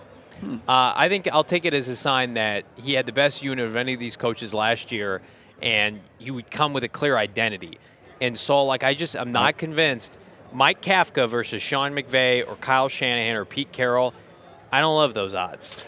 Uh, 0.43 0.93
I 0.95 1.09
think 1.09 1.27
I'll 1.31 1.43
take 1.43 1.63
it 1.63 1.75
as 1.75 1.87
a 1.87 1.95
sign 1.95 2.33
that 2.33 2.65
he 2.75 2.93
had 2.93 3.05
the 3.05 3.11
best 3.11 3.43
unit 3.43 3.67
of 3.67 3.75
any 3.75 3.93
of 3.93 3.99
these 3.99 4.17
coaches 4.17 4.51
last 4.51 4.91
year, 4.91 5.21
and 5.61 5.99
he 6.17 6.31
would 6.31 6.49
come 6.49 6.73
with 6.73 6.85
a 6.85 6.87
clear 6.87 7.17
identity. 7.17 7.77
And 8.19 8.35
so, 8.35 8.65
like, 8.65 8.83
I 8.83 8.95
just 8.95 9.15
I'm 9.15 9.31
not 9.31 9.59
convinced. 9.59 10.17
Mike 10.51 10.81
Kafka 10.81 11.29
versus 11.29 11.61
Sean 11.61 11.93
McVay 11.93 12.47
or 12.47 12.55
Kyle 12.55 12.89
Shanahan 12.89 13.35
or 13.35 13.45
Pete 13.45 13.71
Carroll. 13.71 14.11
I 14.71 14.81
don't 14.81 14.95
love 14.95 15.13
those 15.13 15.35
odds. 15.35 15.85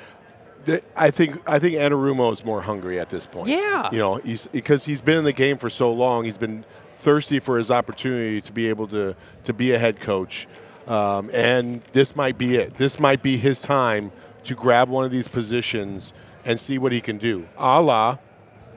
I 0.96 1.10
think 1.10 1.42
I 1.48 1.58
think 1.58 1.74
Anarumo 1.74 2.32
is 2.34 2.46
more 2.46 2.62
hungry 2.62 3.00
at 3.00 3.10
this 3.10 3.26
point. 3.26 3.48
Yeah. 3.48 3.90
you 3.92 3.98
know, 3.98 4.18
he's 4.18 4.46
because 4.46 4.86
he's 4.86 5.02
been 5.02 5.18
in 5.18 5.24
the 5.24 5.34
game 5.34 5.58
for 5.58 5.72
so 5.72 5.92
long. 5.92 6.26
He's 6.26 6.38
been 6.38 6.66
thirsty 7.00 7.40
for 7.40 7.58
his 7.58 7.72
opportunity 7.72 8.42
to 8.42 8.52
be 8.52 8.68
able 8.70 8.88
to 8.88 9.16
to 9.44 9.54
be 9.54 9.72
a 9.72 9.80
head 9.80 10.00
coach, 10.00 10.48
um, 10.88 11.30
and 11.34 11.82
this 11.94 12.16
might 12.16 12.38
be 12.38 12.56
it. 12.56 12.74
This 12.76 13.00
might 13.00 13.22
be 13.24 13.38
his 13.38 13.62
time 13.62 14.12
to 14.44 14.56
grab 14.56 14.90
one 14.90 15.06
of 15.06 15.12
these 15.12 15.28
positions 15.28 16.14
and 16.46 16.60
see 16.60 16.78
what 16.78 16.92
he 16.92 17.02
can 17.02 17.18
do, 17.18 17.48
a 17.58 17.82
la 17.82 18.18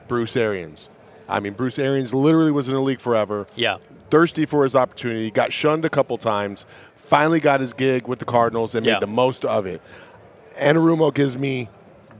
Bruce 0.07 0.35
Arians. 0.37 0.89
I 1.27 1.39
mean, 1.39 1.53
Bruce 1.53 1.79
Arians 1.79 2.13
literally 2.13 2.51
was 2.51 2.67
in 2.67 2.73
the 2.75 2.81
league 2.81 2.99
forever 2.99 3.47
Yeah. 3.55 3.77
thirsty 4.09 4.45
for 4.45 4.63
his 4.63 4.75
opportunity, 4.75 5.31
got 5.31 5.51
shunned 5.53 5.85
a 5.85 5.89
couple 5.89 6.17
times, 6.17 6.65
finally 6.95 7.39
got 7.39 7.61
his 7.61 7.73
gig 7.73 8.07
with 8.07 8.19
the 8.19 8.25
Cardinals 8.25 8.75
and 8.75 8.85
Yeah. 8.85 8.93
made 8.93 9.01
the 9.01 9.07
most 9.07 9.45
of 9.45 9.65
it. 9.65 9.81
Anarumo 10.59 11.13
gives 11.13 11.37
me 11.37 11.69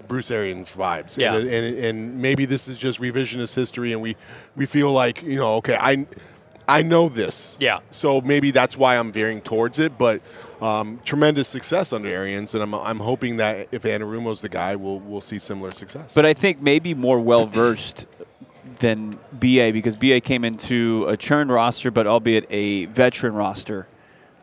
Bruce 0.07 0.31
Arians 0.31 0.71
vibes. 0.71 1.17
Yeah. 1.17 1.35
And, 1.35 1.47
and, 1.47 1.77
and 1.77 2.21
maybe 2.21 2.45
this 2.45 2.67
is 2.67 2.77
just 2.77 2.99
revisionist 2.99 3.55
history 3.55 3.93
and 3.93 4.01
we, 4.01 4.15
we 4.55 4.65
feel 4.65 4.91
like, 4.91 5.23
you 5.23 5.37
know, 5.37 5.55
okay, 5.55 5.77
I 5.79 6.05
I 6.67 6.81
know 6.81 7.09
this. 7.09 7.57
Yeah. 7.59 7.79
So 7.91 8.21
maybe 8.21 8.51
that's 8.51 8.77
why 8.77 8.97
I'm 8.97 9.11
veering 9.11 9.41
towards 9.41 9.79
it. 9.79 9.97
But 9.97 10.21
um, 10.61 10.99
tremendous 11.03 11.47
success 11.47 11.91
under 11.91 12.07
Arians, 12.07 12.53
and 12.53 12.63
I'm, 12.63 12.73
I'm 12.73 12.99
hoping 12.99 13.37
that 13.37 13.67
if 13.71 13.83
Anarumo's 13.83 14.41
the 14.41 14.49
guy, 14.49 14.75
we'll 14.75 14.99
we'll 14.99 15.21
see 15.21 15.39
similar 15.39 15.71
success. 15.71 16.13
But 16.13 16.25
I 16.25 16.33
think 16.33 16.61
maybe 16.61 16.93
more 16.93 17.19
well 17.19 17.47
versed 17.47 18.07
than 18.79 19.19
BA 19.33 19.71
because 19.73 19.95
BA 19.95 20.21
came 20.21 20.45
into 20.45 21.05
a 21.07 21.17
churn 21.17 21.49
roster, 21.49 21.91
but 21.91 22.07
albeit 22.07 22.45
a 22.49 22.85
veteran 22.85 23.33
roster, 23.33 23.87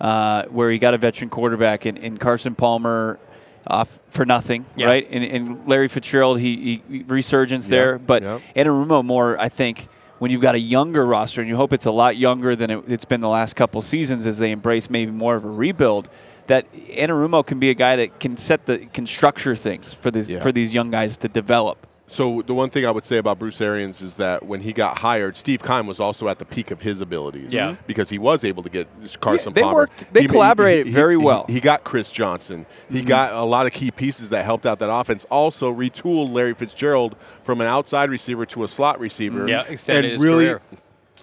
uh, 0.01 0.45
where 0.45 0.71
he 0.71 0.79
got 0.79 0.95
a 0.95 0.99
veteran 0.99 1.31
quarterback 1.31 1.87
in, 1.87 1.97
in 1.97 2.19
Carson 2.19 2.55
Palmer. 2.55 3.19
Off 3.67 4.01
for 4.11 4.25
nothing, 4.25 4.65
Yeah. 4.75 4.87
right? 4.87 5.07
And, 5.11 5.23
and 5.25 5.69
Larry 5.69 5.89
Fitzgerald, 5.89 6.41
he, 6.41 6.83
he 6.89 7.03
resurgence 7.07 7.67
Yeah, 7.67 7.71
there, 7.77 7.99
but 7.99 8.23
yeah. 8.23 8.41
Anarumo 8.57 9.05
more. 9.05 9.39
I 9.41 9.49
think 9.49 9.87
when 10.19 10.31
you've 10.31 10.41
got 10.43 10.55
a 10.55 10.59
younger 10.61 11.05
roster, 11.07 11.41
and 11.41 11.49
you 11.49 11.57
hope 11.57 11.73
it's 11.73 11.87
a 11.87 11.91
lot 11.91 12.17
younger 12.17 12.57
than 12.57 12.71
it, 12.71 12.85
it's 12.89 13.05
been 13.05 13.21
the 13.21 13.29
last 13.29 13.57
couple 13.57 13.81
seasons, 13.83 14.27
as 14.27 14.39
they 14.39 14.51
embrace 14.51 14.89
maybe 14.91 15.11
more 15.13 15.37
of 15.37 15.45
a 15.45 15.51
rebuild. 15.51 16.09
That 16.47 16.73
Anarumo 16.75 17.47
can 17.47 17.59
be 17.61 17.71
a 17.71 17.75
guy 17.75 17.97
that 17.97 18.19
can 18.19 18.37
set 18.37 18.67
the 18.67 18.79
can 18.79 19.07
structure 19.07 19.55
things 19.55 19.95
for 19.95 20.11
these 20.11 20.29
for 20.43 20.51
these 20.51 20.75
young 20.75 20.91
guys 20.91 21.17
to 21.19 21.29
develop. 21.29 21.87
So 22.13 22.43
the 22.43 22.55
one 22.55 22.71
thing 22.71 22.85
I 22.85 22.91
would 22.91 23.07
say 23.07 23.19
about 23.19 23.39
Bruce 23.39 23.61
Arians 23.61 24.03
is 24.03 24.17
that 24.17 24.45
when 24.45 24.61
he 24.63 24.73
got 24.73 24.99
hired, 24.99 25.37
Steve 25.37 25.63
Keim 25.63 25.87
was 25.87 26.01
also 26.01 26.27
at 26.27 26.41
the 26.41 26.45
peak 26.45 26.73
of 26.73 26.83
his 26.83 27.01
abilities. 27.01 27.55
Yeah. 27.55 27.77
Because 27.87 28.11
he 28.11 28.19
was 28.19 28.45
able 28.45 28.65
to 28.65 28.69
get 28.69 28.89
Carson 29.21 29.53
they 29.53 29.63
Palmer. 29.63 29.75
worked- 29.77 30.13
they 30.13 30.23
He- 30.23 30.27
collaborated 30.27 30.89
very 30.93 31.17
well. 31.17 31.45
He, 31.49 31.61
got 31.61 31.85
Chris 31.85 32.11
Johnson. 32.11 32.67
He 32.91 32.99
Mm-hmm. 32.99 33.07
got 33.07 33.33
a 33.35 33.45
lot 33.45 33.67
of 33.67 33.73
key 33.73 33.93
pieces 33.93 34.31
that 34.31 34.45
helped 34.45 34.67
out 34.67 34.81
that 34.81 34.93
offense. 34.93 35.25
Also 35.31 35.73
retooled 35.73 36.33
Larry 36.33 36.55
Fitzgerald 36.55 37.15
from 37.45 37.61
an 37.61 37.69
outside 37.69 38.11
receiver 38.11 38.45
to 38.47 38.65
a 38.65 38.69
slot 38.69 38.99
receiver. 38.99 39.47
Yeah, 39.49 39.63
extended 39.69 40.07
and 40.07 40.13
his 40.15 40.21
really, 40.23 40.47
career. 40.47 40.61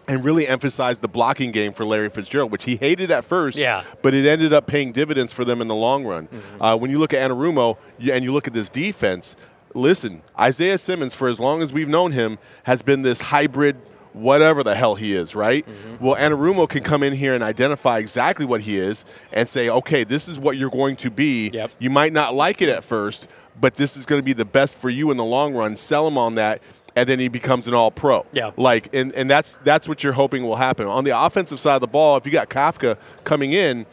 And 0.07 0.23
really 0.23 0.47
emphasized 0.47 1.01
the 1.01 1.09
blocking 1.09 1.51
game 1.51 1.73
for 1.73 1.83
Larry 1.83 2.07
Fitzgerald, 2.09 2.49
which 2.49 2.63
he 2.63 2.77
hated 2.77 3.11
at 3.11 3.25
first. 3.25 3.57
Yeah. 3.57 3.83
But 4.01 4.13
it 4.13 4.25
ended 4.25 4.53
up 4.53 4.65
paying 4.67 4.93
dividends 4.93 5.33
for 5.33 5.43
them 5.43 5.59
in 5.59 5.67
the 5.67 5.75
long 5.75 6.05
run. 6.05 6.27
Mm-hmm. 6.27 6.61
Uh, 6.61 6.75
when 6.77 6.91
you 6.91 6.97
look 6.99 7.13
at 7.13 7.29
Anarumo 7.29 7.75
and 8.09 8.23
you 8.23 8.31
look 8.31 8.47
at 8.47 8.53
this 8.53 8.69
defense, 8.69 9.35
listen, 9.73 10.21
Isaiah 10.39 10.77
Simmons, 10.77 11.15
for 11.15 11.27
as 11.27 11.39
long 11.39 11.61
as 11.61 11.73
we've 11.73 11.87
known 11.87 12.11
him, 12.11 12.37
has 12.63 12.81
been 12.81 13.01
this 13.01 13.21
hybrid, 13.21 13.75
whatever 14.13 14.63
the 14.63 14.75
hell 14.75 14.95
he 14.95 15.13
is, 15.13 15.35
right? 15.35 15.65
Mm-hmm. 15.65 16.03
Well, 16.03 16.15
Anarumo 16.15 16.67
can 16.67 16.83
come 16.83 17.03
in 17.03 17.13
here 17.13 17.33
and 17.33 17.43
identify 17.43 17.99
exactly 17.99 18.45
what 18.45 18.61
he 18.61 18.77
is 18.77 19.05
and 19.31 19.49
say, 19.49 19.69
okay, 19.69 20.03
this 20.03 20.27
is 20.27 20.39
what 20.39 20.57
you're 20.57 20.69
going 20.69 20.95
to 20.97 21.11
be. 21.11 21.49
Yep. 21.53 21.71
You 21.79 21.89
might 21.89 22.13
not 22.13 22.33
like 22.33 22.61
it 22.61 22.69
at 22.69 22.83
first, 22.83 23.27
but 23.59 23.75
this 23.75 23.97
is 23.97 24.05
going 24.05 24.19
to 24.19 24.25
be 24.25 24.33
the 24.33 24.45
best 24.45 24.77
for 24.77 24.89
you 24.89 25.11
in 25.11 25.17
the 25.17 25.25
long 25.25 25.53
run. 25.53 25.77
Sell 25.77 26.07
him 26.07 26.17
on 26.17 26.35
that. 26.35 26.61
And 26.95 27.07
then 27.07 27.19
he 27.19 27.27
becomes 27.27 27.67
an 27.67 27.75
all 27.75 27.91
pro. 27.91 28.25
Yeah. 28.31 28.51
Like 28.57 28.91
and, 28.91 29.13
and 29.13 29.29
that's 29.29 29.53
that's 29.57 29.87
what 29.87 30.03
you're 30.03 30.13
hoping 30.13 30.41
will 30.41 30.55
happen. 30.55 30.87
On 30.87 31.03
the 31.03 31.11
offensive 31.11 31.59
side 31.59 31.75
of 31.75 31.81
the 31.81 31.87
ball, 31.87 32.17
if 32.17 32.25
you 32.25 32.31
got 32.31 32.49
Kafka 32.49 32.97
coming 33.23 33.53
in, 33.53 33.85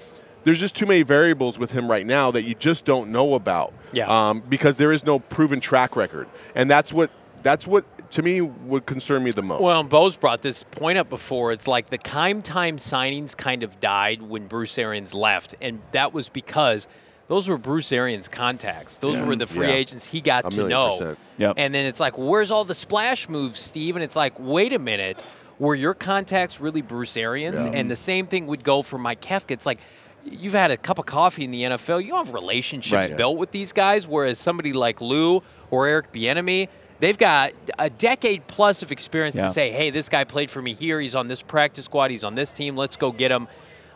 there's 0.45 0.61
just 0.61 0.74
too 0.76 0.86
many 0.86 1.03
variables 1.03 1.59
with 1.59 1.72
him 1.72 1.90
right 1.90 2.07
now 2.07 2.30
that 2.30 2.45
you 2.45 2.55
just 2.55 2.84
don't 2.84 3.11
know 3.11 3.34
about. 3.34 3.72
Yeah. 3.92 4.07
Um, 4.09 4.40
because 4.49 4.76
there 4.78 4.92
is 4.92 5.05
no 5.05 5.18
proven 5.18 5.61
track 5.61 5.97
record. 5.97 6.28
And 6.55 6.70
that's 6.70 6.92
what 6.92 7.11
that's 7.42 7.66
what 7.66 7.84
to 8.12 8.22
me 8.22 8.40
would 8.40 8.86
concern 8.86 9.24
me 9.24 9.30
the 9.32 9.42
most. 9.42 9.61
Well, 9.62 9.80
and 9.80 9.88
Bo's 9.88 10.16
brought 10.16 10.42
this 10.42 10.62
point 10.62 10.99
up 10.99 11.09
before. 11.11 11.53
It's 11.53 11.66
like 11.68 11.90
the 11.90 11.99
Keim 11.99 12.42
time 12.42 12.76
signings 12.76 13.36
kind 13.36 13.62
of 13.62 13.80
died 13.80 14.22
when 14.22 14.47
Bruce 14.47 14.78
Arians 14.78 15.14
left, 15.14 15.55
and 15.61 15.80
that 15.92 16.12
was 16.14 16.28
because 16.28 16.86
those 17.28 17.49
were 17.49 17.59
Bruce 17.59 17.90
Arians' 17.90 18.28
contacts. 18.28 18.99
Those 18.99 19.16
Yeah. 19.16 19.26
were 19.26 19.36
the 19.36 19.47
free 19.47 19.66
Yeah. 19.66 19.72
agents 19.74 20.07
he 20.07 20.20
got 20.20 20.45
A 20.47 20.51
to 20.51 20.68
know. 20.68 20.90
percent. 20.90 21.18
Yep. 21.38 21.55
And 21.57 21.74
then 21.74 21.86
it's 21.86 21.99
like, 22.01 22.16
where's 22.18 22.51
all 22.51 22.64
the 22.64 22.74
splash 22.74 23.28
moves, 23.28 23.61
Steve? 23.61 23.97
And 23.97 24.03
it's 24.05 24.14
like, 24.16 24.34
wait 24.38 24.72
a 24.72 24.78
minute, 24.78 25.24
were 25.59 25.74
your 25.74 25.95
contacts 25.95 26.61
really 26.61 26.82
Bruce 26.82 27.16
Arians? 27.16 27.64
And 27.64 27.90
the 27.90 27.97
same 27.97 28.26
thing 28.26 28.47
would 28.47 28.62
go 28.62 28.82
for 28.82 28.99
Mike 28.99 29.20
Kafka. 29.20 29.53
It's 29.53 29.66
like. 29.66 29.80
You've 30.25 30.55
had 30.55 30.70
a 30.70 30.77
cup 30.77 30.99
of 30.99 31.07
coffee 31.07 31.45
in 31.45 31.51
the 31.51 31.62
NFL. 31.64 32.01
You 32.03 32.09
don't 32.11 32.27
have 32.27 32.35
relationships 32.35 32.93
Right. 32.93 33.16
built 33.16 33.37
with 33.37 33.51
these 33.51 33.72
guys. 33.72 34.07
Whereas 34.09 34.39
somebody 34.39 34.72
like 34.72 35.01
Lou 35.01 35.43
or 35.70 35.87
Eric 35.87 36.12
Bieniemy, 36.12 36.68
they've 37.01 37.18
got 37.18 37.53
a 37.79 37.91
decade 37.91 38.47
plus 38.47 38.83
of 38.83 38.91
experience 38.91 39.37
Yeah. 39.37 39.47
to 39.47 39.49
say, 39.51 39.70
"Hey, 39.70 39.91
this 39.91 40.09
guy 40.09 40.25
played 40.25 40.51
for 40.51 40.62
me 40.62 40.72
here. 40.72 41.01
He's 41.01 41.14
on 41.14 41.29
this 41.29 41.43
practice 41.43 41.85
squad. 41.85 42.11
He's 42.11 42.25
on 42.25 42.35
this 42.35 42.53
team. 42.53 42.77
Let's 42.77 42.97
go 42.97 43.12
get 43.12 43.31
him." 43.31 43.49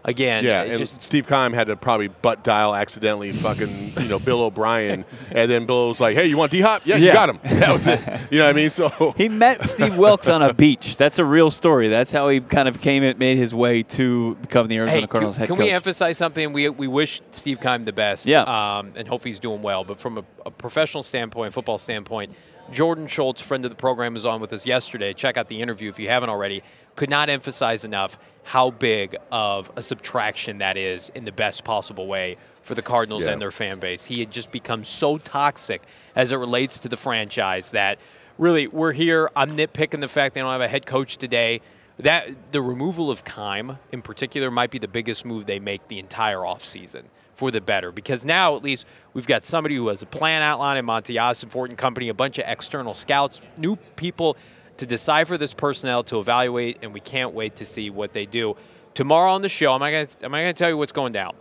Again, 0.04 0.44
yeah, 0.44 0.62
and 0.62 0.78
just- 0.78 1.02
Steve 1.02 1.26
Keim 1.26 1.52
had 1.52 1.66
to 1.66 1.76
probably 1.76 2.08
butt 2.08 2.42
dial 2.44 2.74
accidentally 2.74 3.32
fucking, 3.32 3.92
you 4.00 4.08
know, 4.08 4.18
Bill 4.18 4.42
O'Brien. 4.42 5.04
and 5.32 5.50
then 5.50 5.66
Bill 5.66 5.88
was 5.88 6.00
like, 6.00 6.14
hey, 6.16 6.26
you 6.26 6.38
want 6.38 6.50
D 6.52 6.60
Hop? 6.60 6.82
Yeah, 6.84 6.96
you 6.96 7.12
got 7.12 7.28
him. 7.28 7.38
That 7.58 7.72
was 7.72 7.86
it. 7.86 8.00
You 8.30 8.38
know 8.38 8.44
what 8.46 8.50
I 8.50 8.52
mean? 8.54 8.70
So 8.70 9.12
He 9.16 9.28
met 9.28 9.68
Steve 9.68 9.98
Wilks 9.98 10.28
on 10.28 10.40
a 10.42 10.54
beach. 10.54 10.96
That's 10.96 11.18
a 11.18 11.24
real 11.24 11.50
story. 11.50 11.88
That's 11.88 12.10
how 12.12 12.28
he 12.28 12.40
kind 12.40 12.68
of 12.68 12.80
came 12.80 13.02
and 13.02 13.18
made 13.18 13.36
his 13.36 13.54
way 13.54 13.82
to 13.82 14.36
become 14.36 14.68
the 14.68 14.76
Arizona 14.76 15.00
Hey, 15.00 15.06
Cardinals 15.06 15.34
can, 15.36 15.40
head 15.40 15.46
can 15.48 15.56
coach. 15.56 15.64
we 15.64 15.70
emphasize 15.70 16.16
something? 16.16 16.52
We, 16.52 16.68
we 16.70 16.86
wish 16.86 17.20
Steve 17.32 17.60
Keim 17.60 17.84
the 17.84 17.92
best. 17.92 18.24
Yeah. 18.26 18.42
Um, 18.42 18.92
and 18.96 19.06
hope 19.08 19.24
he's 19.24 19.38
doing 19.40 19.60
well. 19.62 19.84
But 19.84 19.98
from 20.00 20.18
a, 20.18 20.24
a 20.46 20.50
professional 20.50 21.02
standpoint, 21.02 21.52
football 21.52 21.78
standpoint, 21.78 22.32
Jordan 22.70 23.06
Schultz, 23.06 23.40
friend 23.40 23.64
of 23.64 23.70
the 23.70 23.76
program, 23.76 24.14
was 24.14 24.26
on 24.26 24.40
with 24.40 24.52
us 24.52 24.66
yesterday. 24.66 25.14
Check 25.14 25.36
out 25.36 25.48
the 25.48 25.60
interview 25.62 25.88
if 25.88 25.98
you 25.98 26.08
haven't 26.08 26.28
already. 26.28 26.62
Could 26.96 27.08
not 27.10 27.30
emphasize 27.30 27.84
enough 27.84 28.18
how 28.42 28.70
big 28.70 29.16
of 29.32 29.70
a 29.76 29.82
subtraction 29.82 30.58
that 30.58 30.76
is 30.76 31.10
in 31.14 31.24
the 31.24 31.32
best 31.32 31.64
possible 31.64 32.06
way 32.06 32.36
for 32.62 32.74
the 32.74 32.82
Cardinals 32.82 33.24
Yeah. 33.24 33.32
and 33.32 33.40
their 33.42 33.50
fan 33.50 33.78
base. 33.78 34.04
He 34.04 34.20
had 34.20 34.30
just 34.30 34.50
become 34.52 34.84
so 34.84 35.16
toxic 35.18 35.82
as 36.14 36.32
it 36.32 36.36
relates 36.36 36.78
to 36.80 36.88
the 36.88 36.96
franchise 36.96 37.70
that 37.70 37.98
really 38.36 38.66
we're 38.66 38.92
here. 38.92 39.30
I'm 39.34 39.56
nitpicking 39.56 40.00
the 40.00 40.08
fact 40.08 40.34
they 40.34 40.40
don't 40.40 40.52
have 40.52 40.60
a 40.60 40.68
head 40.68 40.84
coach 40.84 41.16
today. 41.16 41.60
That 42.00 42.52
the 42.52 42.62
removal 42.62 43.10
of 43.10 43.24
Keim 43.24 43.78
in 43.90 44.02
particular 44.02 44.50
might 44.50 44.70
be 44.70 44.78
the 44.78 44.88
biggest 44.88 45.24
move 45.24 45.46
they 45.46 45.58
make 45.58 45.88
the 45.88 45.98
entire 45.98 46.38
offseason 46.38 47.04
for 47.34 47.50
the 47.50 47.60
better 47.60 47.92
because 47.92 48.24
now 48.24 48.56
at 48.56 48.62
least 48.62 48.84
we've 49.14 49.26
got 49.26 49.44
somebody 49.44 49.76
who 49.76 49.88
has 49.88 50.02
a 50.02 50.06
plan 50.06 50.42
outlined 50.42 50.78
in 50.78 50.84
Monti 50.84 51.14
Ossenfort 51.14 51.68
and 51.68 51.78
company, 51.78 52.08
a 52.08 52.14
bunch 52.14 52.38
of 52.38 52.44
external 52.46 52.94
scouts, 52.94 53.40
new 53.56 53.76
people 53.96 54.36
to 54.76 54.86
decipher 54.86 55.36
this 55.36 55.54
personnel 55.54 56.04
to 56.04 56.20
evaluate, 56.20 56.78
and 56.82 56.94
we 56.94 57.00
can't 57.00 57.34
wait 57.34 57.56
to 57.56 57.66
see 57.66 57.90
what 57.90 58.12
they 58.12 58.26
do. 58.26 58.56
Tomorrow 58.94 59.32
on 59.32 59.42
the 59.42 59.48
show, 59.48 59.72
I'm 59.72 59.80
not 59.80 59.90
gonna 59.90 60.06
I'm 60.22 60.32
not 60.32 60.38
gonna 60.38 60.52
tell 60.52 60.68
you 60.68 60.76
what's 60.76 60.92
going 60.92 61.12
down, 61.12 61.34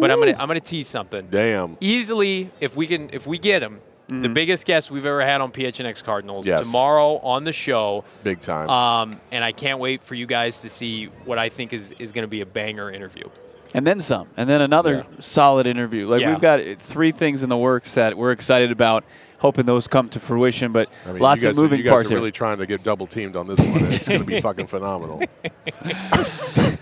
but 0.00 0.10
I'm 0.10 0.18
gonna 0.18 0.36
I'm 0.38 0.48
gonna 0.48 0.60
tease 0.60 0.88
something 0.88 1.28
damn. 1.30 1.76
easily 1.80 2.50
if 2.60 2.76
we 2.76 2.86
can 2.86 3.10
if 3.12 3.26
we 3.26 3.38
get 3.38 3.62
him 3.62 3.78
the 4.08 4.28
biggest 4.28 4.66
guest 4.66 4.90
we've 4.90 5.04
ever 5.04 5.22
had 5.22 5.40
on 5.42 5.52
PHNX 5.52 6.02
Cardinals 6.02 6.46
Yes. 6.46 6.62
tomorrow 6.62 7.18
on 7.18 7.44
the 7.44 7.52
show 7.52 8.04
Big 8.24 8.40
time. 8.40 8.68
um, 8.70 9.20
and 9.30 9.44
I 9.44 9.52
can't 9.52 9.78
wait 9.78 10.02
for 10.02 10.14
you 10.14 10.24
guys 10.26 10.62
to 10.62 10.70
see 10.70 11.06
what 11.26 11.38
I 11.38 11.50
think 11.50 11.72
is, 11.74 11.92
is 11.98 12.12
going 12.12 12.22
to 12.22 12.28
be 12.28 12.40
a 12.40 12.46
banger 12.46 12.90
interview. 12.90 13.28
and 13.74 13.86
then 13.86 14.00
some, 14.00 14.26
and 14.38 14.48
then 14.48 14.62
another 14.62 15.04
solid 15.20 15.66
interview. 15.66 16.06
Like 16.08 16.22
Yeah. 16.22 16.30
we've 16.32 16.40
got 16.40 16.60
three 16.78 17.12
things 17.12 17.42
in 17.42 17.50
the 17.50 17.56
works 17.58 17.94
that 17.94 18.16
we're 18.16 18.32
excited 18.32 18.70
about, 18.72 19.04
hoping 19.38 19.66
those 19.66 19.88
come 19.88 20.08
to 20.10 20.20
fruition. 20.20 20.72
But 20.72 20.88
I 21.06 21.12
mean, 21.12 21.22
lots 21.22 21.42
you 21.42 21.48
of 21.48 21.54
guys, 21.54 21.58
are- 21.58 21.62
moving 21.62 21.78
you 21.78 21.84
guys 21.84 21.90
parts 21.92 22.06
are 22.06 22.08
here. 22.10 22.18
really 22.18 22.32
trying 22.32 22.58
to 22.58 22.66
get 22.66 22.82
double 22.82 23.06
teamed 23.06 23.36
on 23.36 23.46
this 23.46 23.58
one. 23.60 23.84
and 23.84 23.94
It's 23.94 24.08
going 24.08 24.20
to 24.20 24.26
be 24.26 24.40
fucking 24.42 24.66
phenomenal. 24.66 25.22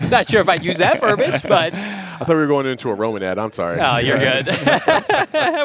Not 0.09 0.29
sure 0.29 0.39
if 0.41 0.47
I'd 0.47 0.63
use 0.63 0.77
that 0.77 0.99
verbiage, 1.01 1.41
but 1.43 1.73
I 1.73 2.17
thought 2.19 2.29
we 2.29 2.35
were 2.35 2.47
going 2.47 2.65
into 2.65 2.89
a 2.89 2.93
Roman 2.93 3.23
ad. 3.23 3.37
I'm 3.37 3.51
sorry. 3.51 3.79
oh, 3.79 3.97
you're 3.97 4.17
good. 4.19 4.47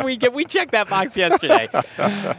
we 0.05 0.17
get, 0.17 0.33
we 0.33 0.45
checked 0.45 0.73
that 0.73 0.89
box 0.89 1.17
yesterday. 1.17 1.69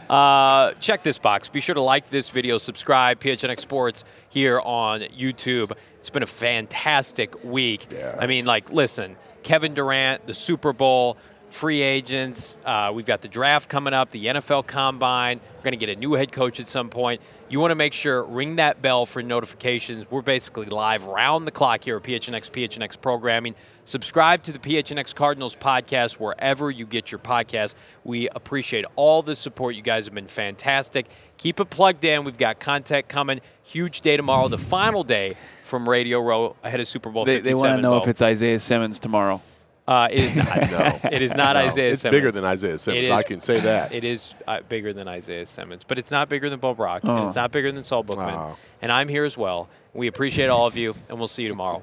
Uh, 0.08 0.72
check 0.80 1.02
this 1.02 1.18
box. 1.18 1.48
Be 1.48 1.60
sure 1.60 1.74
to 1.74 1.80
like 1.80 2.10
this 2.10 2.28
video, 2.30 2.58
subscribe. 2.58 3.20
PHNX 3.20 3.60
Sports 3.60 4.04
here 4.28 4.60
on 4.60 5.00
YouTube. 5.00 5.72
It's 6.00 6.10
been 6.10 6.22
a 6.22 6.26
fantastic 6.26 7.42
week. 7.42 7.86
Yeah, 7.90 8.16
I 8.20 8.26
mean, 8.26 8.44
like, 8.44 8.70
listen, 8.70 9.16
Kevin 9.42 9.72
Durant, 9.72 10.26
the 10.26 10.34
Super 10.34 10.72
Bowl, 10.74 11.16
free 11.54 11.82
agents. 11.82 12.58
Uh, 12.64 12.90
we've 12.92 13.06
got 13.06 13.22
the 13.22 13.28
draft 13.28 13.68
coming 13.68 13.94
up, 13.94 14.10
the 14.10 14.26
NFL 14.26 14.66
Combine. 14.66 15.40
We're 15.56 15.62
going 15.62 15.78
to 15.78 15.86
get 15.86 15.88
a 15.88 15.98
new 15.98 16.14
head 16.14 16.32
coach 16.32 16.58
at 16.58 16.68
some 16.68 16.90
point. 16.90 17.20
You 17.48 17.60
want 17.60 17.70
to 17.70 17.76
make 17.76 17.92
sure 17.92 18.24
ring 18.24 18.56
that 18.56 18.82
bell 18.82 19.06
for 19.06 19.22
notifications. 19.22 20.10
We're 20.10 20.22
basically 20.22 20.66
live 20.66 21.04
round 21.04 21.46
the 21.46 21.52
clock 21.52 21.84
here 21.84 21.96
at 21.96 22.02
PHNX 22.02 22.50
PHNX 22.50 23.00
programming. 23.00 23.54
Subscribe 23.84 24.42
to 24.44 24.52
the 24.52 24.58
PHNX 24.58 25.14
Cardinals 25.14 25.54
podcast 25.54 26.14
wherever 26.14 26.72
you 26.72 26.86
get 26.86 27.12
your 27.12 27.20
podcast. 27.20 27.76
We 28.02 28.28
appreciate 28.30 28.84
all 28.96 29.22
the 29.22 29.36
support. 29.36 29.76
You 29.76 29.82
guys 29.82 30.06
have 30.06 30.14
been 30.14 30.26
fantastic. 30.26 31.06
Keep 31.36 31.60
it 31.60 31.70
plugged 31.70 32.02
in. 32.02 32.24
We've 32.24 32.36
got 32.36 32.58
content 32.58 33.06
coming. 33.08 33.40
Huge 33.62 34.00
day 34.00 34.16
tomorrow, 34.16 34.48
the 34.48 34.58
final 34.58 35.04
day 35.04 35.36
from 35.62 35.88
Radio 35.88 36.20
Row 36.20 36.56
ahead 36.64 36.80
of 36.80 36.88
Super 36.88 37.10
Bowl 37.10 37.24
they 37.24 37.36
57. 37.36 37.44
they 37.44 37.68
want 37.68 37.78
to 37.78 37.82
know 37.82 38.00
Bo. 38.00 38.02
if 38.02 38.08
it's 38.08 38.22
Isaiah 38.22 38.58
Simmons 38.58 38.98
tomorrow. 38.98 39.40
Uh, 39.86 40.08
it 40.10 40.18
is 40.20 40.34
not. 40.36 40.46
no, 40.70 41.00
It 41.12 41.20
is 41.22 41.34
not 41.34 41.54
No, 41.56 41.60
Isaiah 41.66 41.92
it's 41.92 42.02
Simmons. 42.02 42.18
bigger 42.18 42.32
than 42.32 42.44
Isaiah 42.44 42.78
Simmons. 42.78 43.08
It 43.08 43.12
I 43.12 43.22
can 43.22 43.40
say 43.40 43.60
that. 43.60 43.92
It 43.92 44.02
is 44.04 44.34
uh, 44.46 44.60
bigger 44.68 44.92
than 44.94 45.08
Isaiah 45.08 45.44
Simmons, 45.44 45.82
but 45.86 45.98
it's 45.98 46.10
not 46.10 46.28
bigger 46.30 46.48
than 46.48 46.58
Bo 46.58 46.72
Brack, 46.74 47.02
Oh. 47.04 47.16
And 47.16 47.26
it's 47.26 47.36
not 47.36 47.52
bigger 47.52 47.70
than 47.70 47.84
Saul 47.84 48.02
Bookman. 48.02 48.34
Oh. 48.34 48.56
And 48.80 48.90
I'm 48.90 49.08
here 49.08 49.24
as 49.24 49.36
well. 49.36 49.68
We 49.92 50.06
appreciate 50.06 50.48
all 50.48 50.66
of 50.66 50.76
you, 50.76 50.94
and 51.08 51.18
we'll 51.18 51.28
see 51.28 51.42
you 51.42 51.48
tomorrow. 51.50 51.82